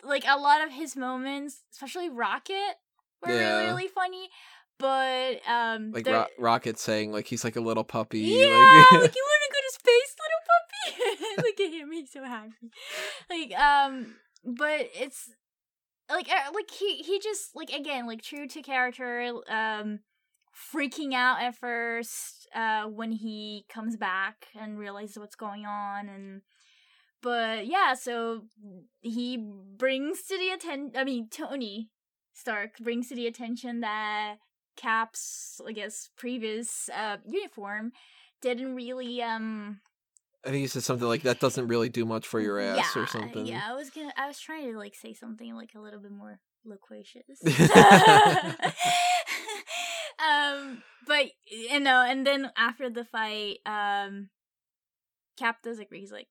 like 0.03 0.25
a 0.29 0.37
lot 0.37 0.63
of 0.65 0.73
his 0.73 0.97
moments, 0.97 1.63
especially 1.73 2.11
Rocket, 2.11 2.75
were 3.25 3.33
Yeah. 3.33 3.51
really 3.61 3.67
really 3.67 3.89
funny. 3.89 4.29
But 4.79 5.41
um, 5.49 5.93
like 5.93 6.07
Ro- 6.07 6.27
Rocket 6.39 6.79
saying 6.79 7.13
like 7.13 7.27
he's 7.27 7.45
like 7.45 7.57
a 7.57 7.61
little 7.61 7.85
puppy. 7.85 8.21
yeah, 8.21 8.83
like, 8.93 9.03
like 9.03 9.15
you 9.15 9.27
space, 9.91 10.17
little 10.21 10.45
puppy. 10.51 11.47
Look 11.49 11.61
at 11.61 11.73
him, 11.73 11.93
he's 11.93 12.13
so 12.13 12.25
happy. 12.25 12.71
Like 13.29 13.59
um, 13.59 14.17
but 14.45 14.91
it's 14.95 15.31
like 16.11 16.29
uh, 16.29 16.53
like 16.55 16.71
he 16.71 16.97
he 16.97 17.19
just 17.19 17.55
like 17.55 17.71
again 17.71 18.07
like 18.07 18.23
true 18.23 18.47
to 18.49 18.63
character. 18.63 19.33
Um, 19.49 20.01
freaking 20.75 21.15
out 21.15 21.41
at 21.41 21.55
first 21.55 22.49
uh 22.55 22.83
when 22.83 23.13
he 23.13 23.65
comes 23.69 23.97
back 23.97 24.47
and 24.61 24.79
realizes 24.79 25.17
what's 25.17 25.37
going 25.37 25.65
on 25.65 26.09
and 26.09 26.43
but 27.23 27.67
yeah 27.67 27.95
so 27.95 28.43
he 29.01 29.37
brings 29.77 30.23
to 30.23 30.37
the 30.37 30.51
attention 30.51 30.93
i 30.97 31.05
mean 31.05 31.29
tony 31.31 31.89
stark 32.35 32.79
brings 32.79 33.09
to 33.09 33.15
the 33.15 33.27
attention 33.27 33.81
that 33.81 34.37
cap's 34.77 35.61
i 35.67 35.73
guess 35.73 36.11
previous 36.17 36.91
uh 36.95 37.17
uniform 37.27 37.93
didn't 38.41 38.75
really 38.75 39.23
um 39.23 39.81
I 40.45 40.49
think 40.49 40.61
he 40.63 40.67
said 40.69 40.83
something 40.83 41.07
like 41.07 41.23
that 41.23 41.39
doesn't 41.41 41.69
really 41.69 41.91
do 41.91 42.05
much 42.05 42.27
for 42.27 42.41
your 42.41 42.59
ass 42.59 42.97
yeah, 42.97 43.03
or 43.03 43.07
something. 43.07 43.47
yeah 43.47 43.63
i 43.69 43.75
was 43.75 43.91
gonna 43.91 44.13
i 44.17 44.27
was 44.27 44.39
trying 44.39 44.73
to 44.73 44.79
like 44.79 44.95
say 44.95 45.13
something 45.13 45.55
like 45.55 45.75
a 45.75 45.81
little 45.81 46.01
bit 46.01 46.13
more 46.13 46.41
loquacious 46.65 47.39
um 50.19 50.83
but 51.07 51.27
you 51.47 51.81
know 51.81 52.05
and 52.07 52.27
then 52.27 52.51
after 52.57 52.91
the 52.91 53.05
fight 53.05 53.59
um 53.67 54.29
cap 55.39 55.59
does 55.63 55.79
agree 55.79 56.01
he's 56.01 56.13
like 56.13 56.29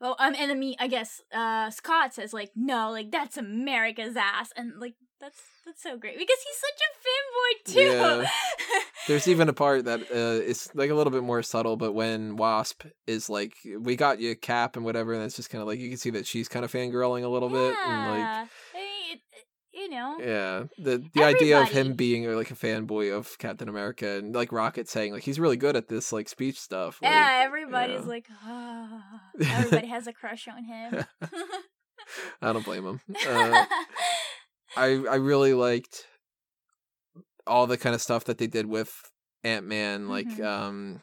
well 0.00 0.16
um 0.18 0.34
and 0.38 0.50
I 0.50 0.54
mean 0.54 0.74
I 0.78 0.88
guess 0.88 1.20
uh 1.32 1.70
Scott 1.70 2.14
says 2.14 2.32
like 2.32 2.50
no 2.54 2.90
like 2.90 3.10
that's 3.10 3.36
America's 3.36 4.16
ass 4.16 4.52
and 4.56 4.72
like 4.78 4.94
that's 5.20 5.40
that's 5.64 5.82
so 5.82 5.96
great 5.96 6.18
because 6.18 6.36
he's 6.46 6.56
such 6.56 6.80
a 6.86 6.90
fanboy 7.06 7.74
too. 7.74 7.96
Yeah. 8.24 8.28
There's 9.08 9.28
even 9.28 9.48
a 9.48 9.52
part 9.52 9.84
that 9.84 10.00
uh, 10.10 10.42
is 10.44 10.68
like 10.74 10.90
a 10.90 10.94
little 10.94 11.10
bit 11.12 11.22
more 11.22 11.42
subtle, 11.42 11.76
but 11.76 11.92
when 11.92 12.36
Wasp 12.36 12.84
is 13.06 13.30
like, 13.30 13.54
"We 13.78 13.96
got 13.96 14.20
you, 14.20 14.34
Cap," 14.36 14.76
and 14.76 14.84
whatever, 14.84 15.14
and 15.14 15.22
it's 15.22 15.36
just 15.36 15.50
kind 15.50 15.62
of 15.62 15.68
like 15.68 15.78
you 15.78 15.88
can 15.88 15.98
see 15.98 16.10
that 16.10 16.26
she's 16.26 16.48
kind 16.48 16.64
of 16.64 16.72
fangirling 16.72 17.22
a 17.24 17.28
little 17.28 17.48
bit, 17.48 17.74
and 17.86 18.10
like 18.10 18.18
Yeah. 18.18 18.46
I 18.74 18.76
mean, 18.78 19.12
it, 19.12 19.20
it- 19.32 19.46
you 19.72 19.90
know. 19.90 20.16
Yeah, 20.18 20.64
the 20.78 21.04
the 21.14 21.22
idea 21.22 21.60
of 21.60 21.68
him 21.68 21.92
being 21.92 22.26
uh, 22.26 22.30
like 22.34 22.50
a 22.50 22.54
fanboy 22.54 23.14
of 23.16 23.36
Captain 23.38 23.68
America 23.68 24.16
and 24.16 24.34
like 24.34 24.50
Rocket 24.50 24.88
saying 24.88 25.12
like 25.12 25.22
he's 25.22 25.38
really 25.38 25.58
good 25.58 25.76
at 25.76 25.88
this 25.88 26.12
like 26.12 26.28
speech 26.30 26.58
stuff. 26.58 26.98
Like, 27.02 27.12
yeah, 27.12 27.42
everybody's 27.44 28.00
know. 28.02 28.08
like, 28.08 28.26
ah. 28.42 29.20
everybody 29.40 29.86
has 29.88 30.06
a 30.06 30.14
crush 30.14 30.48
on 30.48 30.64
him. 30.64 31.04
I 32.40 32.52
don't 32.54 32.64
blame 32.64 32.86
him. 32.86 33.00
Uh, 33.28 33.64
I 34.76 35.04
I 35.10 35.16
really 35.16 35.54
liked 35.54 36.06
all 37.46 37.66
the 37.66 37.78
kind 37.78 37.94
of 37.94 38.02
stuff 38.02 38.24
that 38.24 38.38
they 38.38 38.46
did 38.46 38.66
with 38.66 38.92
Ant 39.44 39.66
Man. 39.66 40.08
Like, 40.08 40.26
Mhm. 40.28 40.44
um, 40.44 41.02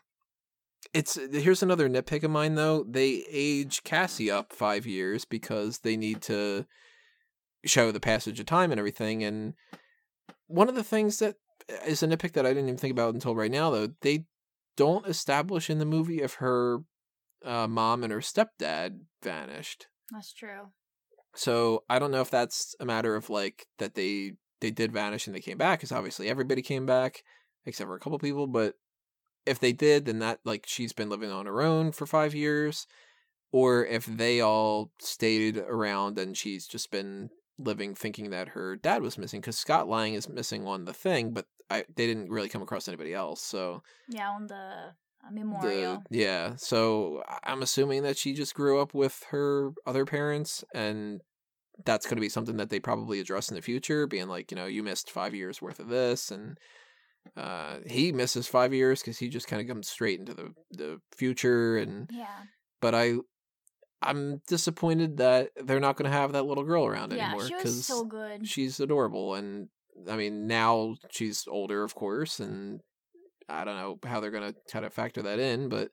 it's 0.93 1.15
here's 1.15 1.63
another 1.63 1.89
nitpick 1.89 2.23
of 2.23 2.31
mine 2.31 2.55
though. 2.55 2.83
They 2.83 3.25
age 3.29 3.83
Cassie 3.83 4.29
up 4.29 4.53
five 4.53 4.85
years 4.85 5.25
because 5.25 5.79
they 5.79 5.95
need 5.97 6.21
to 6.23 6.65
show 7.65 7.91
the 7.91 7.99
passage 7.99 8.39
of 8.39 8.45
time 8.45 8.71
and 8.71 8.79
everything. 8.79 9.23
And 9.23 9.53
one 10.47 10.67
of 10.69 10.75
the 10.75 10.83
things 10.83 11.19
that 11.19 11.35
is 11.85 12.03
a 12.03 12.07
nitpick 12.07 12.33
that 12.33 12.45
I 12.45 12.49
didn't 12.49 12.65
even 12.67 12.77
think 12.77 12.91
about 12.91 13.13
until 13.13 13.35
right 13.35 13.49
now, 13.51 13.69
though, 13.69 13.87
they 14.01 14.25
don't 14.75 15.07
establish 15.07 15.69
in 15.69 15.79
the 15.79 15.85
movie 15.85 16.21
if 16.21 16.35
her 16.35 16.79
uh, 17.45 17.67
mom 17.67 18.03
and 18.03 18.11
her 18.11 18.19
stepdad 18.19 18.99
vanished. 19.23 19.87
That's 20.11 20.33
true. 20.33 20.71
So 21.35 21.83
I 21.89 21.99
don't 21.99 22.11
know 22.11 22.21
if 22.21 22.29
that's 22.29 22.75
a 22.79 22.85
matter 22.85 23.15
of 23.15 23.29
like 23.29 23.67
that 23.79 23.95
they 23.95 24.33
they 24.61 24.71
did 24.71 24.91
vanish 24.91 25.27
and 25.27 25.35
they 25.35 25.41
came 25.41 25.57
back, 25.57 25.79
because 25.79 25.91
obviously 25.91 26.29
everybody 26.29 26.61
came 26.61 26.85
back 26.85 27.23
except 27.65 27.87
for 27.87 27.95
a 27.95 27.99
couple 27.99 28.19
people. 28.19 28.47
But 28.47 28.75
if 29.45 29.59
they 29.59 29.73
did, 29.73 30.05
then 30.05 30.19
that 30.19 30.39
like 30.45 30.65
she's 30.67 30.93
been 30.93 31.09
living 31.09 31.31
on 31.31 31.45
her 31.45 31.61
own 31.61 31.91
for 31.91 32.05
five 32.05 32.33
years, 32.35 32.87
or 33.51 33.85
if 33.85 34.05
they 34.05 34.41
all 34.41 34.91
stayed 34.99 35.57
around 35.57 36.17
and 36.17 36.37
she's 36.37 36.67
just 36.67 36.91
been 36.91 37.29
living 37.59 37.93
thinking 37.93 38.31
that 38.31 38.49
her 38.49 38.75
dad 38.75 39.01
was 39.01 39.17
missing, 39.17 39.41
because 39.41 39.57
Scott 39.57 39.87
Lang 39.87 40.13
is 40.13 40.29
missing 40.29 40.65
on 40.65 40.85
the 40.85 40.93
thing, 40.93 41.31
but 41.31 41.45
I 41.69 41.85
they 41.95 42.07
didn't 42.07 42.29
really 42.29 42.49
come 42.49 42.61
across 42.61 42.87
anybody 42.87 43.13
else. 43.13 43.41
So 43.41 43.81
Yeah, 44.07 44.29
on 44.29 44.47
the 44.47 44.93
uh, 45.25 45.29
the 45.29 45.35
memorial. 45.35 46.03
yeah 46.09 46.55
so 46.57 47.23
i'm 47.43 47.61
assuming 47.61 48.03
that 48.03 48.17
she 48.17 48.33
just 48.33 48.53
grew 48.55 48.81
up 48.81 48.93
with 48.93 49.23
her 49.29 49.71
other 49.85 50.05
parents 50.05 50.63
and 50.73 51.21
that's 51.85 52.05
going 52.05 52.17
to 52.17 52.21
be 52.21 52.29
something 52.29 52.57
that 52.57 52.69
they 52.69 52.79
probably 52.79 53.19
address 53.19 53.49
in 53.49 53.55
the 53.55 53.61
future 53.61 54.05
being 54.05 54.27
like 54.27 54.51
you 54.51 54.55
know 54.57 54.65
you 54.67 54.83
missed 54.83 55.09
five 55.09 55.33
years 55.33 55.61
worth 55.61 55.79
of 55.79 55.87
this 55.89 56.29
and 56.31 56.57
uh 57.37 57.77
he 57.87 58.11
misses 58.11 58.47
five 58.47 58.73
years 58.73 59.01
because 59.01 59.17
he 59.17 59.29
just 59.29 59.47
kind 59.47 59.61
of 59.61 59.67
comes 59.67 59.89
straight 59.89 60.19
into 60.19 60.33
the 60.33 60.53
the 60.71 60.99
future 61.15 61.77
and 61.77 62.09
yeah. 62.11 62.43
but 62.81 62.93
i 62.93 63.13
i'm 64.01 64.41
disappointed 64.47 65.17
that 65.17 65.49
they're 65.63 65.79
not 65.79 65.95
going 65.95 66.09
to 66.11 66.15
have 66.17 66.33
that 66.33 66.45
little 66.45 66.65
girl 66.65 66.85
around 66.85 67.11
Yeah, 67.13 67.29
anymore 67.33 67.47
was 67.63 67.85
so 67.87 68.03
good. 68.03 68.45
she's 68.47 68.79
adorable 68.79 69.35
and 69.35 69.69
i 70.09 70.15
mean 70.17 70.47
now 70.47 70.95
she's 71.09 71.45
older 71.47 71.83
of 71.83 71.95
course 71.95 72.39
and 72.39 72.81
i 73.49 73.63
don't 73.63 73.77
know 73.77 73.99
how 74.05 74.19
they're 74.19 74.31
going 74.31 74.53
to 74.53 74.59
kind 74.71 74.85
of 74.85 74.93
factor 74.93 75.21
that 75.21 75.39
in 75.39 75.69
but 75.69 75.89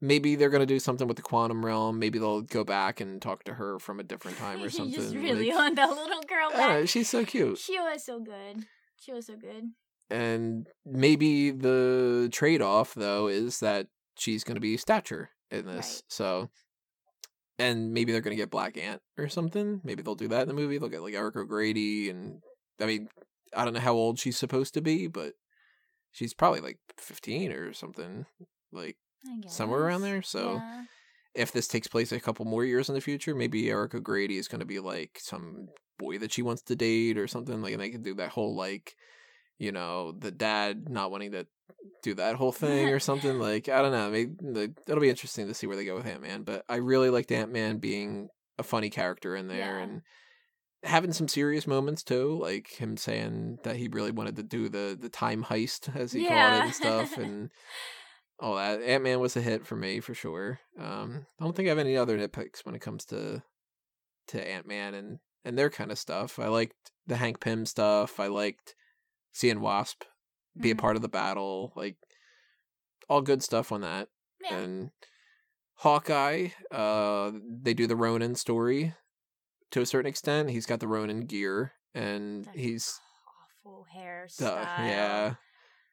maybe 0.00 0.34
they're 0.36 0.48
going 0.50 0.60
to 0.62 0.66
do 0.66 0.78
something 0.78 1.06
with 1.06 1.16
the 1.16 1.22
quantum 1.22 1.64
realm 1.64 1.98
maybe 1.98 2.18
they'll 2.18 2.40
go 2.42 2.64
back 2.64 3.00
and 3.00 3.20
talk 3.20 3.44
to 3.44 3.54
her 3.54 3.78
from 3.78 4.00
a 4.00 4.02
different 4.02 4.36
time 4.44 4.62
or 4.62 4.70
something 4.70 4.94
just 4.94 5.14
really 5.14 5.50
like- 5.50 5.58
on 5.58 5.74
that 5.74 5.90
little 5.90 6.22
girl 6.22 6.50
know, 6.50 6.86
she's 6.86 7.08
so 7.08 7.24
cute 7.24 7.58
She 7.58 7.78
was 7.78 8.04
so 8.04 8.18
good. 8.20 8.64
She 8.96 9.12
was 9.12 9.26
so 9.26 9.36
good. 9.36 9.64
and 10.10 10.66
maybe 10.84 11.50
the 11.50 12.28
trade-off 12.32 12.94
though 12.94 13.28
is 13.28 13.60
that 13.60 13.86
she's 14.18 14.44
going 14.44 14.56
to 14.56 14.60
be 14.60 14.76
stature 14.76 15.30
in 15.50 15.66
this 15.66 15.76
Right. 15.76 16.02
so 16.08 16.50
and 17.58 17.92
maybe 17.92 18.12
they're 18.12 18.20
going 18.22 18.36
to 18.36 18.40
get 18.42 18.50
black 18.50 18.76
ant 18.76 19.02
or 19.18 19.28
something 19.28 19.80
maybe 19.84 20.02
they'll 20.02 20.14
do 20.14 20.28
that 20.28 20.42
in 20.42 20.48
the 20.48 20.54
movie 20.54 20.78
they'll 20.78 20.88
get 20.88 21.02
like 21.02 21.14
eric 21.14 21.36
o'grady 21.36 22.08
and 22.10 22.40
i 22.80 22.86
mean 22.86 23.08
i 23.54 23.64
don't 23.64 23.74
know 23.74 23.80
how 23.80 23.94
old 23.94 24.18
she's 24.18 24.36
supposed 24.38 24.74
to 24.74 24.80
be 24.80 25.06
but 25.06 25.34
she's 26.12 26.34
probably 26.34 26.60
like 26.60 26.78
15 26.98 27.52
or 27.52 27.72
something, 27.72 28.26
like 28.72 28.96
somewhere 29.48 29.80
around 29.80 30.02
there. 30.02 30.22
So 30.22 30.54
Yeah. 30.54 30.84
if 31.34 31.52
this 31.52 31.68
takes 31.68 31.86
place 31.88 32.10
a 32.12 32.20
couple 32.20 32.44
more 32.44 32.64
years 32.64 32.88
in 32.88 32.94
the 32.94 33.00
future, 33.00 33.34
maybe 33.34 33.70
Eric 33.70 33.94
O'Grady 33.94 34.36
is 34.38 34.48
going 34.48 34.60
to 34.60 34.66
be 34.66 34.80
like 34.80 35.18
some 35.20 35.68
boy 35.98 36.18
that 36.18 36.32
she 36.32 36.42
wants 36.42 36.62
to 36.62 36.76
date 36.76 37.18
or 37.18 37.26
something. 37.28 37.60
Like, 37.62 37.72
and 37.72 37.80
they 37.82 37.90
can 37.90 38.02
do 38.02 38.14
that 38.14 38.30
whole 38.30 38.56
like, 38.56 38.96
you 39.58 39.72
know, 39.72 40.12
the 40.12 40.30
dad 40.30 40.88
not 40.88 41.10
wanting 41.10 41.32
to 41.32 41.46
do 42.02 42.14
that 42.14 42.36
whole 42.36 42.52
thing 42.52 42.88
or 42.88 42.98
something. 43.10 43.38
Like, 43.38 43.68
I 43.68 43.82
don't 43.82 43.92
know. 43.92 44.10
Maybe 44.10 44.32
like, 44.40 44.70
it'll 44.88 45.00
be 45.02 45.10
interesting 45.10 45.46
to 45.48 45.54
see 45.54 45.66
where 45.66 45.76
they 45.76 45.84
go 45.84 45.94
with 45.96 46.06
Ant 46.06 46.22
Man. 46.22 46.42
But 46.42 46.64
I 46.68 46.76
really 46.76 47.10
liked 47.10 47.30
Ant 47.30 47.52
Man 47.52 47.76
being 47.78 48.28
a 48.58 48.62
funny 48.62 48.90
character 48.90 49.36
in 49.36 49.48
there 49.48 49.78
Yeah. 49.78 49.84
and 49.84 50.02
having 50.82 51.12
some 51.12 51.28
serious 51.28 51.66
moments 51.66 52.02
too, 52.02 52.38
like 52.40 52.68
him 52.68 52.96
saying 52.96 53.58
that 53.64 53.76
he 53.76 53.88
really 53.88 54.10
wanted 54.10 54.36
to 54.36 54.42
do 54.42 54.68
the 54.68 54.96
the 55.00 55.08
time 55.08 55.44
heist 55.44 55.94
as 55.96 56.12
he 56.12 56.26
called 56.26 56.54
it 56.54 56.64
and 56.64 56.74
stuff 56.74 57.16
and 57.18 57.50
all 58.40 58.56
that. 58.56 58.80
Ant 58.82 59.04
Man 59.04 59.20
was 59.20 59.36
a 59.36 59.40
hit 59.42 59.66
for 59.66 59.76
me 59.76 60.00
for 60.00 60.14
sure. 60.14 60.60
Um, 60.78 61.26
I 61.38 61.44
don't 61.44 61.54
think 61.54 61.66
I 61.66 61.70
have 61.70 61.78
any 61.78 61.96
other 61.96 62.18
nitpicks 62.18 62.64
when 62.64 62.74
it 62.74 62.80
comes 62.80 63.04
to 63.06 63.42
to 64.28 64.48
Ant 64.48 64.66
Man 64.66 64.94
and 64.94 65.18
and 65.44 65.58
their 65.58 65.70
kind 65.70 65.90
of 65.90 65.98
stuff. 65.98 66.38
I 66.38 66.48
liked 66.48 66.92
the 67.06 67.16
Hank 67.16 67.40
Pym 67.40 67.66
stuff. 67.66 68.20
I 68.20 68.26
liked 68.28 68.74
seeing 69.32 69.60
Wasp 69.60 70.04
be 70.58 70.70
a 70.70 70.74
Mhm. 70.74 70.78
part 70.78 70.96
of 70.96 71.02
the 71.02 71.08
battle. 71.08 71.72
Like 71.76 71.96
all 73.08 73.22
good 73.22 73.42
stuff 73.42 73.72
on 73.72 73.80
that. 73.82 74.08
Yeah. 74.42 74.58
And 74.58 74.90
Hawkeye, 75.76 76.48
uh, 76.70 77.32
they 77.62 77.74
do 77.74 77.86
the 77.86 77.96
Ronin 77.96 78.34
story 78.34 78.94
to 79.72 79.80
a 79.80 79.86
certain 79.86 80.08
extent. 80.08 80.50
He's 80.50 80.66
got 80.66 80.80
the 80.80 80.88
Ronin 80.88 81.26
gear, 81.26 81.72
and 81.94 82.44
That 82.46 82.56
he's 82.56 83.00
awful 83.64 83.86
hairstyle. 83.96 84.38
the 84.38 84.84
yeah. 84.86 85.34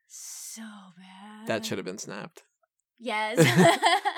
So 0.07 0.61
bad. 0.97 1.47
That 1.47 1.65
should 1.65 1.77
have 1.77 1.85
been 1.85 1.97
snapped. 1.97 2.43
Yes. 2.99 3.37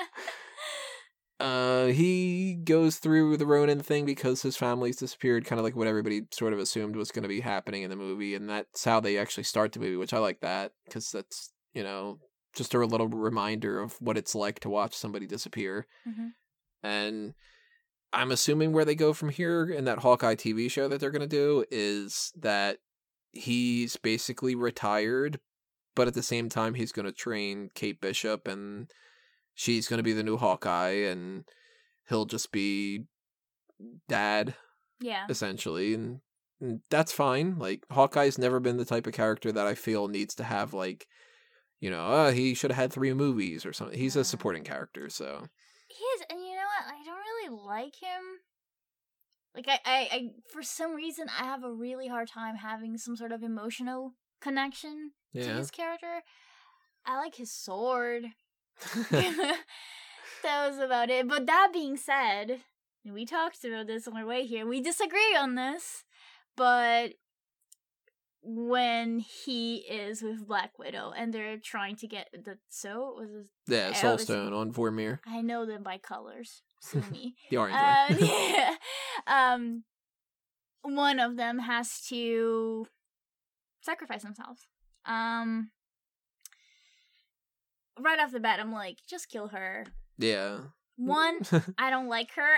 Uh, 1.38 1.86
he 1.86 2.54
goes 2.64 2.98
through 2.98 3.34
the 3.38 3.46
Ronin 3.46 3.80
thing 3.80 4.04
because 4.04 4.42
his 4.42 4.58
family's 4.58 4.96
disappeared, 4.98 5.46
kind 5.46 5.58
of 5.58 5.64
like 5.64 5.74
what 5.74 5.86
everybody 5.86 6.20
sort 6.32 6.52
of 6.52 6.58
assumed 6.58 6.96
was 6.96 7.10
going 7.10 7.22
to 7.22 7.30
be 7.30 7.40
happening 7.40 7.82
in 7.82 7.88
the 7.88 7.96
movie, 7.96 8.34
and 8.34 8.46
that's 8.46 8.84
how 8.84 9.00
they 9.00 9.16
actually 9.16 9.44
start 9.44 9.72
the 9.72 9.80
movie, 9.80 9.96
which 9.96 10.12
I 10.12 10.18
like 10.18 10.40
that 10.40 10.72
because 10.84 11.10
that's 11.10 11.50
you 11.72 11.82
know 11.82 12.18
just 12.54 12.74
a 12.74 12.78
little 12.84 13.08
reminder 13.08 13.80
of 13.80 13.94
what 14.02 14.18
it's 14.18 14.34
like 14.34 14.60
to 14.60 14.68
watch 14.68 14.94
somebody 14.94 15.26
disappear. 15.26 15.86
Mhm. 16.06 16.32
And 16.82 17.32
I'm 18.12 18.32
assuming 18.32 18.72
where 18.72 18.84
they 18.84 18.94
go 18.94 19.12
from 19.12 19.28
here 19.28 19.64
in 19.64 19.84
that 19.84 19.98
Hawkeye 19.98 20.34
TV 20.34 20.70
show 20.70 20.88
that 20.88 21.00
they're 21.00 21.10
going 21.10 21.20
to 21.20 21.26
do 21.26 21.64
is 21.70 22.32
that 22.38 22.78
he's 23.32 23.96
basically 23.96 24.54
retired, 24.54 25.38
but 25.94 26.08
at 26.08 26.14
the 26.14 26.22
same 26.22 26.48
time, 26.48 26.74
he's 26.74 26.92
going 26.92 27.06
to 27.06 27.12
train 27.12 27.70
Kate 27.74 28.00
Bishop 28.00 28.48
and 28.48 28.90
she's 29.54 29.88
going 29.88 29.98
to 29.98 30.04
be 30.04 30.12
the 30.12 30.24
new 30.24 30.36
Hawkeye 30.36 31.06
and 31.06 31.44
he'll 32.08 32.26
just 32.26 32.50
be 32.52 33.04
dad 34.08 34.54
yeah. 35.00 35.24
essentially 35.30 35.94
and, 35.94 36.20
and 36.60 36.80
that's 36.90 37.12
fine 37.12 37.58
like 37.58 37.82
hawkeye's 37.90 38.36
never 38.36 38.60
been 38.60 38.76
the 38.76 38.84
type 38.84 39.06
of 39.06 39.14
character 39.14 39.50
that 39.50 39.66
i 39.66 39.74
feel 39.74 40.06
needs 40.06 40.34
to 40.34 40.44
have 40.44 40.74
like 40.74 41.06
you 41.80 41.88
know 41.88 42.06
uh, 42.06 42.30
he 42.30 42.52
should 42.52 42.70
have 42.70 42.76
had 42.76 42.92
three 42.92 43.14
movies 43.14 43.64
or 43.64 43.72
something 43.72 43.98
he's 43.98 44.16
a 44.16 44.24
supporting 44.24 44.64
character 44.64 45.08
so 45.08 45.46
He 45.88 46.04
is, 46.04 46.22
and 46.30 46.38
you 46.38 46.54
know 46.54 46.68
what? 46.70 46.86
I 46.86 47.02
don't 47.04 47.18
really 47.18 47.39
like 47.50 47.96
him. 47.96 48.40
Like 49.54 49.66
I, 49.68 49.78
I, 49.84 50.08
I, 50.12 50.30
for 50.52 50.62
some 50.62 50.94
reason, 50.94 51.26
I 51.28 51.44
have 51.44 51.64
a 51.64 51.72
really 51.72 52.08
hard 52.08 52.28
time 52.28 52.56
having 52.56 52.96
some 52.98 53.16
sort 53.16 53.32
of 53.32 53.42
emotional 53.42 54.14
connection 54.40 55.12
to 55.34 55.40
his 55.40 55.70
character. 55.70 56.22
I 57.04 57.16
like 57.18 57.34
his 57.34 57.50
sword. 57.50 58.24
that 59.10 59.58
was 60.44 60.78
about 60.78 61.10
it. 61.10 61.28
But 61.28 61.46
that 61.46 61.70
being 61.72 61.96
said, 61.96 62.60
we 63.04 63.26
talked 63.26 63.64
about 63.64 63.86
this 63.86 64.06
on 64.06 64.16
our 64.16 64.26
way 64.26 64.46
here. 64.46 64.66
We 64.66 64.80
disagree 64.80 65.34
on 65.36 65.56
this, 65.56 66.04
but 66.56 67.14
when 68.42 69.20
he 69.20 69.76
is 69.76 70.22
with 70.22 70.46
Black 70.46 70.78
Widow 70.78 71.12
and 71.16 71.32
they're 71.32 71.58
trying 71.58 71.96
to 71.96 72.06
get 72.06 72.28
the 72.32 72.58
so 72.68 73.14
was 73.18 73.30
this, 73.30 73.46
yeah 73.66 73.90
I 73.90 73.92
soul 73.92 74.18
stone 74.18 74.52
on 74.52 74.72
vormir 74.72 75.18
I 75.26 75.42
know 75.42 75.66
them 75.66 75.82
by 75.82 75.98
colors. 75.98 76.62
Sue 76.80 77.02
me. 77.12 77.36
the 77.50 77.56
orange 77.58 77.76
um, 77.76 78.16
one 78.18 78.28
yeah. 78.54 78.74
um, 79.26 79.84
one 80.82 81.18
of 81.20 81.36
them 81.36 81.58
has 81.60 82.00
to 82.08 82.86
sacrifice 83.82 84.22
themselves. 84.22 84.66
Um, 85.06 85.70
right 87.98 88.18
off 88.18 88.32
the 88.32 88.40
bat, 88.40 88.60
I'm 88.60 88.72
like, 88.72 88.98
just 89.08 89.28
kill 89.28 89.48
her. 89.48 89.86
yeah 90.18 90.58
One, 90.96 91.40
I 91.78 91.90
don't 91.90 92.08
like 92.08 92.32
her. 92.34 92.56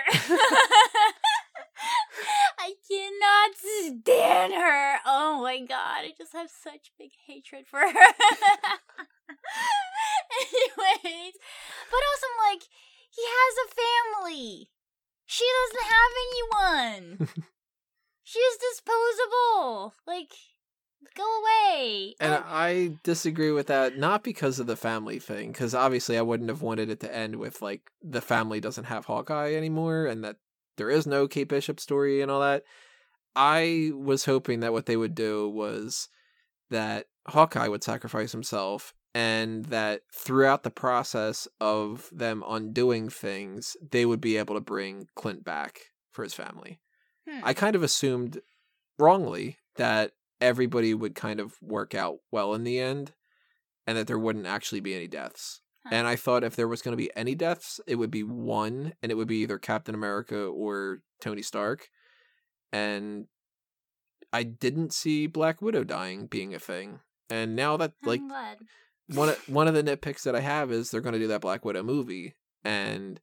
I 2.59 2.73
cannot 2.89 3.55
stand 3.57 4.53
her. 4.53 4.97
Oh 5.05 5.41
my 5.41 5.59
god, 5.59 6.05
I 6.05 6.11
just 6.17 6.31
have 6.33 6.49
such 6.49 6.91
big 6.97 7.11
hatred 7.27 7.65
for 7.67 7.79
her. 7.79 7.85
Anyways, 10.39 11.33
but 11.91 12.01
also 12.09 12.25
I'm 12.27 12.51
like, 12.53 12.63
he 13.15 13.23
has 13.23 13.53
a 13.65 14.21
family. 14.25 14.69
She 15.25 15.45
doesn't 15.59 15.89
have 15.91 16.11
anyone. 16.27 17.29
She's 18.23 18.57
disposable. 18.71 19.93
Like, 20.07 20.31
go 21.15 21.23
away. 21.41 22.15
and 22.19 22.33
And- 22.33 22.43
i 22.47 22.97
disagree 23.03 23.51
with 23.51 23.67
that 23.67 23.97
not 23.97 24.23
because 24.23 24.57
of 24.59 24.67
the 24.67 24.77
family 24.77 25.19
thing 25.19 25.51
because 25.51 25.75
obviously 25.75 26.17
i 26.17 26.21
wouldn't 26.21 26.49
have 26.49 26.61
wanted 26.61 26.89
it 26.89 27.01
to 27.01 27.13
end 27.15 27.35
with 27.35 27.61
like 27.61 27.81
the 28.01 28.21
family 28.21 28.59
doesn't 28.61 28.85
have 28.85 29.05
hawkeye 29.05 29.53
anymore 29.53 30.05
and 30.05 30.23
that 30.23 30.37
there 30.77 30.89
is 30.89 31.05
no 31.05 31.27
kate 31.27 31.49
bishop 31.49 31.79
story 31.79 32.21
and 32.21 32.31
all 32.31 32.39
that 32.39 32.63
i 33.35 33.91
was 33.93 34.23
hoping 34.25 34.61
that 34.61 34.71
what 34.71 34.85
they 34.85 34.95
would 34.95 35.13
do 35.13 35.49
was 35.49 36.07
that 36.71 37.05
hawkeye 37.27 37.67
would 37.67 37.83
sacrifice 37.83 38.31
himself 38.31 38.93
and 39.15 39.65
that 39.65 40.01
throughout 40.13 40.63
the 40.63 40.71
process 40.71 41.47
of 41.61 42.09
them 42.11 42.43
undoing 42.47 43.09
things 43.09 43.77
they 43.91 44.05
would 44.05 44.21
be 44.21 44.37
able 44.37 44.55
to 44.55 44.61
bring 44.61 45.07
clint 45.15 45.43
back 45.43 45.79
for 46.11 46.23
his 46.23 46.33
family 46.33 46.79
Hmm. 47.27 47.39
I 47.43 47.53
kind 47.53 47.75
of 47.75 47.83
assumed 47.83 48.41
wrongly 48.99 49.57
that 49.75 50.11
everybody 50.41 50.93
would 50.93 51.15
kind 51.15 51.39
of 51.39 51.55
work 51.61 51.95
out 51.95 52.17
well 52.31 52.53
in 52.53 52.63
the 52.63 52.79
end 52.79 53.13
and 53.87 53.97
that 53.97 54.07
there 54.07 54.19
wouldn't 54.19 54.45
actually 54.45 54.81
be 54.81 54.93
any 54.93 55.07
deaths. 55.07 55.61
Huh. 55.85 55.89
And 55.93 56.07
I 56.07 56.15
thought 56.15 56.43
if 56.43 56.55
there 56.55 56.67
was 56.67 56.81
going 56.81 56.93
to 56.93 57.01
be 57.01 57.11
any 57.15 57.35
deaths, 57.35 57.79
it 57.87 57.95
would 57.95 58.11
be 58.11 58.23
one 58.23 58.93
and 59.01 59.11
it 59.11 59.15
would 59.15 59.27
be 59.27 59.37
either 59.37 59.57
Captain 59.57 59.95
America 59.95 60.37
or 60.37 60.99
Tony 61.21 61.41
Stark. 61.41 61.89
And 62.71 63.27
I 64.31 64.43
didn't 64.43 64.93
see 64.93 65.27
Black 65.27 65.61
Widow 65.61 65.83
dying 65.83 66.27
being 66.27 66.53
a 66.53 66.59
thing. 66.59 66.99
And 67.29 67.55
now 67.55 67.77
that 67.77 67.93
like. 68.03 68.21
One 69.07 69.29
of, 69.29 69.37
one 69.49 69.67
of 69.67 69.73
the 69.73 69.83
nitpicks 69.83 70.23
that 70.23 70.35
I 70.35 70.39
have 70.41 70.71
is 70.71 70.89
they're 70.91 71.01
going 71.01 71.13
to 71.13 71.19
do 71.19 71.27
that 71.27 71.41
Black 71.41 71.63
Widow 71.65 71.83
movie 71.83 72.35
and 72.63 73.19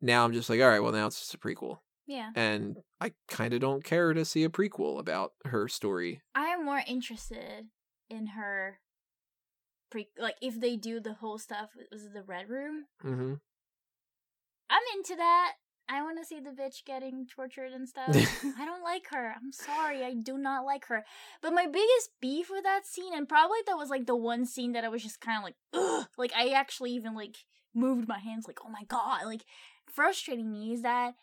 now 0.00 0.24
I'm 0.24 0.32
just 0.32 0.48
like 0.50 0.60
all 0.60 0.68
right, 0.68 0.82
well 0.82 0.92
now 0.92 1.06
it's 1.06 1.18
just 1.20 1.34
a 1.34 1.38
prequel 1.38 1.78
Yeah. 2.06 2.30
and 2.34 2.76
I 3.00 3.12
kind 3.28 3.52
of 3.54 3.60
don't 3.60 3.84
care 3.84 4.12
to 4.14 4.24
see 4.24 4.44
a 4.44 4.48
prequel 4.48 4.98
about 4.98 5.32
her 5.46 5.68
story. 5.68 6.20
I 6.34 6.46
am 6.48 6.64
more 6.64 6.82
interested 6.86 7.66
in 8.08 8.28
her 8.28 8.78
pre 9.90 10.08
like 10.18 10.36
if 10.40 10.60
they 10.60 10.76
do 10.76 11.00
the 11.00 11.14
whole 11.14 11.38
stuff 11.38 11.70
was 11.90 12.08
the 12.12 12.22
red 12.22 12.48
room? 12.48 12.86
Mm-hmm. 13.04 13.34
I'm 14.70 14.82
into 14.96 15.16
that. 15.16 15.52
I 15.88 16.02
want 16.02 16.18
to 16.18 16.24
see 16.24 16.40
the 16.40 16.50
bitch 16.50 16.84
getting 16.84 17.26
tortured 17.26 17.72
and 17.72 17.88
stuff. 17.88 18.08
I 18.58 18.64
don't 18.64 18.82
like 18.82 19.06
her. 19.12 19.34
I'm 19.36 19.52
sorry. 19.52 20.04
I 20.04 20.14
do 20.14 20.36
not 20.36 20.64
like 20.64 20.86
her. 20.86 21.04
But 21.40 21.52
my 21.52 21.66
biggest 21.66 22.10
beef 22.20 22.50
with 22.50 22.64
that 22.64 22.86
scene, 22.86 23.14
and 23.14 23.28
probably 23.28 23.58
that 23.66 23.76
was 23.76 23.88
like 23.88 24.06
the 24.06 24.16
one 24.16 24.46
scene 24.46 24.72
that 24.72 24.84
I 24.84 24.88
was 24.88 25.02
just 25.02 25.20
kind 25.20 25.38
of 25.38 25.44
like, 25.44 25.54
ugh. 25.72 26.08
Like, 26.18 26.32
I 26.36 26.50
actually 26.50 26.92
even 26.92 27.14
like 27.14 27.36
moved 27.74 28.08
my 28.08 28.18
hands, 28.18 28.46
like, 28.48 28.58
oh 28.64 28.70
my 28.70 28.82
god. 28.88 29.26
Like, 29.26 29.44
frustrating 29.88 30.50
me 30.50 30.72
is 30.72 30.82
that 30.82 31.14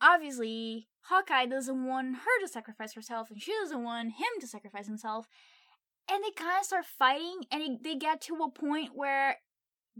obviously 0.00 0.88
Hawkeye 1.02 1.46
doesn't 1.46 1.84
want 1.84 2.16
her 2.16 2.40
to 2.40 2.48
sacrifice 2.48 2.94
herself, 2.94 3.30
and 3.30 3.42
she 3.42 3.52
doesn't 3.52 3.82
want 3.82 4.12
him 4.12 4.40
to 4.40 4.46
sacrifice 4.46 4.86
himself. 4.86 5.26
And 6.08 6.22
they 6.24 6.30
kind 6.30 6.58
of 6.58 6.64
start 6.64 6.84
fighting, 6.86 7.42
and 7.50 7.62
it, 7.62 7.82
they 7.82 7.96
get 7.96 8.20
to 8.22 8.36
a 8.36 8.50
point 8.50 8.90
where 8.94 9.38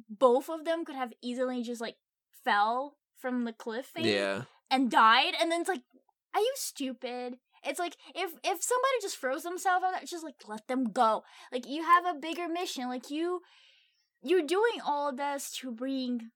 both 0.09 0.49
of 0.49 0.64
them 0.64 0.84
could 0.84 0.97
have 0.97 1.12
easily 1.22 1.62
just 1.62 1.80
like 1.80 1.97
fell 2.45 2.97
from 3.21 3.45
the 3.45 3.53
cliff 3.53 3.87
thing 3.87 4.05
Yeah. 4.05 4.43
and 4.71 4.91
died 4.91 5.35
and 5.41 5.51
then 5.51 5.61
it's 5.61 5.68
like 5.68 5.83
are 6.35 6.41
you 6.41 6.53
stupid 6.57 7.37
it's 7.64 7.79
like 7.79 7.97
if 8.14 8.31
if 8.43 8.62
somebody 8.62 8.95
just 9.03 9.18
throws 9.18 9.43
themselves 9.43 9.85
out 9.85 9.93
there 9.93 10.01
just 10.07 10.25
like 10.25 10.37
let 10.49 10.66
them 10.68 10.85
go 10.93 11.23
like 11.53 11.68
you 11.68 11.83
have 11.83 12.05
a 12.07 12.18
bigger 12.18 12.49
mission 12.49 12.89
like 12.89 13.11
you 13.11 13.41
you're 14.23 14.47
doing 14.47 14.81
all 14.87 15.14
this 15.14 15.51
to 15.59 15.71
bring 15.71 16.31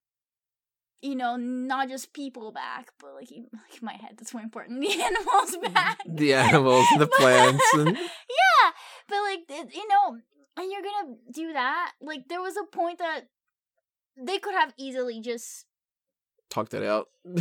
you 1.00 1.14
know 1.14 1.36
not 1.36 1.88
just 1.88 2.12
people 2.12 2.50
back 2.52 2.90
but 3.00 3.14
like 3.14 3.30
in, 3.30 3.46
like 3.52 3.82
my 3.82 3.92
head 3.94 4.12
that's 4.16 4.32
more 4.34 4.42
important 4.42 4.80
the 4.86 5.02
animals 5.02 5.56
back 5.72 5.98
The 6.06 6.34
animals, 6.34 6.86
the 6.98 7.06
plants, 7.18 7.64
and 7.74 7.96
yeah 7.96 8.66
but 9.08 9.16
like 9.22 9.40
you 9.74 9.86
know 9.88 10.18
and 10.56 10.70
you're 10.70 10.82
gonna 10.82 11.16
do 11.32 11.52
that? 11.52 11.92
Like 12.00 12.28
there 12.28 12.40
was 12.40 12.56
a 12.56 12.62
point 12.64 12.98
that 13.00 13.22
they 14.16 14.38
could 14.38 14.54
have 14.54 14.72
easily 14.78 15.20
just 15.20 15.66
Talk 16.50 16.68
that 16.70 16.82
out. 16.82 17.08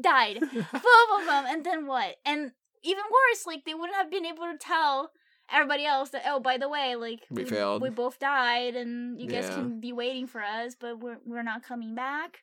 died. 0.00 0.40
boom, 0.40 0.50
boom, 0.52 1.26
boom, 1.26 1.44
and 1.46 1.64
then 1.64 1.86
what? 1.86 2.16
And 2.24 2.52
even 2.82 3.04
worse, 3.04 3.46
like 3.46 3.64
they 3.64 3.74
wouldn't 3.74 3.96
have 3.96 4.10
been 4.10 4.26
able 4.26 4.44
to 4.44 4.58
tell 4.58 5.10
everybody 5.52 5.84
else 5.84 6.10
that 6.10 6.22
oh, 6.26 6.40
by 6.40 6.58
the 6.58 6.68
way, 6.68 6.96
like 6.96 7.20
We 7.30 7.44
failed. 7.44 7.82
We 7.82 7.90
both 7.90 8.18
died, 8.18 8.76
and 8.76 9.20
you 9.20 9.28
guys 9.28 9.48
can 9.48 9.80
be 9.80 9.92
waiting 9.92 10.26
for 10.26 10.42
us, 10.42 10.76
but 10.78 11.00
we're 11.00 11.18
we're 11.24 11.42
not 11.42 11.62
coming 11.62 11.94
back. 11.94 12.38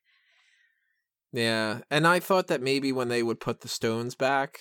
Yeah, 1.32 1.80
and 1.90 2.06
I 2.08 2.20
thought 2.20 2.48
that 2.48 2.62
maybe 2.62 2.92
when 2.92 3.08
they 3.08 3.24
would 3.24 3.40
put 3.40 3.62
the 3.62 3.68
stones 3.68 4.16
back, 4.16 4.60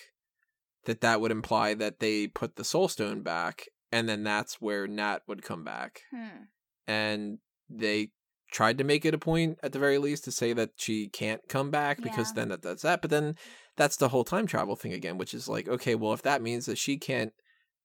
that 0.84 1.00
that 1.03 1.20
would 1.20 1.30
imply 1.30 1.74
that 1.74 2.00
they 2.00 2.28
put 2.28 2.57
the 2.57 2.64
soul 2.64 2.88
stone 2.88 3.22
back, 3.22 3.66
and 3.90 4.09
then 4.09 4.24
that's 4.24 4.61
where 4.61 4.86
Nat 4.86 5.20
would 5.26 5.42
come 5.42 5.64
back. 5.64 6.03
Hmm. 6.11 6.44
And 6.86 7.38
they 7.68 8.11
tried 8.53 8.78
to 8.78 8.84
make 8.84 9.05
it 9.05 9.14
a 9.14 9.18
point 9.18 9.59
at 9.62 9.72
the 9.72 9.78
very 9.78 9.98
least 9.98 10.24
to 10.24 10.30
say 10.30 10.53
that 10.53 10.70
she 10.76 11.09
can't 11.09 11.40
come 11.48 11.70
back 11.70 12.00
because 12.00 12.32
then 12.34 12.50
that, 12.50 12.62
that's 12.62 12.82
that. 12.82 13.00
But 13.00 13.11
then 13.11 13.34
that's 13.76 13.96
the 13.96 14.11
whole 14.11 14.24
time 14.24 14.46
travel 14.46 14.76
thing 14.76 14.92
again, 14.92 15.18
which 15.18 15.34
is 15.34 15.48
like, 15.48 15.68
okay, 15.68 15.94
well, 15.94 16.12
if 16.12 16.22
that 16.22 16.42
means 16.42 16.66
that 16.66 16.78
she 16.78 16.98
can't 16.98 17.32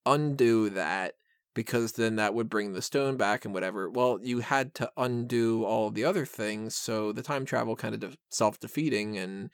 undo 0.06 0.68
that 0.70 1.14
because 1.54 1.92
then 1.92 2.16
that 2.16 2.34
would 2.34 2.48
bring 2.48 2.72
the 2.72 2.82
stone 2.82 3.16
back 3.16 3.44
and 3.44 3.52
whatever. 3.52 3.90
Well, 3.90 4.20
you 4.22 4.40
had 4.40 4.74
to 4.74 4.90
undo 4.96 5.64
all 5.64 5.90
the 5.90 6.04
other 6.04 6.24
things, 6.24 6.76
so 6.76 7.12
the 7.12 7.22
time 7.22 7.44
travel 7.44 7.74
kind 7.74 7.94
of 7.94 8.00
de- 8.00 8.16
self-defeating 8.30 9.16
and 9.16 9.50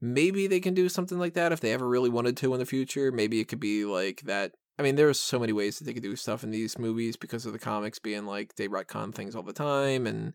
maybe 0.00 0.46
they 0.46 0.60
can 0.60 0.74
do 0.74 0.88
something 0.88 1.18
like 1.18 1.34
that 1.34 1.50
if 1.50 1.60
they 1.60 1.72
ever 1.72 1.88
really 1.88 2.10
wanted 2.10 2.36
to 2.36 2.52
in 2.52 2.60
the 2.60 2.66
future. 2.66 3.10
Maybe 3.10 3.40
it 3.40 3.48
could 3.48 3.58
be 3.58 3.84
like 3.84 4.20
that. 4.26 4.52
I 4.78 4.82
mean, 4.82 4.96
there's 4.96 5.18
so 5.18 5.38
many 5.38 5.52
ways 5.52 5.78
that 5.78 5.84
they 5.84 5.94
could 5.94 6.02
do 6.02 6.16
stuff 6.16 6.44
in 6.44 6.50
these 6.50 6.78
movies 6.78 7.16
because 7.16 7.46
of 7.46 7.52
the 7.52 7.58
comics 7.58 7.98
being 7.98 8.26
like 8.26 8.56
they 8.56 8.68
retcon 8.68 9.14
things 9.14 9.34
all 9.34 9.42
the 9.42 9.52
time 9.52 10.06
and 10.06 10.34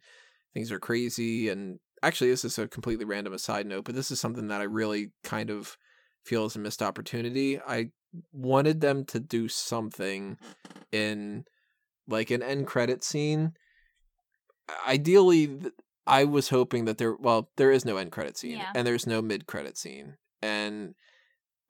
things 0.54 0.72
are 0.72 0.80
crazy. 0.80 1.48
And 1.50 1.80
actually, 2.02 2.32
this 2.32 2.44
is 2.44 2.58
a 2.58 2.68
completely 2.68 3.06
random 3.06 3.34
aside 3.34 3.68
note, 3.68 3.86
but 3.86 3.94
this 3.96 4.10
is 4.10 4.20
something 4.20 4.48
that 4.48 4.62
I 4.62 4.66
really 4.66 5.12
kind 5.24 5.50
of 5.52 5.78
feel 6.26 6.46
is 6.46 6.56
a 6.56 6.60
missed 6.60 6.82
opportunity. 6.82 7.60
I 7.60 7.92
wanted 8.34 8.82
them 8.82 9.06
to 9.06 9.20
do 9.20 9.48
something 9.48 10.38
in 10.92 11.46
like 12.08 12.32
an 12.32 12.42
end 12.42 12.66
credit 12.68 13.04
scene. 13.04 13.54
Ideally, 14.88 15.60
I 16.08 16.24
was 16.24 16.50
hoping 16.50 16.86
that 16.86 16.98
there. 16.98 17.16
Well, 17.16 17.50
there 17.58 17.72
is 17.72 17.86
no 17.86 17.98
end 17.98 18.12
credit 18.12 18.38
scene, 18.38 18.58
Yeah. 18.58 18.72
and 18.76 18.88
there's 18.88 19.06
no 19.06 19.22
mid 19.22 19.46
credit 19.46 19.78
scene, 19.78 20.16
and 20.42 20.96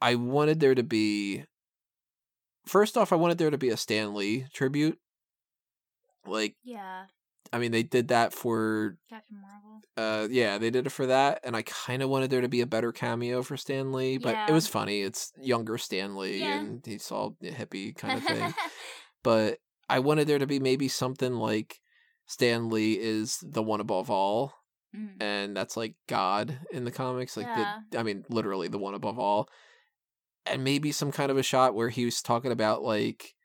I 0.01 0.15
wanted 0.15 0.59
there 0.61 0.75
to 0.75 0.83
be. 0.83 1.43
First 2.65 2.97
off, 2.97 3.11
I 3.11 3.15
wanted 3.15 3.37
there 3.37 3.49
to 3.49 3.57
be 3.57 3.69
a 3.69 3.77
Stan 3.77 4.13
Lee 4.13 4.45
tribute. 4.53 4.99
Like, 6.25 6.55
Yeah, 6.63 7.05
I 7.51 7.57
mean, 7.57 7.71
they 7.71 7.83
did 7.83 8.09
that 8.09 8.33
for 8.33 8.97
Captain 9.09 9.37
Marvel. 9.41 9.81
uh 9.97 10.27
yeah 10.31 10.57
they 10.57 10.69
did 10.69 10.85
it 10.87 10.91
for 10.91 11.07
that 11.07 11.41
and 11.43 11.53
i 11.55 11.61
kind 11.63 12.01
of 12.01 12.09
wanted 12.09 12.29
there 12.29 12.39
to 12.39 12.47
be 12.47 12.61
a 12.61 12.65
better 12.65 12.91
cameo 12.93 13.41
for 13.43 13.57
Stan 13.57 13.91
Lee, 13.91 14.17
but 14.17 14.35
Yeah. 14.35 14.45
it 14.47 14.53
was 14.53 14.67
funny 14.67 15.01
it's 15.01 15.33
younger 15.41 15.77
stanley 15.77 16.39
Yeah. 16.39 16.59
and 16.59 16.85
he's 16.85 17.11
all 17.11 17.35
hippie 17.43 17.93
kind 17.95 18.19
of 18.19 18.23
thing 18.23 18.53
but 19.23 19.57
i 19.89 19.99
wanted 19.99 20.27
there 20.27 20.39
to 20.39 20.47
be 20.47 20.59
maybe 20.59 20.87
something 20.87 21.33
like 21.33 21.81
Stan 22.27 22.69
Lee 22.69 22.93
is 22.93 23.39
the 23.43 23.63
one 23.63 23.81
above 23.81 24.09
all 24.09 24.53
Mm. 24.95 25.21
and 25.23 25.55
that's 25.57 25.75
like 25.77 25.95
god 26.07 26.59
in 26.71 26.83
the 26.83 26.91
comics 26.91 27.35
like 27.37 27.45
Yeah. 27.47 27.77
the 27.91 27.99
i 27.99 28.03
mean 28.03 28.23
literally 28.29 28.67
the 28.67 28.77
one 28.77 28.93
above 28.93 29.17
all 29.19 29.47
and 30.45 30.63
maybe 30.63 30.91
some 30.91 31.11
kind 31.11 31.31
of 31.31 31.37
a 31.37 31.43
shot 31.43 31.75
where 31.75 31.89
he 31.89 32.05
was 32.05 32.21
talking 32.21 32.51
about 32.51 32.83
like 32.83 33.35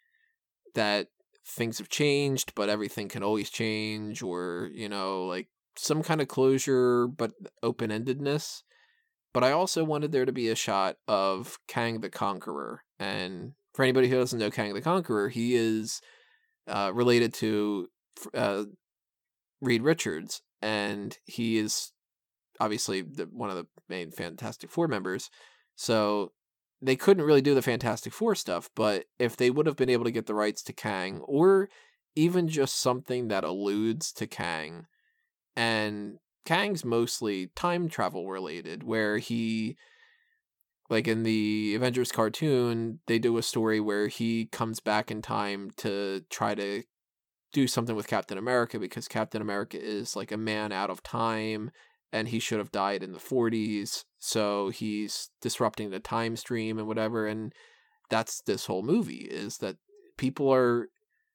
that 0.74 1.08
things 1.46 1.78
have 1.78 1.88
changed 1.88 2.52
but 2.54 2.68
everything 2.68 3.08
can 3.08 3.22
always 3.22 3.50
change 3.50 4.22
or 4.22 4.70
you 4.72 4.88
know 4.88 5.24
like 5.24 5.48
some 5.76 6.02
kind 6.02 6.20
of 6.20 6.28
closure 6.28 7.06
but 7.06 7.32
open-endedness. 7.62 8.62
But 9.32 9.44
i 9.44 9.52
also 9.52 9.84
wanted 9.84 10.12
there 10.12 10.24
to 10.24 10.32
be 10.32 10.48
a 10.48 10.54
shot 10.54 10.96
of 11.06 11.58
kang 11.68 12.00
the 12.00 12.08
conqueror 12.08 12.82
and 12.98 13.52
for 13.74 13.82
anybody 13.82 14.08
who 14.08 14.16
doesn't 14.16 14.38
know 14.38 14.50
kang 14.50 14.72
the 14.72 14.80
conqueror 14.80 15.28
he 15.28 15.54
is 15.54 16.00
uh, 16.66 16.90
related 16.94 17.34
to 17.34 17.88
uh, 18.34 18.64
reed 19.60 19.82
richards 19.82 20.40
and 20.62 21.18
he 21.26 21.58
is 21.58 21.92
obviously 22.60 23.02
the, 23.02 23.24
one 23.24 23.50
of 23.50 23.56
the 23.56 23.66
main 23.88 24.10
fantastic 24.10 24.70
four 24.70 24.88
members. 24.88 25.30
So 25.74 26.32
they 26.80 26.96
couldn't 26.96 27.24
really 27.24 27.42
do 27.42 27.54
the 27.54 27.62
Fantastic 27.62 28.12
Four 28.12 28.34
stuff, 28.34 28.70
but 28.74 29.06
if 29.18 29.36
they 29.36 29.50
would 29.50 29.66
have 29.66 29.76
been 29.76 29.90
able 29.90 30.04
to 30.04 30.10
get 30.10 30.26
the 30.26 30.34
rights 30.34 30.62
to 30.64 30.72
Kang, 30.72 31.20
or 31.20 31.68
even 32.14 32.48
just 32.48 32.76
something 32.76 33.28
that 33.28 33.44
alludes 33.44 34.12
to 34.12 34.26
Kang, 34.26 34.86
and 35.56 36.18
Kang's 36.44 36.84
mostly 36.84 37.48
time 37.54 37.88
travel 37.88 38.28
related, 38.28 38.82
where 38.82 39.18
he, 39.18 39.76
like 40.90 41.08
in 41.08 41.22
the 41.22 41.74
Avengers 41.74 42.12
cartoon, 42.12 43.00
they 43.06 43.18
do 43.18 43.38
a 43.38 43.42
story 43.42 43.80
where 43.80 44.08
he 44.08 44.46
comes 44.46 44.80
back 44.80 45.10
in 45.10 45.22
time 45.22 45.70
to 45.78 46.22
try 46.30 46.54
to 46.54 46.82
do 47.52 47.66
something 47.66 47.96
with 47.96 48.06
Captain 48.06 48.36
America 48.36 48.78
because 48.78 49.08
Captain 49.08 49.40
America 49.40 49.82
is 49.82 50.14
like 50.14 50.30
a 50.30 50.36
man 50.36 50.72
out 50.72 50.90
of 50.90 51.02
time 51.02 51.70
and 52.16 52.28
he 52.28 52.38
should 52.38 52.58
have 52.58 52.72
died 52.72 53.02
in 53.02 53.12
the 53.12 53.18
40s 53.18 54.04
so 54.18 54.70
he's 54.70 55.30
disrupting 55.42 55.90
the 55.90 56.00
time 56.00 56.34
stream 56.36 56.78
and 56.78 56.88
whatever 56.88 57.26
and 57.26 57.52
that's 58.08 58.40
this 58.42 58.66
whole 58.66 58.82
movie 58.82 59.26
is 59.42 59.58
that 59.58 59.76
people 60.16 60.52
are 60.52 60.88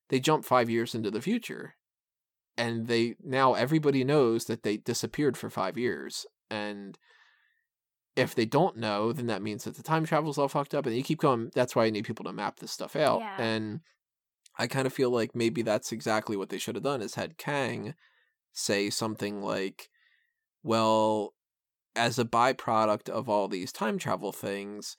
they 0.09 0.19
jump 0.19 0.43
5 0.43 0.69
years 0.69 0.95
into 0.95 1.11
the 1.11 1.21
future 1.21 1.75
and 2.57 2.87
they 2.87 3.15
now 3.23 3.53
everybody 3.53 4.03
knows 4.03 4.45
that 4.45 4.63
they 4.63 4.77
disappeared 4.77 5.37
for 5.37 5.49
5 5.49 5.77
years 5.77 6.25
and 6.49 6.97
if 8.15 8.35
they 8.35 8.45
don't 8.45 8.77
know 8.77 9.13
then 9.13 9.27
that 9.27 9.41
means 9.41 9.63
that 9.63 9.75
the 9.75 9.83
time 9.83 10.05
travel's 10.05 10.37
all 10.37 10.47
fucked 10.49 10.73
up 10.75 10.85
and 10.85 10.95
you 10.95 11.03
keep 11.03 11.19
going 11.19 11.51
that's 11.53 11.75
why 11.75 11.85
you 11.85 11.91
need 11.91 12.05
people 12.05 12.25
to 12.25 12.33
map 12.33 12.59
this 12.59 12.71
stuff 12.71 12.95
out 12.95 13.19
Yeah. 13.19 13.41
and 13.41 13.79
I 14.57 14.67
kind 14.67 14.85
of 14.85 14.93
feel 14.93 15.09
like 15.11 15.33
maybe 15.33 15.61
that's 15.61 15.91
exactly 15.93 16.35
what 16.35 16.49
they 16.49 16.57
should 16.57 16.75
have 16.75 16.83
done 16.83 17.01
is 17.01 17.15
had 17.15 17.37
Kang 17.37 17.93
say 18.51 18.89
something 18.89 19.41
like 19.41 19.89
well, 20.63 21.33
as 21.95 22.17
a 22.17 22.25
byproduct 22.25 23.09
of 23.09 23.29
all 23.29 23.47
these 23.47 23.71
time 23.71 23.97
travel 23.97 24.31
things, 24.31 24.95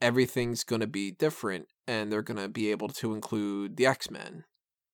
everything's 0.00 0.64
going 0.64 0.80
to 0.80 0.86
be 0.86 1.10
different 1.10 1.66
and 1.86 2.10
they're 2.10 2.22
going 2.22 2.40
to 2.40 2.48
be 2.48 2.70
able 2.70 2.88
to 2.88 3.14
include 3.14 3.76
the 3.76 3.86
X-Men 3.86 4.44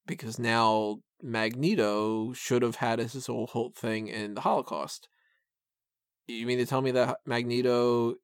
because 0.06 0.38
now 0.38 0.98
Magneto 1.22 2.32
should 2.32 2.62
have 2.62 2.76
had 2.76 2.98
his 2.98 3.26
whole, 3.26 3.46
whole 3.46 3.70
thing 3.70 4.08
in 4.08 4.34
the 4.34 4.40
Holocaust. 4.42 5.08
You 6.26 6.46
mean 6.46 6.58
to 6.58 6.66
tell 6.66 6.82
me 6.82 6.90
that 6.92 7.18
Magneto 7.24 8.14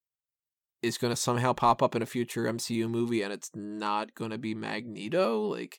is 0.83 0.99
going 0.99 1.12
to 1.12 1.20
somehow 1.20 1.53
pop 1.53 1.83
up 1.83 1.95
in 1.95 2.03
a 2.03 2.07
future 2.07 2.45
MCU 2.45 2.89
movie 2.89 3.23
and 3.23 3.33
it's 3.33 3.51
not 3.55 4.14
going 4.14 4.31
to 4.31 4.39
be 4.39 4.55
Magneto? 4.55 5.41
Like 5.41 5.79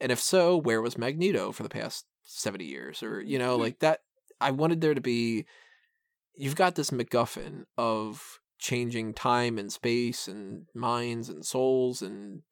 and 0.00 0.12
if 0.12 0.20
so, 0.20 0.56
where 0.56 0.82
was 0.82 0.98
Magneto 0.98 1.52
for 1.52 1.62
the 1.62 1.68
past 1.68 2.04
70 2.22 2.64
years 2.64 3.02
or 3.02 3.20
you 3.20 3.38
know, 3.38 3.56
like 3.56 3.80
that 3.80 4.00
I 4.40 4.50
wanted 4.50 4.80
there 4.80 4.94
to 4.94 5.00
be 5.00 5.46
you've 6.34 6.56
got 6.56 6.74
this 6.74 6.90
MacGuffin 6.90 7.64
of 7.78 8.40
changing 8.58 9.14
time 9.14 9.58
and 9.58 9.72
space 9.72 10.28
and 10.28 10.66
minds 10.74 11.28
and 11.28 11.44
souls 11.44 12.02
and 12.02 12.42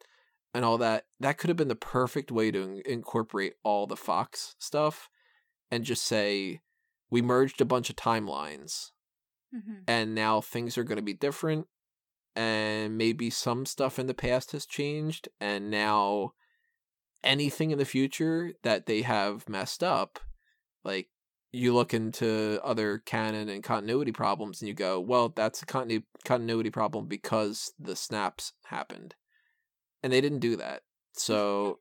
and 0.55 0.64
all 0.64 0.78
that. 0.78 1.05
That 1.20 1.37
could 1.39 1.49
have 1.49 1.57
been 1.57 1.68
the 1.68 1.74
perfect 1.74 2.30
way 2.30 2.51
to 2.53 2.80
incorporate 2.91 3.55
all 3.64 3.87
the 3.87 3.97
Fox 3.97 4.55
stuff 4.59 5.09
and 5.70 5.85
just 5.85 6.05
say 6.05 6.61
we 7.11 7.20
merged 7.22 7.61
a 7.61 7.64
bunch 7.64 7.91
of 7.91 7.97
timelines 7.97 8.91
Mhm. 9.55 9.85
and 9.87 10.14
now 10.14 10.41
things 10.41 10.76
are 10.78 10.85
going 10.85 10.97
to 10.97 11.03
be 11.03 11.12
different 11.14 11.66
and 12.37 12.99
maybe 12.99 13.30
some 13.30 13.64
stuff 13.66 13.99
in 13.99 14.07
the 14.07 14.14
past 14.14 14.51
has 14.53 14.66
changed 14.66 15.28
and 15.41 15.70
now 15.70 16.32
anything 17.22 17.70
in 17.70 17.78
the 17.78 17.85
future 17.85 18.53
that 18.62 18.87
they 18.87 19.03
have 19.03 19.49
messed 19.49 19.82
up 19.85 20.18
like 20.85 21.09
you 21.55 21.72
look 21.72 21.94
into 21.94 22.61
other 22.64 22.98
canon 22.98 23.48
and 23.48 23.62
continuity 23.62 24.12
problems 24.12 24.61
and 24.61 24.68
you 24.68 24.74
go 24.74 24.98
well 24.98 25.28
that's 25.28 25.62
a 25.62 25.66
continu- 25.66 26.02
continuity 26.24 26.70
problem 26.70 27.07
because 27.07 27.72
the 27.78 27.96
snaps 27.96 28.52
happened. 28.66 29.14
And 30.02 30.12
they 30.12 30.20
didn't 30.20 30.40
do 30.40 30.57
that. 30.57 30.82
So 31.14 31.78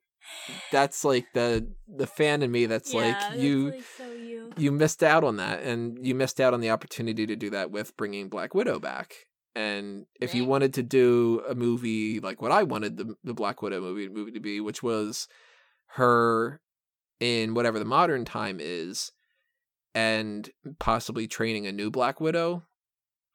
that's 0.71 1.03
like 1.03 1.25
the 1.33 1.67
the 1.87 2.07
fan 2.07 2.41
in 2.41 2.51
me 2.51 2.67
that's 2.67 2.93
Yeah, 2.93 3.01
like 3.01 3.19
that's, 3.19 3.35
you 3.35 3.71
like, 3.71 3.83
so 3.97 4.11
you. 4.13 4.51
you 4.57 4.71
missed 4.71 5.03
out 5.03 5.23
on 5.23 5.37
that 5.37 5.63
and 5.63 6.05
you 6.05 6.15
missed 6.15 6.39
out 6.39 6.53
on 6.53 6.61
the 6.61 6.69
opportunity 6.69 7.25
to 7.25 7.35
do 7.35 7.49
that 7.49 7.71
with 7.71 7.97
bringing 7.97 8.29
black 8.29 8.53
widow 8.53 8.79
back. 8.79 9.13
And 9.55 10.05
if 10.21 10.33
you 10.33 10.45
wanted 10.45 10.73
to 10.75 10.83
do 10.83 11.43
a 11.47 11.53
movie 11.53 12.19
like 12.19 12.41
what 12.41 12.51
i 12.51 12.63
wanted 12.63 12.97
the, 12.97 13.15
the 13.23 13.35
black 13.35 13.61
widow 13.61 13.81
movie, 13.81 14.09
movie 14.09 14.31
to 14.31 14.39
be 14.39 14.59
which 14.59 14.81
was 14.81 15.27
her 15.89 16.59
in 17.19 17.53
whatever 17.53 17.77
the 17.77 17.85
modern 17.85 18.25
time 18.25 18.57
is 18.59 19.11
and 19.95 20.49
possibly 20.79 21.27
training 21.27 21.67
a 21.67 21.71
new 21.71 21.89
black 21.91 22.19
widow 22.19 22.63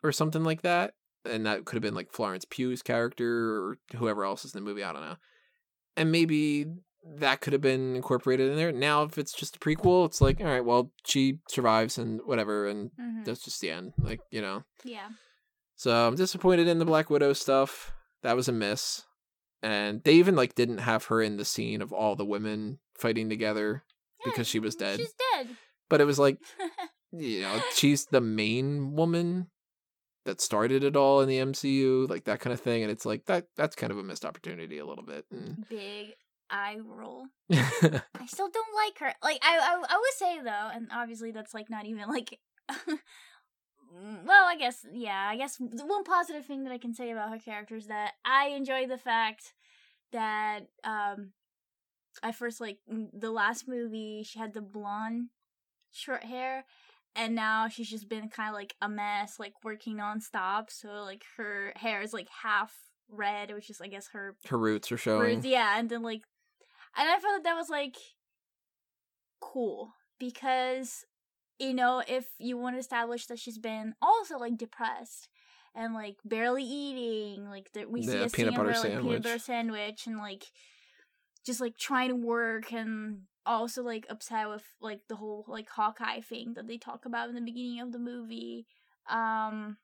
or 0.02 0.12
something 0.12 0.44
like 0.44 0.62
that 0.62 0.94
and 1.24 1.46
that 1.46 1.64
could 1.64 1.76
have 1.76 1.82
been 1.82 1.94
like 1.94 2.12
florence 2.12 2.44
pugh's 2.44 2.82
character 2.82 3.56
or 3.56 3.78
whoever 3.96 4.24
else 4.24 4.44
is 4.44 4.54
in 4.54 4.62
the 4.62 4.68
movie 4.68 4.82
i 4.84 4.92
don't 4.92 5.02
know 5.02 5.16
and 5.96 6.12
maybe 6.12 6.66
that 7.16 7.40
could 7.40 7.52
have 7.52 7.62
been 7.62 7.96
incorporated 7.96 8.50
in 8.50 8.56
there. 8.56 8.70
Now, 8.72 9.02
if 9.04 9.16
it's 9.18 9.32
just 9.32 9.56
a 9.56 9.58
prequel, 9.60 10.04
it's 10.04 10.20
like, 10.20 10.40
all 10.40 10.46
right, 10.46 10.64
well, 10.64 10.92
she 11.06 11.38
survives 11.48 11.96
and 11.96 12.20
whatever, 12.26 12.66
and 12.68 12.90
Mhm. 13.00 13.24
that's 13.24 13.42
just 13.44 13.60
the 13.60 13.70
end. 13.70 13.94
Like, 13.98 14.20
you 14.30 14.42
know. 14.42 14.64
Yeah. 14.84 15.08
So 15.76 16.06
I'm 16.06 16.16
disappointed 16.16 16.68
in 16.68 16.80
the 16.80 16.84
Black 16.84 17.08
Widow 17.08 17.32
stuff. 17.32 17.92
That 18.22 18.36
was 18.36 18.48
a 18.48 18.52
miss. 18.52 19.04
And 19.62 20.02
they 20.04 20.14
even 20.14 20.36
like 20.36 20.54
didn't 20.54 20.78
have 20.78 21.06
her 21.06 21.22
in 21.22 21.36
the 21.36 21.44
scene 21.44 21.80
of 21.80 21.92
all 21.92 22.14
the 22.14 22.26
women 22.26 22.78
fighting 22.98 23.28
together 23.30 23.84
because 24.24 24.46
she 24.48 24.58
was 24.58 24.74
dead. 24.74 24.98
She's 24.98 25.14
dead. 25.14 25.27
But 25.88 26.00
it 26.00 26.04
was 26.04 26.18
like, 26.18 26.38
you 27.12 27.42
know, 27.42 27.60
she's 27.74 28.06
the 28.06 28.20
main 28.20 28.92
woman 28.94 29.48
that 30.24 30.40
started 30.40 30.84
it 30.84 30.96
all 30.96 31.20
in 31.20 31.28
the 31.28 31.38
MCU, 31.38 32.08
like 32.08 32.24
that 32.24 32.40
kind 32.40 32.52
of 32.52 32.60
thing. 32.60 32.82
And 32.82 32.90
it's 32.90 33.06
like 33.06 33.24
that 33.26 33.46
that's 33.56 33.76
kind 33.76 33.90
of 33.90 33.98
a 33.98 34.02
missed 34.02 34.24
opportunity 34.24 34.78
a 34.78 34.86
little 34.86 35.04
bit. 35.04 35.24
And 35.30 35.66
Big 35.68 36.14
eye 36.50 36.78
roll. 36.84 37.26
I 37.52 38.26
still 38.26 38.50
don't 38.50 38.74
like 38.74 38.98
her. 38.98 39.12
Like 39.22 39.40
I, 39.42 39.58
I, 39.58 39.84
I 39.88 39.96
would 39.96 40.14
say 40.16 40.38
though, 40.42 40.70
and 40.74 40.88
obviously 40.92 41.32
that's 41.32 41.54
like 41.54 41.70
not 41.70 41.86
even 41.86 42.08
like. 42.08 42.38
Mm, 43.96 44.26
well, 44.26 44.44
I 44.46 44.56
guess 44.56 44.84
yeah. 44.92 45.28
I 45.30 45.36
guess 45.36 45.56
the 45.56 45.86
one 45.86 46.04
positive 46.04 46.44
thing 46.44 46.64
that 46.64 46.72
I 46.72 46.78
can 46.78 46.92
say 46.92 47.10
about 47.10 47.30
her 47.30 47.38
character 47.38 47.76
is 47.76 47.86
that 47.86 48.12
I 48.22 48.48
enjoy 48.48 48.86
the 48.86 48.98
fact 48.98 49.54
that 50.12 50.60
um, 50.84 51.32
I 52.22 52.32
first 52.32 52.60
like 52.60 52.78
the 52.86 53.30
last 53.30 53.66
movie 53.66 54.22
she 54.24 54.38
had 54.38 54.52
the 54.52 54.60
blonde 54.60 55.28
short 55.92 56.24
hair. 56.24 56.64
And 57.16 57.34
now 57.34 57.68
she's 57.68 57.90
just 57.90 58.08
been 58.08 58.28
kind 58.28 58.50
of 58.50 58.54
like 58.54 58.74
a 58.80 58.88
mess, 58.88 59.38
like 59.38 59.54
working 59.64 59.96
nonstop. 59.96 60.66
So 60.68 60.88
like 60.88 61.22
her 61.36 61.72
hair 61.76 62.00
is 62.00 62.12
like 62.12 62.28
half 62.42 62.72
red, 63.10 63.52
which 63.52 63.70
is 63.70 63.80
I 63.80 63.88
guess 63.88 64.08
her 64.12 64.36
her 64.48 64.58
roots 64.58 64.92
are 64.92 64.96
showing. 64.96 65.42
yeah, 65.44 65.78
and 65.78 65.88
then 65.88 66.02
like, 66.02 66.22
and 66.96 67.08
I 67.08 67.18
felt 67.18 67.36
that 67.36 67.44
that 67.44 67.56
was 67.56 67.68
like 67.70 67.96
cool 69.40 69.94
because 70.18 71.04
you 71.58 71.72
know 71.72 72.02
if 72.06 72.26
you 72.38 72.56
want 72.56 72.76
to 72.76 72.80
establish 72.80 73.26
that 73.26 73.38
she's 73.38 73.58
been 73.58 73.94
also 74.02 74.36
like 74.38 74.56
depressed 74.56 75.28
and 75.74 75.94
like 75.94 76.16
barely 76.24 76.64
eating, 76.64 77.48
like 77.48 77.70
there, 77.72 77.88
we 77.88 78.02
see 78.02 78.10
a 78.10 78.28
peanut 78.28 78.32
scene 78.32 78.48
of 78.48 78.54
her 78.54 78.64
butter 78.64 78.88
like 78.88 79.00
peanut 79.02 79.22
butter 79.22 79.38
sandwich 79.38 80.06
and 80.06 80.18
like 80.18 80.44
just 81.46 81.60
like 81.60 81.76
trying 81.78 82.08
to 82.10 82.16
work 82.16 82.72
and 82.72 83.20
also 83.54 83.82
like 83.82 84.06
upset 84.08 84.48
with 84.48 84.64
like 84.80 85.00
the 85.08 85.16
whole 85.16 85.44
like 85.48 85.68
Hawkeye 85.68 86.20
thing 86.20 86.54
that 86.54 86.66
they 86.68 86.78
talk 86.78 87.04
about 87.04 87.28
in 87.28 87.34
the 87.34 87.40
beginning 87.40 87.80
of 87.80 87.92
the 87.92 87.98
movie. 87.98 88.66
Um, 89.08 89.78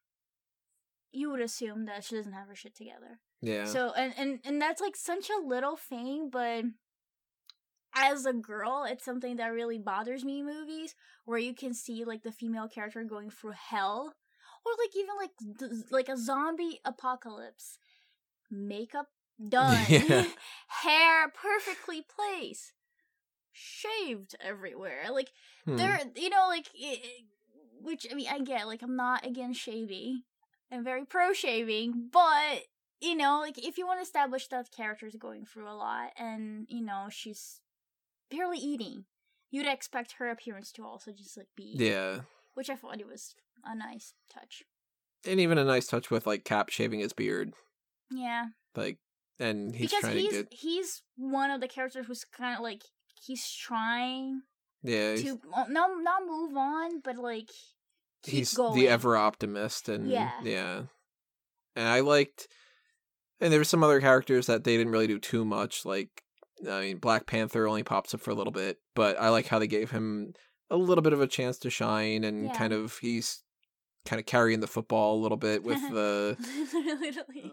you 1.12 1.30
would 1.30 1.40
assume 1.40 1.86
that 1.86 2.04
she 2.04 2.16
doesn't 2.16 2.32
have 2.32 2.48
her 2.48 2.54
shit 2.56 2.74
together. 2.76 3.20
Yeah. 3.40 3.64
So 3.66 3.92
and, 3.96 4.12
and 4.16 4.40
and 4.44 4.60
that's 4.60 4.80
like 4.80 4.96
such 4.96 5.28
a 5.30 5.46
little 5.46 5.76
thing, 5.76 6.28
but 6.30 6.64
as 7.96 8.26
a 8.26 8.32
girl, 8.32 8.84
it's 8.88 9.04
something 9.04 9.36
that 9.36 9.52
really 9.52 9.78
bothers 9.78 10.24
me 10.24 10.40
in 10.40 10.46
movies 10.46 10.94
where 11.24 11.38
you 11.38 11.54
can 11.54 11.72
see 11.74 12.04
like 12.04 12.22
the 12.22 12.32
female 12.32 12.68
character 12.68 13.04
going 13.04 13.30
through 13.30 13.52
hell, 13.52 14.14
or 14.66 14.72
like 14.82 14.96
even 14.96 15.14
like 15.16 15.58
th- 15.58 15.84
like 15.90 16.08
a 16.08 16.16
zombie 16.16 16.80
apocalypse, 16.84 17.78
makeup 18.50 19.08
done, 19.48 19.84
Yeah. 19.88 20.26
hair 20.82 21.28
perfectly 21.28 22.02
placed, 22.02 22.72
shaved 23.54 24.34
everywhere, 24.40 25.04
like 25.10 25.30
Hmm. 25.64 25.76
there 25.76 25.98
you 26.14 26.28
know 26.28 26.46
like 26.48 26.68
which 27.80 28.06
i 28.10 28.14
mean 28.14 28.26
i 28.30 28.38
get 28.40 28.66
like 28.66 28.82
i'm 28.82 28.96
not 28.96 29.24
against 29.24 29.60
shaving 29.60 30.22
i'm 30.70 30.84
very 30.84 31.04
pro 31.06 31.32
shaving 31.32 32.08
but 32.12 32.64
you 33.00 33.14
know 33.14 33.40
like 33.40 33.56
if 33.58 33.78
you 33.78 33.86
want 33.86 33.98
to 33.98 34.02
establish 34.02 34.46
that 34.48 34.70
character's 34.70 35.16
going 35.16 35.46
through 35.46 35.66
a 35.68 35.72
lot 35.74 36.10
and 36.18 36.66
you 36.68 36.82
know 36.84 37.06
she's 37.10 37.60
barely 38.30 38.58
eating 38.58 39.04
you'd 39.50 39.66
expect 39.66 40.16
her 40.18 40.28
appearance 40.30 40.70
to 40.72 40.84
also 40.84 41.12
just 41.12 41.36
like 41.36 41.48
be 41.56 41.72
yeah. 41.76 42.20
which 42.54 42.68
i 42.68 42.74
thought 42.76 43.00
it 43.00 43.06
was 43.06 43.34
a 43.64 43.74
nice 43.74 44.12
touch 44.30 44.62
And 45.26 45.40
even 45.40 45.56
a 45.56 45.64
nice 45.64 45.86
touch 45.86 46.10
with 46.10 46.26
like 46.26 46.44
Cap 46.44 46.68
shaving 46.68 47.00
his 47.00 47.14
beard. 47.14 47.54
yeah 48.10 48.46
Like 48.76 48.98
and 49.38 49.74
he's 49.74 49.90
because 49.90 50.12
he's 50.12 50.32
get 50.32 50.52
he's 50.52 51.02
one 51.16 51.50
of 51.50 51.60
the 51.62 51.68
characters 51.68 52.06
who's 52.06 52.24
kind 52.24 52.54
of 52.54 52.60
like 52.62 52.82
he's 53.26 53.48
trying 53.50 54.42
yeah, 54.82 55.16
to 55.16 55.40
well, 55.50 55.66
not 55.70 55.90
not 56.02 56.22
move 56.26 56.56
on 56.56 57.00
but 57.00 57.16
like 57.16 57.50
he's 58.24 58.54
going. 58.54 58.74
the 58.78 58.88
ever 58.88 59.16
optimist 59.16 59.88
and 59.88 60.08
Yeah. 60.10 60.30
yeah. 60.42 60.82
And 61.76 61.88
I 61.88 62.00
liked 62.00 62.48
and 63.40 63.52
there 63.52 63.60
were 63.60 63.64
some 63.64 63.82
other 63.82 64.00
characters 64.00 64.46
that 64.46 64.64
they 64.64 64.76
didn't 64.76 64.92
really 64.92 65.06
do 65.06 65.18
too 65.18 65.44
much 65.44 65.84
like 65.84 66.22
I 66.68 66.80
mean 66.80 66.98
Black 66.98 67.26
Panther 67.26 67.66
only 67.66 67.82
pops 67.82 68.14
up 68.14 68.20
for 68.20 68.30
a 68.30 68.34
little 68.34 68.52
bit, 68.52 68.78
but 68.94 69.18
I 69.20 69.28
like 69.30 69.46
how 69.48 69.58
they 69.58 69.66
gave 69.66 69.90
him 69.90 70.34
a 70.70 70.76
little 70.76 71.02
bit 71.02 71.12
of 71.12 71.20
a 71.20 71.26
chance 71.26 71.58
to 71.58 71.70
shine 71.70 72.24
and 72.24 72.46
Yeah. 72.46 72.52
kind 72.56 72.72
of 72.72 72.98
he's 72.98 73.42
kind 74.06 74.20
of 74.20 74.26
carrying 74.26 74.60
the 74.60 74.66
football 74.66 75.18
a 75.18 75.22
little 75.22 75.38
bit 75.38 75.62
with 75.64 75.80
the 75.90 76.36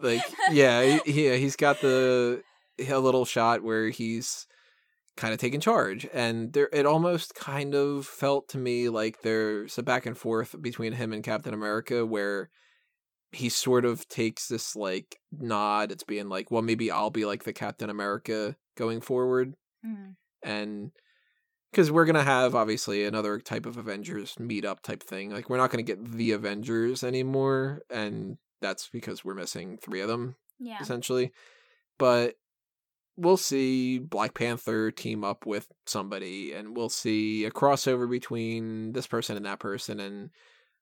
like 0.02 0.22
yeah 0.50 0.98
he, 1.04 1.24
yeah 1.28 1.34
he's 1.36 1.56
got 1.56 1.80
the 1.80 2.42
a 2.88 2.98
little 2.98 3.24
shot 3.24 3.62
where 3.62 3.88
he's 3.88 4.46
kind 5.16 5.34
of 5.34 5.40
taking 5.40 5.60
charge 5.60 6.06
and 6.12 6.52
there 6.54 6.70
it 6.72 6.86
almost 6.86 7.34
kind 7.34 7.74
of 7.74 8.06
felt 8.06 8.48
to 8.48 8.58
me 8.58 8.88
like 8.88 9.20
there's 9.22 9.76
a 9.78 9.82
back 9.82 10.06
and 10.06 10.16
forth 10.16 10.54
between 10.62 10.92
him 10.94 11.12
and 11.12 11.22
captain 11.22 11.52
america 11.54 12.06
where 12.06 12.50
he 13.32 13.48
sort 13.48 13.84
of 13.84 14.06
takes 14.08 14.48
this 14.48 14.76
like 14.76 15.18
nod 15.32 15.92
it's 15.92 16.04
being 16.04 16.28
like 16.28 16.50
well 16.50 16.62
maybe 16.62 16.90
i'll 16.90 17.10
be 17.10 17.24
like 17.24 17.44
the 17.44 17.52
captain 17.52 17.90
america 17.90 18.56
going 18.76 19.00
forward 19.00 19.54
Mm. 19.84 20.14
and 20.44 20.92
because 21.70 21.90
we're 21.90 22.04
gonna 22.04 22.22
have 22.22 22.54
obviously 22.54 23.04
another 23.04 23.40
type 23.40 23.66
of 23.66 23.76
avengers 23.76 24.34
meetup 24.36 24.80
type 24.80 25.02
thing 25.02 25.30
like 25.30 25.50
we're 25.50 25.56
not 25.56 25.70
gonna 25.70 25.82
get 25.82 26.04
the 26.04 26.32
avengers 26.32 27.02
anymore 27.04 27.82
and 27.90 28.38
that's 28.60 28.88
because 28.88 29.24
we're 29.24 29.34
missing 29.34 29.78
three 29.78 30.00
of 30.00 30.08
them 30.08 30.36
Yeah. 30.58 30.78
essentially 30.80 31.32
but 31.98 32.36
we'll 33.16 33.36
see 33.36 33.98
black 33.98 34.34
panther 34.34 34.90
team 34.90 35.22
up 35.24 35.44
with 35.46 35.68
somebody 35.86 36.52
and 36.52 36.76
we'll 36.76 36.88
see 36.88 37.44
a 37.44 37.50
crossover 37.50 38.08
between 38.10 38.92
this 38.92 39.06
person 39.06 39.36
and 39.36 39.44
that 39.46 39.58
person 39.60 40.00
and 40.00 40.30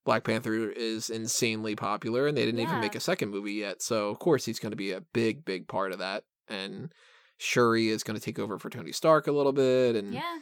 black 0.05 0.25
panther 0.25 0.71
is 0.71 1.11
insanely 1.11 1.75
popular 1.77 2.27
and 2.27 2.37
they 2.37 2.45
didn't 2.45 2.61
even 2.61 2.81
make 2.81 2.95
a 2.95 3.01
second 3.01 3.31
movie 3.31 3.55
yet 3.55 3.83
so 3.83 4.09
of 4.09 4.19
course 4.19 4.45
he's 4.45 4.59
going 4.61 4.71
to 4.71 4.77
be 4.77 4.93
a 4.93 5.01
big 5.13 5.45
big 5.45 5.67
part 5.69 5.93
of 5.93 5.99
that 5.99 6.23
and 6.49 6.93
shuri 7.37 7.89
is 7.89 8.03
going 8.03 8.19
to 8.19 8.25
take 8.25 8.39
over 8.39 8.59
for 8.59 8.71
tony 8.71 8.93
stark 8.93 9.27
a 9.27 9.33
little 9.33 9.53
bit 9.53 9.97
and 9.97 10.15
Yeah. 10.15 10.39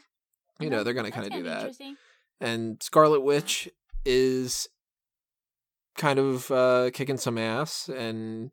you 0.60 0.68
know 0.70 0.84
they're 0.84 0.94
going 0.94 1.06
to 1.06 1.10
kind 1.12 1.26
of 1.26 1.32
do 1.32 1.42
that 1.44 1.74
and 2.40 2.80
Scarlet 2.82 3.20
Witch 3.22 3.68
is 4.04 4.68
kind 5.96 6.18
of 6.18 6.50
uh 6.50 6.90
kicking 6.92 7.16
some 7.16 7.38
ass 7.38 7.88
and 7.88 8.50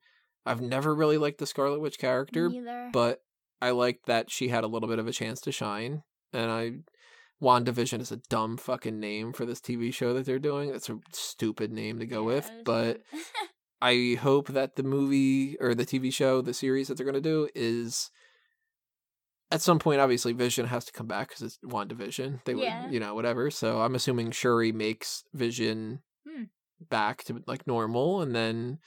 I've 0.48 0.62
never 0.62 0.94
really 0.94 1.18
liked 1.18 1.40
the 1.40 1.48
Scarlet 1.48 1.80
Witch 1.80 1.98
character, 1.98 2.50
but 2.94 3.22
I 3.66 3.72
liked 3.72 4.06
that 4.06 4.30
she 4.30 4.50
had 4.50 4.64
a 4.64 4.68
little 4.68 4.88
bit 4.88 5.00
of 5.00 5.08
a 5.08 5.12
chance 5.12 5.42
to 5.42 5.52
shine 5.52 6.04
and 6.32 6.52
I 6.52 6.72
WandaVision 7.42 8.00
is 8.00 8.12
a 8.12 8.18
dumb 8.30 8.58
fucking 8.58 9.00
name 9.00 9.34
for 9.34 9.46
this 9.46 9.60
TV 9.60 9.94
show 9.94 10.14
that 10.14 10.26
they're 10.26 10.40
doing. 10.40 10.70
It's 10.70 10.90
a 10.90 11.00
stupid 11.12 11.72
name 11.72 12.00
to 12.00 12.06
go 12.06 12.22
Yeah, 12.22 12.36
with, 12.36 12.52
but 12.64 13.02
I 13.82 14.18
hope 14.22 14.48
that 14.50 14.76
the 14.76 14.84
movie 14.84 15.58
or 15.60 15.76
the 15.76 15.86
TV 15.86 16.14
show, 16.14 16.42
the 16.42 16.54
series 16.54 16.88
that 16.88 16.96
they're 16.98 17.06
going 17.06 17.16
to 17.16 17.22
do 17.22 17.50
is 17.54 18.10
at 19.52 19.62
some 19.62 19.80
point, 19.80 20.00
obviously, 20.02 20.34
Vision 20.34 20.68
has 20.68 20.86
to 20.86 20.92
come 20.92 21.08
back 21.08 21.30
because 21.30 21.42
it's 21.44 21.58
WandaVision. 21.60 22.44
They 22.46 22.54
Yeah. 22.56 22.84
would, 22.84 22.94
you 22.94 23.00
know, 23.00 23.14
whatever. 23.16 23.52
So 23.52 23.82
I'm 23.82 23.96
assuming 23.96 24.32
Shuri 24.32 24.72
makes 24.72 25.24
Vision 25.34 26.02
Hmm. 26.28 26.44
back 26.90 27.24
to 27.26 27.44
like 27.48 27.68
normal. 27.68 28.22
And 28.22 28.34
then 28.36 28.80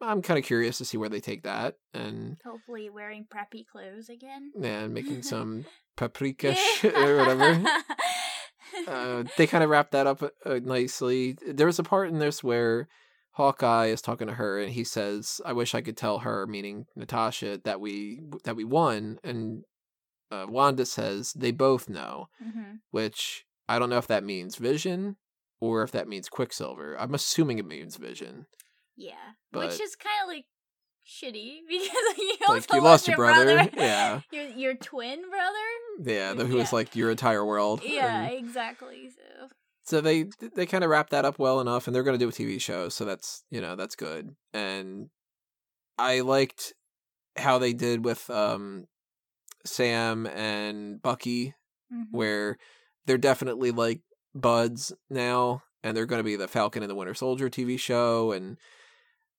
I'm 0.00 0.22
kind 0.22 0.38
of 0.38 0.44
curious 0.44 0.78
to 0.78 0.84
see 0.84 0.96
where 0.96 1.08
they 1.08 1.20
take 1.20 1.42
that 1.44 1.76
and, 1.94 2.36
hopefully 2.44 2.90
wearing 2.90 3.26
preppy 3.32 3.64
clothes 3.66 4.08
again. 4.08 4.52
yeah, 4.58 4.80
and 4.80 4.94
making 4.94 5.22
some 5.32 5.64
paprika 5.96 6.54
sh- 6.54 6.84
or 6.84 7.18
whatever. 7.18 7.62
uh, 8.88 9.24
they 9.36 9.46
kind 9.46 9.62
of 9.64 9.70
wrapped 9.70 9.92
that 9.92 10.06
up 10.06 10.22
uh, 10.44 10.60
nicely. 10.62 11.36
There 11.46 11.66
was 11.66 11.78
a 11.78 11.82
part 11.84 12.08
in 12.08 12.18
this 12.18 12.42
where 12.42 12.88
Hawkeye 13.32 13.86
is 13.86 14.02
talking 14.02 14.26
to 14.28 14.34
her, 14.34 14.58
and 14.60 14.72
he 14.72 14.84
says, 14.84 15.40
"I 15.44 15.52
wish 15.52 15.74
I 15.74 15.80
could 15.82 15.96
tell 15.96 16.20
her, 16.20 16.46
meaning 16.46 16.86
Natasha, 16.96 17.60
that 17.64 17.80
we 17.80 18.20
that 18.44 18.56
we 18.56 18.64
won." 18.64 19.18
And 19.24 19.64
uh, 20.30 20.46
Wanda 20.48 20.86
says, 20.86 21.32
"They 21.32 21.50
both 21.50 21.88
know," 21.88 22.28
hmm 22.42 22.76
which 22.90 23.44
I 23.68 23.78
don't 23.78 23.88
know 23.90 23.96
if 23.98 24.06
that 24.08 24.24
means 24.24 24.56
Vision 24.56 25.16
or 25.60 25.82
if 25.82 25.92
that 25.92 26.08
means 26.08 26.28
Quicksilver. 26.28 26.98
I'm 27.00 27.14
assuming 27.14 27.58
it 27.58 27.66
means 27.66 27.96
Vision. 27.96 28.46
Yeah. 29.02 29.12
But- 29.52 29.68
Which 29.68 29.80
is 29.80 29.96
kind 29.96 30.14
of 30.22 30.28
like 30.28 30.44
shitty 31.06 31.60
because 31.68 31.88
you 32.18 32.36
Like 32.48 32.72
you 32.72 32.80
lost 32.80 33.06
lost 33.06 33.08
your 33.08 33.16
your 33.16 33.26
brother, 33.26 33.70
yeah, 33.76 34.20
your 34.30 34.44
your 34.48 34.74
twin 34.74 35.22
brother. 35.28 36.10
yeah, 36.10 36.34
who 36.34 36.56
was 36.56 36.70
Yeah. 36.72 36.76
like 36.76 36.94
your 36.96 37.10
entire 37.10 37.44
world. 37.44 37.82
Yeah, 37.84 38.22
And- 38.22 38.34
exactly. 38.34 39.08
So 39.10 39.48
so 39.84 40.00
they 40.00 40.26
they 40.54 40.64
kind 40.66 40.84
of 40.84 40.90
wrapped 40.90 41.10
that 41.10 41.24
up 41.24 41.38
well 41.40 41.60
enough 41.60 41.86
and 41.86 41.94
they're 41.96 42.04
going 42.04 42.16
to 42.18 42.24
do 42.24 42.28
a 42.28 42.32
tv 42.32 42.60
show 42.60 42.88
so 42.88 43.04
that's 43.04 43.42
you 43.50 43.60
know 43.60 43.74
that's 43.74 43.96
good 43.96 44.30
and 44.54 45.08
i 45.98 46.20
liked 46.20 46.72
how 47.36 47.58
they 47.58 47.72
did 47.72 48.04
with 48.04 48.30
um 48.30 48.86
Sam 49.64 50.26
and 50.26 51.00
Bucky, 51.02 51.54
Mhm. 51.92 52.04
where 52.12 52.58
they're 53.06 53.18
definitely 53.18 53.70
like 53.70 54.00
buds 54.34 54.92
now, 55.10 55.62
and 55.82 55.96
they're 55.96 56.06
going 56.06 56.20
to 56.20 56.24
be 56.24 56.36
the 56.36 56.48
Falcon 56.48 56.82
and 56.82 56.90
the 56.90 56.94
Winter 56.96 57.14
Soldier 57.14 57.48
TV 57.48 57.78
show, 57.78 58.32
and 58.32 58.58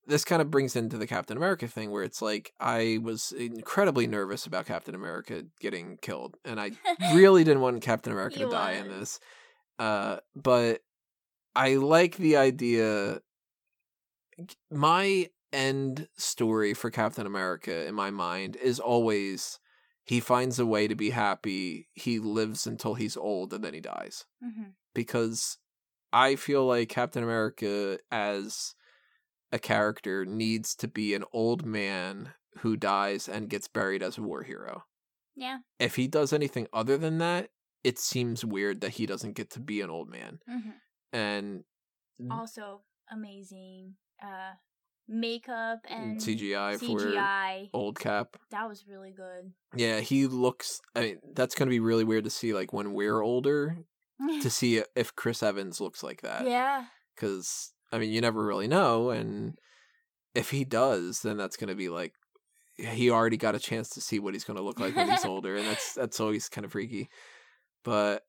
this 0.06 0.26
kind 0.26 0.42
of 0.42 0.52
brings 0.52 0.76
into 0.76 0.98
the 0.98 1.08
Captain 1.08 1.38
America 1.38 1.68
thing, 1.68 1.92
where 1.92 2.04
it's 2.04 2.22
like 2.22 2.54
I 2.60 3.00
was 3.02 3.32
incredibly 3.32 4.08
nervous 4.08 4.46
about 4.46 4.66
Captain 4.66 4.96
America 4.96 5.44
getting 5.60 5.98
killed, 6.02 6.38
and 6.44 6.60
I 6.60 6.72
really 7.14 7.44
didn't 7.44 7.62
want 7.62 7.82
Captain 7.82 8.12
America 8.18 8.40
You 8.40 8.46
to 8.46 8.52
die 8.52 8.74
in 8.74 8.90
this. 8.90 9.20
Uh, 9.80 10.18
but 10.36 10.82
I 11.56 11.76
like 11.76 12.18
the 12.18 12.38
idea. 12.38 13.22
My 14.72 15.30
end 15.52 16.08
story 16.18 16.74
for 16.74 16.90
Captain 16.90 17.28
America 17.28 17.86
in 17.88 17.94
my 17.94 18.10
mind 18.10 18.56
is 18.56 18.80
always 18.80 19.60
he 20.06 20.20
finds 20.20 20.60
a 20.60 20.66
way 20.66 20.88
to 20.88 20.96
be 20.96 21.12
happy. 21.12 21.88
He 21.94 22.20
lives 22.20 22.68
until 22.68 22.96
he's 22.96 23.16
old 23.16 23.54
and 23.54 23.64
then 23.64 23.74
he 23.74 23.80
dies. 23.80 24.26
Mhm. 24.44 24.74
Because 24.94 25.60
I 26.12 26.36
feel 26.36 26.66
like 26.66 26.90
Captain 26.90 27.24
America 27.24 28.00
as 28.12 28.76
a 29.54 29.60
character 29.60 30.26
needs 30.26 30.76
to 30.76 30.88
be 30.90 31.14
an 31.14 31.24
old 31.32 31.66
man 31.66 32.34
who 32.60 32.76
dies 32.76 33.30
and 33.30 33.50
gets 33.50 33.70
buried 33.70 34.04
as 34.04 34.18
a 34.18 34.22
war 34.22 34.44
hero. 34.44 34.84
Yeah. 35.36 35.60
If 35.80 35.96
he 35.96 36.08
does 36.08 36.34
anything 36.34 36.68
other 36.74 36.98
than 36.98 37.20
that, 37.20 37.50
it 37.84 37.98
seems 38.00 38.44
weird 38.44 38.82
that 38.82 38.92
he 38.96 39.06
doesn't 39.06 39.34
get 39.34 39.50
to 39.52 39.60
be 39.62 39.80
an 39.82 39.90
old 39.90 40.10
man. 40.10 40.40
Mhm. 40.50 40.74
And 41.14 41.64
Also 42.32 42.82
amazing 43.12 43.96
uh 44.22 44.54
makeup 45.08 45.80
and 45.90 46.20
CGI, 46.22 46.78
for 46.80 47.70
old 47.74 48.00
Cap. 48.00 48.38
That 48.52 48.70
was 48.70 48.86
really 48.88 49.12
good. 49.12 49.52
Yeah, 49.76 50.00
he 50.00 50.28
looks. 50.28 50.80
I 50.96 51.02
mean, 51.02 51.20
that's 51.34 51.56
going 51.56 51.68
to 51.68 51.72
be 51.72 51.82
really 51.82 52.06
weird 52.06 52.24
to 52.24 52.30
see, 52.30 52.54
like 52.54 52.72
when 52.72 52.94
we're 52.94 53.22
older, 53.22 53.78
to 54.42 54.50
see 54.50 54.82
if 54.96 55.14
Chris 55.16 55.44
Evans 55.44 55.82
looks 55.82 56.04
like 56.04 56.22
that. 56.22 56.48
yeah. 56.48 56.86
Because 57.16 57.73
I 57.94 58.00
mean, 58.00 58.12
you 58.12 58.20
never 58.22 58.44
really 58.44 58.68
know, 58.68 59.10
and 59.12 59.58
if 60.36 60.50
he 60.50 60.66
does, 60.66 61.22
then 61.22 61.38
that's 61.38 61.56
going 61.58 61.70
to 61.70 61.76
be 61.76 61.90
like 61.90 62.14
he 62.76 63.10
already 63.12 63.38
got 63.38 63.54
a 63.56 63.60
chance 63.60 63.88
to 63.90 64.02
see 64.02 64.18
what 64.20 64.34
he's 64.34 64.44
going 64.44 64.58
to 64.58 64.64
look 64.64 64.80
like 64.80 64.96
when 64.96 65.10
he's 65.10 65.24
older, 65.34 65.56
and 65.56 65.68
that's 65.68 65.94
that's 65.94 66.20
always 66.20 66.50
kind 66.50 66.66
of 66.66 66.72
freaky. 66.72 67.08
But 67.84 68.24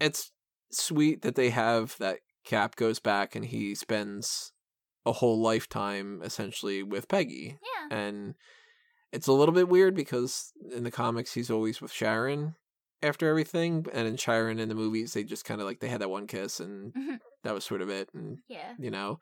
it's 0.00 0.32
sweet 0.72 1.22
that 1.22 1.34
they 1.36 1.50
have 1.50 1.94
that 1.98 2.20
Cap 2.44 2.76
goes 2.76 2.98
back 3.00 3.34
and 3.36 3.44
he 3.44 3.74
spends 3.74 4.52
a 5.04 5.12
whole 5.12 5.40
lifetime 5.40 6.20
essentially 6.24 6.82
with 6.82 7.08
Peggy 7.08 7.58
Yeah. 7.90 7.96
and 7.96 8.34
it's 9.12 9.26
a 9.28 9.32
little 9.32 9.54
bit 9.54 9.68
weird 9.68 9.94
because 9.94 10.52
in 10.74 10.82
the 10.84 10.90
comics 10.90 11.34
he's 11.34 11.50
always 11.50 11.80
with 11.80 11.92
Sharon 11.92 12.54
after 13.02 13.28
everything, 13.28 13.86
and 13.92 14.06
in 14.08 14.16
Chiron 14.16 14.58
in 14.58 14.68
the 14.68 14.74
movies 14.74 15.12
they 15.12 15.24
just 15.24 15.44
kind 15.44 15.60
of 15.60 15.66
like 15.66 15.80
they 15.80 15.88
had 15.88 16.00
that 16.00 16.10
one 16.10 16.26
kiss 16.26 16.60
and 16.60 16.92
Mhm. 16.94 17.20
that 17.44 17.54
was 17.54 17.64
sort 17.64 17.82
of 17.82 17.88
it, 17.90 18.08
and 18.14 18.38
Yeah. 18.48 18.74
you 18.78 18.90
know. 18.90 19.20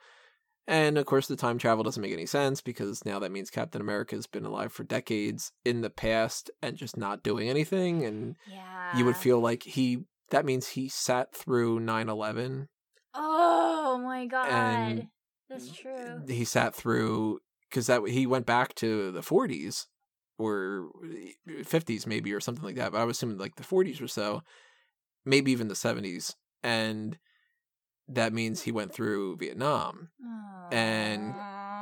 And 0.66 0.96
of 0.96 1.04
course, 1.04 1.26
the 1.28 1.36
time 1.36 1.58
travel 1.58 1.84
doesn't 1.84 2.00
make 2.00 2.12
any 2.14 2.24
sense 2.24 2.62
because 2.62 3.04
now 3.04 3.18
that 3.18 3.30
means 3.32 3.50
Captain 3.50 3.82
America 3.82 4.16
has 4.16 4.26
been 4.26 4.46
alive 4.46 4.72
for 4.72 4.82
decades 4.82 5.52
in 5.64 5.82
the 5.82 5.90
past 5.90 6.50
and 6.62 6.76
just 6.78 6.96
not 6.96 7.22
doing 7.22 7.50
anything. 7.50 8.02
And 8.04 8.36
Yeah. 8.46 8.96
you 8.96 9.04
would 9.04 9.16
feel 9.18 9.40
like 9.40 9.62
he, 9.64 10.04
that 10.30 10.46
means 10.46 10.68
he 10.68 10.88
sat 10.88 11.34
through 11.34 11.80
9 11.80 12.08
11 12.08 12.68
Oh 13.12 13.98
my 14.02 14.24
god. 14.26 14.48
And- 14.48 15.08
That's 15.50 15.70
true. 15.70 16.22
he 16.26 16.44
sat 16.46 16.74
through 16.74 17.40
because 17.68 17.86
that 17.88 18.02
he 18.08 18.26
went 18.26 18.46
back 18.46 18.74
to 18.76 19.10
the 19.12 19.22
40s 19.22 19.86
or 20.38 20.88
eh, 21.04 21.62
50s 21.62 22.06
maybe 22.06 22.32
or 22.32 22.40
something 22.40 22.64
like 22.64 22.76
that 22.76 22.92
but 22.92 23.00
i 23.00 23.04
was 23.04 23.16
assuming 23.16 23.38
like 23.38 23.56
the 23.56 23.62
40s 23.62 24.00
or 24.00 24.08
so 24.08 24.42
maybe 25.24 25.52
even 25.52 25.68
the 25.68 25.74
70s 25.74 26.34
and 26.62 27.18
that 28.08 28.32
means 28.32 28.62
he 28.62 28.72
went 28.72 28.92
through 28.92 29.36
vietnam 29.36 30.08
and 30.72 31.34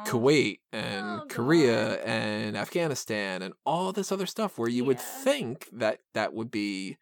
kuwait 0.07 0.59
and 0.73 1.21
Oh, 1.23 1.27
korea 1.29 1.97
God. 1.97 2.05
and 2.05 2.57
afghanistan 2.57 3.43
and 3.43 3.55
all 3.65 3.93
this 3.93 4.11
other 4.13 4.27
stuff 4.27 4.59
where 4.59 4.69
you 4.69 4.85
would 4.85 5.01
think 5.01 5.69
that 5.73 6.01
that 6.15 6.35
would 6.35 6.51
be 6.51 6.97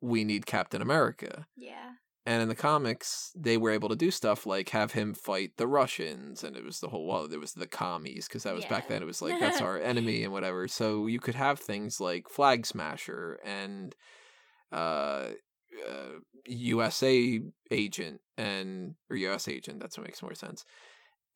we 0.00 0.24
need 0.24 0.46
captain 0.46 0.82
america 0.82 1.46
Yeah. 1.56 1.92
And 2.26 2.42
in 2.42 2.48
the 2.48 2.54
comics, 2.54 3.32
they 3.36 3.56
were 3.56 3.70
able 3.70 3.90
to 3.90 3.96
do 3.96 4.10
stuff 4.10 4.46
like 4.46 4.70
have 4.70 4.92
him 4.92 5.12
fight 5.12 5.52
the 5.56 5.66
Russians, 5.66 6.42
and 6.42 6.56
it 6.56 6.64
was 6.64 6.80
the 6.80 6.88
whole 6.88 7.06
well, 7.06 7.28
there 7.28 7.38
was 7.38 7.52
the 7.52 7.66
commies 7.66 8.26
because 8.26 8.44
that 8.44 8.54
was 8.54 8.64
back 8.64 8.88
then. 8.88 9.02
It 9.02 9.06
was 9.06 9.20
like 9.20 9.38
that's 9.38 9.60
our 9.60 9.78
enemy 9.78 10.24
and 10.24 10.32
whatever. 10.32 10.66
So 10.66 11.06
you 11.06 11.20
could 11.20 11.34
have 11.34 11.58
things 11.58 12.00
like 12.00 12.30
Flag 12.30 12.64
Smasher 12.64 13.38
and 13.44 13.94
uh, 14.72 15.30
uh, 15.86 16.18
USA 16.46 17.40
Agent 17.70 18.20
and 18.38 18.94
or 19.10 19.16
US 19.16 19.46
Agent. 19.46 19.80
That's 19.80 19.98
what 19.98 20.06
makes 20.06 20.22
more 20.22 20.34
sense. 20.34 20.64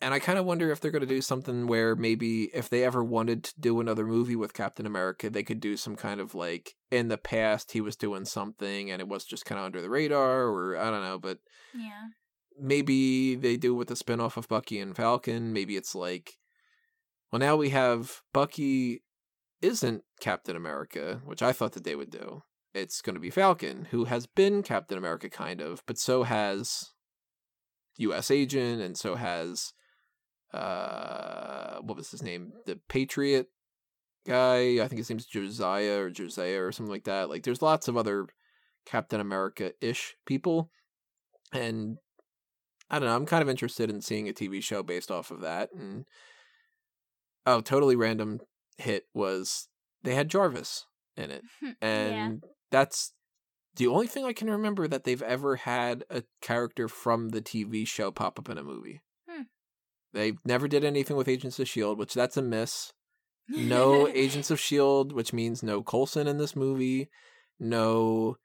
And 0.00 0.14
I 0.14 0.20
kind 0.20 0.38
of 0.38 0.44
wonder 0.44 0.70
if 0.70 0.80
they're 0.80 0.92
going 0.92 1.00
to 1.00 1.06
do 1.06 1.20
something 1.20 1.66
where 1.66 1.96
maybe 1.96 2.44
if 2.54 2.68
they 2.68 2.84
ever 2.84 3.02
wanted 3.02 3.42
to 3.44 3.60
do 3.60 3.80
another 3.80 4.06
movie 4.06 4.36
with 4.36 4.54
Captain 4.54 4.86
America, 4.86 5.28
they 5.28 5.42
could 5.42 5.58
do 5.60 5.76
some 5.76 5.96
kind 5.96 6.20
of 6.20 6.34
like 6.36 6.76
in 6.90 7.08
the 7.08 7.18
past 7.18 7.72
he 7.72 7.80
was 7.80 7.96
doing 7.96 8.24
something 8.24 8.90
and 8.92 9.00
it 9.00 9.08
was 9.08 9.24
just 9.24 9.44
kind 9.44 9.58
of 9.58 9.64
under 9.64 9.82
the 9.82 9.90
radar, 9.90 10.46
or 10.46 10.76
I 10.76 10.90
don't 10.90 11.02
know, 11.02 11.18
but 11.18 11.38
Yeah. 11.74 12.10
maybe 12.56 13.34
they 13.34 13.56
do 13.56 13.74
with 13.74 13.88
the 13.88 13.94
spinoff 13.94 14.36
of 14.36 14.46
Bucky 14.46 14.78
and 14.78 14.94
Falcon. 14.94 15.52
Maybe 15.52 15.76
it's 15.76 15.94
like, 15.96 16.34
well, 17.32 17.40
now 17.40 17.56
we 17.56 17.70
have 17.70 18.22
Bucky 18.32 19.02
isn't 19.60 20.04
Captain 20.20 20.54
America, 20.54 21.20
which 21.24 21.42
I 21.42 21.52
thought 21.52 21.72
that 21.72 21.82
they 21.82 21.96
would 21.96 22.10
do. 22.10 22.42
It's 22.72 23.00
going 23.00 23.14
to 23.14 23.20
be 23.20 23.30
Falcon, 23.30 23.86
who 23.90 24.04
has 24.04 24.26
been 24.26 24.62
Captain 24.62 24.96
America, 24.96 25.28
kind 25.28 25.60
of, 25.60 25.82
but 25.86 25.98
so 25.98 26.22
has 26.22 26.92
U.S. 27.96 28.30
Agent, 28.30 28.80
and 28.80 28.96
so 28.96 29.16
has 29.16 29.72
uh, 30.52 31.78
what 31.80 31.96
was 31.96 32.10
his 32.10 32.22
name? 32.22 32.52
The 32.66 32.78
Patriot 32.88 33.48
guy. 34.26 34.82
I 34.82 34.88
think 34.88 34.98
his 34.98 35.10
name's 35.10 35.26
Josiah 35.26 36.00
or 36.00 36.10
Josiah 36.10 36.62
or 36.62 36.72
something 36.72 36.92
like 36.92 37.04
that. 37.04 37.28
Like, 37.28 37.42
there's 37.42 37.62
lots 37.62 37.88
of 37.88 37.96
other 37.96 38.26
Captain 38.86 39.20
America 39.20 39.72
ish 39.80 40.16
people, 40.26 40.70
and 41.52 41.98
I 42.90 42.98
don't 42.98 43.08
know. 43.08 43.16
I'm 43.16 43.26
kind 43.26 43.42
of 43.42 43.48
interested 43.48 43.90
in 43.90 44.00
seeing 44.00 44.28
a 44.28 44.32
TV 44.32 44.62
show 44.62 44.82
based 44.82 45.10
off 45.10 45.30
of 45.30 45.40
that. 45.42 45.70
And 45.78 46.06
oh, 47.46 47.60
totally 47.60 47.96
random 47.96 48.40
hit 48.78 49.04
was 49.12 49.68
they 50.02 50.14
had 50.14 50.30
Jarvis 50.30 50.86
in 51.16 51.30
it, 51.30 51.42
and 51.82 52.44
that's 52.70 53.12
the 53.76 53.86
only 53.86 54.06
thing 54.06 54.24
I 54.24 54.32
can 54.32 54.50
remember 54.50 54.88
that 54.88 55.04
they've 55.04 55.22
ever 55.22 55.56
had 55.56 56.04
a 56.10 56.24
character 56.40 56.88
from 56.88 57.28
the 57.30 57.40
TV 57.40 57.86
show 57.86 58.10
pop 58.10 58.38
up 58.38 58.48
in 58.48 58.58
a 58.58 58.64
movie. 58.64 59.02
They 60.12 60.34
never 60.44 60.68
did 60.68 60.84
anything 60.84 61.16
with 61.16 61.28
Agents 61.28 61.58
of 61.58 61.68
Shield, 61.68 61.98
which 61.98 62.14
that's 62.14 62.36
a 62.36 62.42
miss. 62.42 62.92
No 63.48 64.08
Agents 64.14 64.50
of 64.50 64.60
Shield, 64.60 65.12
which 65.12 65.32
means 65.32 65.62
no 65.62 65.82
Coulson 65.82 66.26
in 66.26 66.38
this 66.38 66.56
movie. 66.56 67.10
No, 67.60 68.36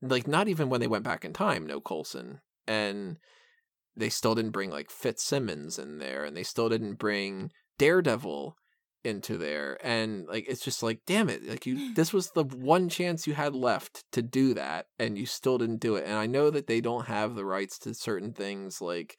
like 0.00 0.26
not 0.26 0.48
even 0.48 0.68
when 0.68 0.80
they 0.80 0.86
went 0.86 1.04
back 1.04 1.24
in 1.24 1.32
time, 1.32 1.66
no 1.66 1.80
Coulson, 1.80 2.40
and 2.66 3.18
they 3.96 4.08
still 4.08 4.34
didn't 4.34 4.52
bring 4.52 4.70
like 4.70 4.90
Fitzsimmons 4.90 5.78
in 5.78 5.98
there, 5.98 6.24
and 6.24 6.36
they 6.36 6.42
still 6.42 6.68
didn't 6.68 6.94
bring 6.94 7.50
Daredevil 7.78 8.56
into 9.02 9.36
there, 9.36 9.78
and 9.82 10.26
like 10.26 10.46
it's 10.48 10.64
just 10.64 10.82
like, 10.82 11.00
damn 11.06 11.28
it, 11.28 11.46
like 11.48 11.66
you, 11.66 11.94
this 11.94 12.12
was 12.12 12.30
the 12.30 12.44
one 12.44 12.88
chance 12.88 13.26
you 13.26 13.34
had 13.34 13.54
left 13.54 14.04
to 14.12 14.22
do 14.22 14.54
that, 14.54 14.86
and 14.98 15.18
you 15.18 15.26
still 15.26 15.58
didn't 15.58 15.80
do 15.80 15.96
it. 15.96 16.04
And 16.06 16.14
I 16.14 16.26
know 16.26 16.50
that 16.50 16.66
they 16.66 16.80
don't 16.80 17.06
have 17.06 17.34
the 17.34 17.44
rights 17.44 17.78
to 17.80 17.94
certain 17.94 18.32
things, 18.32 18.80
like 18.80 19.16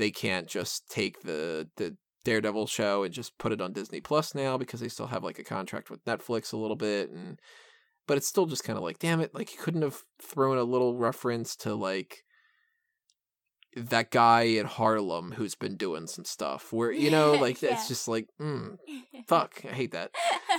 they 0.00 0.10
can't 0.10 0.48
just 0.48 0.88
take 0.90 1.22
the 1.22 1.68
the 1.76 1.96
Daredevil 2.24 2.66
show 2.66 3.02
and 3.04 3.14
just 3.14 3.38
put 3.38 3.52
it 3.52 3.60
on 3.60 3.72
Disney 3.72 4.00
Plus 4.00 4.34
now 4.34 4.58
because 4.58 4.80
they 4.80 4.88
still 4.88 5.06
have 5.06 5.22
like 5.24 5.38
a 5.38 5.44
contract 5.44 5.90
with 5.90 6.04
Netflix 6.04 6.52
a 6.52 6.56
little 6.56 6.76
bit 6.76 7.10
and 7.10 7.38
but 8.06 8.16
it's 8.16 8.26
still 8.26 8.46
just 8.46 8.64
kind 8.64 8.76
of 8.76 8.82
like 8.82 8.98
damn 8.98 9.20
it 9.20 9.34
like 9.34 9.52
you 9.52 9.58
couldn't 9.58 9.82
have 9.82 10.02
thrown 10.20 10.58
a 10.58 10.64
little 10.64 10.96
reference 10.96 11.54
to 11.56 11.74
like 11.74 12.24
that 13.76 14.10
guy 14.10 14.42
in 14.42 14.66
Harlem 14.66 15.32
who's 15.32 15.54
been 15.54 15.76
doing 15.76 16.06
some 16.06 16.24
stuff 16.24 16.72
where 16.72 16.90
you 16.90 17.10
know 17.10 17.32
like 17.40 17.62
Yeah. 17.62 17.72
it's 17.74 17.88
just 17.88 18.08
like 18.08 18.26
mm, 18.40 18.76
fuck 19.28 19.62
I 19.64 19.68
hate 19.72 19.92
that 19.92 20.10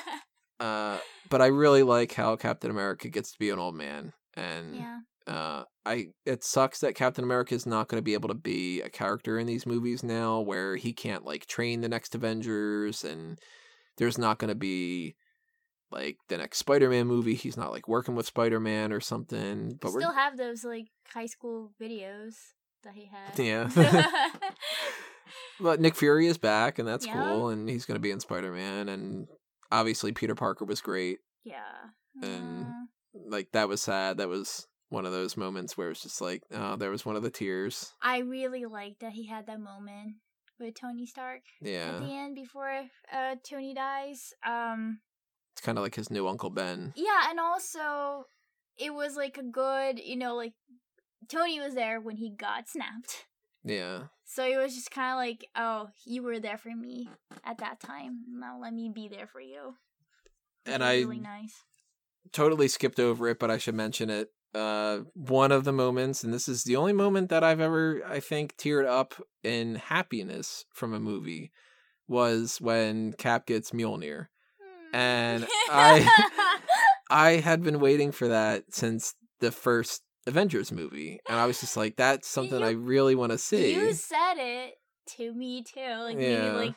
uh 0.59 0.97
but 1.29 1.41
I 1.41 1.47
really 1.47 1.83
like 1.83 2.13
how 2.13 2.35
Captain 2.37 2.71
America 2.71 3.09
gets 3.09 3.31
to 3.33 3.39
be 3.39 3.49
an 3.49 3.59
old 3.59 3.75
man 3.75 4.13
and 4.35 4.75
yeah. 4.75 4.99
Uh 5.31 5.63
i 5.85 6.07
it 6.25 6.43
sucks 6.43 6.79
that 6.79 6.93
captain 6.95 7.23
america 7.23 7.55
is 7.55 7.65
not 7.65 7.87
going 7.87 7.97
to 7.97 8.03
be 8.03 8.13
able 8.13 8.27
to 8.29 8.35
be 8.35 8.81
a 8.81 8.89
character 8.89 9.39
in 9.39 9.47
these 9.47 9.65
movies 9.65 10.03
now 10.03 10.39
where 10.39 10.75
he 10.75 10.91
can't 10.93 11.23
like 11.25 11.45
train 11.45 11.81
the 11.81 11.89
next 11.89 12.13
avengers 12.15 13.03
and 13.03 13.39
there's 13.97 14.17
not 14.17 14.37
going 14.39 14.49
to 14.49 14.55
be 14.55 15.15
like 15.91 16.17
the 16.29 16.37
next 16.37 16.57
spider-man 16.57 17.07
movie 17.07 17.35
he's 17.35 17.57
not 17.57 17.71
like 17.71 17.87
working 17.87 18.15
with 18.15 18.25
spider-man 18.25 18.91
or 18.91 18.99
something 18.99 19.77
but 19.81 19.93
we 19.93 20.01
Still 20.01 20.13
have 20.13 20.37
those 20.37 20.63
like 20.63 20.87
high 21.13 21.25
school 21.27 21.71
videos 21.81 22.33
that 22.83 22.93
he 22.95 23.05
had. 23.05 23.37
yeah 23.39 23.69
but 25.59 25.79
nick 25.79 25.95
fury 25.95 26.27
is 26.27 26.37
back 26.37 26.79
and 26.79 26.87
that's 26.87 27.05
Yeah. 27.05 27.13
cool 27.13 27.49
and 27.49 27.69
he's 27.69 27.85
going 27.85 27.95
to 27.95 28.01
be 28.01 28.11
in 28.11 28.19
spider-man 28.19 28.89
and 28.89 29.27
obviously 29.71 30.11
peter 30.11 30.35
parker 30.35 30.65
was 30.65 30.81
great 30.81 31.19
Yeah. 31.43 31.89
And- 32.21 32.65
Aw. 32.65 32.85
Like 33.27 33.49
that 33.51 33.67
was 33.67 33.81
sad. 33.81 34.19
That 34.19 34.29
was 34.29 34.67
one 34.91 35.05
of 35.05 35.13
those 35.13 35.37
moments 35.37 35.77
where 35.77 35.89
it's 35.89 36.03
just 36.03 36.19
like, 36.19 36.43
oh, 36.51 36.75
there 36.75 36.91
was 36.91 37.05
one 37.05 37.15
of 37.15 37.23
the 37.23 37.29
tears. 37.31 37.93
I 38.01 38.19
really 38.19 38.65
liked 38.65 38.99
that 38.99 39.13
he 39.13 39.25
had 39.25 39.47
that 39.47 39.59
moment 39.61 40.15
with 40.59 40.75
Tony 40.75 41.05
Stark 41.05 41.41
at 41.61 41.67
Yeah, 41.67 41.97
the 41.99 42.13
end 42.13 42.35
before 42.35 42.69
uh, 43.11 43.35
Tony 43.41 43.73
dies. 43.73 44.33
Um, 44.45 44.99
it's 45.53 45.61
kind 45.65 45.77
of 45.77 45.83
like 45.83 45.95
his 45.95 46.11
new 46.11 46.27
Uncle 46.27 46.49
Ben. 46.49 46.93
yeah, 46.97 47.29
and 47.29 47.39
also 47.39 48.25
it 48.77 48.93
was 48.93 49.15
like 49.15 49.37
a 49.37 49.43
good, 49.43 49.97
you 49.97 50.17
know, 50.17 50.35
like 50.35 50.53
Tony 51.29 51.59
was 51.61 51.73
there 51.73 52.01
when 52.01 52.17
he 52.17 52.29
got 52.29 52.67
snapped. 52.67 53.25
Yeah, 53.63 54.07
So 54.25 54.43
it 54.43 54.57
was 54.57 54.75
just 54.75 54.91
kind 54.91 55.11
of 55.13 55.17
like, 55.17 55.47
oh, 55.55 55.89
you 56.05 56.21
were 56.23 56.39
there 56.39 56.57
for 56.57 56.75
me 56.75 57.07
at 57.45 57.59
that 57.59 57.79
time. 57.79 58.23
Now 58.27 58.59
let 58.59 58.73
me 58.73 58.91
be 58.93 59.07
there 59.07 59.27
for 59.27 59.39
you. 59.39 59.75
And 60.65 60.83
I- 60.83 60.97
really 60.97 61.19
nice. 61.19 61.63
totally 62.33 62.67
skipped 62.67 62.99
over 62.99 63.29
it, 63.29 63.39
but 63.39 63.49
I 63.51 63.57
should 63.57 63.75
mention 63.75 64.09
it. 64.09 64.31
Uh, 64.53 64.99
one 65.13 65.51
of 65.51 65.63
the 65.63 65.71
moments, 65.71 66.23
and 66.23 66.33
this 66.33 66.47
is 66.49 66.63
the 66.63 66.75
only 66.75 66.93
moment 66.93 67.29
that 67.29 67.43
I've 67.43 67.61
ever, 67.61 68.01
I 68.05 68.19
think, 68.19 68.57
teared 68.57 68.85
up 68.85 69.13
in 69.43 69.75
happiness 69.75 70.65
from 70.73 70.93
a 70.93 70.99
movie, 70.99 71.51
was 72.07 72.59
when 72.59 73.13
Cap 73.13 73.45
gets 73.45 73.71
Mjolnir. 73.71 74.27
Hmm. 74.61 74.95
And 74.95 75.47
I- 75.69 76.59
I 77.09 77.31
had 77.37 77.61
been 77.63 77.79
waiting 77.79 78.11
for 78.11 78.27
that 78.29 78.63
since 78.73 79.13
the 79.39 79.51
first 79.51 80.01
Avengers 80.27 80.71
movie, 80.71 81.19
and 81.27 81.37
I 81.39 81.45
was 81.45 81.59
just 81.59 81.75
like, 81.75 81.95
"That's 81.97 82.27
something 82.27 82.59
You- 82.59 82.65
I 82.65 82.71
really 82.71 83.15
want 83.15 83.31
to 83.31 83.37
see." 83.37 83.73
You 83.73 83.93
said 83.93 84.35
it 84.37 84.73
to 85.17 85.33
me 85.33 85.63
too. 85.63 85.79
Like 85.79 86.15
maybe 86.17 86.31
Yeah. 86.31 86.51
like 86.53 86.75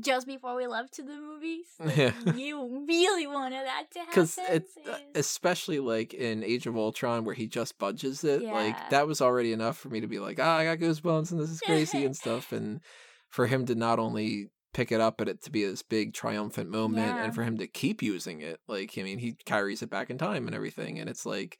just 0.00 0.26
before 0.26 0.56
we 0.56 0.66
left 0.66 0.94
to 0.94 1.02
the 1.02 1.16
movies. 1.16 1.66
Like, 1.80 1.96
Yeah. 1.96 2.12
You 2.34 2.84
really 2.88 3.26
wanted 3.26 3.64
that 3.66 3.84
to 3.92 3.98
happen. 4.00 4.10
because 4.12 4.38
it's 4.48 4.76
uh, 4.88 4.98
especially 5.14 5.78
like 5.80 6.12
in 6.14 6.42
Age 6.42 6.66
of 6.66 6.76
Ultron 6.76 7.24
where 7.24 7.34
he 7.34 7.46
just 7.46 7.78
budges 7.78 8.24
it. 8.24 8.42
Like 8.42 8.90
that 8.90 9.06
was 9.06 9.20
already 9.20 9.52
enough 9.52 9.76
for 9.78 9.88
me 9.88 10.00
to 10.00 10.06
be 10.08 10.18
like, 10.18 10.38
ah, 10.40 10.56
I 10.56 10.64
got 10.64 10.78
goosebumps 10.78 11.30
and 11.30 11.40
this 11.40 11.50
is 11.50 11.60
crazy 11.60 12.04
and 12.04 12.16
stuff. 12.24 12.52
And 12.52 12.80
for 13.28 13.46
him 13.46 13.66
to 13.66 13.74
not 13.74 13.98
only 13.98 14.50
pick 14.74 14.92
it 14.92 15.00
up, 15.00 15.16
but 15.16 15.28
it 15.28 15.42
to 15.42 15.50
be 15.50 15.64
this 15.64 15.82
big 15.82 16.12
triumphant 16.14 16.68
moment, 16.70 17.06
Yeah. 17.06 17.24
and 17.24 17.34
for 17.34 17.42
him 17.44 17.56
to 17.58 17.66
keep 17.66 18.02
using 18.02 18.40
it, 18.42 18.60
like 18.68 18.92
I 18.98 19.02
mean, 19.02 19.18
he 19.18 19.34
carries 19.46 19.82
it 19.82 19.90
back 19.90 20.10
in 20.10 20.18
time 20.18 20.46
and 20.46 20.54
everything, 20.54 20.98
and 20.98 21.08
it's 21.08 21.24
like 21.24 21.58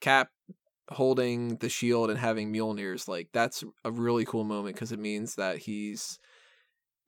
Cap 0.00 0.28
holding 0.90 1.56
the 1.56 1.68
shield 1.68 2.08
and 2.10 2.18
having 2.18 2.52
Mjolnir's 2.52 3.08
like 3.08 3.28
that's 3.32 3.62
a 3.84 3.90
really 3.90 4.24
cool 4.24 4.44
moment 4.44 4.74
because 4.74 4.92
it 4.92 4.98
means 4.98 5.34
that 5.34 5.58
he's 5.58 6.18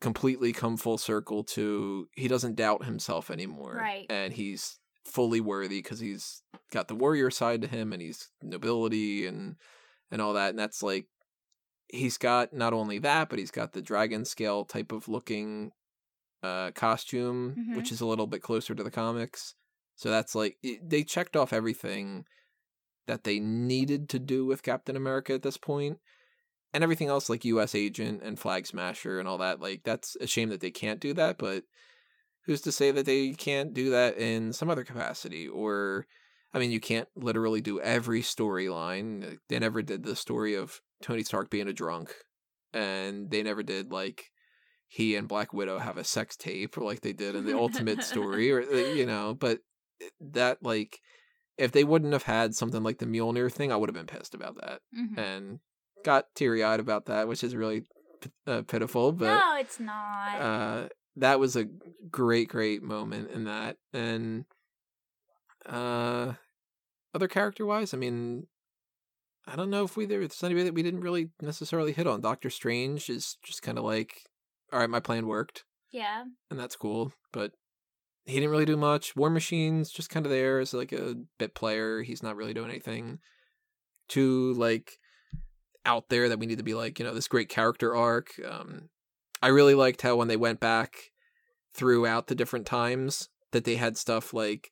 completely 0.01 0.53
come 0.53 0.77
full 0.77 0.97
circle 0.99 1.45
to 1.45 2.09
he 2.17 2.27
doesn't 2.29 2.57
doubt 2.57 2.85
himself 2.85 3.31
anymore 3.31 3.75
Right. 3.77 4.07
and 4.09 4.33
he's 4.33 4.79
fully 5.05 5.41
worthy 5.41 5.83
because 5.83 6.01
he's 6.01 6.43
got 6.73 6.89
the 6.89 6.95
warrior 6.95 7.31
side 7.31 7.63
to 7.63 7.69
him 7.69 7.93
and 7.93 8.01
he's 8.01 8.31
nobility 8.43 9.27
and 9.27 9.57
and 10.11 10.23
all 10.23 10.33
that 10.35 10.51
and 10.51 10.59
that's 10.59 10.83
like 10.83 11.07
he's 11.89 12.17
got 12.19 12.53
not 12.53 12.73
only 12.73 12.99
that 12.99 13.29
but 13.29 13.39
he's 13.39 13.51
got 13.51 13.73
the 13.73 13.83
dragon 13.83 14.25
scale 14.25 14.65
type 14.65 14.93
of 14.93 15.09
looking 15.09 15.73
uh 16.43 16.71
costume 16.73 17.55
Mhm. 17.59 17.77
which 17.77 17.93
is 17.93 18.01
a 18.01 18.07
little 18.07 18.27
bit 18.27 18.41
closer 18.43 18.75
to 18.75 18.83
the 18.83 18.91
comics 18.91 19.55
so 19.97 20.09
that's 20.09 20.35
like 20.35 20.57
it, 20.63 20.89
they 20.89 21.03
checked 21.05 21.37
off 21.37 21.53
everything 21.53 22.25
that 23.07 23.25
they 23.25 23.39
needed 23.41 24.09
to 24.11 24.19
do 24.19 24.47
with 24.47 24.63
Captain 24.63 24.97
America 24.97 25.35
at 25.35 25.43
this 25.43 25.57
point 25.59 25.99
and 26.73 26.83
everything 26.85 27.09
else 27.09 27.29
like 27.29 27.45
US 27.45 27.75
agent 27.75 28.23
and 28.23 28.39
flag 28.39 28.67
smasher 28.67 29.19
and 29.19 29.29
all 29.29 29.39
that 29.39 29.61
like 29.61 29.83
that's 29.85 30.17
a 30.21 30.27
shame 30.27 30.49
that 30.51 30.61
they 30.61 30.71
can't 30.71 31.01
do 31.01 31.13
that 31.15 31.39
but 31.39 31.65
who's 32.47 32.61
to 32.63 32.73
say 32.73 32.91
that 32.91 33.07
they 33.07 33.33
can't 33.33 33.75
do 33.75 33.91
that 33.91 34.17
in 34.17 34.53
some 34.53 34.71
other 34.71 34.85
capacity 34.85 35.47
or 35.49 36.07
I 36.53 36.59
mean 36.59 36.71
you 36.71 36.81
can't 36.81 37.09
literally 37.15 37.61
do 37.61 37.81
every 37.81 38.23
storyline 38.23 39.39
they 39.49 39.59
never 39.59 39.83
did 39.83 40.03
the 40.05 40.17
story 40.17 40.55
of 40.55 40.81
Tony 41.03 41.23
Stark 41.23 41.51
being 41.51 41.69
a 41.69 41.73
drunk 41.73 42.15
and 42.73 43.31
they 43.31 43.43
never 43.43 43.63
did 43.63 43.93
like 43.93 44.31
he 44.89 45.15
and 45.17 45.29
Black 45.29 45.53
Widow 45.53 45.79
have 45.79 45.97
a 45.99 46.05
sex 46.05 46.37
tape 46.37 46.77
or 46.77 46.83
like 46.83 47.01
they 47.01 47.13
did 47.13 47.35
in 47.37 47.47
the 47.47 47.57
ultimate 47.57 48.03
story 48.03 48.51
or 48.51 48.63
uh, 48.63 48.77
you 48.95 49.07
know 49.07 49.35
but 49.35 49.61
that 50.21 50.59
like 50.63 51.01
if 51.59 51.73
they 51.73 51.85
wouldn't 51.85 52.13
have 52.13 52.23
had 52.23 52.55
something 52.55 52.83
like 52.83 52.99
the 52.99 53.07
Mjolnir 53.07 53.53
thing 53.53 53.71
I 53.71 53.77
would 53.77 53.89
have 53.89 53.95
been 53.95 54.07
pissed 54.07 54.35
about 54.35 54.57
that 54.61 54.81
Mhm. 54.97 55.19
and 55.19 55.61
got 56.05 56.27
teary 56.35 56.63
eyed 56.63 56.81
about 56.81 57.07
that, 57.07 57.29
which 57.29 57.45
is 57.45 57.55
really 57.55 57.83
p- 58.21 58.31
uh, 58.47 58.63
pitiful. 58.63 59.13
But 59.13 59.39
no, 59.39 59.57
it's 59.57 59.81
not. 59.81 60.41
uh, 60.41 60.89
that 61.17 61.41
was 61.41 61.57
a 61.57 61.67
great, 62.11 62.49
great 62.49 62.83
moment 62.83 63.31
in 63.31 63.45
that. 63.45 63.77
And 63.93 64.45
uh, 65.67 66.35
other 67.15 67.29
character 67.29 67.67
wise, 67.67 67.95
I 67.95 67.97
mean, 67.97 68.47
I 69.47 69.57
don't 69.57 69.71
know 69.71 69.85
if 69.85 69.97
we 69.97 70.07
there's 70.07 70.43
anybody 70.43 70.65
that 70.65 70.75
we 70.75 70.83
didn't 70.83 71.01
really 71.01 71.31
necessarily 71.41 71.93
hit 71.93 72.07
on. 72.07 72.21
Doctor 72.21 72.51
Strange 72.51 73.09
is 73.09 73.37
just 73.43 73.63
kind 73.63 73.79
of 73.79 73.85
like, 73.85 74.23
all 74.73 74.81
right, 74.81 74.91
my 74.91 75.01
plan 75.01 75.27
worked, 75.27 75.65
yeah. 75.91 76.25
and 76.51 76.59
that's 76.59 76.77
cool, 76.77 77.13
but. 77.33 77.53
He 78.27 78.35
didn't 78.35 78.51
really 78.51 78.67
do 78.67 78.77
much. 78.77 79.17
War 79.17 79.31
Machine's 79.31 79.91
just 79.91 80.11
kind 80.11 80.25
of 80.25 80.31
there 80.31 80.61
as 80.61 80.73
like 80.73 80.93
a 80.93 81.17
bit 81.39 81.55
player. 81.55 82.03
He's 82.03 82.23
not 82.23 82.37
really 82.37 82.55
doing 82.55 82.71
anything 82.71 83.19
too 84.11 84.53
like 84.55 84.99
out 85.87 86.09
there 86.09 86.29
that 86.29 86.39
we 86.39 86.47
need 86.47 86.59
to 86.59 86.65
be 86.65 86.75
like, 86.75 86.99
you 86.99 87.05
know, 87.05 87.15
this 87.15 87.29
great 87.29 87.49
character 87.49 87.95
arc. 87.97 88.33
Um, 88.49 88.89
I 89.43 89.49
really 89.49 89.75
liked 89.75 90.03
how 90.03 90.17
when 90.17 90.29
they 90.29 90.37
went 90.37 90.61
back 90.61 91.11
throughout 91.75 92.27
the 92.27 92.35
different 92.35 92.67
times 92.67 93.29
that 93.53 93.65
they 93.65 93.77
had 93.77 93.97
stuff 93.97 94.35
like 94.35 94.71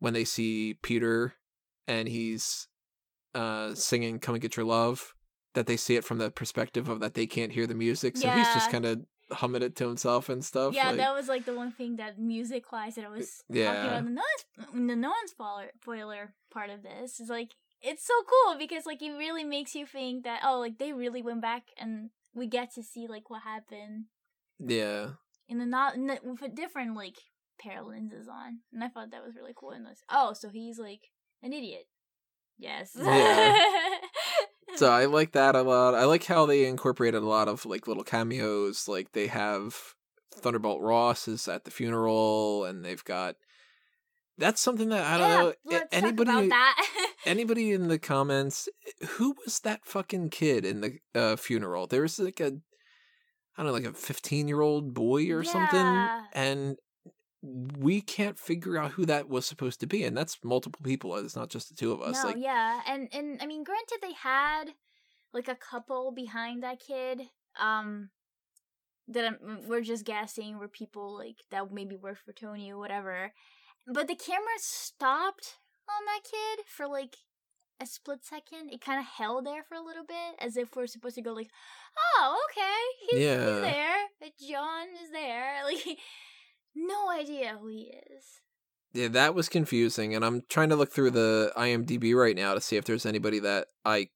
when 0.00 0.14
they 0.14 0.24
see 0.24 0.74
Peter 0.82 1.34
and 1.86 2.08
he's 2.08 2.68
uh 3.34 3.74
singing 3.74 4.18
"Come 4.18 4.34
and 4.34 4.42
Get 4.42 4.56
Your 4.56 4.66
Love," 4.66 5.14
that 5.54 5.66
they 5.66 5.76
see 5.76 5.96
it 5.96 6.04
from 6.04 6.18
the 6.18 6.30
perspective 6.30 6.88
of 6.88 7.00
that 7.00 7.14
they 7.14 7.26
can't 7.26 7.52
hear 7.52 7.66
the 7.66 7.74
music, 7.74 8.16
so 8.16 8.28
he's 8.30 8.52
just 8.52 8.70
kind 8.70 8.84
of 8.84 9.00
humming 9.30 9.62
it 9.62 9.76
to 9.76 9.88
himself 9.88 10.28
and 10.28 10.44
stuff. 10.44 10.74
Yeah, 10.74 10.88
like- 10.88 10.96
that 10.98 11.14
was 11.14 11.28
like 11.28 11.44
the 11.46 11.54
one 11.54 11.72
thing 11.72 11.96
that 11.96 12.18
music 12.18 12.70
wise 12.72 12.96
that 12.96 13.04
I 13.04 13.08
was 13.08 13.42
Yeah. 13.48 13.72
talking 13.72 13.90
about 13.90 14.04
the 14.04 14.10
non 14.74 14.86
the 14.86 14.96
non 14.96 15.28
spoiler 15.28 16.34
part 16.50 16.68
of 16.70 16.82
this 16.82 17.20
is 17.20 17.28
like 17.30 17.52
it's 17.82 18.06
so 18.06 18.14
cool 18.22 18.58
because 18.58 18.86
like 18.86 19.02
it 19.02 19.12
really 19.12 19.44
makes 19.44 19.74
you 19.74 19.86
think 19.86 20.24
that 20.24 20.40
oh 20.44 20.58
like 20.60 20.78
they 20.78 20.92
really 20.92 21.22
went 21.22 21.42
back 21.42 21.64
and 21.78 22.10
we 22.34 22.46
get 22.46 22.72
to 22.74 22.82
see 22.82 23.06
like 23.08 23.28
what 23.28 23.42
happened 23.42 24.04
yeah. 24.58 25.10
in 25.48 25.58
the 25.58 25.66
not 25.66 25.94
in 25.94 26.06
the, 26.06 26.18
with 26.22 26.42
a 26.42 26.48
different 26.48 26.96
like 26.96 27.16
pair 27.60 27.80
of 27.80 27.88
lenses 27.88 28.28
on 28.28 28.60
and 28.72 28.82
I 28.82 28.88
thought 28.88 29.10
that 29.10 29.24
was 29.24 29.36
really 29.36 29.54
cool 29.54 29.72
in 29.72 29.84
this. 29.84 30.02
Oh, 30.10 30.32
so 30.32 30.48
he's 30.48 30.78
like 30.78 31.10
an 31.42 31.52
idiot. 31.52 31.86
Yes. 32.58 32.96
Yeah. 32.96 33.58
So 34.76 34.90
I 34.90 35.04
like 35.04 35.32
that 35.32 35.54
a 35.54 35.62
lot. 35.62 35.94
I 35.94 36.04
like 36.04 36.24
how 36.24 36.46
they 36.46 36.64
incorporated 36.64 37.22
a 37.22 37.26
lot 37.26 37.48
of 37.48 37.66
like 37.66 37.86
little 37.86 38.04
cameos. 38.04 38.88
Like 38.88 39.12
they 39.12 39.26
have 39.26 39.76
Thunderbolt 40.34 40.80
Ross 40.80 41.28
is 41.28 41.46
at 41.48 41.64
the 41.64 41.70
funeral, 41.70 42.64
and 42.64 42.84
they've 42.84 43.04
got. 43.04 43.36
That's 44.38 44.62
something 44.62 44.88
that 44.88 45.04
I 45.04 45.18
don't 45.18 45.56
yeah, 45.66 45.78
know. 45.78 45.84
Anybody, 45.92 46.30
talk 46.30 46.44
about 46.44 46.48
that. 46.48 47.11
Anybody 47.24 47.72
in 47.72 47.88
the 47.88 47.98
comments, 47.98 48.68
who 49.10 49.34
was 49.44 49.60
that 49.60 49.84
fucking 49.84 50.30
kid 50.30 50.64
in 50.64 50.80
the 50.80 50.98
uh, 51.14 51.36
funeral? 51.36 51.86
There 51.86 52.02
was 52.02 52.18
like 52.18 52.40
a, 52.40 52.52
I 53.56 53.62
don't 53.62 53.66
know, 53.66 53.72
like 53.72 53.84
a 53.84 53.92
fifteen-year-old 53.92 54.94
boy 54.94 55.30
or 55.30 55.44
something, 55.44 56.08
and 56.32 56.76
we 57.42 58.00
can't 58.00 58.38
figure 58.38 58.78
out 58.78 58.92
who 58.92 59.04
that 59.06 59.28
was 59.28 59.46
supposed 59.46 59.80
to 59.80 59.86
be, 59.86 60.04
and 60.04 60.16
that's 60.16 60.38
multiple 60.44 60.80
people. 60.82 61.16
It's 61.16 61.36
not 61.36 61.50
just 61.50 61.68
the 61.68 61.74
two 61.74 61.92
of 61.92 62.00
us. 62.00 62.22
no, 62.22 62.30
like, 62.30 62.36
yeah, 62.38 62.80
and 62.86 63.08
and 63.12 63.40
I 63.42 63.46
mean, 63.46 63.64
granted, 63.64 63.98
they 64.00 64.14
had 64.14 64.74
like 65.32 65.48
a 65.48 65.56
couple 65.56 66.12
behind 66.12 66.62
that 66.62 66.80
kid. 66.80 67.22
Um, 67.60 68.10
that 69.08 69.26
I'm, 69.26 69.68
we're 69.68 69.82
just 69.82 70.04
guessing 70.04 70.58
were 70.58 70.68
people 70.68 71.16
like 71.16 71.36
that 71.50 71.72
maybe 71.72 71.96
worked 71.96 72.22
for 72.24 72.32
Tony 72.32 72.70
or 72.70 72.78
whatever. 72.78 73.32
But 73.86 74.06
the 74.06 74.14
camera 74.14 74.58
stopped 74.58 75.56
on 75.88 76.04
that 76.06 76.20
kid 76.24 76.64
for 76.66 76.86
like 76.86 77.16
a 77.80 77.86
split 77.86 78.24
second. 78.24 78.70
It 78.72 78.80
kind 78.80 79.00
of 79.00 79.06
held 79.06 79.46
there 79.46 79.64
for 79.68 79.74
a 79.74 79.82
little 79.82 80.04
bit, 80.06 80.36
as 80.38 80.56
if 80.56 80.74
we're 80.76 80.86
supposed 80.86 81.16
to 81.16 81.22
go 81.22 81.32
like, 81.32 81.50
"Oh, 82.16 82.38
okay, 82.50 82.80
he's, 83.10 83.20
Yeah. 83.24 83.52
he's 83.54 83.60
there. 83.62 83.96
John 84.50 84.86
is 85.02 85.10
there." 85.10 85.62
Like, 85.64 85.98
no 86.74 87.10
idea 87.10 87.58
who 87.60 87.68
he 87.68 87.92
is. 88.10 88.24
Yeah, 88.94 89.08
that 89.08 89.34
was 89.34 89.48
confusing, 89.48 90.14
and 90.14 90.24
I'm 90.24 90.42
trying 90.48 90.68
to 90.70 90.76
look 90.76 90.92
through 90.92 91.10
the 91.10 91.52
IMDb 91.56 92.14
right 92.14 92.36
now 92.36 92.54
to 92.54 92.60
see 92.60 92.76
if 92.76 92.84
there's 92.84 93.04
anybody 93.06 93.38
that 93.40 93.68
I 93.84 94.08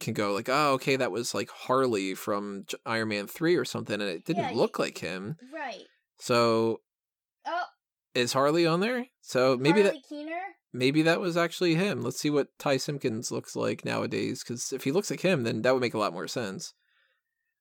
can 0.00 0.14
go 0.14 0.32
like, 0.32 0.48
oh, 0.48 0.72
okay, 0.72 0.96
that 0.96 1.12
was 1.12 1.34
like 1.34 1.48
Harley 1.50 2.14
from 2.14 2.64
Iron 2.84 3.08
Man 3.08 3.26
three 3.26 3.56
or 3.56 3.64
something, 3.64 3.94
and 4.00 4.10
it 4.10 4.24
didn't 4.24 4.44
Yeah, 4.44 4.50
look 4.54 4.78
like 4.78 4.98
him. 4.98 5.36
Right. 5.52 5.84
So 6.18 6.80
Oh, 7.46 7.64
is 8.14 8.32
Harley 8.32 8.66
on 8.66 8.80
there? 8.80 9.06
So 9.20 9.56
maybe 9.58 9.82
that 9.82 9.96
Keener. 10.08 10.40
Maybe 10.72 11.02
that 11.02 11.20
was 11.20 11.36
actually 11.36 11.74
him. 11.74 12.02
Let's 12.02 12.20
see 12.20 12.30
what 12.30 12.48
Ty 12.58 12.78
Simpkins 12.78 13.30
looks 13.30 13.54
like 13.56 13.84
nowadays, 13.84 14.42
because 14.42 14.72
if 14.72 14.84
he 14.84 14.92
looks 14.92 15.10
like 15.10 15.20
him, 15.20 15.44
then 15.44 15.62
that 15.62 15.72
would 15.74 15.80
make 15.80 15.94
a 15.94 15.98
lot 15.98 16.12
more 16.12 16.28
sense. 16.28 16.74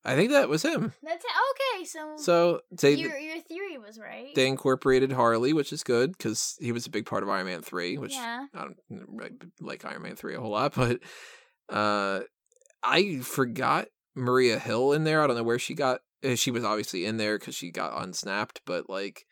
I 0.03 0.15
think 0.15 0.31
that 0.31 0.49
was 0.49 0.63
him. 0.63 0.93
That's 1.03 1.23
it. 1.23 1.31
Okay, 1.75 1.85
so, 1.85 2.13
So 2.17 2.61
they 2.71 2.93
your 2.93 3.15
your 3.17 3.39
theory 3.39 3.77
was 3.77 3.99
right? 3.99 4.33
They 4.33 4.47
incorporated 4.47 5.11
Harley, 5.11 5.53
which 5.53 5.71
is 5.71 5.83
good 5.83 6.17
because 6.17 6.55
he 6.59 6.71
was 6.71 6.88
a 6.88 6.89
big 6.89 7.05
part 7.05 7.21
of 7.21 7.29
Iron 7.29 7.45
Man 7.45 7.61
three, 7.61 7.99
which 7.99 8.13
yeah. 8.13 8.45
I 8.55 8.67
don't 8.89 9.43
like 9.59 9.85
Iron 9.85 10.01
Man 10.01 10.15
three 10.15 10.33
a 10.33 10.39
whole 10.39 10.51
lot, 10.51 10.73
but 10.75 11.01
uh, 11.69 12.21
I 12.83 13.19
forgot 13.19 13.89
Maria 14.15 14.57
Hill 14.57 14.93
in 14.93 15.03
there. 15.03 15.21
I 15.21 15.27
don't 15.27 15.38
know 15.38 15.43
where 15.43 15.59
she 15.59 15.75
got. 15.75 15.99
uh, 16.25 16.33
She 16.33 16.49
was 16.49 16.63
obviously 16.63 17.05
in 17.05 17.17
there 17.17 17.38
because 17.38 17.53
she 17.53 17.69
got 17.69 18.01
unsnapped, 18.01 18.61
but 18.65 18.89
like. 18.89 19.25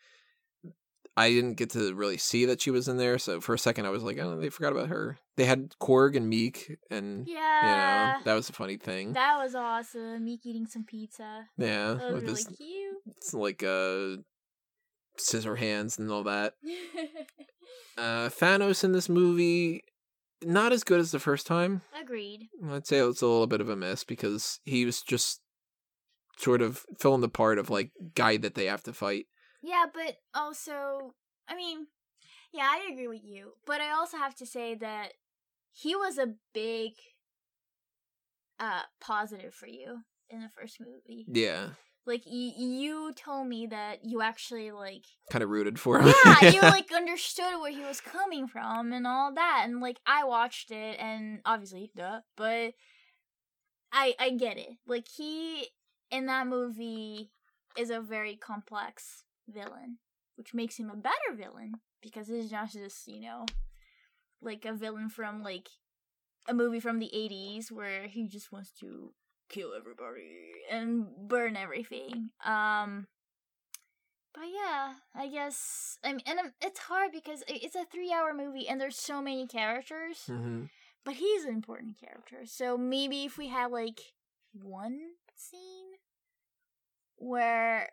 I 1.20 1.30
didn't 1.30 1.54
get 1.54 1.70
to 1.70 1.94
really 1.94 2.16
see 2.16 2.46
that 2.46 2.60
she 2.62 2.70
was 2.70 2.88
in 2.88 2.96
there, 2.96 3.18
so 3.18 3.40
for 3.40 3.54
a 3.54 3.58
second 3.58 3.86
I 3.86 3.90
was 3.90 4.02
like, 4.02 4.18
"Oh, 4.18 4.38
they 4.40 4.48
forgot 4.48 4.72
about 4.72 4.88
her." 4.88 5.18
They 5.36 5.44
had 5.44 5.74
Korg 5.80 6.16
and 6.16 6.32
Miek, 6.32 6.76
and 6.90 7.26
you 7.26 7.34
Yeah. 7.34 8.14
know 8.18 8.24
that 8.24 8.34
was 8.34 8.48
a 8.48 8.52
funny 8.52 8.76
thing. 8.76 9.12
That 9.12 9.38
was 9.38 9.54
awesome. 9.54 10.24
Miek 10.26 10.40
eating 10.44 10.66
some 10.66 10.84
pizza. 10.84 11.46
yeah, 11.58 11.94
That 11.94 12.12
was 12.12 12.22
really 12.22 12.34
his 12.36 12.46
cute. 12.56 12.96
it's 13.16 13.34
like 13.34 13.62
uh, 13.62 14.16
scissor 15.16 15.56
hands 15.56 15.98
and 15.98 16.10
all 16.10 16.24
that. 16.24 16.54
Uh, 17.98 18.28
Thanos 18.30 18.82
in 18.82 18.92
this 18.92 19.08
movie, 19.10 19.82
not 20.42 20.72
as 20.72 20.84
good 20.84 21.00
as 21.00 21.10
the 21.10 21.18
first 21.18 21.46
time. 21.46 21.82
Agreed. 22.00 22.48
I'd 22.70 22.86
say 22.86 22.98
it's 22.98 23.20
a 23.20 23.26
little 23.26 23.46
bit 23.46 23.60
of 23.60 23.68
a 23.68 23.76
miss 23.76 24.04
because 24.04 24.58
he 24.64 24.86
was 24.86 25.02
just 25.02 25.42
sort 26.38 26.62
of 26.62 26.86
filling 26.98 27.20
the 27.20 27.28
part 27.28 27.58
of 27.58 27.68
like 27.68 27.90
guy 28.14 28.38
that 28.38 28.54
they 28.54 28.64
have 28.66 28.82
to 28.84 28.94
fight. 28.94 29.26
Yeah, 29.62 29.86
but 29.92 30.16
also, 30.34 31.14
I 31.48 31.54
mean, 31.56 31.86
yeah, 32.52 32.68
I 32.70 32.88
agree 32.92 33.08
with 33.08 33.24
you. 33.24 33.52
But 33.66 33.80
I 33.80 33.90
also 33.90 34.16
have 34.16 34.34
to 34.36 34.46
say 34.46 34.74
that 34.76 35.12
he 35.72 35.94
was 35.94 36.18
a 36.18 36.34
big 36.52 36.92
uh 38.58 38.82
positive 39.00 39.54
for 39.54 39.66
you 39.66 40.00
in 40.28 40.40
the 40.40 40.48
first 40.48 40.78
movie. 40.80 41.24
Yeah, 41.28 41.70
Like 42.06 42.22
y- 42.26 42.52
you 42.56 43.12
told 43.14 43.46
me 43.48 43.66
that 43.68 44.00
you 44.04 44.20
actually 44.20 44.70
like 44.70 45.04
kind 45.30 45.42
of 45.42 45.50
rooted 45.50 45.78
for 45.78 46.00
him. 46.00 46.12
yeah, 46.24 46.50
you 46.50 46.60
like 46.68 46.90
understood 46.92 47.60
where 47.60 47.72
he 47.72 47.80
was 47.82 48.00
coming 48.00 48.46
from 48.48 48.92
and 48.92 49.06
all 49.06 49.32
that 49.34 49.62
and 49.66 49.80
like 49.80 49.98
I 50.06 50.24
watched 50.24 50.70
it 50.70 50.98
and 51.00 51.40
obviously 51.44 51.90
duh, 51.96 52.20
but 52.36 52.72
I 53.92 54.14
I 54.18 54.30
get 54.30 54.58
it. 54.58 54.70
Like 54.86 55.06
he 55.08 55.68
in 56.10 56.26
that 56.26 56.46
movie 56.46 57.30
is 57.78 57.90
a 57.90 58.00
very 58.00 58.36
complex 58.36 59.24
villain, 59.50 59.98
which 60.36 60.54
makes 60.54 60.78
him 60.78 60.90
a 60.90 60.96
better 60.96 61.34
villain 61.36 61.74
because 62.02 62.28
he's 62.28 62.52
not 62.52 62.70
just, 62.70 63.06
you 63.06 63.20
know, 63.20 63.46
like 64.40 64.64
a 64.64 64.72
villain 64.72 65.08
from 65.08 65.42
like 65.42 65.68
a 66.48 66.54
movie 66.54 66.80
from 66.80 66.98
the 66.98 67.10
80s 67.14 67.70
where 67.70 68.06
he 68.08 68.26
just 68.26 68.52
wants 68.52 68.70
to 68.80 69.12
kill 69.48 69.72
everybody 69.76 70.52
and 70.70 71.06
burn 71.28 71.56
everything. 71.56 72.30
Um 72.44 73.06
but 74.32 74.44
yeah, 74.44 74.94
I 75.14 75.28
guess 75.28 75.98
I 76.04 76.12
mean, 76.12 76.22
and 76.26 76.38
um, 76.38 76.52
it's 76.62 76.78
hard 76.80 77.10
because 77.12 77.42
it's 77.48 77.74
a 77.74 77.84
three-hour 77.84 78.32
movie 78.32 78.68
and 78.68 78.80
there's 78.80 78.96
so 78.96 79.20
many 79.20 79.46
characters, 79.46 80.24
hmm 80.26 80.64
but 81.04 81.14
he's 81.14 81.44
an 81.44 81.54
important 81.54 81.98
character. 81.98 82.42
So 82.44 82.76
maybe 82.76 83.24
if 83.24 83.38
we 83.38 83.48
had 83.48 83.72
like 83.72 84.00
one 84.52 84.98
scene 85.34 85.86
where 87.16 87.88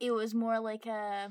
it 0.00 0.10
was 0.10 0.34
more 0.34 0.60
like 0.60 0.86
a, 0.86 1.30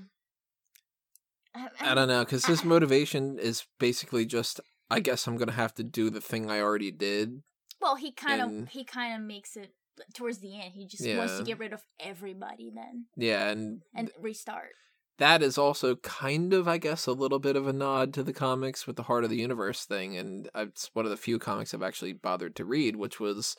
I, 1.56 1.68
I 1.80 1.94
don't 1.96 2.08
know 2.08 2.24
because 2.24 2.46
his 2.46 2.64
motivation 2.64 3.38
is 3.38 3.66
basically 3.80 4.26
just, 4.26 4.60
I 4.90 5.00
guess 5.00 5.28
I'm 5.28 5.38
gonna 5.38 5.52
have 5.52 5.74
to 5.76 5.84
do 5.84 6.10
the 6.10 6.22
thing 6.22 6.50
I 6.50 6.60
already 6.62 6.92
did. 6.92 7.44
Well, 7.82 7.96
he 7.96 8.12
kind 8.12 8.42
of 8.42 8.48
and- 8.50 8.70
he 8.70 8.84
kind 8.84 9.16
of 9.20 9.28
makes 9.28 9.56
it 9.56 9.74
towards 10.16 10.40
the 10.40 10.60
end. 10.60 10.74
He 10.74 10.88
just 10.88 11.08
wants 11.08 11.38
to 11.38 11.44
get 11.44 11.60
rid 11.60 11.74
of 11.74 11.82
everybody 12.00 12.72
then 12.74 13.06
Yeah, 13.16 13.50
and 13.50 13.82
and 13.94 14.10
restart. 14.20 14.72
that 15.20 15.44
is 15.44 15.58
also 15.58 15.98
kind 15.98 16.54
of, 16.54 16.68
I 16.68 16.80
guess, 16.80 17.06
a 17.06 17.12
little 17.12 17.38
bit 17.40 17.56
of 17.56 17.68
a 17.68 17.74
nod 17.74 18.14
to 18.16 18.24
the 18.24 18.34
comics 18.34 18.88
with 18.88 18.96
the 18.96 19.04
Heart 19.04 19.26
of 19.26 19.30
the 19.30 19.38
Universe 19.38 19.86
thing, 19.86 20.18
and 20.18 20.50
it's 20.56 20.90
one 20.94 21.06
of 21.06 21.12
the 21.12 21.18
few 21.18 21.38
comics 21.38 21.74
I've 21.74 21.84
actually 21.84 22.14
bothered 22.14 22.56
to 22.56 22.66
read, 22.66 22.96
which 22.96 23.20
was 23.20 23.56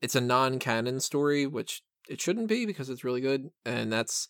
it's 0.00 0.14
a 0.14 0.20
non-canon 0.22 1.00
story, 1.00 1.46
which 1.46 1.82
it 2.08 2.20
shouldn't 2.20 2.48
be 2.48 2.66
because 2.66 2.88
it's 2.88 3.04
really 3.04 3.20
good, 3.20 3.50
and 3.64 3.92
that's 3.92 4.28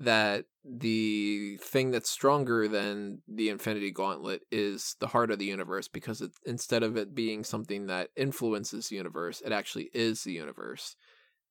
that 0.00 0.44
the 0.64 1.58
thing 1.60 1.90
that's 1.90 2.10
stronger 2.10 2.68
than 2.68 3.20
the 3.26 3.48
Infinity 3.48 3.90
Gauntlet 3.90 4.42
is 4.52 4.94
the 5.00 5.08
heart 5.08 5.30
of 5.30 5.40
the 5.40 5.44
universe 5.44 5.88
because 5.88 6.20
it, 6.20 6.30
instead 6.46 6.84
of 6.84 6.96
it 6.96 7.16
being 7.16 7.42
something 7.42 7.86
that 7.86 8.10
influences 8.16 8.88
the 8.88 8.96
universe, 8.96 9.40
it 9.44 9.50
actually 9.50 9.90
is 9.92 10.22
the 10.22 10.32
universe, 10.32 10.94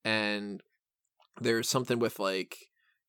and 0.06 0.62
there's 1.42 1.70
something 1.70 2.00
with 2.00 2.20
like 2.20 2.58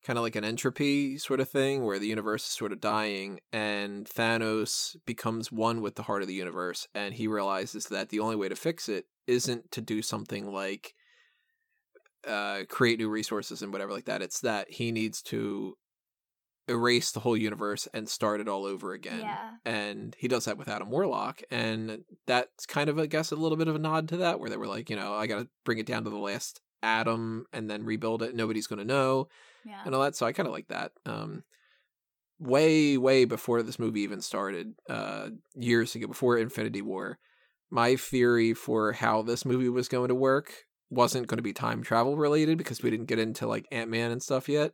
kind 0.03 0.17
of 0.17 0.23
like 0.23 0.35
an 0.35 0.45
entropy 0.45 1.17
sort 1.17 1.39
of 1.39 1.49
thing 1.49 1.85
where 1.85 1.99
the 1.99 2.07
universe 2.07 2.45
is 2.45 2.51
sort 2.51 2.71
of 2.71 2.79
dying 2.79 3.39
and 3.51 4.05
Thanos 4.05 4.95
becomes 5.05 5.51
one 5.51 5.81
with 5.81 5.95
the 5.95 6.03
heart 6.03 6.21
of 6.21 6.27
the 6.27 6.33
universe 6.33 6.87
and 6.95 7.13
he 7.13 7.27
realizes 7.27 7.85
that 7.85 8.09
the 8.09 8.19
only 8.19 8.35
way 8.35 8.47
to 8.47 8.55
fix 8.55 8.87
it 8.87 9.05
isn't 9.27 9.71
to 9.71 9.81
do 9.81 10.01
something 10.01 10.51
like 10.51 10.93
uh 12.27 12.63
create 12.69 12.99
new 12.99 13.09
resources 13.09 13.61
and 13.61 13.71
whatever 13.71 13.91
like 13.93 14.05
that 14.05 14.21
it's 14.21 14.41
that 14.41 14.69
he 14.71 14.91
needs 14.91 15.21
to 15.21 15.75
erase 16.67 17.11
the 17.11 17.19
whole 17.21 17.35
universe 17.37 17.87
and 17.93 18.07
start 18.07 18.39
it 18.41 18.47
all 18.47 18.65
over 18.65 18.93
again 18.93 19.21
Yeah. 19.21 19.51
and 19.65 20.15
he 20.19 20.27
does 20.27 20.45
that 20.45 20.57
with 20.57 20.67
Adam 20.67 20.89
Warlock 20.91 21.41
and 21.49 22.03
that's 22.27 22.65
kind 22.67 22.89
of 22.89 22.99
I 22.99 23.07
guess 23.07 23.31
a 23.31 23.35
little 23.35 23.57
bit 23.57 23.67
of 23.67 23.75
a 23.75 23.79
nod 23.79 24.07
to 24.09 24.17
that 24.17 24.39
where 24.39 24.49
they 24.49 24.57
were 24.57 24.67
like 24.67 24.89
you 24.89 24.95
know 24.95 25.13
I 25.13 25.25
got 25.27 25.39
to 25.39 25.47
bring 25.65 25.79
it 25.79 25.87
down 25.87 26.03
to 26.03 26.09
the 26.11 26.17
last 26.17 26.61
atom 26.83 27.45
and 27.53 27.69
then 27.69 27.85
rebuild 27.85 28.21
it 28.21 28.35
nobody's 28.35 28.67
going 28.67 28.79
to 28.79 28.85
know 28.85 29.27
Yeah. 29.65 29.81
and 29.85 29.95
all 29.95 30.01
that. 30.01 30.15
So 30.15 30.25
I 30.25 30.31
kind 30.31 30.47
of 30.47 30.53
like 30.53 30.67
that. 30.69 30.91
Um, 31.05 31.43
way, 32.39 32.97
way 32.97 33.25
before 33.25 33.61
this 33.63 33.79
movie 33.79 34.01
even 34.01 34.21
started, 34.21 34.75
uh, 34.89 35.29
years 35.55 35.93
ago, 35.95 36.07
before 36.07 36.37
Infinity 36.37 36.81
War, 36.81 37.19
my 37.69 37.95
theory 37.97 38.53
for 38.53 38.93
how 38.93 39.21
this 39.21 39.43
movie 39.45 39.67
was 39.69 39.87
going 39.89 40.07
to 40.07 40.15
work 40.15 40.53
wasn't 40.89 41.27
going 41.27 41.37
to 41.37 41.43
be 41.43 41.53
time 41.53 41.83
travel 41.83 42.17
related 42.17 42.57
because 42.57 42.81
we 42.81 42.89
didn't 42.89 43.07
get 43.07 43.19
into 43.19 43.47
like 43.47 43.67
Ant 43.71 43.89
Man 43.89 44.11
and 44.11 44.21
stuff 44.21 44.49
yet. 44.49 44.73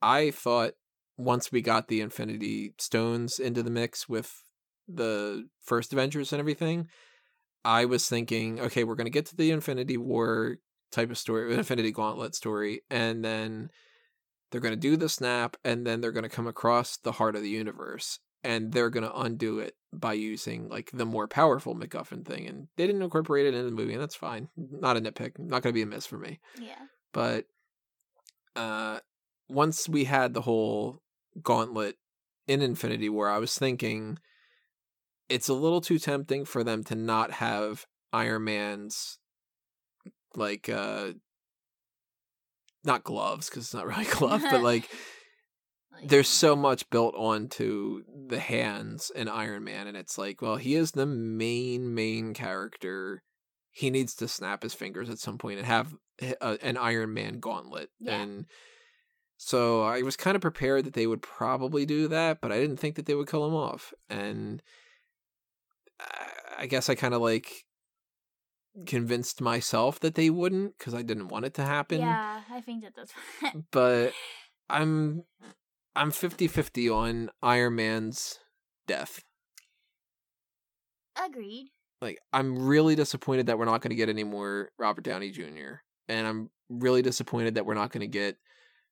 I 0.00 0.30
thought 0.30 0.72
once 1.16 1.52
we 1.52 1.60
got 1.60 1.88
the 1.88 2.00
Infinity 2.00 2.74
Stones 2.78 3.38
into 3.38 3.62
the 3.62 3.70
mix 3.70 4.08
with 4.08 4.42
the 4.88 5.48
first 5.60 5.92
Avengers 5.92 6.32
and 6.32 6.40
everything, 6.40 6.88
I 7.64 7.84
was 7.84 8.08
thinking, 8.08 8.60
okay, 8.60 8.84
we're 8.84 8.94
going 8.94 9.06
to 9.06 9.10
get 9.10 9.26
to 9.26 9.36
the 9.36 9.50
Infinity 9.50 9.96
War 9.96 10.56
type 10.90 11.10
of 11.10 11.18
story, 11.18 11.54
Infinity 11.54 11.92
Gauntlet 11.92 12.34
story, 12.34 12.82
and 12.90 13.24
then 13.24 13.70
they're 14.50 14.60
going 14.60 14.74
to 14.74 14.80
do 14.80 14.96
the 14.96 15.08
snap, 15.08 15.56
and 15.64 15.86
then 15.86 16.00
they're 16.00 16.10
going 16.10 16.24
to 16.24 16.28
come 16.28 16.46
across 16.46 16.96
the 16.96 17.12
heart 17.12 17.36
of 17.36 17.42
the 17.42 17.50
universe, 17.50 18.18
and 18.42 18.72
they're 18.72 18.90
going 18.90 19.04
to 19.04 19.16
undo 19.16 19.58
it 19.58 19.76
by 19.92 20.12
using 20.12 20.68
like 20.68 20.90
the 20.92 21.04
more 21.04 21.26
powerful 21.28 21.74
MacGuffin 21.74 22.24
thing. 22.24 22.46
And 22.46 22.68
they 22.76 22.86
didn't 22.86 23.02
incorporate 23.02 23.46
it 23.46 23.54
into 23.54 23.70
the 23.70 23.76
movie, 23.76 23.92
and 23.92 24.02
that's 24.02 24.14
fine. 24.14 24.48
Not 24.56 24.96
a 24.96 25.00
nitpick. 25.00 25.38
Not 25.38 25.62
going 25.62 25.72
to 25.72 25.78
be 25.78 25.82
a 25.82 25.86
miss 25.86 26.06
for 26.06 26.18
me. 26.18 26.40
yeah. 26.60 26.86
But 27.12 27.46
uh, 28.54 29.00
once 29.48 29.88
we 29.88 30.04
had 30.04 30.32
the 30.32 30.42
whole 30.42 31.02
gauntlet 31.42 31.96
in 32.46 32.62
Infinity 32.62 33.08
War, 33.08 33.28
I 33.28 33.38
was 33.38 33.58
thinking 33.58 34.18
it's 35.28 35.48
a 35.48 35.54
little 35.54 35.80
too 35.80 35.98
tempting 35.98 36.44
for 36.44 36.62
them 36.62 36.84
to 36.84 36.94
not 36.94 37.32
have 37.32 37.86
Iron 38.12 38.44
Man's 38.44 39.18
like 40.36 40.68
uh 40.68 41.12
not 42.84 43.04
gloves 43.04 43.48
because 43.48 43.64
it's 43.64 43.74
not 43.74 43.86
really 43.86 44.04
glove, 44.10 44.42
but 44.42 44.62
like 44.62 44.62
Like, 44.62 44.90
there's 46.02 46.28
so 46.28 46.54
much 46.56 46.88
built 46.90 47.14
onto 47.16 48.02
the 48.28 48.38
hands 48.40 49.10
in 49.14 49.28
Iron 49.28 49.64
Man, 49.64 49.86
and 49.86 49.96
it's 49.96 50.16
like, 50.18 50.40
well, 50.42 50.56
he 50.56 50.74
is 50.74 50.92
the 50.92 51.06
main 51.06 51.94
main 51.94 52.34
character. 52.34 53.22
He 53.70 53.90
needs 53.90 54.14
to 54.16 54.28
snap 54.28 54.62
his 54.62 54.74
fingers 54.74 55.08
at 55.10 55.18
some 55.18 55.38
point 55.38 55.58
and 55.58 55.66
have 55.66 55.94
a, 56.22 56.42
uh, 56.44 56.56
an 56.62 56.76
Iron 56.76 57.14
Man 57.14 57.38
gauntlet, 57.40 57.90
Yeah. 57.98 58.20
and 58.20 58.46
so 59.36 59.82
I 59.82 60.02
was 60.02 60.16
kind 60.16 60.34
of 60.36 60.42
prepared 60.42 60.84
that 60.84 60.92
they 60.94 61.06
would 61.06 61.22
probably 61.22 61.86
do 61.86 62.08
that, 62.08 62.40
but 62.42 62.52
I 62.52 62.60
didn't 62.60 62.76
think 62.78 62.96
that 62.96 63.06
they 63.06 63.14
would 63.14 63.28
kill 63.28 63.46
him 63.46 63.54
off, 63.54 63.92
and 64.08 64.62
I- 66.58 66.66
guess 66.66 66.88
I 66.88 66.94
kind 66.94 67.14
of 67.14 67.20
like 67.22 67.64
convinced 68.86 69.40
myself 69.40 69.98
that 70.00 70.14
they 70.14 70.30
wouldn't 70.30 70.78
because 70.78 70.94
I 70.94 71.02
didn't 71.02 71.28
want 71.28 71.44
it 71.44 71.54
to 71.54 71.64
happen 71.64 72.00
yeah, 72.00 72.42
I 72.50 72.60
think 72.60 72.82
that 72.84 72.92
that's 72.94 73.12
but 73.72 74.12
I'm 74.68 75.24
I'm 75.96 76.10
50-50 76.12 76.94
on 76.94 77.30
Iron 77.42 77.76
Man's 77.76 78.38
death. 78.86 79.22
agreed. 81.16 81.70
Like 82.00 82.18
I'm 82.32 82.66
really 82.66 82.94
disappointed 82.94 83.46
that 83.46 83.58
we're 83.58 83.66
not 83.66 83.82
going 83.82 83.90
to 83.90 83.96
get 83.96 84.08
any 84.08 84.24
more 84.24 84.70
Robert 84.78 85.04
Downey 85.04 85.30
Jr. 85.30 85.82
and 86.08 86.26
I'm 86.26 86.50
really 86.70 87.02
disappointed 87.02 87.56
that 87.56 87.66
we're 87.66 87.74
not 87.74 87.92
going 87.92 88.00
to 88.00 88.06
get 88.06 88.36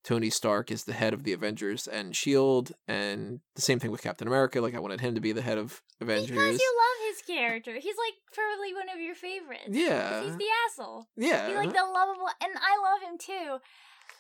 Tony 0.04 0.30
Stark 0.30 0.70
as 0.70 0.84
the 0.84 0.92
head 0.92 1.14
of 1.14 1.24
the 1.24 1.32
Avengers 1.32 1.86
and 1.88 2.14
Shield 2.14 2.72
and 2.86 3.40
the 3.56 3.62
same 3.62 3.78
thing 3.78 3.90
with 3.90 4.02
Captain 4.02 4.28
America 4.28 4.60
like 4.60 4.74
I 4.74 4.78
wanted 4.78 5.00
him 5.00 5.14
to 5.14 5.20
be 5.20 5.32
the 5.32 5.42
head 5.42 5.58
of 5.58 5.82
Avengers. 6.00 6.30
Because 6.30 6.60
you 6.60 6.78
love 6.78 7.14
his 7.14 7.22
character. 7.36 7.74
He's 7.74 7.96
like 7.96 8.14
probably 8.32 8.74
one 8.74 8.88
of 8.94 9.00
your 9.00 9.14
favorites. 9.14 9.68
Yeah. 9.68 10.22
He's 10.22 10.36
the 10.36 10.46
asshole. 10.66 11.06
yeah. 11.16 11.48
He's 11.48 11.56
like 11.56 11.72
the 11.72 11.84
lovable, 11.84 12.28
and 12.42 12.52
I 12.56 12.92
love 12.92 13.10
him 13.10 13.18
too. 13.18 13.58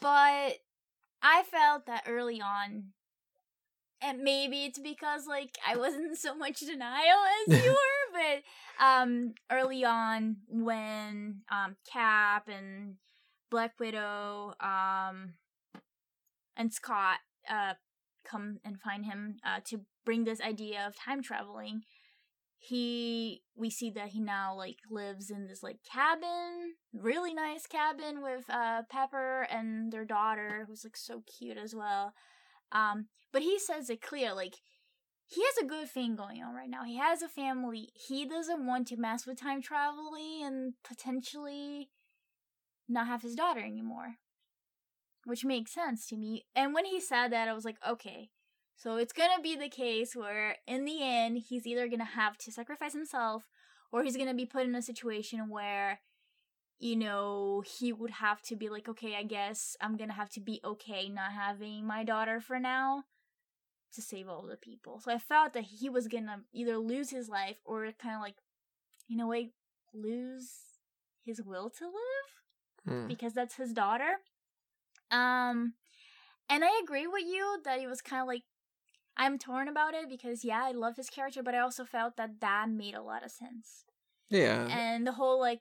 But 0.00 0.58
I 1.22 1.42
felt 1.44 1.86
that 1.86 2.04
early 2.06 2.40
on, 2.40 2.92
and 4.00 4.22
maybe 4.22 4.64
it's 4.64 4.78
because 4.78 5.26
like 5.26 5.56
I 5.66 5.76
wasn't 5.76 6.16
so 6.18 6.34
much 6.34 6.60
denial 6.60 7.18
as 7.48 7.64
you 7.64 7.70
were, 7.70 8.12
but 8.12 8.84
um, 8.84 9.34
early 9.50 9.84
on 9.84 10.36
when 10.48 11.42
um 11.50 11.76
Cap 11.90 12.48
and 12.48 12.94
Black 13.50 13.78
Widow 13.80 14.54
um 14.60 15.34
and 16.56 16.72
Scott 16.72 17.18
uh 17.48 17.74
come 18.24 18.58
and 18.64 18.80
find 18.80 19.06
him 19.06 19.36
uh 19.44 19.60
to 19.64 19.80
bring 20.04 20.24
this 20.24 20.40
idea 20.40 20.86
of 20.86 20.96
time 20.96 21.22
traveling 21.22 21.82
he 22.58 23.42
we 23.54 23.70
see 23.70 23.90
that 23.90 24.08
he 24.08 24.20
now 24.20 24.54
like 24.54 24.78
lives 24.90 25.30
in 25.30 25.46
this 25.46 25.62
like 25.62 25.78
cabin 25.90 26.74
really 26.92 27.32
nice 27.32 27.66
cabin 27.66 28.20
with 28.20 28.44
uh 28.50 28.82
pepper 28.90 29.46
and 29.50 29.92
their 29.92 30.04
daughter 30.04 30.64
who's 30.66 30.84
like 30.84 30.96
so 30.96 31.22
cute 31.38 31.56
as 31.56 31.74
well. 31.74 32.12
Um 32.72 33.06
but 33.32 33.42
he 33.42 33.58
says 33.58 33.88
it 33.88 34.02
clear 34.02 34.34
like 34.34 34.56
he 35.26 35.42
has 35.44 35.62
a 35.62 35.68
good 35.68 35.88
thing 35.88 36.16
going 36.16 36.42
on 36.42 36.54
right 36.54 36.70
now. 36.70 36.84
He 36.84 36.96
has 36.96 37.20
a 37.20 37.28
family. 37.28 37.90
He 37.92 38.26
doesn't 38.26 38.66
want 38.66 38.88
to 38.88 38.96
mess 38.96 39.26
with 39.26 39.38
time 39.38 39.60
traveling 39.60 40.42
and 40.42 40.72
potentially 40.82 41.90
not 42.88 43.06
have 43.06 43.22
his 43.22 43.34
daughter 43.34 43.60
anymore 43.60 44.16
which 45.24 45.44
makes 45.44 45.74
sense 45.74 46.06
to 46.06 46.16
me. 46.16 46.46
And 46.56 46.72
when 46.72 46.86
he 46.86 47.00
said 47.00 47.28
that 47.28 47.48
i 47.48 47.52
was 47.52 47.64
like 47.64 47.76
okay 47.86 48.30
so 48.78 48.96
it's 48.96 49.12
gonna 49.12 49.42
be 49.42 49.56
the 49.56 49.68
case 49.68 50.14
where, 50.16 50.56
in 50.66 50.84
the 50.84 51.02
end, 51.02 51.38
he's 51.48 51.66
either 51.66 51.88
gonna 51.88 52.04
have 52.04 52.38
to 52.38 52.52
sacrifice 52.52 52.92
himself 52.94 53.48
or 53.92 54.04
he's 54.04 54.16
gonna 54.16 54.34
be 54.34 54.46
put 54.46 54.64
in 54.64 54.74
a 54.74 54.80
situation 54.82 55.48
where, 55.50 56.00
you 56.78 56.94
know, 56.94 57.62
he 57.66 57.92
would 57.92 58.12
have 58.12 58.40
to 58.42 58.54
be 58.56 58.68
like, 58.68 58.88
okay, 58.88 59.16
I 59.16 59.24
guess 59.24 59.76
I'm 59.80 59.96
gonna 59.96 60.12
have 60.12 60.30
to 60.30 60.40
be 60.40 60.60
okay 60.64 61.08
not 61.08 61.32
having 61.32 61.86
my 61.86 62.04
daughter 62.04 62.40
for 62.40 62.60
now 62.60 63.04
to 63.94 64.00
save 64.00 64.28
all 64.28 64.42
the 64.42 64.56
people. 64.56 65.00
So 65.00 65.10
I 65.12 65.18
felt 65.18 65.54
that 65.54 65.64
he 65.64 65.88
was 65.88 66.06
gonna 66.06 66.44
either 66.52 66.78
lose 66.78 67.10
his 67.10 67.28
life 67.28 67.56
or 67.64 67.90
kind 67.98 68.14
of 68.14 68.20
like, 68.22 68.36
in 69.10 69.18
a 69.20 69.26
way, 69.26 69.50
lose 69.92 70.50
his 71.24 71.42
will 71.42 71.68
to 71.70 71.84
live 71.86 72.28
Hmm. 72.84 73.06
because 73.08 73.32
that's 73.34 73.56
his 73.56 73.72
daughter. 73.72 74.20
Um, 75.10 75.74
and 76.48 76.64
I 76.64 76.80
agree 76.82 77.06
with 77.06 77.24
you 77.24 77.60
that 77.64 77.80
it 77.80 77.88
was 77.88 78.00
kind 78.00 78.22
of 78.22 78.28
like 78.28 78.44
I'm 79.18 79.38
torn 79.38 79.68
about 79.68 79.94
it 79.94 80.08
because 80.08 80.44
yeah, 80.44 80.62
I 80.64 80.70
love 80.70 80.96
his 80.96 81.10
character, 81.10 81.42
but 81.42 81.54
I 81.54 81.58
also 81.58 81.84
felt 81.84 82.16
that 82.16 82.40
that 82.40 82.70
made 82.70 82.94
a 82.94 83.02
lot 83.02 83.24
of 83.24 83.32
sense. 83.32 83.84
Yeah. 84.30 84.68
And 84.70 85.06
the 85.06 85.12
whole 85.12 85.40
like 85.40 85.60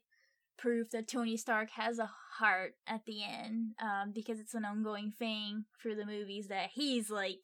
proof 0.57 0.91
that 0.91 1.07
Tony 1.07 1.37
Stark 1.37 1.71
has 1.71 1.99
a 1.99 2.09
heart 2.37 2.73
at 2.87 3.05
the 3.05 3.23
end, 3.23 3.71
um, 3.81 4.11
because 4.13 4.39
it's 4.39 4.53
an 4.53 4.65
ongoing 4.65 5.11
thing 5.11 5.65
through 5.81 5.95
the 5.95 6.05
movies 6.05 6.47
that 6.47 6.69
he's 6.73 7.09
like 7.09 7.43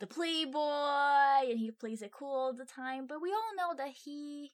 the 0.00 0.06
playboy 0.06 1.50
and 1.50 1.58
he 1.58 1.70
plays 1.70 2.02
it 2.02 2.12
cool 2.12 2.34
all 2.34 2.52
the 2.52 2.64
time. 2.64 3.06
But 3.06 3.22
we 3.22 3.30
all 3.30 3.56
know 3.56 3.74
that 3.76 3.94
he 4.04 4.52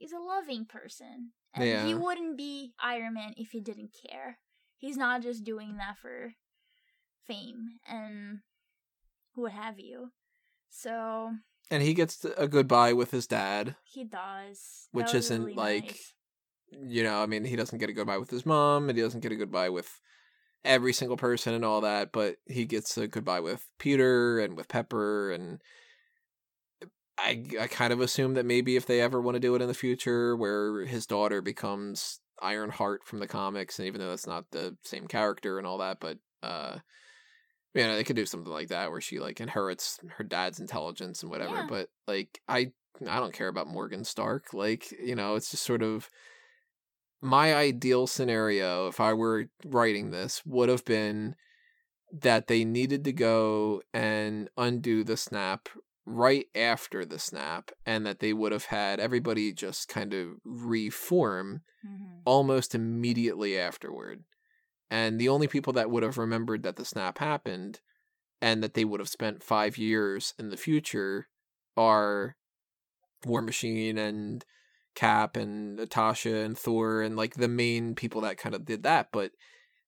is 0.00 0.12
a 0.12 0.18
loving 0.18 0.66
person, 0.66 1.30
and 1.54 1.88
he 1.88 1.94
wouldn't 1.94 2.36
be 2.36 2.72
Iron 2.78 3.14
Man 3.14 3.32
if 3.36 3.50
he 3.50 3.60
didn't 3.60 3.96
care. 4.06 4.38
He's 4.76 4.96
not 4.96 5.22
just 5.22 5.44
doing 5.44 5.78
that 5.78 5.96
for 5.96 6.34
fame 7.26 7.78
and 7.88 8.40
what 9.38 9.52
have 9.52 9.78
you. 9.78 10.10
So 10.70 11.32
and 11.70 11.82
he 11.82 11.94
gets 11.94 12.24
a 12.36 12.48
goodbye 12.48 12.92
with 12.92 13.10
his 13.10 13.26
dad. 13.26 13.76
he 13.84 14.04
does, 14.04 14.88
Which 14.92 15.14
isn't, 15.14 15.42
really 15.42 15.54
like, 15.54 15.84
nice. 15.84 16.14
You 16.70 17.02
know, 17.02 17.22
I 17.22 17.26
mean, 17.26 17.44
he 17.44 17.56
doesn't 17.56 17.78
get 17.78 17.90
a 17.90 17.94
goodbye 17.94 18.18
with 18.18 18.30
his 18.30 18.44
mom, 18.44 18.88
and 18.88 18.96
he 18.96 19.02
doesn't 19.02 19.20
get 19.20 19.32
a 19.32 19.36
goodbye 19.36 19.70
with 19.70 20.00
every 20.64 20.92
single 20.92 21.16
person 21.16 21.54
and 21.54 21.64
all 21.64 21.80
that, 21.82 22.12
but 22.12 22.36
he 22.46 22.64
gets 22.64 22.96
a 22.98 23.06
goodbye 23.06 23.40
with 23.40 23.66
Peter 23.78 24.40
and 24.40 24.56
with 24.56 24.68
Pepper 24.68 25.32
and 25.32 25.60
I 27.18 27.44
I 27.60 27.66
kind 27.66 27.92
of 27.92 28.00
assume 28.00 28.34
that 28.34 28.46
maybe 28.46 28.76
if 28.76 28.86
they 28.86 29.00
ever 29.00 29.20
want 29.20 29.34
to 29.34 29.40
do 29.40 29.54
it 29.54 29.62
in 29.62 29.68
the 29.68 29.74
future 29.74 30.36
where 30.36 30.84
his 30.84 31.06
daughter 31.06 31.42
becomes 31.42 32.20
Ironheart 32.40 33.06
from 33.06 33.18
the 33.18 33.26
comics 33.26 33.78
and 33.78 33.86
even 33.88 34.00
though 34.00 34.10
that's 34.10 34.26
not 34.26 34.50
the 34.52 34.76
same 34.84 35.08
character 35.08 35.58
and 35.58 35.66
all 35.66 35.78
that, 35.78 35.98
but 36.00 36.18
uh 36.42 36.78
you 37.78 37.84
know, 37.86 37.96
they 37.96 38.04
could 38.04 38.16
do 38.16 38.26
something 38.26 38.52
like 38.52 38.68
that 38.68 38.90
where 38.90 39.00
she 39.00 39.20
like 39.20 39.40
inherits 39.40 39.98
her 40.16 40.24
dad's 40.24 40.60
intelligence 40.60 41.22
and 41.22 41.30
whatever, 41.30 41.56
Yeah. 41.56 41.66
but 41.68 41.90
like 42.06 42.40
I 42.48 42.72
I 43.06 43.20
don't 43.20 43.32
care 43.32 43.48
about 43.48 43.68
Morgan 43.68 44.02
Stark. 44.04 44.52
Like, 44.52 44.90
you 44.92 45.14
know, 45.14 45.36
it's 45.36 45.50
just 45.52 45.62
sort 45.62 45.82
of 45.82 46.10
my 47.20 47.54
ideal 47.54 48.06
scenario 48.06 48.86
if 48.88 49.00
I 49.00 49.12
were 49.12 49.46
writing 49.64 50.10
this 50.10 50.42
would 50.46 50.68
have 50.68 50.84
been 50.84 51.34
that 52.12 52.46
they 52.46 52.64
needed 52.64 53.04
to 53.04 53.12
go 53.12 53.82
and 53.92 54.48
undo 54.56 55.04
the 55.04 55.16
snap 55.16 55.68
right 56.06 56.46
after 56.54 57.04
the 57.04 57.18
snap 57.18 57.70
and 57.84 58.06
that 58.06 58.20
they 58.20 58.32
would 58.32 58.50
have 58.52 58.64
had 58.66 58.98
everybody 58.98 59.52
just 59.52 59.88
kind 59.88 60.14
of 60.14 60.36
reform 60.44 61.62
Mhm. 61.86 62.22
almost 62.24 62.74
immediately 62.74 63.58
afterward. 63.58 64.24
And 64.90 65.20
the 65.20 65.28
only 65.28 65.48
people 65.48 65.72
that 65.74 65.90
would 65.90 66.02
have 66.02 66.18
remembered 66.18 66.62
that 66.62 66.76
the 66.76 66.84
snap 66.84 67.18
happened 67.18 67.80
and 68.40 68.62
that 68.62 68.74
they 68.74 68.84
would 68.84 69.00
have 69.00 69.08
spent 69.08 69.42
five 69.42 69.76
years 69.78 70.34
in 70.38 70.50
the 70.50 70.56
future 70.56 71.28
are 71.76 72.36
War 73.24 73.42
Machine 73.42 73.98
and 73.98 74.44
Cap 74.94 75.36
and 75.36 75.76
Natasha 75.76 76.36
and 76.36 76.58
Thor 76.58 77.02
and 77.02 77.16
like 77.16 77.34
the 77.34 77.48
main 77.48 77.94
people 77.94 78.20
that 78.22 78.38
kind 78.38 78.54
of 78.54 78.64
did 78.64 78.82
that. 78.84 79.08
But 79.12 79.32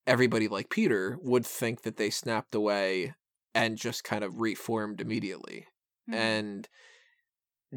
everybody 0.06 0.48
like 0.48 0.70
Peter 0.70 1.18
would 1.22 1.46
think 1.46 1.82
that 1.82 1.96
they 1.96 2.10
snapped 2.10 2.54
away 2.54 3.14
and 3.54 3.78
just 3.78 4.04
kind 4.04 4.24
of 4.24 4.40
reformed 4.40 5.00
immediately. 5.00 5.66
Mhm. 6.08 6.14
And 6.14 6.68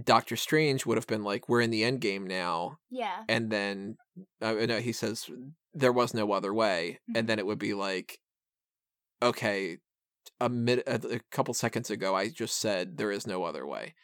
Doctor 0.01 0.35
Strange 0.35 0.85
would 0.85 0.97
have 0.97 1.07
been 1.07 1.23
like, 1.23 1.47
"We're 1.47 1.61
in 1.61 1.69
the 1.69 1.83
end 1.83 2.01
game 2.01 2.25
now," 2.25 2.79
yeah, 2.89 3.23
and 3.29 3.51
then 3.51 3.97
uh, 4.41 4.53
no, 4.53 4.79
he 4.79 4.91
says 4.91 5.29
there 5.73 5.93
was 5.93 6.13
no 6.13 6.31
other 6.31 6.53
way, 6.53 6.99
Mhm. 7.09 7.17
and 7.17 7.27
then 7.29 7.39
it 7.39 7.45
would 7.45 7.59
be 7.59 7.73
like, 7.73 8.19
okay, 9.21 9.77
a 10.41 10.49
minute, 10.49 10.85
a, 10.87 11.21
couple 11.31 11.53
seconds 11.53 11.89
ago, 11.91 12.15
I 12.15 12.29
just 12.29 12.59
said 12.59 12.97
there 12.97 13.11
is 13.11 13.27
no 13.27 13.43
other 13.43 13.67
way, 13.67 13.95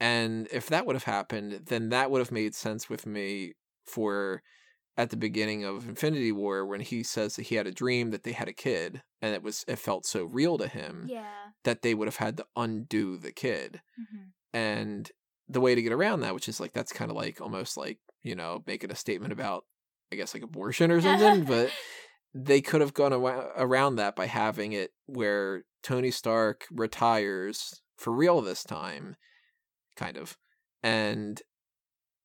and 0.00 0.48
if 0.52 0.68
that 0.68 0.86
would 0.86 0.96
have 0.96 1.04
happened, 1.04 1.66
then 1.68 1.90
that 1.90 2.10
would 2.10 2.20
have 2.20 2.32
made 2.32 2.54
sense 2.54 2.88
with 2.90 3.06
me 3.06 3.54
for 3.86 4.42
at 4.98 5.10
the 5.10 5.16
beginning 5.18 5.64
of 5.64 5.88
Infinity 5.88 6.32
War 6.32 6.66
when 6.66 6.80
he 6.80 7.02
says 7.04 7.36
that 7.36 7.44
he 7.44 7.56
had 7.56 7.66
a 7.68 7.72
dream 7.72 8.10
that 8.12 8.24
they 8.24 8.32
had 8.32 8.48
a 8.48 8.54
kid, 8.54 9.02
and 9.22 9.34
it 9.34 9.42
was 9.42 9.64
it 9.68 9.78
felt 9.78 10.06
so 10.06 10.24
real 10.26 10.58
to 10.58 10.68
him 10.68 11.12
yeah. 11.12 11.52
that 11.64 11.82
they 11.82 11.94
would 11.94 12.08
have 12.08 12.16
had 12.18 12.36
to 12.38 12.46
undo 12.56 13.18
the 13.18 13.32
kid 13.32 13.82
Mhm. 13.98 14.32
and 14.52 15.10
the 15.48 15.60
way 15.60 15.74
to 15.74 15.82
get 15.82 15.92
around 15.92 16.20
that 16.20 16.34
which 16.34 16.48
is 16.48 16.60
like 16.60 16.72
that's 16.72 16.92
kind 16.92 17.10
of 17.10 17.16
like 17.16 17.40
almost 17.40 17.76
like 17.76 17.98
you 18.22 18.34
know 18.34 18.62
making 18.66 18.90
a 18.90 18.96
statement 18.96 19.32
about 19.32 19.64
i 20.14 20.16
guess 20.16 20.34
like 20.34 20.42
abortion 20.42 20.90
or 20.90 21.00
something 21.00 21.44
but 21.44 21.70
they 22.34 22.60
could 22.60 22.80
have 22.80 22.94
gone 22.94 23.12
awa- 23.12 23.52
around 23.56 23.96
that 23.96 24.16
by 24.16 24.26
having 24.26 24.72
it 24.72 24.92
where 25.06 25.64
tony 25.82 26.10
stark 26.10 26.66
retires 26.70 27.82
for 27.96 28.12
real 28.12 28.40
this 28.40 28.64
time 28.64 29.16
kind 29.96 30.16
of 30.16 30.36
and 30.82 31.42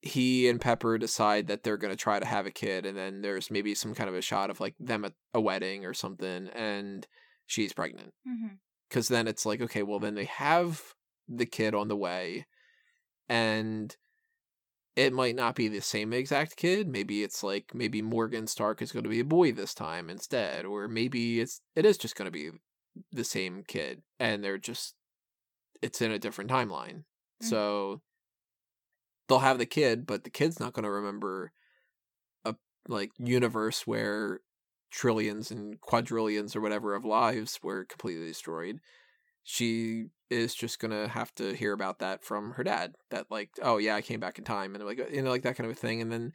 he 0.02 0.48
and 0.48 0.62
pepper 0.62 0.98
decide 0.98 1.48
that 1.48 1.64
they're 1.64 1.78
going 1.78 1.92
to 1.92 1.98
try 1.98 2.20
to 2.20 2.26
have 2.26 2.46
a 2.46 2.52
kid 2.52 2.86
and 2.86 2.98
then 2.98 3.22
there's 3.22 3.52
maybe 3.52 3.76
some 3.76 3.94
kind 3.94 4.10
of 4.10 4.16
a 4.16 4.22
shot 4.22 4.50
of 4.50 4.60
like 4.60 4.76
them 4.80 5.04
at 5.04 5.14
a 5.34 5.42
wedding 5.42 5.86
or 5.86 5.94
something 5.94 6.48
and 6.56 7.08
she's 7.46 7.74
pregnant. 7.74 8.14
Mm-hmm. 8.28 8.56
Because 8.88 9.08
then 9.08 9.28
it's 9.28 9.46
like 9.46 9.62
okay 9.62 9.84
well 9.84 10.00
then 10.00 10.16
they 10.16 10.26
have 10.26 10.94
the 11.28 11.46
kid 11.46 11.76
on 11.76 11.90
the 11.90 11.98
way 11.98 12.46
and 13.28 13.96
it 15.00 15.14
might 15.14 15.36
not 15.36 15.56
be 15.56 15.68
the 15.68 15.82
same 15.82 16.14
exact 16.14 16.58
kid 16.58 16.88
maybe 16.88 17.24
it's 17.24 17.44
like 17.44 17.74
maybe 17.74 18.02
morgan 18.02 18.48
stark 18.48 18.82
is 18.82 18.92
going 18.92 19.04
to 19.04 19.10
be 19.10 19.22
a 19.22 19.26
boy 19.26 19.52
this 19.52 19.74
time 19.74 20.10
instead 20.10 20.66
or 20.66 20.88
maybe 20.88 21.40
it's 21.42 21.62
it 21.76 21.86
is 21.86 21.98
just 21.98 22.16
going 22.16 22.26
to 22.26 22.32
be 22.32 22.50
the 23.12 23.24
same 23.24 23.64
kid 23.68 24.02
and 24.20 24.44
they're 24.44 24.58
just 24.58 24.96
it's 25.82 26.02
in 26.02 26.12
a 26.12 26.20
different 26.20 26.52
timeline 26.52 27.04
Mhm. 27.42 27.48
so 27.48 28.02
they'll 29.28 29.40
have 29.40 29.58
the 29.58 29.66
kid 29.66 30.06
but 30.06 30.24
the 30.24 30.30
kid's 30.30 30.60
not 30.60 30.74
going 30.74 30.84
to 30.84 30.92
remember 30.92 31.52
a 32.46 32.56
like 32.88 33.12
universe 33.20 33.88
where 33.88 34.42
trillions 34.92 35.52
and 35.52 35.82
quadrillions 35.82 36.56
or 36.56 36.62
whatever 36.62 36.96
of 36.96 37.06
lives 37.06 37.60
were 37.64 37.86
completely 37.86 38.28
destroyed 38.28 38.80
she 39.44 40.08
is 40.30 40.54
just 40.56 40.80
gonna 40.80 41.08
have 41.08 41.34
to 41.36 41.54
hear 41.54 41.74
about 41.74 42.00
that 42.00 42.24
from 42.24 42.52
her 42.52 42.64
dad 42.64 42.96
that 43.10 43.26
like 43.30 43.50
oh 43.62 43.78
yeah 43.78 43.96
i 43.96 44.02
came 44.02 44.20
back 44.20 44.38
in 44.38 44.44
time 44.44 44.76
and 44.76 44.84
like 44.86 45.00
uh, 45.00 45.06
you 45.12 45.22
know 45.22 45.30
like 45.30 45.44
that 45.44 45.56
kind 45.56 45.70
of 45.70 45.76
a 45.76 45.80
thing 45.80 46.02
and 46.02 46.12
then 46.12 46.32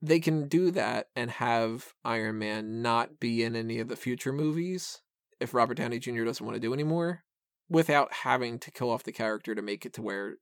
they 0.00 0.18
can 0.20 0.48
do 0.48 0.70
that 0.70 1.06
and 1.16 1.30
have 1.30 1.94
iron 2.04 2.38
man 2.38 2.82
not 2.82 3.18
be 3.20 3.42
in 3.42 3.54
any 3.56 3.78
of 3.78 3.88
the 3.88 3.96
future 3.96 4.32
movies 4.32 5.00
if 5.40 5.54
robert 5.54 5.74
downey 5.76 5.98
jr 5.98 6.24
doesn't 6.24 6.44
want 6.44 6.54
to 6.56 6.60
do 6.60 6.74
anymore 6.74 7.22
without 7.68 8.12
having 8.12 8.58
to 8.58 8.70
kill 8.70 8.90
off 8.90 9.04
the 9.04 9.12
character 9.12 9.54
to 9.54 9.62
make 9.62 9.86
it 9.86 9.92
to 9.94 10.02
where 10.02 10.34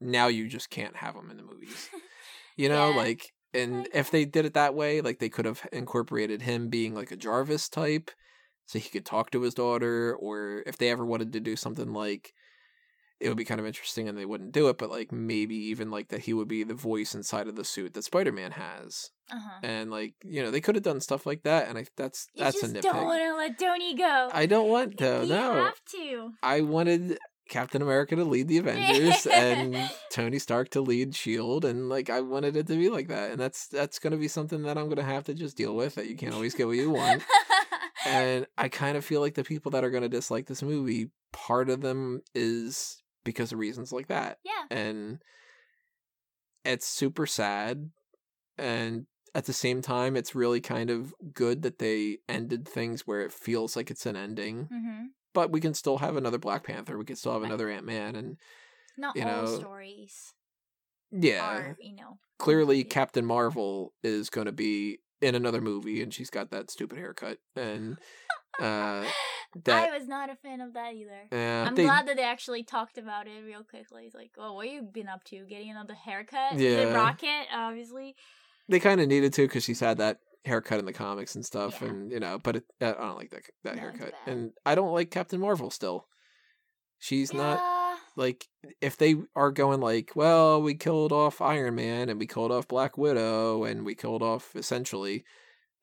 now 0.00 0.28
you 0.28 0.48
just 0.48 0.70
can't 0.70 0.96
have 0.96 1.14
him 1.14 1.30
in 1.30 1.36
the 1.36 1.42
movies 1.42 1.88
you 2.56 2.68
know 2.68 2.90
Yeah. 2.90 2.96
like 2.96 3.32
and 3.52 3.88
if 3.92 4.10
they 4.10 4.24
did 4.24 4.46
it 4.46 4.54
that 4.54 4.74
way 4.74 5.00
like 5.00 5.18
they 5.18 5.28
could 5.28 5.44
have 5.44 5.66
incorporated 5.72 6.42
him 6.42 6.68
being 6.68 6.94
like 6.94 7.10
a 7.10 7.16
jarvis 7.16 7.68
type 7.68 8.10
so 8.70 8.78
he 8.78 8.88
could 8.88 9.04
talk 9.04 9.32
to 9.32 9.42
his 9.42 9.52
daughter, 9.52 10.14
or 10.14 10.62
if 10.64 10.78
they 10.78 10.90
ever 10.90 11.04
wanted 11.04 11.32
to 11.32 11.40
do 11.40 11.56
something 11.56 11.92
like 11.92 12.32
it 13.18 13.26
would 13.26 13.36
be 13.36 13.44
kind 13.44 13.58
of 13.58 13.66
interesting 13.66 14.08
and 14.08 14.16
they 14.16 14.24
wouldn't 14.24 14.52
do 14.52 14.68
it, 14.68 14.78
but 14.78 14.90
like 14.90 15.10
maybe 15.10 15.56
even 15.56 15.90
like 15.90 16.08
that 16.08 16.20
he 16.20 16.32
would 16.32 16.46
be 16.46 16.62
the 16.62 16.72
voice 16.72 17.12
inside 17.12 17.48
of 17.48 17.56
the 17.56 17.64
suit 17.64 17.94
that 17.94 18.04
Spider 18.04 18.30
Man 18.30 18.52
has. 18.52 19.10
Uh-huh. 19.28 19.58
And 19.64 19.90
like, 19.90 20.14
you 20.22 20.40
know, 20.40 20.52
they 20.52 20.60
could 20.60 20.76
have 20.76 20.84
done 20.84 21.00
stuff 21.00 21.26
like 21.26 21.42
that 21.42 21.68
and 21.68 21.76
I 21.78 21.84
that's 21.96 22.28
You 22.34 22.44
that's 22.44 22.58
a 22.58 22.60
just 22.60 22.74
nitpick. 22.74 22.82
don't 22.82 23.04
want 23.06 23.20
to 23.22 23.34
let 23.34 23.58
Tony 23.58 23.96
go. 23.96 24.28
I 24.32 24.46
don't 24.46 24.68
want 24.68 24.98
to, 24.98 25.22
you 25.24 25.28
no. 25.34 25.54
have 25.54 25.80
to. 25.90 26.30
I 26.44 26.60
wanted 26.60 27.18
Captain 27.48 27.82
America 27.82 28.14
to 28.14 28.24
lead 28.24 28.46
the 28.46 28.58
Avengers 28.58 29.26
and 29.26 29.90
Tony 30.10 30.38
Stark 30.38 30.70
to 30.70 30.80
lead 30.80 31.16
Shield 31.16 31.64
and 31.64 31.88
like 31.88 32.08
I 32.08 32.20
wanted 32.20 32.56
it 32.56 32.68
to 32.68 32.76
be 32.76 32.88
like 32.88 33.08
that. 33.08 33.32
And 33.32 33.40
that's 33.40 33.66
that's 33.66 33.98
gonna 33.98 34.16
be 34.16 34.28
something 34.28 34.62
that 34.62 34.78
I'm 34.78 34.88
gonna 34.88 35.02
have 35.02 35.24
to 35.24 35.34
just 35.34 35.56
deal 35.56 35.74
with 35.74 35.96
that 35.96 36.08
you 36.08 36.16
can't 36.16 36.32
always 36.34 36.54
get 36.54 36.68
what 36.68 36.76
you 36.76 36.90
want. 36.90 37.22
and 38.06 38.46
I 38.58 38.68
kind 38.68 38.96
of 38.96 39.04
feel 39.04 39.20
like 39.20 39.34
the 39.34 39.44
people 39.44 39.70
that 39.72 39.84
are 39.84 39.90
gonna 39.90 40.08
dislike 40.08 40.46
this 40.46 40.62
movie, 40.62 41.10
part 41.32 41.68
of 41.70 41.80
them 41.80 42.22
is 42.34 43.02
because 43.24 43.52
of 43.52 43.58
reasons 43.58 43.92
like 43.92 44.08
that. 44.08 44.38
yeah. 44.44 44.64
And 44.76 45.20
it's 46.64 46.86
super 46.86 47.26
sad 47.26 47.90
and 48.58 49.06
at 49.34 49.46
the 49.46 49.52
same 49.52 49.80
time 49.80 50.16
it's 50.16 50.34
really 50.34 50.60
kind 50.60 50.90
of 50.90 51.14
good 51.32 51.62
that 51.62 51.78
they 51.78 52.18
ended 52.28 52.68
things 52.68 53.06
where 53.06 53.20
it 53.20 53.32
feels 53.32 53.76
like 53.76 53.90
it's 53.90 54.04
an 54.06 54.16
ending 54.16 54.68
Mm-hmm. 54.72 55.04
but 55.32 55.50
we 55.50 55.60
can 55.60 55.72
still 55.72 55.98
have 55.98 56.16
another 56.16 56.36
black 56.38 56.64
panther 56.64 56.98
we 56.98 57.04
can 57.06 57.16
still 57.16 57.32
have 57.32 57.42
another 57.42 57.70
ant-man 57.70 58.14
and 58.16 58.36
Not 58.98 59.16
You 59.16 59.22
all 59.22 59.42
know, 59.44 59.58
stories 59.58 60.34
yeah 61.10 61.44
are, 61.46 61.76
you 61.80 61.96
know. 61.96 62.18
clearly 62.38 62.84
captain 62.84 63.24
marvel 63.24 63.94
is 64.02 64.28
going 64.28 64.46
to 64.46 64.52
be 64.52 64.98
in 65.20 65.34
another 65.34 65.60
movie 65.60 66.02
and 66.02 66.12
she's 66.14 66.30
got 66.30 66.50
that 66.50 66.70
stupid 66.70 66.98
haircut 66.98 67.38
and 67.56 67.98
uh 68.60 69.04
that 69.64 69.88
I 69.90 69.98
was 69.98 70.06
not 70.08 70.30
a 70.30 70.36
fan 70.36 70.60
of 70.60 70.74
that 70.74 70.94
either. 70.94 71.22
uh, 71.32 71.66
I'm 71.68 71.74
they, 71.74 71.84
glad 71.84 72.06
that 72.08 72.16
they 72.16 72.22
actually 72.22 72.62
talked 72.62 72.98
about 72.98 73.26
it 73.26 73.44
real 73.44 73.64
quickly. 73.64 74.04
It's 74.04 74.14
like, 74.14 74.30
oh, 74.38 74.54
what 74.54 74.66
have 74.66 74.74
you 74.74 74.82
been 74.82 75.08
up 75.08 75.24
to? 75.24 75.44
Getting 75.44 75.70
another 75.70 75.94
haircut? 75.94 76.56
Yeah. 76.58 76.84
The 76.86 76.92
Rocket, 76.94 77.46
obviously. 77.52 78.14
they 78.68 78.78
kind 78.80 79.00
of 79.00 79.08
needed 79.08 79.32
to 79.34 79.42
because 79.42 79.64
she's 79.64 79.80
had 79.80 79.98
that 79.98 80.18
haircut 80.44 80.78
in 80.78 80.84
the 80.86 80.92
comics 80.92 81.34
and 81.34 81.44
stuff 81.44 81.80
Yeah. 81.82 81.88
and 81.88 82.10
you 82.10 82.18
know 82.20 82.38
but 82.42 82.56
it, 82.56 82.64
i 82.80 82.92
don't 82.92 83.16
like 83.18 83.28
that 83.30 83.42
that 83.64 83.74
No, 83.76 83.80
haircut 83.82 84.14
and 84.26 84.52
i 84.64 84.74
don't 84.74 84.92
like 84.94 85.10
captain 85.10 85.38
marvel 85.38 85.70
still 85.70 86.06
she's 86.98 87.34
not 87.34 87.58
Yeah. 87.58 87.69
Like 88.16 88.48
if 88.80 88.96
they 88.96 89.14
are 89.36 89.50
going 89.50 89.80
like 89.80 90.12
well 90.14 90.60
we 90.60 90.74
killed 90.74 91.12
off 91.12 91.40
iron 91.40 91.74
man 91.76 92.08
and 92.08 92.18
we 92.18 92.26
killed 92.26 92.50
off 92.52 92.66
black 92.68 92.98
widow 92.98 93.64
and 93.64 93.84
we 93.84 93.94
killed 93.94 94.22
off 94.22 94.54
essentially 94.56 95.24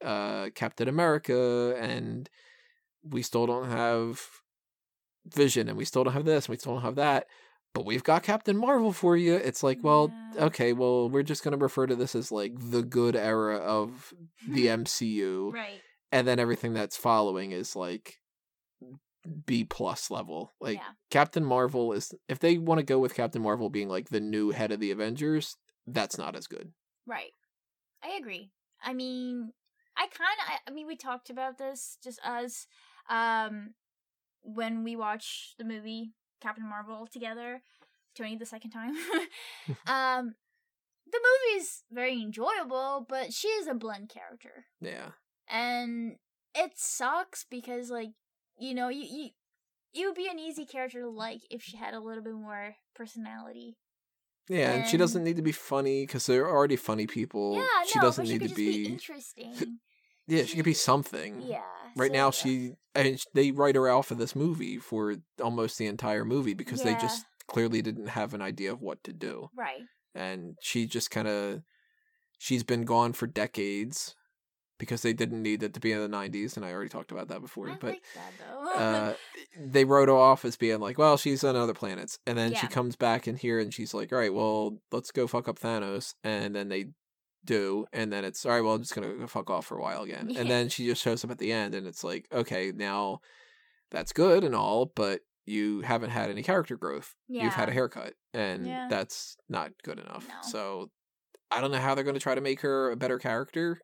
uh 0.04 0.50
captain 0.54 0.88
america 0.88 1.76
and 1.80 2.30
we 3.04 3.22
still 3.22 3.46
don't 3.48 3.70
have 3.70 4.22
vision 5.26 5.68
and 5.68 5.78
we 5.78 5.86
still 5.86 6.04
don't 6.04 6.14
have 6.14 6.26
this 6.26 6.46
and 6.46 6.54
we 6.54 6.58
still 6.58 6.74
don't 6.74 6.84
have 6.84 6.96
that 6.96 7.28
but 7.74 7.86
we've 7.86 8.04
got 8.04 8.24
captain 8.24 8.58
marvel 8.58 8.92
for 8.94 9.18
you 9.18 9.36
it's 9.36 9.64
like 9.64 9.80
well 9.84 10.12
okay 10.40 10.74
well 10.74 11.10
we're 11.10 11.24
just 11.24 11.44
going 11.44 11.52
to 11.58 11.64
refer 11.64 11.86
to 11.86 11.96
this 11.96 12.16
as 12.16 12.32
like 12.32 12.54
the 12.72 12.82
good 12.84 13.16
era 13.16 13.58
of 13.58 14.14
the 14.48 14.68
mcu 14.68 15.54
Right. 15.54 15.82
and 16.12 16.28
then 16.28 16.40
everything 16.40 16.74
that's 16.74 16.96
following 16.98 17.52
is 17.52 17.76
like 17.76 18.20
B 19.46 19.64
plus 19.64 20.10
level. 20.12 20.54
Like 20.60 20.78
yeah. 20.78 20.94
Captain 21.10 21.44
Marvel 21.44 21.94
is 21.94 22.14
if 22.28 22.40
they 22.40 22.58
want 22.58 22.80
to 22.80 22.86
go 22.86 23.00
with 23.00 23.16
Captain 23.16 23.42
Marvel 23.42 23.70
being 23.70 23.90
like 23.90 24.10
the 24.10 24.20
new 24.20 24.52
head 24.52 24.72
of 24.72 24.80
the 24.80 24.92
Avengers, 24.92 25.56
that's 25.86 26.18
not 26.18 26.36
as 26.36 26.48
good. 26.48 26.72
Right. 27.06 27.32
I 28.04 28.18
agree. 28.18 28.52
I 28.84 28.94
mean, 28.94 29.54
I 29.98 30.02
kind 30.02 30.38
of, 30.40 30.60
I 30.68 30.72
mean, 30.72 30.88
we 30.88 30.96
talked 30.96 31.30
about 31.30 31.58
this 31.58 31.98
just 32.04 32.20
us, 32.24 32.68
um, 33.10 33.74
when 34.44 34.84
we 34.84 34.96
watched 34.96 35.58
the 35.58 35.64
movie 35.66 36.14
Captain 36.42 36.68
Marvel 36.68 37.08
together, 37.12 37.62
Tony 38.16 38.38
the 38.38 38.46
second 38.46 38.72
time. 38.72 38.94
um, 39.88 40.36
the 41.12 41.20
movie's 41.54 41.84
very 41.92 42.22
enjoyable, 42.22 43.06
but 43.08 43.34
she 43.34 43.48
is 43.48 43.68
a 43.68 43.74
blunt 43.74 44.10
character. 44.10 44.66
Yeah. 44.82 45.10
and 45.50 46.18
it 46.54 46.72
sucks 46.76 47.46
because 47.50 47.90
like 47.90 48.12
you 48.58 48.74
know 48.74 48.90
you 48.90 49.06
you 49.10 49.30
you 49.94 50.08
would 50.08 50.16
be 50.16 50.28
an 50.28 50.40
easy 50.40 50.66
character 50.66 51.02
to 51.02 51.10
like 51.10 51.42
if 51.50 51.64
she 51.64 51.78
had 51.78 51.94
a 51.94 52.00
little 52.00 52.24
bit 52.24 52.34
more 52.34 52.76
personality. 52.96 53.78
Yeah, 54.50 54.72
and 54.72 54.88
she 54.88 54.96
doesn't 54.96 55.24
need 55.24 55.36
to 55.36 55.42
be 55.42 55.52
funny 55.52 56.06
because 56.06 56.26
they're 56.26 56.50
already 56.50 56.78
funny 56.78 57.06
people. 57.06 57.56
yeah, 57.56 57.84
she 57.86 58.00
no, 58.00 58.04
doesn't 58.04 58.28
she 58.28 58.38
need 58.38 58.48
to 58.48 58.56
be, 58.56 58.86
be. 58.86 58.92
interesting. 58.94 59.54
yeah, 60.28 60.44
she 60.44 60.56
could 60.56 60.66
be 60.66 60.74
something. 60.74 61.42
yeah. 61.42 61.64
Right 61.98 62.12
so, 62.12 62.14
now, 62.14 62.26
yeah. 62.28 62.32
she 62.32 62.72
I 62.96 63.04
mean, 63.04 63.18
they 63.34 63.52
write 63.52 63.76
her 63.76 63.90
out 63.90 64.06
for 64.06 64.16
this 64.16 64.36
movie 64.36 64.78
for 64.78 65.16
almost 65.42 65.78
the 65.78 65.88
entire 65.88 66.24
movie 66.24 66.54
because 66.54 66.82
they 66.82 66.94
just 66.96 67.26
clearly 67.48 67.82
didn't 67.82 68.08
have 68.08 68.34
an 68.34 68.42
idea 68.42 68.72
of 68.72 68.82
what 68.82 69.04
to 69.04 69.14
do. 69.14 69.50
right. 69.58 69.82
and 70.16 70.56
she 70.62 70.86
just 70.86 71.12
kind 71.12 71.28
of 71.28 71.62
she's 72.38 72.64
been 72.64 72.84
gone 72.84 73.14
for 73.14 73.28
decades 73.28 74.16
because 74.80 75.02
they 75.02 75.14
didn't 75.14 75.42
need 75.42 75.64
it 75.64 75.74
to 75.74 75.80
be 75.80 75.92
in 75.92 76.00
the 76.00 76.18
90s 76.18 76.56
and 76.56 76.66
i 76.66 76.72
already 76.72 76.90
talked 76.90 77.12
about 77.12 77.28
that 77.30 77.42
before 77.42 77.70
I 77.70 77.76
but 77.80 77.90
like 77.92 78.04
that 78.16 78.80
uh 78.80 79.14
they 79.60 79.86
wrote 79.86 80.10
her 80.10 80.16
off 80.16 80.46
as 80.46 80.56
being 80.58 80.80
like 80.80 80.98
well 80.98 81.18
she's 81.18 81.44
on 81.44 81.56
other 81.56 81.74
planets 81.74 82.20
and 82.28 82.38
then 82.38 82.54
she 82.54 82.68
comes 82.68 82.96
back 82.96 83.28
in 83.28 83.36
here 83.36 83.60
and 83.60 83.74
she's 83.74 83.94
like 83.94 84.12
all 84.14 84.20
right 84.20 84.34
well 84.34 84.78
let's 84.92 85.12
go 85.12 85.28
fuck 85.28 85.48
up 85.48 85.60
thanos 85.60 86.14
and 86.24 86.56
then 86.56 86.70
they 86.70 86.86
do 87.46 87.86
and 87.94 88.12
then 88.12 88.26
it's 88.26 88.46
all 88.46 88.52
right 88.52 88.62
well 88.62 88.74
i'm 88.74 88.82
just 88.82 88.94
gonna 88.94 89.14
go 89.14 89.28
fuck 89.28 89.50
off 89.50 89.66
for 89.66 89.78
a 89.78 89.82
while 89.82 90.04
again 90.04 90.30
Yeah. 90.30 90.42
and 90.42 90.50
then 90.50 90.70
she 90.70 90.86
just 90.86 91.02
shows 91.02 91.24
up 91.24 91.32
at 91.32 91.38
the 91.38 91.52
end 91.52 91.76
and 91.76 91.88
it's 91.88 92.04
like 92.04 92.28
okay 92.32 92.72
now 92.76 93.20
that's 93.90 94.12
good 94.12 94.44
and 94.44 94.54
all 94.54 94.92
but 94.96 95.22
you 95.46 95.80
haven't 95.82 96.10
had 96.10 96.30
any 96.30 96.44
character 96.44 96.76
growth 96.76 97.16
you've 97.46 97.54
had 97.54 97.70
a 97.70 97.72
haircut 97.72 98.14
and 98.34 98.68
Yeah. 98.68 98.88
that's 98.90 99.38
not 99.48 99.72
good 99.84 99.98
enough 99.98 100.28
No. 100.28 100.36
so 100.42 100.92
i 101.50 101.62
don't 101.62 101.72
know 101.72 101.78
how 101.80 101.96
they're 101.96 102.04
going 102.04 102.16
to 102.16 102.20
try 102.20 102.36
to 102.36 102.42
make 102.42 102.60
her 102.62 102.92
a 102.92 102.98
better 102.98 103.18
character 103.18 103.80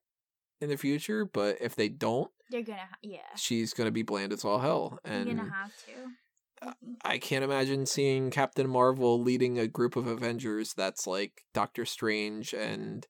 in 0.63 0.69
the 0.69 0.77
future 0.77 1.25
but 1.25 1.57
if 1.61 1.75
they 1.75 1.89
don't 1.89 2.31
They're 2.49 2.61
gonna, 2.63 2.79
ha- 2.79 2.97
yeah. 3.01 3.19
she's 3.35 3.73
to 3.73 3.91
be 3.91 4.03
bland 4.03 4.33
as 4.33 4.43
all 4.45 4.59
hell 4.59 4.99
You're 5.05 5.13
and 5.13 5.37
gonna 5.37 5.51
have 5.53 5.71
to. 5.85 6.73
i 7.03 7.17
can't 7.17 7.43
imagine 7.43 7.85
seeing 7.85 8.29
captain 8.31 8.69
marvel 8.69 9.21
leading 9.21 9.59
a 9.59 9.67
group 9.67 9.95
of 9.95 10.07
avengers 10.07 10.73
that's 10.73 11.05
like 11.05 11.43
doctor 11.53 11.85
strange 11.85 12.53
and 12.53 13.07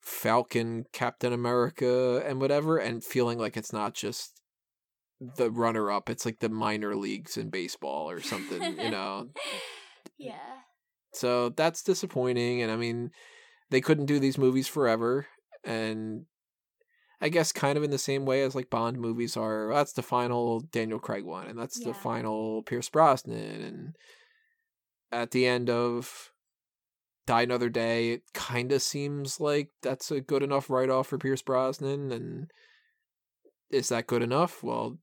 falcon 0.00 0.84
captain 0.92 1.32
america 1.32 2.22
and 2.26 2.40
whatever 2.40 2.78
and 2.78 3.04
feeling 3.04 3.38
like 3.38 3.56
it's 3.56 3.72
not 3.72 3.94
just 3.94 4.40
the 5.36 5.50
runner 5.50 5.90
up 5.90 6.08
it's 6.08 6.24
like 6.24 6.38
the 6.40 6.48
minor 6.48 6.96
leagues 6.96 7.36
in 7.36 7.50
baseball 7.50 8.08
or 8.10 8.20
something 8.20 8.62
you 8.78 8.90
know 8.90 9.28
yeah. 10.16 10.34
So 11.14 11.48
that's 11.48 11.82
disappointing. 11.82 12.62
And 12.62 12.70
I 12.70 12.76
mean, 12.76 13.10
they 13.70 13.80
couldn't 13.80 14.06
do 14.06 14.18
these 14.18 14.36
movies 14.38 14.68
forever. 14.68 15.26
And 15.64 16.26
I 17.20 17.28
guess 17.28 17.52
kind 17.52 17.76
of 17.76 17.84
in 17.84 17.90
the 17.90 17.98
same 17.98 18.24
way 18.24 18.42
as 18.42 18.54
like 18.54 18.70
Bond 18.70 18.98
movies 18.98 19.36
are. 19.36 19.70
That's 19.72 19.92
the 19.92 20.02
final 20.02 20.60
Daniel 20.60 20.98
Craig 20.98 21.24
one, 21.24 21.46
and 21.46 21.58
that's 21.58 21.78
the 21.78 21.92
final 21.92 22.62
Pierce 22.62 22.88
Brosnan. 22.88 23.60
And 23.62 23.96
at 25.12 25.32
the 25.32 25.46
end 25.46 25.68
of 25.68 26.32
Die 27.26 27.42
Another 27.42 27.68
Day, 27.68 28.12
it 28.12 28.22
kind 28.32 28.72
of 28.72 28.80
seems 28.80 29.38
like 29.38 29.68
that's 29.82 30.10
a 30.10 30.20
good 30.20 30.42
enough 30.42 30.70
write 30.70 30.88
off 30.88 31.08
for 31.08 31.18
Pierce 31.18 31.42
Brosnan. 31.42 32.10
And 32.10 32.50
is 33.70 33.90
that 33.90 34.06
good 34.06 34.22
enough? 34.22 34.62
Well, 34.62 34.98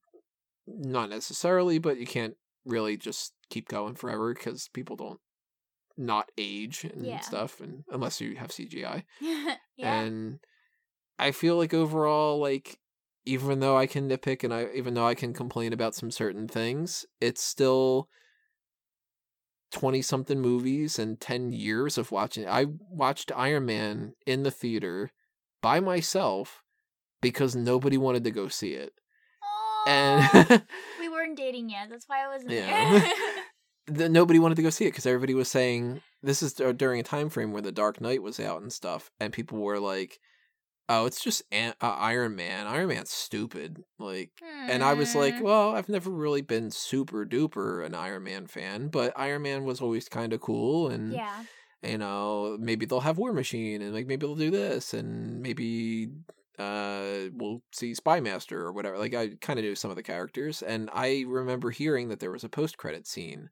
not 0.65 1.09
necessarily, 1.09 1.77
but 1.77 1.97
you 1.97 2.07
can't 2.07 2.35
really 2.65 2.97
just 2.97 3.33
keep 3.49 3.67
going 3.69 3.95
forever 3.95 4.33
because 4.33 4.69
people 4.73 4.95
don't 4.95 5.19
not 5.97 6.31
age 6.37 6.83
and 6.83 7.05
Yeah. 7.05 7.19
stuff 7.21 7.59
and 7.59 7.83
unless 7.89 8.21
you 8.21 8.35
have 8.35 8.51
CGI. 8.51 9.03
yeah. 9.19 9.55
And 9.81 10.39
I 11.19 11.31
feel 11.31 11.57
like 11.57 11.73
overall 11.73 12.39
like 12.39 12.79
even 13.25 13.59
though 13.59 13.77
I 13.77 13.87
can 13.87 14.07
nitpick 14.09 14.43
and 14.43 14.53
I 14.53 14.67
even 14.73 14.93
though 14.93 15.07
I 15.07 15.15
can 15.15 15.33
complain 15.33 15.73
about 15.73 15.95
some 15.95 16.11
certain 16.11 16.47
things, 16.47 17.05
it's 17.19 17.43
still 17.43 18.09
20 19.71 20.01
something 20.01 20.39
movies 20.39 20.97
and 20.97 21.19
10 21.19 21.51
years 21.51 21.97
of 21.97 22.11
watching. 22.11 22.47
I 22.47 22.67
watched 22.89 23.31
Iron 23.35 23.65
Man 23.65 24.13
in 24.25 24.43
the 24.43 24.51
theater 24.51 25.11
by 25.61 25.79
myself 25.79 26.63
because 27.21 27.55
nobody 27.55 27.97
wanted 27.97 28.23
to 28.23 28.31
go 28.31 28.47
see 28.47 28.73
it. 28.73 28.93
And 29.87 30.23
we 30.99 31.09
weren't 31.09 31.37
dating 31.37 31.69
yet. 31.69 31.89
That's 31.89 32.07
why 32.07 32.23
I 32.23 32.27
wasn't 32.27 32.51
Yeah. 32.51 32.99
there. 32.99 33.11
the, 33.87 34.09
nobody 34.09 34.39
wanted 34.39 34.55
to 34.55 34.61
go 34.61 34.69
see 34.69 34.85
it 34.85 34.91
because 34.91 35.05
everybody 35.05 35.33
was 35.33 35.49
saying 35.49 36.01
this 36.21 36.43
is 36.43 36.53
during 36.53 36.99
a 36.99 37.03
time 37.03 37.29
frame 37.29 37.51
where 37.51 37.61
the 37.61 37.71
Dark 37.71 38.01
Knight 38.01 38.21
was 38.21 38.39
out 38.39 38.61
and 38.61 38.71
stuff, 38.71 39.09
and 39.19 39.33
people 39.33 39.59
were 39.59 39.79
like, 39.79 40.19
"Oh, 40.89 41.05
it's 41.05 41.23
just 41.23 41.43
An- 41.51 41.75
uh, 41.81 41.95
Iron 41.97 42.35
Man. 42.35 42.67
Iron 42.67 42.89
Man's 42.89 43.11
stupid." 43.11 43.83
Like, 43.99 44.31
and 44.67 44.83
I 44.83 44.93
was 44.93 45.15
like, 45.15 45.37
Hmm. 45.37 45.43
"Well, 45.43 45.75
I've 45.75 45.89
never 45.89 46.09
really 46.09 46.41
been 46.41 46.71
super 46.71 47.25
duper 47.25 47.85
an 47.85 47.95
Iron 47.95 48.23
Man 48.23 48.47
fan, 48.47 48.89
but 48.89 49.13
Iron 49.15 49.43
Man 49.43 49.63
was 49.63 49.81
always 49.81 50.09
kind 50.09 50.33
of 50.33 50.41
cool, 50.41 50.89
and 50.89 51.13
yeah. 51.13 51.43
you 51.81 51.97
know, 51.97 52.57
maybe 52.59 52.85
they'll 52.85 52.99
have 53.01 53.17
War 53.17 53.33
Machine, 53.33 53.81
and 53.81 53.93
like 53.93 54.07
maybe 54.07 54.25
they'll 54.25 54.35
do 54.35 54.51
this, 54.51 54.93
and 54.93 55.41
maybe 55.41 56.09
uh, 56.59 57.29
we'll 57.33 57.61
see 57.71 57.93
Spy 57.93 58.19
Master 58.19 58.59
or 58.59 58.73
whatever. 58.73 58.97
Like 58.97 59.13
I 59.13 59.29
kind 59.41 59.59
of 59.59 59.65
knew 59.65 59.75
some 59.75 59.91
of 59.91 59.95
the 59.97 60.03
characters, 60.03 60.61
and 60.61 60.89
I 60.91 61.23
remember 61.27 61.69
hearing 61.69 62.09
that 62.09 62.19
there 62.19 62.31
was 62.31 62.43
a 62.43 62.49
post 62.49 62.77
credit 62.77 63.05
scene, 63.07 63.49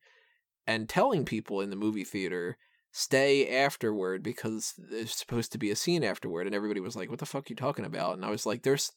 and 0.67 0.89
telling 0.89 1.25
people 1.25 1.61
in 1.61 1.69
the 1.69 1.75
movie 1.75 2.03
theater 2.03 2.57
stay 2.91 3.57
afterward 3.57 4.23
because 4.23 4.73
there's 4.77 5.13
supposed 5.13 5.51
to 5.51 5.57
be 5.57 5.69
a 5.69 5.75
scene 5.75 6.03
afterward, 6.03 6.45
and 6.45 6.55
everybody 6.55 6.79
was 6.79 6.95
like, 6.95 7.09
"What 7.09 7.19
the 7.19 7.25
fuck 7.25 7.43
are 7.43 7.49
you 7.49 7.55
talking 7.55 7.85
about?" 7.85 8.15
And 8.15 8.25
I 8.25 8.29
was 8.29 8.45
like, 8.45 8.63
"There's," 8.63 8.91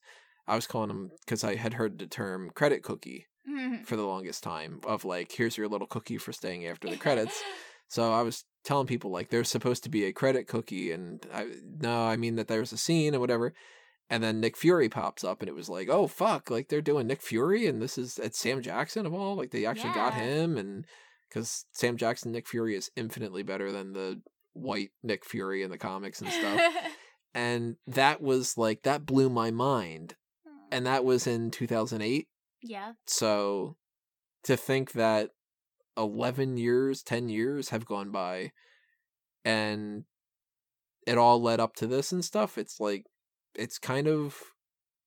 I 0.47 0.55
was 0.55 0.67
calling 0.67 0.89
them 0.89 1.11
because 1.25 1.43
I 1.43 1.57
had 1.57 1.75
heard 1.75 1.99
the 1.99 2.07
term 2.07 2.51
credit 2.55 2.83
cookie 2.83 3.27
mm-hmm. 3.49 3.83
for 3.83 3.97
the 3.97 4.07
longest 4.07 4.43
time 4.43 4.81
of 4.87 5.05
like, 5.05 5.33
"Here's 5.33 5.57
your 5.57 5.69
little 5.69 5.87
cookie 5.87 6.19
for 6.19 6.33
staying 6.33 6.67
after 6.67 6.89
the 6.89 6.97
credits." 7.05 7.43
So 7.89 8.13
I 8.13 8.23
was 8.23 8.45
telling 8.65 8.87
people 8.87 9.11
like 9.11 9.31
there's 9.31 9.51
supposed 9.51 9.83
to 9.85 9.91
be 9.91 10.05
a 10.05 10.13
credit 10.13 10.47
cookie, 10.47 10.93
and 10.93 11.27
I 11.33 11.47
no, 11.81 12.05
I 12.05 12.17
mean 12.17 12.37
that 12.37 12.49
there's 12.49 12.73
a 12.73 12.79
scene 12.79 13.15
and 13.15 13.21
whatever. 13.21 13.53
And 14.11 14.23
then 14.23 14.41
Nick 14.41 14.57
Fury 14.57 14.89
pops 14.89 15.23
up, 15.23 15.41
and 15.41 15.49
it 15.49 15.55
was 15.55 15.69
like, 15.69 15.89
oh 15.91 16.07
fuck, 16.07 16.51
like 16.51 16.69
they're 16.69 16.81
doing 16.81 17.07
Nick 17.07 17.21
Fury, 17.21 17.67
and 17.67 17.83
this 17.83 17.99
is 17.99 18.19
at 18.19 18.35
Sam 18.35 18.63
Jackson 18.63 19.07
of 19.07 19.13
all, 19.13 19.35
like 19.35 19.51
they 19.51 19.67
actually 19.67 19.93
got 19.93 20.15
him, 20.15 20.57
and 20.57 20.87
because 21.29 21.65
Sam 21.73 21.97
Jackson 21.97 22.33
Nick 22.33 22.49
Fury 22.49 22.75
is 22.77 22.91
infinitely 22.97 23.43
better 23.43 23.73
than 23.73 23.93
the 23.93 24.21
white 24.55 24.91
Nick 25.03 25.25
Fury 25.25 25.63
in 25.63 25.71
the 25.71 25.79
comics 25.79 26.21
and 26.21 26.31
stuff, 26.31 26.61
and 27.35 27.77
that 27.87 28.21
was 28.21 28.57
like 28.57 28.83
that 28.83 29.07
blew 29.07 29.29
my 29.29 29.51
mind, 29.51 30.15
and 30.71 30.87
that 30.87 31.05
was 31.05 31.25
mm. 31.25 31.35
in 31.35 31.51
2008. 31.51 32.29
yeah. 32.63 32.93
So 33.07 33.77
to 34.45 34.57
think 34.57 34.93
that 34.93 35.31
11 35.97 36.57
years, 36.57 37.03
10 37.03 37.29
years 37.29 37.71
have 37.71 37.85
gone 37.85 38.11
by 38.11 38.53
and 39.45 40.05
it 41.07 41.19
all 41.19 41.43
led 41.43 41.61
up 41.61 41.75
to 41.77 41.87
this 41.87 42.13
and 42.13 42.25
stuff, 42.25 42.57
it's 42.57 42.79
like, 42.79 43.05
it's 43.55 43.79
kind 43.79 44.07
of 44.07 44.37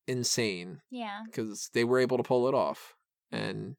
insane 0.08 0.82
Yeah. 0.90 1.22
because 1.26 1.70
they 1.74 1.84
were 1.84 2.00
able 2.00 2.18
to 2.18 2.24
pull 2.24 2.48
it 2.48 2.54
off. 2.54 2.96
And 3.32 3.76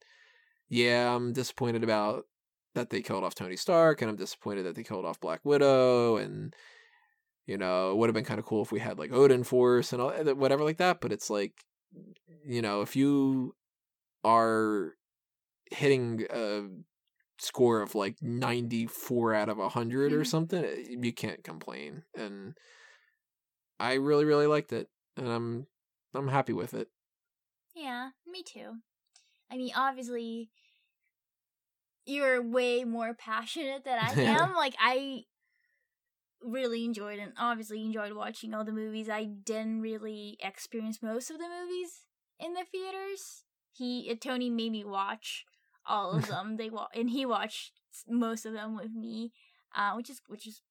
yeah, 0.68 1.14
I'm 1.14 1.32
disappointed 1.32 1.84
about 1.84 2.24
that 2.74 2.90
they 2.90 3.02
killed 3.02 3.24
off 3.24 3.34
Tony 3.34 3.56
Stark 3.56 4.02
and 4.02 4.10
I'm 4.10 4.16
disappointed 4.16 4.64
that 4.64 4.74
they 4.76 4.82
killed 4.84 5.04
off 5.04 5.20
Black 5.20 5.44
Widow 5.44 6.16
and 6.16 6.54
you 7.46 7.58
know, 7.58 7.92
it 7.92 7.96
would 7.96 8.08
have 8.08 8.14
been 8.14 8.24
kind 8.24 8.40
of 8.40 8.46
cool 8.46 8.62
if 8.62 8.72
we 8.72 8.80
had 8.80 8.98
like 8.98 9.12
Odin 9.12 9.44
Force 9.44 9.92
and 9.92 10.02
all 10.02 10.12
whatever 10.36 10.64
like 10.64 10.78
that, 10.78 11.00
but 11.00 11.12
it's 11.12 11.30
like 11.30 11.64
you 12.44 12.62
know, 12.62 12.82
if 12.82 12.96
you 12.96 13.56
are 14.24 14.94
hitting 15.70 16.26
a 16.30 16.68
score 17.38 17.82
of 17.82 17.94
like 17.94 18.22
94 18.22 19.34
out 19.34 19.48
of 19.50 19.58
100 19.58 20.12
or 20.14 20.24
Mhm. 20.24 20.24
something, 20.24 20.64
eh, 20.64 20.84
you 21.00 21.12
can't 21.12 21.44
complain. 21.44 22.04
And 22.16 22.58
I 23.78 23.94
really 23.94 24.24
really 24.24 24.46
liked 24.46 24.72
it 24.72 24.90
and 25.16 25.28
I'm 25.28 25.66
I'm 26.14 26.28
happy 26.28 26.52
with 26.52 26.74
it. 26.74 26.88
Yeah, 27.74 28.10
me 28.26 28.42
too. 28.42 28.82
I 29.50 29.56
mean, 29.58 29.72
obviously, 29.76 30.50
you're 32.06 32.42
way 32.42 32.84
more 32.84 33.14
passionate 33.14 33.84
than 33.84 33.98
I 33.98 34.12
am. 34.20 34.54
like, 34.54 34.74
I 34.80 35.24
really 36.42 36.84
enjoyed 36.84 37.18
and 37.18 37.32
obviously 37.38 37.82
enjoyed 37.84 38.12
watching 38.14 38.54
all 38.54 38.64
the 38.64 38.72
movies. 38.72 39.08
I 39.08 39.24
didn't 39.24 39.80
really 39.80 40.36
experience 40.40 41.00
most 41.02 41.30
of 41.30 41.38
the 41.38 41.48
movies 41.48 42.00
in 42.40 42.54
the 42.54 42.64
theaters. 42.70 43.44
He 43.72 44.08
uh, 44.10 44.16
Tony 44.20 44.50
made 44.50 44.72
me 44.72 44.84
watch 44.84 45.44
all 45.86 46.12
of 46.12 46.26
them. 46.28 46.56
they 46.56 46.70
wa- 46.70 46.88
and 46.94 47.10
he 47.10 47.24
watched 47.24 47.72
most 48.08 48.44
of 48.44 48.52
them 48.52 48.76
with 48.76 48.92
me, 48.92 49.32
uh, 49.74 49.92
which 49.94 50.10
is 50.10 50.20
which 50.26 50.46
is 50.46 50.62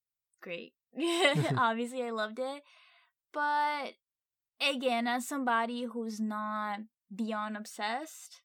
great. 0.41 0.73
obviously, 1.57 2.03
I 2.03 2.09
loved 2.09 2.37
it, 2.39 2.63
but 3.33 3.93
again, 4.61 5.07
as 5.07 5.25
somebody 5.25 5.85
who's 5.85 6.19
not 6.19 6.79
beyond 7.15 7.55
obsessed 7.55 8.41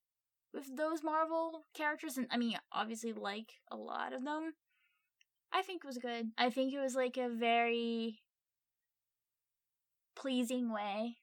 with 0.57 0.77
those 0.77 1.05
Marvel 1.05 1.67
characters, 1.75 2.17
and 2.17 2.27
I 2.31 2.39
mean, 2.39 2.59
obviously, 2.73 3.13
like 3.13 3.53
a 3.71 3.77
lot 3.77 4.13
of 4.13 4.25
them, 4.25 4.55
I 5.53 5.63
think 5.63 5.85
it 5.85 5.87
was 5.87 5.99
good. 5.99 6.31
I 6.39 6.51
think 6.51 6.73
it 6.73 6.81
was 6.81 6.95
like 6.95 7.17
a 7.17 7.29
very 7.29 8.21
pleasing 10.17 10.73
way 10.73 11.19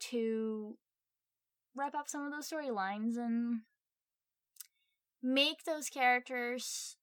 to 0.00 0.76
wrap 1.76 1.94
up 1.94 2.08
some 2.08 2.24
of 2.24 2.32
those 2.32 2.48
storylines 2.48 3.16
and 3.16 3.60
make 5.22 5.64
those 5.64 5.88
characters 5.90 6.96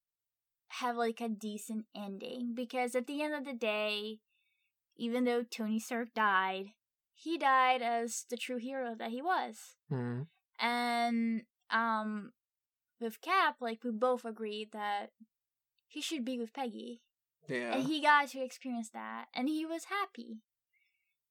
have 0.79 0.97
like 0.97 1.21
a 1.21 1.29
decent 1.29 1.85
ending 1.95 2.53
because 2.55 2.95
at 2.95 3.05
the 3.05 3.21
end 3.21 3.33
of 3.33 3.45
the 3.45 3.53
day 3.53 4.19
even 4.97 5.23
though 5.23 5.43
Tony 5.43 5.79
Stark 5.79 6.13
died 6.13 6.67
he 7.13 7.37
died 7.37 7.81
as 7.81 8.25
the 8.29 8.37
true 8.37 8.57
hero 8.57 8.95
that 8.97 9.11
he 9.11 9.21
was 9.21 9.75
Mm. 9.91 10.27
And 10.59 11.43
um 11.71 12.31
with 12.99 13.21
Cap 13.21 13.57
like 13.59 13.83
we 13.83 13.91
both 13.91 14.25
agreed 14.25 14.71
that 14.71 15.11
he 15.87 16.01
should 16.01 16.25
be 16.25 16.37
with 16.39 16.53
Peggy. 16.53 17.01
Yeah. 17.47 17.75
and 17.75 17.83
he 17.83 18.01
got 18.01 18.29
to 18.29 18.43
experience 18.43 18.89
that 18.89 19.25
and 19.33 19.47
he 19.47 19.65
was 19.65 19.85
happy. 19.85 20.41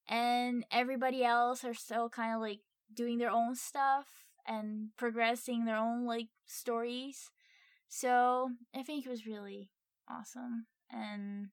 And 0.07 0.65
everybody 0.71 1.23
else 1.25 1.63
are 1.65 1.73
still 1.73 2.09
kind 2.09 2.33
of 2.33 2.39
like 2.41 2.59
doing 2.93 3.17
their 3.17 3.31
own 3.31 3.55
stuff 3.55 4.05
and 4.47 4.89
progressing 4.97 5.65
their 5.65 5.77
own 5.77 6.05
like 6.05 6.27
stories. 6.45 7.31
So 7.87 8.51
i 8.75 8.83
think 8.83 9.05
it 9.05 9.09
was 9.09 9.25
really 9.27 9.69
awesome. 10.09 10.67
And 10.89 11.49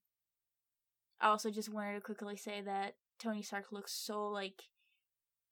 i 1.20 1.28
also 1.28 1.50
just 1.50 1.72
wanted 1.72 1.94
to 1.94 2.00
quickly 2.00 2.36
say 2.36 2.60
that 2.60 2.94
tony 3.18 3.42
stark 3.42 3.70
looks 3.72 3.92
so 3.92 4.28
like 4.28 4.64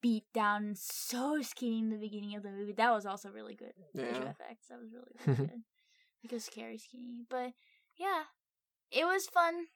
beat 0.01 0.25
down 0.33 0.73
so 0.75 1.41
skinny 1.41 1.79
in 1.79 1.89
the 1.89 1.97
beginning 1.97 2.35
of 2.35 2.43
the 2.43 2.49
movie 2.49 2.73
that 2.73 2.91
was 2.91 3.05
also 3.05 3.29
really 3.29 3.53
good 3.55 3.73
visual 3.95 4.25
Yeah. 4.25 4.31
effects 4.31 4.67
that 4.69 4.79
was 4.79 4.91
really, 4.91 5.11
really 5.25 5.47
good 5.49 5.63
because 6.21 6.43
scary 6.43 6.77
skinny 6.77 7.23
but 7.29 7.53
yeah 7.97 8.23
it 8.91 9.05
was 9.05 9.27
fun 9.27 9.67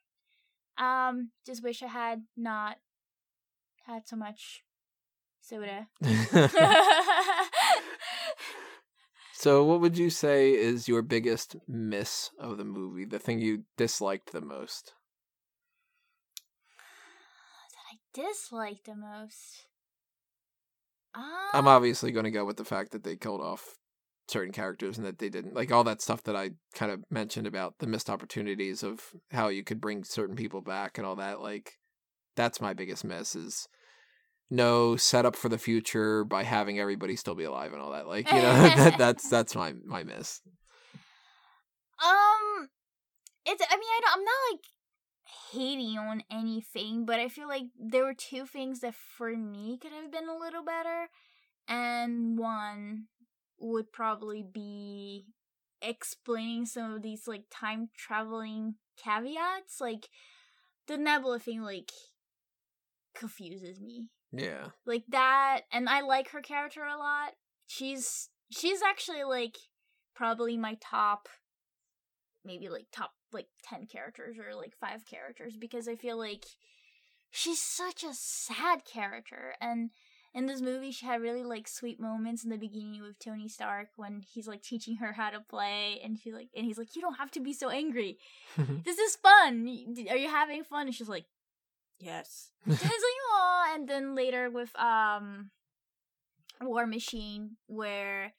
um 0.78 1.32
just 1.46 1.64
wish 1.64 1.82
i 1.84 1.88
had 1.88 2.24
not 2.36 2.78
had 3.86 4.08
so 4.08 4.16
much 4.16 4.64
soda 5.42 5.88
so, 9.34 9.64
what 9.64 9.80
would 9.82 9.98
you 9.98 10.10
say 10.10 10.52
is 10.54 10.88
your 10.88 11.02
biggest 11.04 11.56
miss 11.68 12.32
of 12.40 12.58
the 12.58 12.66
movie? 12.66 13.06
The 13.06 13.20
thing 13.20 13.40
you 13.40 13.64
disliked 13.78 14.32
the 14.32 14.42
most? 14.42 14.94
that 17.74 17.86
I 17.92 17.98
disliked 18.14 18.86
the 18.86 18.96
most. 18.96 19.68
Um, 21.16 21.24
I'm 21.54 21.68
obviously 21.68 22.12
going 22.12 22.26
to 22.26 22.32
go 22.32 22.46
with 22.46 22.58
the 22.58 22.66
fact 22.66 22.92
that 22.92 23.04
they 23.04 23.16
killed 23.16 23.42
off 23.42 23.76
certain 24.28 24.52
characters 24.52 24.98
and 24.98 25.06
that 25.06 25.20
they 25.20 25.30
didn't 25.30 25.54
like 25.54 25.72
all 25.72 25.84
that 25.84 26.02
stuff 26.02 26.24
that 26.24 26.36
I 26.36 26.52
kind 26.74 26.92
of 26.92 27.04
mentioned 27.12 27.46
about 27.46 27.76
the 27.80 27.88
missed 27.88 28.10
opportunities 28.10 28.84
of 28.84 29.02
how 29.32 29.50
you 29.50 29.64
could 29.64 29.80
bring 29.80 30.04
certain 30.04 30.36
people 30.36 30.62
back 30.62 30.98
and 30.98 31.06
all 31.06 31.16
that. 31.18 31.42
Like, 31.42 31.74
that's 32.36 32.60
my 32.60 32.74
biggest 32.74 33.04
miss 33.04 33.36
is 33.36 33.68
no 34.50 34.96
setup 34.96 35.36
for 35.36 35.50
the 35.50 35.58
future 35.58 36.24
by 36.24 36.44
having 36.44 36.80
everybody 36.80 37.16
still 37.16 37.36
be 37.36 37.44
alive 37.44 37.74
and 37.74 37.82
all 37.82 37.92
that. 37.92 38.08
Like, 38.08 38.30
you 38.32 38.38
know, 38.38 38.54
that, 38.76 38.98
that's 38.98 39.30
that's 39.30 39.56
my 39.56 39.74
my 39.86 40.04
miss. 40.04 40.42
Um, 42.04 42.70
it's. 43.46 43.64
I 43.70 43.76
mean, 43.76 43.90
I 43.90 44.00
don't, 44.02 44.18
I'm 44.18 44.24
not 44.24 44.32
like 44.52 44.62
hating 45.56 45.98
on 45.98 46.24
anything, 46.30 47.06
but 47.06 47.20
I 47.20 47.30
feel 47.30 47.48
like 47.48 47.66
there 47.80 48.04
were 48.04 48.14
two 48.14 48.46
things 48.46 48.82
that 48.82 48.96
for 48.96 49.36
me 49.36 49.78
could 49.82 49.92
have 49.92 50.12
been 50.12 50.28
a 50.30 50.38
little 50.38 50.64
better, 50.64 51.08
and 51.68 52.38
one 52.38 53.06
would 53.60 53.92
probably 53.92 54.44
be 54.44 55.26
explaining 55.82 56.66
some 56.66 56.94
of 56.94 57.02
these 57.02 57.28
like 57.28 57.46
time 57.50 57.90
traveling 57.98 58.76
caveats, 59.02 59.80
like 59.80 60.10
the 60.88 60.98
Nebula 60.98 61.40
thing, 61.40 61.62
like 61.62 61.92
confuses 63.16 63.80
me 63.80 64.10
Yeah. 64.34 64.72
like 64.86 65.06
that 65.08 65.62
and 65.72 65.88
i 65.88 66.02
like 66.02 66.32
her 66.32 66.42
character 66.42 66.84
a 66.84 66.98
lot 66.98 67.32
she's 67.66 68.30
she's 68.52 68.82
actually 68.82 69.24
like 69.24 69.56
probably 70.14 70.58
my 70.58 70.78
top 70.82 71.30
maybe 72.44 72.68
like 72.68 72.88
top 72.92 73.12
like 73.36 73.48
10 73.64 73.86
characters 73.86 74.38
or 74.40 74.56
like 74.56 74.74
5 74.80 75.06
characters 75.06 75.56
because 75.58 75.88
i 75.88 75.96
feel 75.96 76.18
like 76.18 76.46
she's 77.36 77.62
such 77.62 78.04
a 78.04 78.14
sad 78.14 78.86
character. 78.86 79.56
And 79.60 79.90
in 80.34 80.46
this 80.48 80.62
movie 80.62 80.92
she 80.92 81.06
had 81.06 81.22
really 81.22 81.44
like 81.44 81.68
sweet 81.68 82.00
moments 82.00 82.44
in 82.44 82.50
the 82.50 82.58
beginning 82.58 83.02
with 83.02 83.18
tony 83.20 83.48
stark 83.48 83.88
when 83.96 84.22
he's 84.34 84.50
like 84.50 84.62
teaching 84.62 84.98
her 84.98 85.14
how 85.14 85.30
to 85.30 85.40
play 85.40 86.02
and 86.04 86.20
she 86.20 86.34
like 86.34 86.50
and 86.54 86.66
he's 86.66 86.78
like 86.78 86.94
you 86.94 87.02
don't 87.02 87.16
have 87.16 87.32
to 87.32 87.40
be 87.40 87.54
so 87.54 87.70
angry. 87.70 88.18
This 88.86 89.00
is 89.00 89.16
fun. 89.16 89.66
Are 90.10 90.18
you 90.18 90.30
having 90.30 90.64
fun? 90.64 90.88
And 90.88 90.96
she's 90.96 91.10
like 91.10 91.26
yes. 92.00 92.52
And 92.66 92.74
it's 92.74 92.84
like 92.84 93.22
oh 93.32 93.72
and 93.74 93.88
then 93.88 94.16
later 94.16 94.50
with 94.50 94.76
um 94.80 95.52
war 96.62 96.86
machine 96.86 97.58
where 97.68 98.34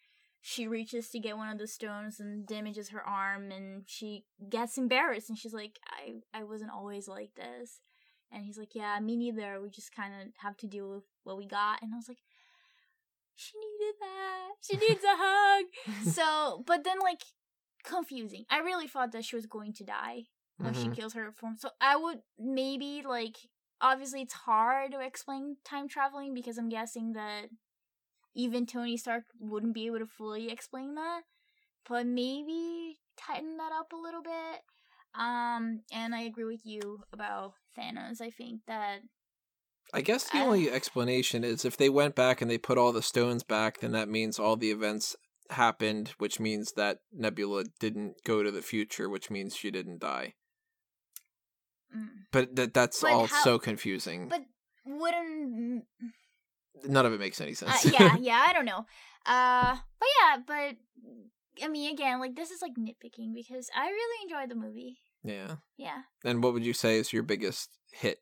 she 0.48 0.68
reaches 0.68 1.08
to 1.10 1.18
get 1.18 1.36
one 1.36 1.48
of 1.48 1.58
the 1.58 1.66
stones 1.66 2.20
and 2.20 2.46
damages 2.46 2.90
her 2.90 3.02
arm 3.04 3.50
and 3.50 3.82
she 3.86 4.24
gets 4.48 4.78
embarrassed 4.78 5.28
and 5.28 5.36
she's 5.38 5.52
like 5.52 5.78
i 5.98 6.04
i 6.32 6.44
wasn't 6.44 6.70
always 6.70 7.08
like 7.08 7.34
this 7.34 7.80
And 8.32 8.44
he's 8.44 8.58
like, 8.58 8.74
Yeah, 8.74 8.98
me 9.00 9.14
neither. 9.16 9.60
We 9.62 9.70
just 9.70 9.94
kind 9.94 10.12
of 10.14 10.22
have 10.44 10.56
to 10.58 10.66
deal 10.66 10.88
with 10.94 11.04
what 11.26 11.38
we 11.40 11.46
got. 11.46 11.80
And 11.82 11.92
I 11.94 11.96
was 11.96 12.08
like, 12.08 12.22
She 13.34 13.52
needed 13.58 13.94
that. 14.00 14.48
She 14.62 14.76
needs 14.76 15.04
a 15.04 15.16
hug. 15.16 15.64
So, 16.14 16.62
but 16.66 16.84
then, 16.84 16.98
like, 17.00 17.22
confusing. 17.84 18.44
I 18.50 18.58
really 18.58 18.88
thought 18.88 19.12
that 19.12 19.24
she 19.24 19.36
was 19.36 19.46
going 19.46 19.72
to 19.74 19.84
die 19.84 20.24
when 20.58 20.74
Mhm. 20.74 20.82
she 20.82 20.88
kills 20.90 21.14
her 21.14 21.30
form. 21.32 21.56
So 21.56 21.70
I 21.80 21.96
would 21.96 22.20
maybe, 22.38 23.02
like, 23.06 23.36
obviously 23.80 24.22
it's 24.22 24.34
hard 24.34 24.92
to 24.92 25.00
explain 25.00 25.56
time 25.64 25.88
traveling 25.88 26.34
because 26.34 26.56
I'm 26.58 26.68
guessing 26.70 27.12
that 27.12 27.50
even 28.36 28.66
Tony 28.66 28.96
Stark 28.96 29.24
wouldn't 29.40 29.74
be 29.74 29.86
able 29.86 29.98
to 29.98 30.06
fully 30.06 30.50
explain 30.50 30.94
that. 30.94 31.22
But 31.88 32.06
maybe 32.06 32.98
tighten 33.16 33.56
that 33.56 33.72
up 33.72 33.92
a 33.92 33.96
little 33.96 34.22
bit. 34.22 34.60
Um, 35.14 35.80
and 35.92 36.14
I 36.14 36.20
agree 36.22 36.44
with 36.44 36.64
you 36.66 37.00
about 37.12 37.54
Thanos. 37.78 38.20
I 38.20 38.30
think 38.30 38.60
that 38.66 39.00
I 39.94 40.02
guess 40.02 40.28
the 40.28 40.38
Uh, 40.38 40.44
only 40.44 40.70
explanation 40.70 41.44
is 41.44 41.64
if 41.64 41.76
they 41.76 41.88
went 41.88 42.14
back 42.14 42.42
and 42.42 42.50
they 42.50 42.58
put 42.58 42.76
all 42.76 42.92
the 42.92 43.02
stones 43.02 43.42
back, 43.44 43.78
then 43.78 43.92
that 43.92 44.08
means 44.08 44.38
all 44.38 44.56
the 44.56 44.70
events 44.72 45.16
happened, 45.50 46.08
which 46.18 46.40
means 46.40 46.72
that 46.72 46.98
Nebula 47.12 47.64
didn't 47.78 48.16
go 48.24 48.42
to 48.42 48.50
the 48.50 48.62
future, 48.62 49.08
which 49.08 49.30
means 49.30 49.56
she 49.56 49.70
didn't 49.70 50.00
die. 50.00 50.34
mm, 51.96 52.26
But 52.32 52.56
that 52.56 52.74
that's 52.74 53.00
But 53.00 53.12
all 53.12 53.26
how- 53.28 53.44
so 53.44 53.58
confusing. 53.58 54.28
but 54.28 54.42
wouldn't 54.84 55.86
None 56.84 57.06
of 57.06 57.12
it 57.12 57.20
makes 57.20 57.40
any 57.40 57.52
uh, 57.52 57.54
sense. 57.54 57.84
yeah, 57.92 58.16
yeah, 58.20 58.44
I 58.46 58.52
don't 58.52 58.64
know. 58.64 58.84
Uh, 59.24 59.76
but 59.98 60.08
yeah, 60.20 60.36
but 60.46 61.64
I 61.64 61.68
mean, 61.68 61.92
again, 61.92 62.20
like 62.20 62.36
this 62.36 62.50
is 62.50 62.62
like 62.62 62.74
nitpicking 62.78 63.34
because 63.34 63.68
I 63.76 63.86
really 63.88 64.22
enjoyed 64.24 64.50
the 64.50 64.60
movie. 64.60 64.98
yeah. 65.24 65.56
Yeah. 65.76 66.02
And 66.24 66.42
what 66.42 66.52
would 66.52 66.64
you 66.64 66.72
say 66.72 66.98
is 66.98 67.12
your 67.12 67.22
biggest 67.22 67.70
hit 67.92 68.18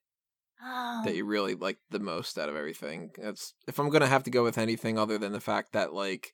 Oh, 0.64 1.02
that 1.04 1.14
you 1.16 1.24
really 1.24 1.54
liked 1.54 1.80
the 1.90 1.98
most 1.98 2.38
out 2.38 2.48
of 2.48 2.56
everything? 2.56 3.10
That's 3.20 3.54
if 3.66 3.78
I'm 3.78 3.90
gonna 3.90 4.06
have 4.06 4.22
to 4.24 4.30
go 4.30 4.42
with 4.44 4.56
anything 4.56 4.98
other 4.98 5.18
than 5.18 5.32
the 5.32 5.40
fact 5.40 5.72
that 5.72 5.92
like 5.92 6.32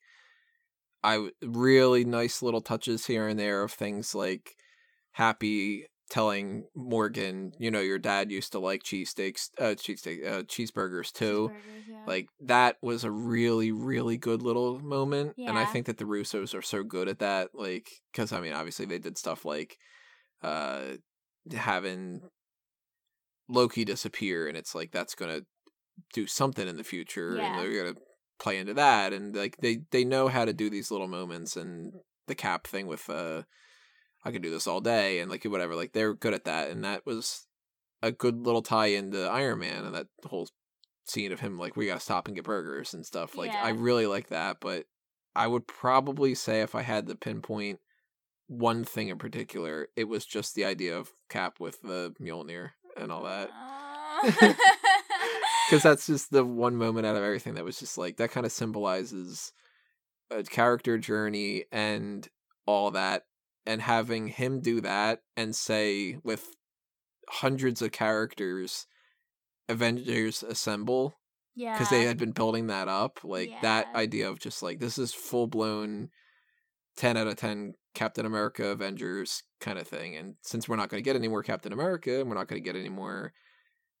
I 1.03 1.29
really 1.41 2.05
nice 2.05 2.41
little 2.41 2.61
touches 2.61 3.07
here 3.07 3.27
and 3.27 3.39
there 3.39 3.63
of 3.63 3.71
things 3.71 4.13
like 4.15 4.55
Happy 5.13 5.87
telling 6.11 6.65
Morgan, 6.75 7.53
you 7.57 7.71
know, 7.71 7.79
your 7.79 7.97
dad 7.97 8.29
used 8.31 8.51
to 8.51 8.59
like 8.59 8.83
cheesesteaks, 8.83 9.49
uh, 9.57 9.73
cheesesteak, 9.75 10.27
uh, 10.27 10.43
cheeseburgers 10.43 11.11
too. 11.11 11.49
cheeseburgers, 11.53 11.87
yeah. 11.89 12.03
Like 12.05 12.27
that 12.41 12.75
was 12.81 13.03
a 13.05 13.09
really, 13.11 13.71
really 13.71 14.17
good 14.17 14.41
little 14.43 14.79
moment, 14.81 15.35
and 15.37 15.57
I 15.57 15.65
think 15.65 15.85
that 15.87 15.97
the 15.97 16.03
Russos 16.05 16.53
are 16.53 16.61
so 16.61 16.83
good 16.83 17.07
at 17.07 17.19
that. 17.19 17.49
Like, 17.53 17.89
because 18.11 18.31
I 18.33 18.41
mean, 18.41 18.53
obviously 18.53 18.85
they 18.85 18.99
did 18.99 19.17
stuff 19.17 19.45
like 19.45 19.77
uh 20.43 20.97
having 21.55 22.21
Loki 23.47 23.85
disappear, 23.85 24.47
and 24.47 24.57
it's 24.57 24.75
like 24.75 24.91
that's 24.91 25.15
gonna 25.15 25.41
do 26.13 26.27
something 26.27 26.67
in 26.67 26.77
the 26.77 26.83
future, 26.83 27.35
Yeah. 27.37 27.53
and 27.53 27.59
they're 27.59 27.83
gonna 27.83 27.99
play 28.39 28.57
into 28.57 28.73
that, 28.73 29.13
and 29.13 29.35
like 29.35 29.57
they 29.61 29.79
they 29.91 30.03
know 30.03 30.27
how 30.27 30.43
to 30.45 30.53
do 30.53 30.69
these 30.69 30.91
little 30.91 31.07
moments, 31.07 31.55
and 31.55 31.93
the 32.27 32.35
cap 32.35 32.67
thing 32.67 32.87
with 32.87 33.09
uh, 33.09 33.43
I 34.23 34.31
could 34.31 34.41
do 34.41 34.51
this 34.51 34.67
all 34.67 34.81
day, 34.81 35.19
and 35.19 35.29
like 35.29 35.43
whatever, 35.43 35.75
like 35.75 35.93
they're 35.93 36.13
good 36.13 36.33
at 36.33 36.45
that, 36.45 36.69
and 36.69 36.83
that 36.83 37.05
was 37.05 37.47
a 38.01 38.11
good 38.11 38.45
little 38.45 38.61
tie 38.61 38.87
into 38.87 39.27
Iron 39.27 39.59
Man, 39.59 39.85
and 39.85 39.95
that 39.95 40.07
whole 40.25 40.47
scene 41.05 41.31
of 41.31 41.39
him 41.39 41.57
like 41.57 41.75
we 41.75 41.87
gotta 41.87 41.99
stop 41.99 42.27
and 42.27 42.35
get 42.35 42.45
burgers 42.45 42.93
and 42.93 43.05
stuff. 43.05 43.35
Like 43.35 43.51
I 43.53 43.69
really 43.69 44.07
like 44.07 44.29
that, 44.29 44.57
but 44.59 44.85
I 45.35 45.47
would 45.47 45.67
probably 45.67 46.35
say 46.35 46.61
if 46.61 46.75
I 46.75 46.81
had 46.81 47.07
to 47.07 47.15
pinpoint 47.15 47.79
one 48.47 48.83
thing 48.83 49.07
in 49.07 49.17
particular, 49.17 49.87
it 49.95 50.05
was 50.05 50.25
just 50.25 50.55
the 50.55 50.65
idea 50.65 50.97
of 50.97 51.11
Cap 51.29 51.59
with 51.59 51.81
the 51.81 52.13
Mjolnir 52.21 52.71
and 52.97 53.11
all 53.11 53.23
that. 53.23 53.49
Because 54.23 55.81
that's 55.83 56.07
just 56.07 56.31
the 56.31 56.43
one 56.43 56.75
moment 56.75 57.05
out 57.05 57.15
of 57.15 57.23
everything 57.23 57.53
that 57.55 57.63
was 57.63 57.79
just 57.79 57.97
like 57.97 58.17
that 58.17 58.31
kind 58.31 58.45
of 58.45 58.51
symbolizes 58.51 59.53
a 60.29 60.43
character 60.43 60.97
journey 60.97 61.65
and 61.71 62.27
all 62.65 62.91
that. 62.91 63.23
And 63.65 63.81
having 63.81 64.27
him 64.27 64.59
do 64.59 64.81
that 64.81 65.21
and 65.37 65.55
say 65.55 66.17
with 66.23 66.55
hundreds 67.29 67.81
of 67.81 67.91
characters, 67.91 68.87
Avengers 69.69 70.43
assemble 70.43 71.15
yeah. 71.55 71.73
because 71.73 71.89
they 71.89 72.03
had 72.03 72.17
been 72.17 72.31
building 72.31 72.67
that 72.67 72.87
up 72.87 73.19
like 73.23 73.51
that 73.61 73.87
idea 73.95 74.29
of 74.29 74.39
just 74.39 74.63
like 74.63 74.79
this 74.79 74.97
is 74.97 75.13
full 75.13 75.47
blown 75.47 76.09
10 76.97 77.17
out 77.17 77.27
of 77.27 77.35
10 77.35 77.73
captain 77.93 78.25
america 78.25 78.67
avengers 78.67 79.43
kind 79.59 79.77
of 79.77 79.87
thing 79.87 80.15
and 80.15 80.35
since 80.41 80.67
we're 80.67 80.75
not 80.75 80.89
going 80.89 81.01
to 81.01 81.05
get 81.05 81.15
any 81.15 81.27
more 81.27 81.43
captain 81.43 81.73
america 81.73 82.19
and 82.19 82.29
we're 82.29 82.35
not 82.35 82.47
going 82.47 82.61
to 82.61 82.65
get 82.65 82.79
any 82.79 82.89
more 82.89 83.33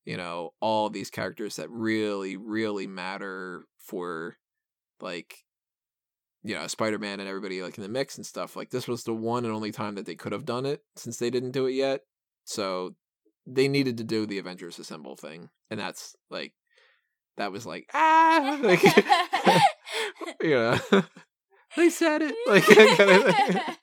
you 0.05 0.17
know 0.17 0.51
all 0.59 0.89
these 0.89 1.09
characters 1.09 1.57
that 1.57 1.69
really 1.69 2.37
really 2.37 2.87
matter 2.87 3.65
for 3.77 4.37
like 5.01 5.43
you 6.43 6.55
know 6.55 6.65
spider-man 6.67 7.19
and 7.19 7.29
everybody 7.29 7.61
like 7.61 7.77
in 7.77 7.83
the 7.83 7.89
mix 7.89 8.17
and 8.17 8.25
stuff 8.25 8.55
like 8.55 8.69
this 8.69 8.87
was 8.87 9.03
the 9.03 9.13
one 9.13 9.45
and 9.45 9.53
only 9.53 9.71
time 9.71 9.95
that 9.95 10.05
they 10.05 10.15
could 10.15 10.31
have 10.31 10.45
done 10.45 10.65
it 10.65 10.81
since 10.95 11.17
they 11.17 11.29
didn't 11.29 11.51
do 11.51 11.67
it 11.67 11.73
yet. 11.73 12.01
So 12.45 12.95
they 13.45 13.67
needed 13.67 13.97
to 13.97 14.03
do 14.03 14.25
the 14.25 14.39
avengers 14.39 14.79
assemble 14.79 15.15
thing 15.15 15.49
and 15.69 15.79
that's 15.79 16.15
like 16.29 16.53
that 17.37 17.51
was 17.51 17.65
like 17.65 17.87
ah! 17.93 18.59
Like 18.63 18.83
you 20.41 20.51
know 20.51 20.77
they 21.75 21.89
said 21.89 22.21
it 22.21 22.35
like 22.47 22.65
kind 22.97 23.11
of 23.11 23.77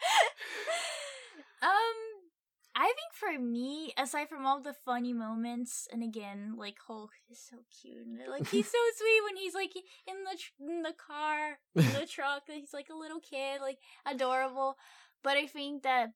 i 2.79 2.85
think 2.87 3.13
for 3.13 3.39
me 3.39 3.93
aside 3.99 4.29
from 4.29 4.47
all 4.47 4.61
the 4.61 4.73
funny 4.73 5.13
moments 5.13 5.89
and 5.93 6.03
again 6.03 6.55
like 6.57 6.77
hulk 6.87 7.11
is 7.31 7.39
so 7.39 7.57
cute 7.83 8.07
like 8.31 8.49
he's 8.49 8.71
so 8.71 8.79
sweet 8.97 9.25
when 9.25 9.37
he's 9.37 9.55
like 9.55 9.75
in 9.77 10.25
the 10.25 10.39
tr- 10.39 10.71
in 10.71 10.83
the 10.83 10.95
car 10.95 11.59
in 11.75 12.01
the 12.01 12.07
truck 12.11 12.43
he's 12.47 12.73
like 12.73 12.89
a 12.91 12.97
little 12.97 13.21
kid 13.21 13.61
like 13.61 13.79
adorable. 14.07 14.77
But 15.25 15.37
i 15.37 15.47
think 15.47 15.83
that 15.83 16.13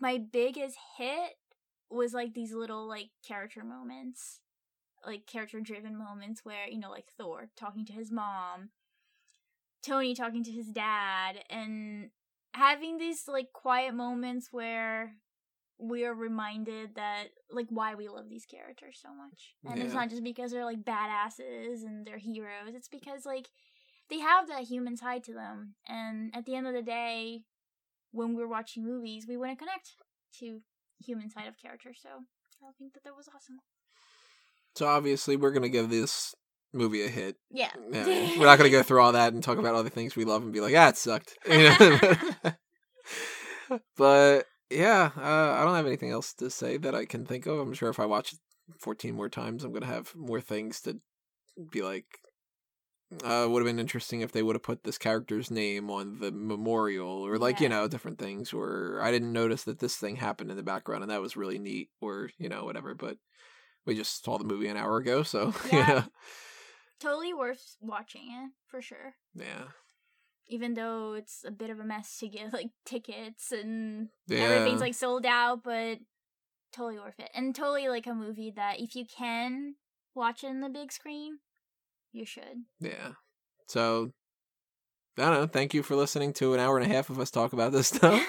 my 0.00 0.18
biggest 0.18 0.76
hit 0.98 1.36
was 1.88 2.12
like 2.12 2.34
these 2.34 2.52
little 2.52 2.88
like 2.88 3.10
character 3.26 3.62
moments 3.64 4.40
like 5.06 5.26
character 5.26 5.60
driven 5.60 5.96
moments 5.96 6.44
where 6.44 6.68
you 6.68 6.78
know 6.78 6.90
like 6.90 7.06
thor 7.16 7.48
talking 7.56 7.84
to 7.86 7.92
his 7.92 8.10
mom 8.10 8.70
tony 9.84 10.14
talking 10.14 10.42
to 10.42 10.50
his 10.50 10.66
dad 10.66 11.36
and 11.48 12.10
having 12.54 12.98
these 12.98 13.28
like 13.28 13.52
quiet 13.52 13.94
moments 13.94 14.48
where 14.50 15.14
we 15.78 16.04
are 16.04 16.14
reminded 16.14 16.94
that 16.94 17.26
like 17.50 17.66
why 17.68 17.94
we 17.94 18.08
love 18.08 18.28
these 18.28 18.46
characters 18.46 18.98
so 19.00 19.08
much. 19.14 19.54
And 19.64 19.82
it's 19.82 19.94
not 19.94 20.08
just 20.08 20.24
because 20.24 20.50
they're 20.50 20.64
like 20.64 20.82
badasses 20.82 21.84
and 21.84 22.06
they're 22.06 22.18
heroes. 22.18 22.74
It's 22.74 22.88
because 22.88 23.26
like 23.26 23.48
they 24.08 24.20
have 24.20 24.48
that 24.48 24.62
human 24.62 24.96
side 24.96 25.24
to 25.24 25.34
them. 25.34 25.74
And 25.86 26.34
at 26.34 26.46
the 26.46 26.54
end 26.54 26.66
of 26.66 26.74
the 26.74 26.82
day 26.82 27.42
when 28.12 28.34
we're 28.34 28.48
watching 28.48 28.84
movies 28.84 29.26
we 29.28 29.36
want 29.36 29.52
to 29.52 29.56
connect 29.56 29.92
to 30.38 30.60
human 31.04 31.28
side 31.28 31.48
of 31.48 31.58
characters. 31.58 31.98
So 32.02 32.08
i 32.66 32.72
think 32.78 32.94
that 32.94 33.04
that 33.04 33.16
was 33.16 33.28
awesome. 33.28 33.58
So 34.74 34.86
obviously 34.86 35.36
we're 35.36 35.52
gonna 35.52 35.68
give 35.68 35.90
this 35.90 36.34
movie 36.72 37.04
a 37.04 37.08
hit. 37.08 37.36
Yeah. 37.50 37.70
Yeah, 37.92 38.06
we're 38.38 38.46
not 38.46 38.58
gonna 38.58 38.70
go 38.70 38.82
through 38.82 39.02
all 39.02 39.12
that 39.12 39.32
and 39.32 39.42
talk 39.42 39.58
about 39.58 39.74
all 39.74 39.82
the 39.82 39.90
things 39.90 40.16
we 40.16 40.24
love 40.24 40.42
and 40.42 40.52
be 40.52 40.60
like, 40.60 40.74
ah, 40.76 40.88
it 40.88 40.96
sucked. 40.96 41.36
You 41.48 41.68
know? 41.68 41.98
but 43.96 44.46
yeah, 44.70 45.10
uh, 45.16 45.52
I 45.60 45.64
don't 45.64 45.76
have 45.76 45.86
anything 45.86 46.10
else 46.10 46.32
to 46.34 46.50
say 46.50 46.76
that 46.78 46.94
I 46.94 47.04
can 47.04 47.24
think 47.24 47.46
of. 47.46 47.58
I'm 47.58 47.74
sure 47.74 47.88
if 47.88 48.00
I 48.00 48.06
watch 48.06 48.32
it 48.32 48.38
14 48.80 49.14
more 49.14 49.28
times, 49.28 49.64
I'm 49.64 49.72
gonna 49.72 49.86
have 49.86 50.14
more 50.14 50.40
things 50.40 50.80
to 50.82 51.00
be 51.70 51.82
like. 51.82 52.06
Uh, 53.22 53.46
would 53.48 53.60
have 53.60 53.68
been 53.68 53.78
interesting 53.78 54.20
if 54.20 54.32
they 54.32 54.42
would 54.42 54.56
have 54.56 54.64
put 54.64 54.82
this 54.82 54.98
character's 54.98 55.48
name 55.48 55.90
on 55.90 56.18
the 56.18 56.32
memorial, 56.32 57.24
or 57.24 57.38
like 57.38 57.60
you 57.60 57.68
know 57.68 57.86
different 57.86 58.18
things. 58.18 58.52
Or 58.52 59.00
I 59.00 59.12
didn't 59.12 59.32
notice 59.32 59.62
that 59.64 59.78
this 59.78 59.94
thing 59.94 60.16
happened 60.16 60.50
in 60.50 60.56
the 60.56 60.64
background, 60.64 61.04
and 61.04 61.10
that 61.12 61.20
was 61.20 61.36
really 61.36 61.60
neat. 61.60 61.88
Or 62.00 62.30
you 62.36 62.48
know 62.48 62.64
whatever. 62.64 62.96
But 62.96 63.18
we 63.86 63.94
just 63.94 64.24
saw 64.24 64.38
the 64.38 64.44
movie 64.44 64.66
an 64.66 64.76
hour 64.76 64.96
ago, 64.96 65.22
so 65.22 65.54
Yeah. 65.72 65.78
yeah, 65.78 66.04
totally 67.00 67.32
worth 67.32 67.76
watching 67.80 68.22
it 68.22 68.50
for 68.66 68.82
sure 68.82 69.14
yeah. 69.34 69.64
Even 70.48 70.74
though 70.74 71.14
it's 71.14 71.44
a 71.44 71.50
bit 71.50 71.70
of 71.70 71.80
a 71.80 71.84
mess 71.84 72.18
to 72.18 72.28
get 72.28 72.52
like 72.52 72.70
tickets 72.84 73.52
and 73.52 74.08
Yeah. 74.26 74.40
everything's 74.40 74.80
like 74.80 74.94
sold 74.94 75.26
out 75.26 75.62
but 75.62 75.98
totally 76.72 76.98
worth 76.98 77.18
it 77.18 77.30
and 77.34 77.54
totally 77.54 77.88
like 77.88 78.06
a 78.06 78.14
movie 78.14 78.50
that 78.50 78.80
if 78.80 78.94
you 78.94 79.04
can 79.06 79.76
watch 80.14 80.44
it 80.44 80.48
in 80.48 80.60
the 80.60 80.68
big 80.68 80.92
screen 80.92 81.38
you 82.12 82.24
should 82.26 82.64
Yeah. 82.80 83.12
So 83.66 84.12
I 85.18 85.30
don't 85.30 85.40
know. 85.40 85.46
Thank 85.46 85.72
you 85.72 85.82
for 85.82 85.96
listening 85.96 86.34
to 86.34 86.52
an 86.52 86.60
hour 86.60 86.76
and 86.78 86.90
a 86.90 86.94
half 86.94 87.08
of 87.08 87.18
us 87.18 87.30
talk 87.30 87.54
about 87.54 87.72
this 87.72 87.88
stuff. 87.94 88.22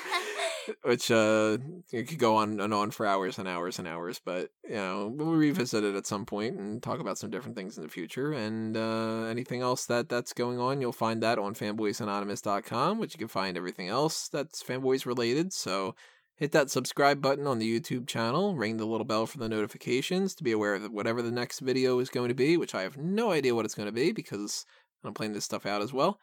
Which 0.84 1.12
uh 1.12 1.58
it 1.92 2.08
could 2.08 2.20
go 2.20 2.36
on 2.36 2.60
and 2.60 2.74
on 2.74 2.92
for 2.92 3.06
hours 3.06 3.40
and 3.40 3.48
hours 3.48 3.80
and 3.80 3.88
hours, 3.88 4.20
but 4.24 4.50
you 4.64 4.76
know, 4.76 5.14
we'll 5.16 5.34
revisit 5.34 5.84
it 5.84 5.96
at 5.96 6.08
some 6.08 6.26
point 6.26 6.58
and 6.58 6.82
talk 6.82 7.00
about 7.00 7.18
some 7.18 7.30
different 7.30 7.56
things 7.56 7.78
in 7.78 7.84
the 7.84 7.90
future. 7.90 8.32
And 8.34 8.76
uh 8.76 9.24
anything 9.24 9.62
else 9.62 9.86
that 9.86 10.10
that's 10.10 10.34
going 10.34 10.60
on, 10.60 10.82
you'll 10.82 10.92
find 10.92 11.24
that 11.24 11.40
on 11.40 11.54
fanboysanonymous.com, 11.54 13.00
which 13.00 13.14
you 13.14 13.20
can 13.20 13.28
find 13.28 13.58
everything 13.58 13.88
else 13.88 14.28
that's 14.28 14.64
fanboys 14.64 15.06
related. 15.06 15.54
So 15.54 15.96
Hit 16.38 16.52
that 16.52 16.70
subscribe 16.70 17.20
button 17.20 17.48
on 17.48 17.58
the 17.58 17.80
YouTube 17.80 18.06
channel, 18.06 18.56
ring 18.56 18.78
the 18.78 18.86
little 18.86 19.06
bell 19.06 19.26
for 19.26 19.40
the 19.40 19.50
notifications 19.50 20.36
to 20.36 20.44
be 20.44 20.52
aware 20.52 20.76
of 20.76 20.84
whatever 20.92 21.24
the 21.24 21.32
next 21.32 21.62
video 21.62 21.98
is 21.98 22.12
going 22.12 22.30
to 22.30 22.36
be, 22.36 22.58
which 22.58 22.76
I 22.76 22.84
have 22.84 22.96
no 22.96 23.32
idea 23.32 23.56
what 23.56 23.66
it's 23.66 23.74
going 23.74 23.88
to 23.88 23.92
be 23.92 24.12
because 24.12 24.64
I'm 25.04 25.16
playing 25.16 25.34
this 25.34 25.46
stuff 25.46 25.66
out 25.66 25.82
as 25.82 25.92
well. 25.92 26.20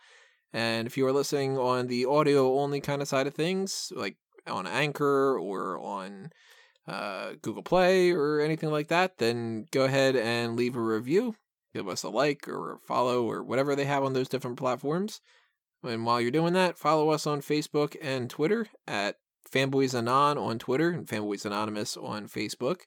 And 0.53 0.87
if 0.87 0.97
you 0.97 1.05
are 1.05 1.12
listening 1.12 1.59
on 1.59 1.89
the 1.89 2.05
audio 2.05 2.61
only 2.61 2.81
kind 2.81 3.03
of 3.03 3.09
side 3.09 3.27
of 3.27 3.35
things, 3.35 3.93
like 3.97 4.16
on 4.47 4.66
Anchor 4.66 5.39
or 5.39 5.79
on 5.79 6.31
uh, 6.87 7.33
Google 7.43 7.62
Play 7.62 8.11
or 8.11 8.41
anything 8.41 8.71
like 8.71 8.89
that, 8.89 9.19
then 9.19 9.66
go 9.71 9.85
ahead 9.85 10.16
and 10.16 10.57
leave 10.57 10.77
a 10.77 10.81
review. 10.81 11.35
Give 11.73 11.89
us 11.89 12.03
a 12.03 12.09
like 12.09 12.47
or 12.47 12.75
a 12.75 12.79
follow 12.79 13.29
or 13.29 13.43
whatever 13.43 13.75
they 13.75 13.85
have 13.85 14.05
on 14.05 14.12
those 14.12 14.29
different 14.29 14.59
platforms. 14.59 15.21
And 15.83 16.07
while 16.07 16.21
you're 16.21 16.31
doing 16.31 16.55
that, 16.55 16.79
follow 16.79 17.11
us 17.11 17.27
on 17.27 17.41
Facebook 17.41 17.97
and 18.01 18.31
Twitter 18.31 18.69
at 18.87 19.16
Fanboys 19.51 19.95
Anon 19.95 20.39
on 20.39 20.59
Twitter 20.59 20.91
and 20.91 21.07
Fanboys 21.07 21.45
Anonymous 21.45 21.97
on 21.97 22.27
Facebook. 22.27 22.83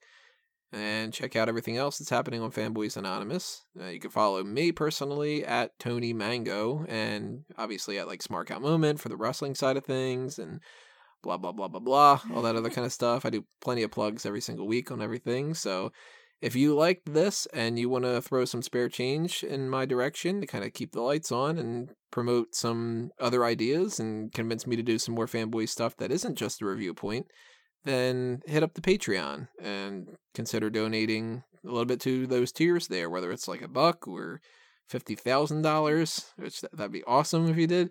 And 0.73 1.13
check 1.13 1.35
out 1.35 1.47
everything 1.47 1.77
else 1.77 1.97
that's 1.97 2.09
happening 2.09 2.41
on 2.41 2.51
Fanboys 2.51 2.97
Anonymous. 2.97 3.63
Uh, 3.79 3.85
you 3.85 3.99
can 3.99 4.09
follow 4.09 4.43
me 4.43 4.71
personally 4.71 5.45
at 5.45 5.77
Tony 5.79 6.11
Mango 6.11 6.85
and 6.89 7.45
obviously 7.57 7.97
at 7.97 8.07
like 8.07 8.21
Smark 8.21 8.51
Out 8.51 8.61
Moment 8.61 8.99
for 8.99 9.07
the 9.07 9.15
wrestling 9.15 9.55
side 9.55 9.77
of 9.77 9.85
things 9.85 10.37
and 10.37 10.59
blah, 11.23 11.37
blah, 11.37 11.51
blah, 11.51 11.67
blah, 11.67 11.79
blah, 11.79 12.19
all 12.33 12.41
that 12.41 12.55
other 12.55 12.69
kind 12.69 12.85
of 12.85 12.93
stuff. 12.93 13.25
I 13.25 13.29
do 13.29 13.45
plenty 13.61 13.83
of 13.83 13.91
plugs 13.91 14.25
every 14.25 14.41
single 14.41 14.67
week 14.67 14.91
on 14.91 15.01
everything. 15.01 15.53
So 15.53 15.91
if 16.41 16.55
you 16.55 16.75
liked 16.75 17.13
this 17.13 17.47
and 17.53 17.79
you 17.79 17.89
want 17.89 18.05
to 18.05 18.21
throw 18.21 18.45
some 18.45 18.61
spare 18.61 18.89
change 18.89 19.43
in 19.43 19.69
my 19.69 19.85
direction 19.85 20.39
to 20.41 20.47
kind 20.47 20.63
of 20.63 20.73
keep 20.73 20.91
the 20.91 21.01
lights 21.01 21.31
on 21.31 21.57
and 21.57 21.89
promote 22.11 22.53
some 22.53 23.09
other 23.19 23.43
ideas 23.43 23.99
and 23.99 24.31
convince 24.31 24.67
me 24.67 24.75
to 24.75 24.83
do 24.83 24.99
some 24.99 25.15
more 25.15 25.25
fanboy 25.25 25.67
stuff 25.67 25.97
that 25.97 26.11
isn't 26.11 26.35
just 26.35 26.61
a 26.61 26.65
review 26.65 26.93
point, 26.93 27.25
then 27.85 28.41
hit 28.45 28.63
up 28.63 28.75
the 28.75 28.81
Patreon 28.81 29.47
and 29.61 30.09
consider 30.35 30.69
donating 30.69 31.43
a 31.65 31.67
little 31.67 31.85
bit 31.85 31.99
to 32.01 32.27
those 32.27 32.51
tiers 32.51 32.87
there, 32.87 33.09
whether 33.09 33.31
it's 33.31 33.47
like 33.47 33.61
a 33.61 33.67
buck 33.67 34.07
or 34.07 34.39
fifty 34.87 35.15
thousand 35.15 35.63
dollars, 35.63 36.33
which 36.37 36.61
that'd 36.61 36.91
be 36.91 37.03
awesome 37.05 37.49
if 37.49 37.57
you 37.57 37.67
did. 37.67 37.89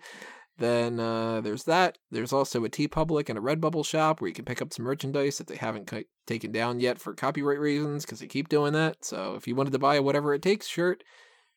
Then 0.59 0.99
uh, 0.99 1.43
there's 1.43 1.65
that. 1.65 1.99
There's 2.11 2.33
also 2.33 2.65
a 2.65 2.71
TeePublic 2.71 3.29
and 3.29 3.39
a 3.39 3.43
Redbubble 3.43 3.85
shop 3.85 4.21
where 4.21 4.29
you 4.29 4.35
can 4.35 4.47
pick 4.47 4.63
up 4.63 4.73
some 4.73 4.87
merchandise 4.87 5.37
that 5.39 5.49
they 5.49 5.57
haven't 5.57 5.91
c- 5.91 6.07
taken 6.27 6.51
down 6.51 6.81
yet 6.81 6.99
for 6.99 7.13
copyright 7.13 7.59
reasons 7.59 8.07
because 8.07 8.21
they 8.21 8.27
keep 8.27 8.49
doing 8.49 8.73
that. 8.73 9.05
So 9.05 9.35
if 9.35 9.47
you 9.47 9.55
wanted 9.55 9.73
to 9.75 9.79
buy 9.79 9.97
a 9.97 10.03
whatever 10.03 10.33
it 10.33 10.41
takes 10.41 10.67
shirt, 10.67 11.05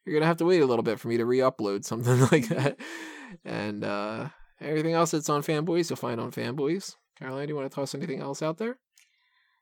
you're 0.06 0.14
gonna 0.14 0.26
have 0.28 0.38
to 0.38 0.46
wait 0.46 0.62
a 0.62 0.66
little 0.66 0.84
bit 0.84 1.00
for 1.00 1.08
me 1.08 1.18
to 1.18 1.26
re-upload 1.26 1.86
something 1.86 2.20
like 2.32 2.50
that. 2.50 2.78
And 3.46 3.86
uh, 3.86 4.30
everything 4.60 4.94
else 4.94 5.12
that's 5.12 5.30
on 5.30 5.44
Fanboys, 5.44 5.90
you'll 5.90 5.98
find 5.98 6.20
on 6.20 6.32
Fanboys. 6.32 6.96
Caroline, 7.18 7.48
do 7.48 7.52
you 7.54 7.56
want 7.56 7.72
to 7.72 7.76
toss 7.76 7.96
anything 7.96 8.22
else 8.22 8.42
out 8.42 8.58
there? 8.58 8.80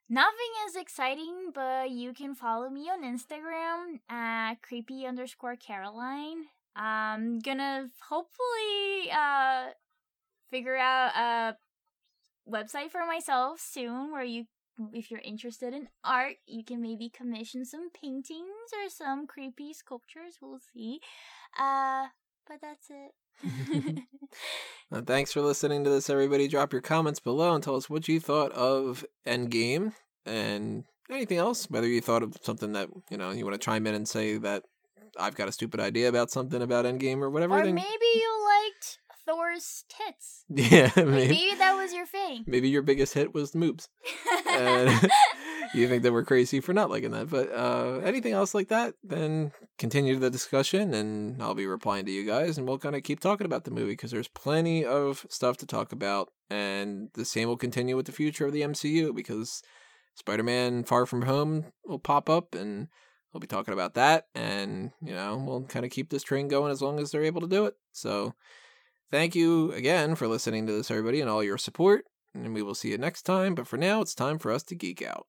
Nothing 0.10 0.54
is 0.68 0.76
exciting, 0.78 1.52
but 1.54 1.92
you 1.92 2.14
can 2.14 2.34
follow 2.34 2.70
me 2.70 2.90
on 2.90 3.04
Instagram 3.04 4.00
at 4.10 4.62
creepy 4.62 5.06
underscore 5.06 5.58
Caroline. 5.58 6.46
I'm 6.78 7.40
gonna 7.40 7.90
hopefully 8.08 9.12
uh 9.12 9.72
figure 10.50 10.78
out 10.78 11.12
a 11.16 11.58
website 12.50 12.92
for 12.92 13.06
myself 13.06 13.60
soon 13.60 14.12
where 14.12 14.24
you 14.24 14.46
if 14.94 15.10
you're 15.10 15.22
interested 15.22 15.74
in 15.74 15.90
art, 16.04 16.36
you 16.46 16.64
can 16.64 16.80
maybe 16.82 17.10
commission 17.10 17.66
some 17.66 17.90
paintings 17.90 18.70
or 18.74 18.90
some 18.90 19.26
creepy 19.26 19.74
sculptures. 19.74 20.38
We'll 20.40 20.60
see. 20.74 21.00
Uh 21.60 22.08
but 22.48 22.62
that's 22.62 22.90
it. 22.92 24.04
well, 24.92 25.02
thanks 25.02 25.34
for 25.34 25.42
listening 25.42 25.84
to 25.84 25.90
this, 25.90 26.12
everybody. 26.12 26.48
Drop 26.48 26.72
your 26.72 26.82
comments 26.82 27.20
below 27.20 27.56
and 27.56 27.64
tell 27.64 27.76
us 27.76 27.90
what 27.90 28.08
you 28.08 28.20
thought 28.20 28.52
of 28.52 29.04
Endgame 29.26 29.94
and 30.26 30.86
anything 31.10 31.40
else. 31.40 31.70
Whether 31.70 31.88
you 31.88 32.02
thought 32.02 32.24
of 32.24 32.38
something 32.44 32.74
that 32.74 32.90
you 33.10 33.18
know 33.18 33.32
you 33.32 33.46
want 33.46 33.60
to 33.60 33.66
chime 33.66 33.88
in 33.88 33.96
and 33.96 34.08
say 34.08 34.38
that 34.38 34.64
I've 35.20 35.36
got 35.36 35.48
a 35.48 35.52
stupid 35.52 35.80
idea 35.80 36.10
about 36.10 36.32
something 36.32 36.62
about 36.62 36.86
Endgame 36.86 37.22
or 37.22 37.30
whatever. 37.30 37.56
or 37.56 37.64
then... 37.64 37.76
maybe 37.76 38.06
you 38.16 38.46
liked 38.46 39.00
Thor's 39.28 39.84
tits. 39.90 40.46
Yeah, 40.50 40.92
Like, 40.96 41.06
maybe, 41.06 41.34
maybe 41.34 41.56
that 41.58 41.76
was 41.76 41.94
your 41.94 42.06
thing. 42.06 42.44
maybe 42.48 42.70
your 42.70 42.82
biggest 42.82 43.14
hit 43.14 43.34
was 43.34 43.52
the 43.52 43.60
moobs. 43.60 43.88
And 44.50 45.12
you 45.76 45.88
think 45.88 46.02
that 46.02 46.12
we're 46.12 46.24
crazy 46.24 46.62
for 46.62 46.74
not 46.74 46.90
liking 46.90 47.12
that. 47.12 47.30
But 47.30 47.52
uh, 47.54 48.00
anything 48.04 48.34
else 48.34 48.56
like 48.56 48.70
that, 48.70 48.96
then 49.04 49.52
continue 49.78 50.18
the 50.18 50.32
discussion 50.32 50.96
and 50.96 51.42
I'll 51.44 51.54
be 51.54 51.68
replying 51.68 52.06
to 52.06 52.12
you 52.12 52.26
guys 52.26 52.58
and 52.58 52.68
we'll 52.68 52.80
kind 52.80 52.96
of 52.96 53.04
keep 53.04 53.20
talking 53.20 53.46
about 53.46 53.66
the 53.66 53.72
movie 53.72 53.92
because 53.92 54.10
there's 54.10 54.30
plenty 54.30 54.84
of 54.84 55.28
stuff 55.30 55.58
to 55.58 55.68
talk 55.68 55.92
about. 55.92 56.30
And 56.50 57.10
the 57.14 57.26
same 57.26 57.50
will 57.50 57.58
continue 57.58 57.96
with 57.96 58.08
the 58.08 58.12
future 58.12 58.48
of 58.48 58.54
the 58.54 58.62
MCU 58.62 59.14
because 59.14 59.62
Spider 60.16 60.44
Man 60.44 60.84
Far 60.84 61.06
From 61.06 61.24
Home 61.24 61.66
will 61.86 62.00
pop 62.00 62.32
up 62.32 62.56
and 62.56 62.88
we'll 63.38 63.42
be 63.42 63.48
talking 63.48 63.74
about 63.74 63.94
that. 63.94 64.26
And, 64.34 64.90
you 65.00 65.14
know, 65.14 65.38
we'll 65.38 65.62
kind 65.62 65.86
of 65.86 65.92
keep 65.92 66.10
this 66.10 66.24
train 66.24 66.48
going 66.48 66.72
as 66.72 66.82
long 66.82 67.00
as 67.00 67.12
they're 67.12 67.24
able 67.24 67.42
to 67.42 67.48
do 67.48 67.68
it. 67.68 67.76
So 67.92 68.34
thank 69.12 69.36
you 69.36 69.72
again 69.74 70.16
for 70.16 70.28
listening 70.28 70.66
to 70.66 70.74
this, 70.74 70.90
everybody, 70.90 71.22
and 71.22 71.30
all 71.30 71.44
your 71.44 71.60
support. 71.60 72.06
And 72.34 72.56
we 72.56 72.64
will 72.64 72.74
see 72.74 72.90
you 72.90 72.98
next 72.98 73.24
time. 73.24 73.54
But 73.54 73.68
for 73.68 73.78
now, 73.78 74.02
it's 74.02 74.16
time 74.16 74.40
for 74.40 74.52
us 74.52 74.64
to 74.64 74.76
geek 74.76 75.04
out. 75.04 75.28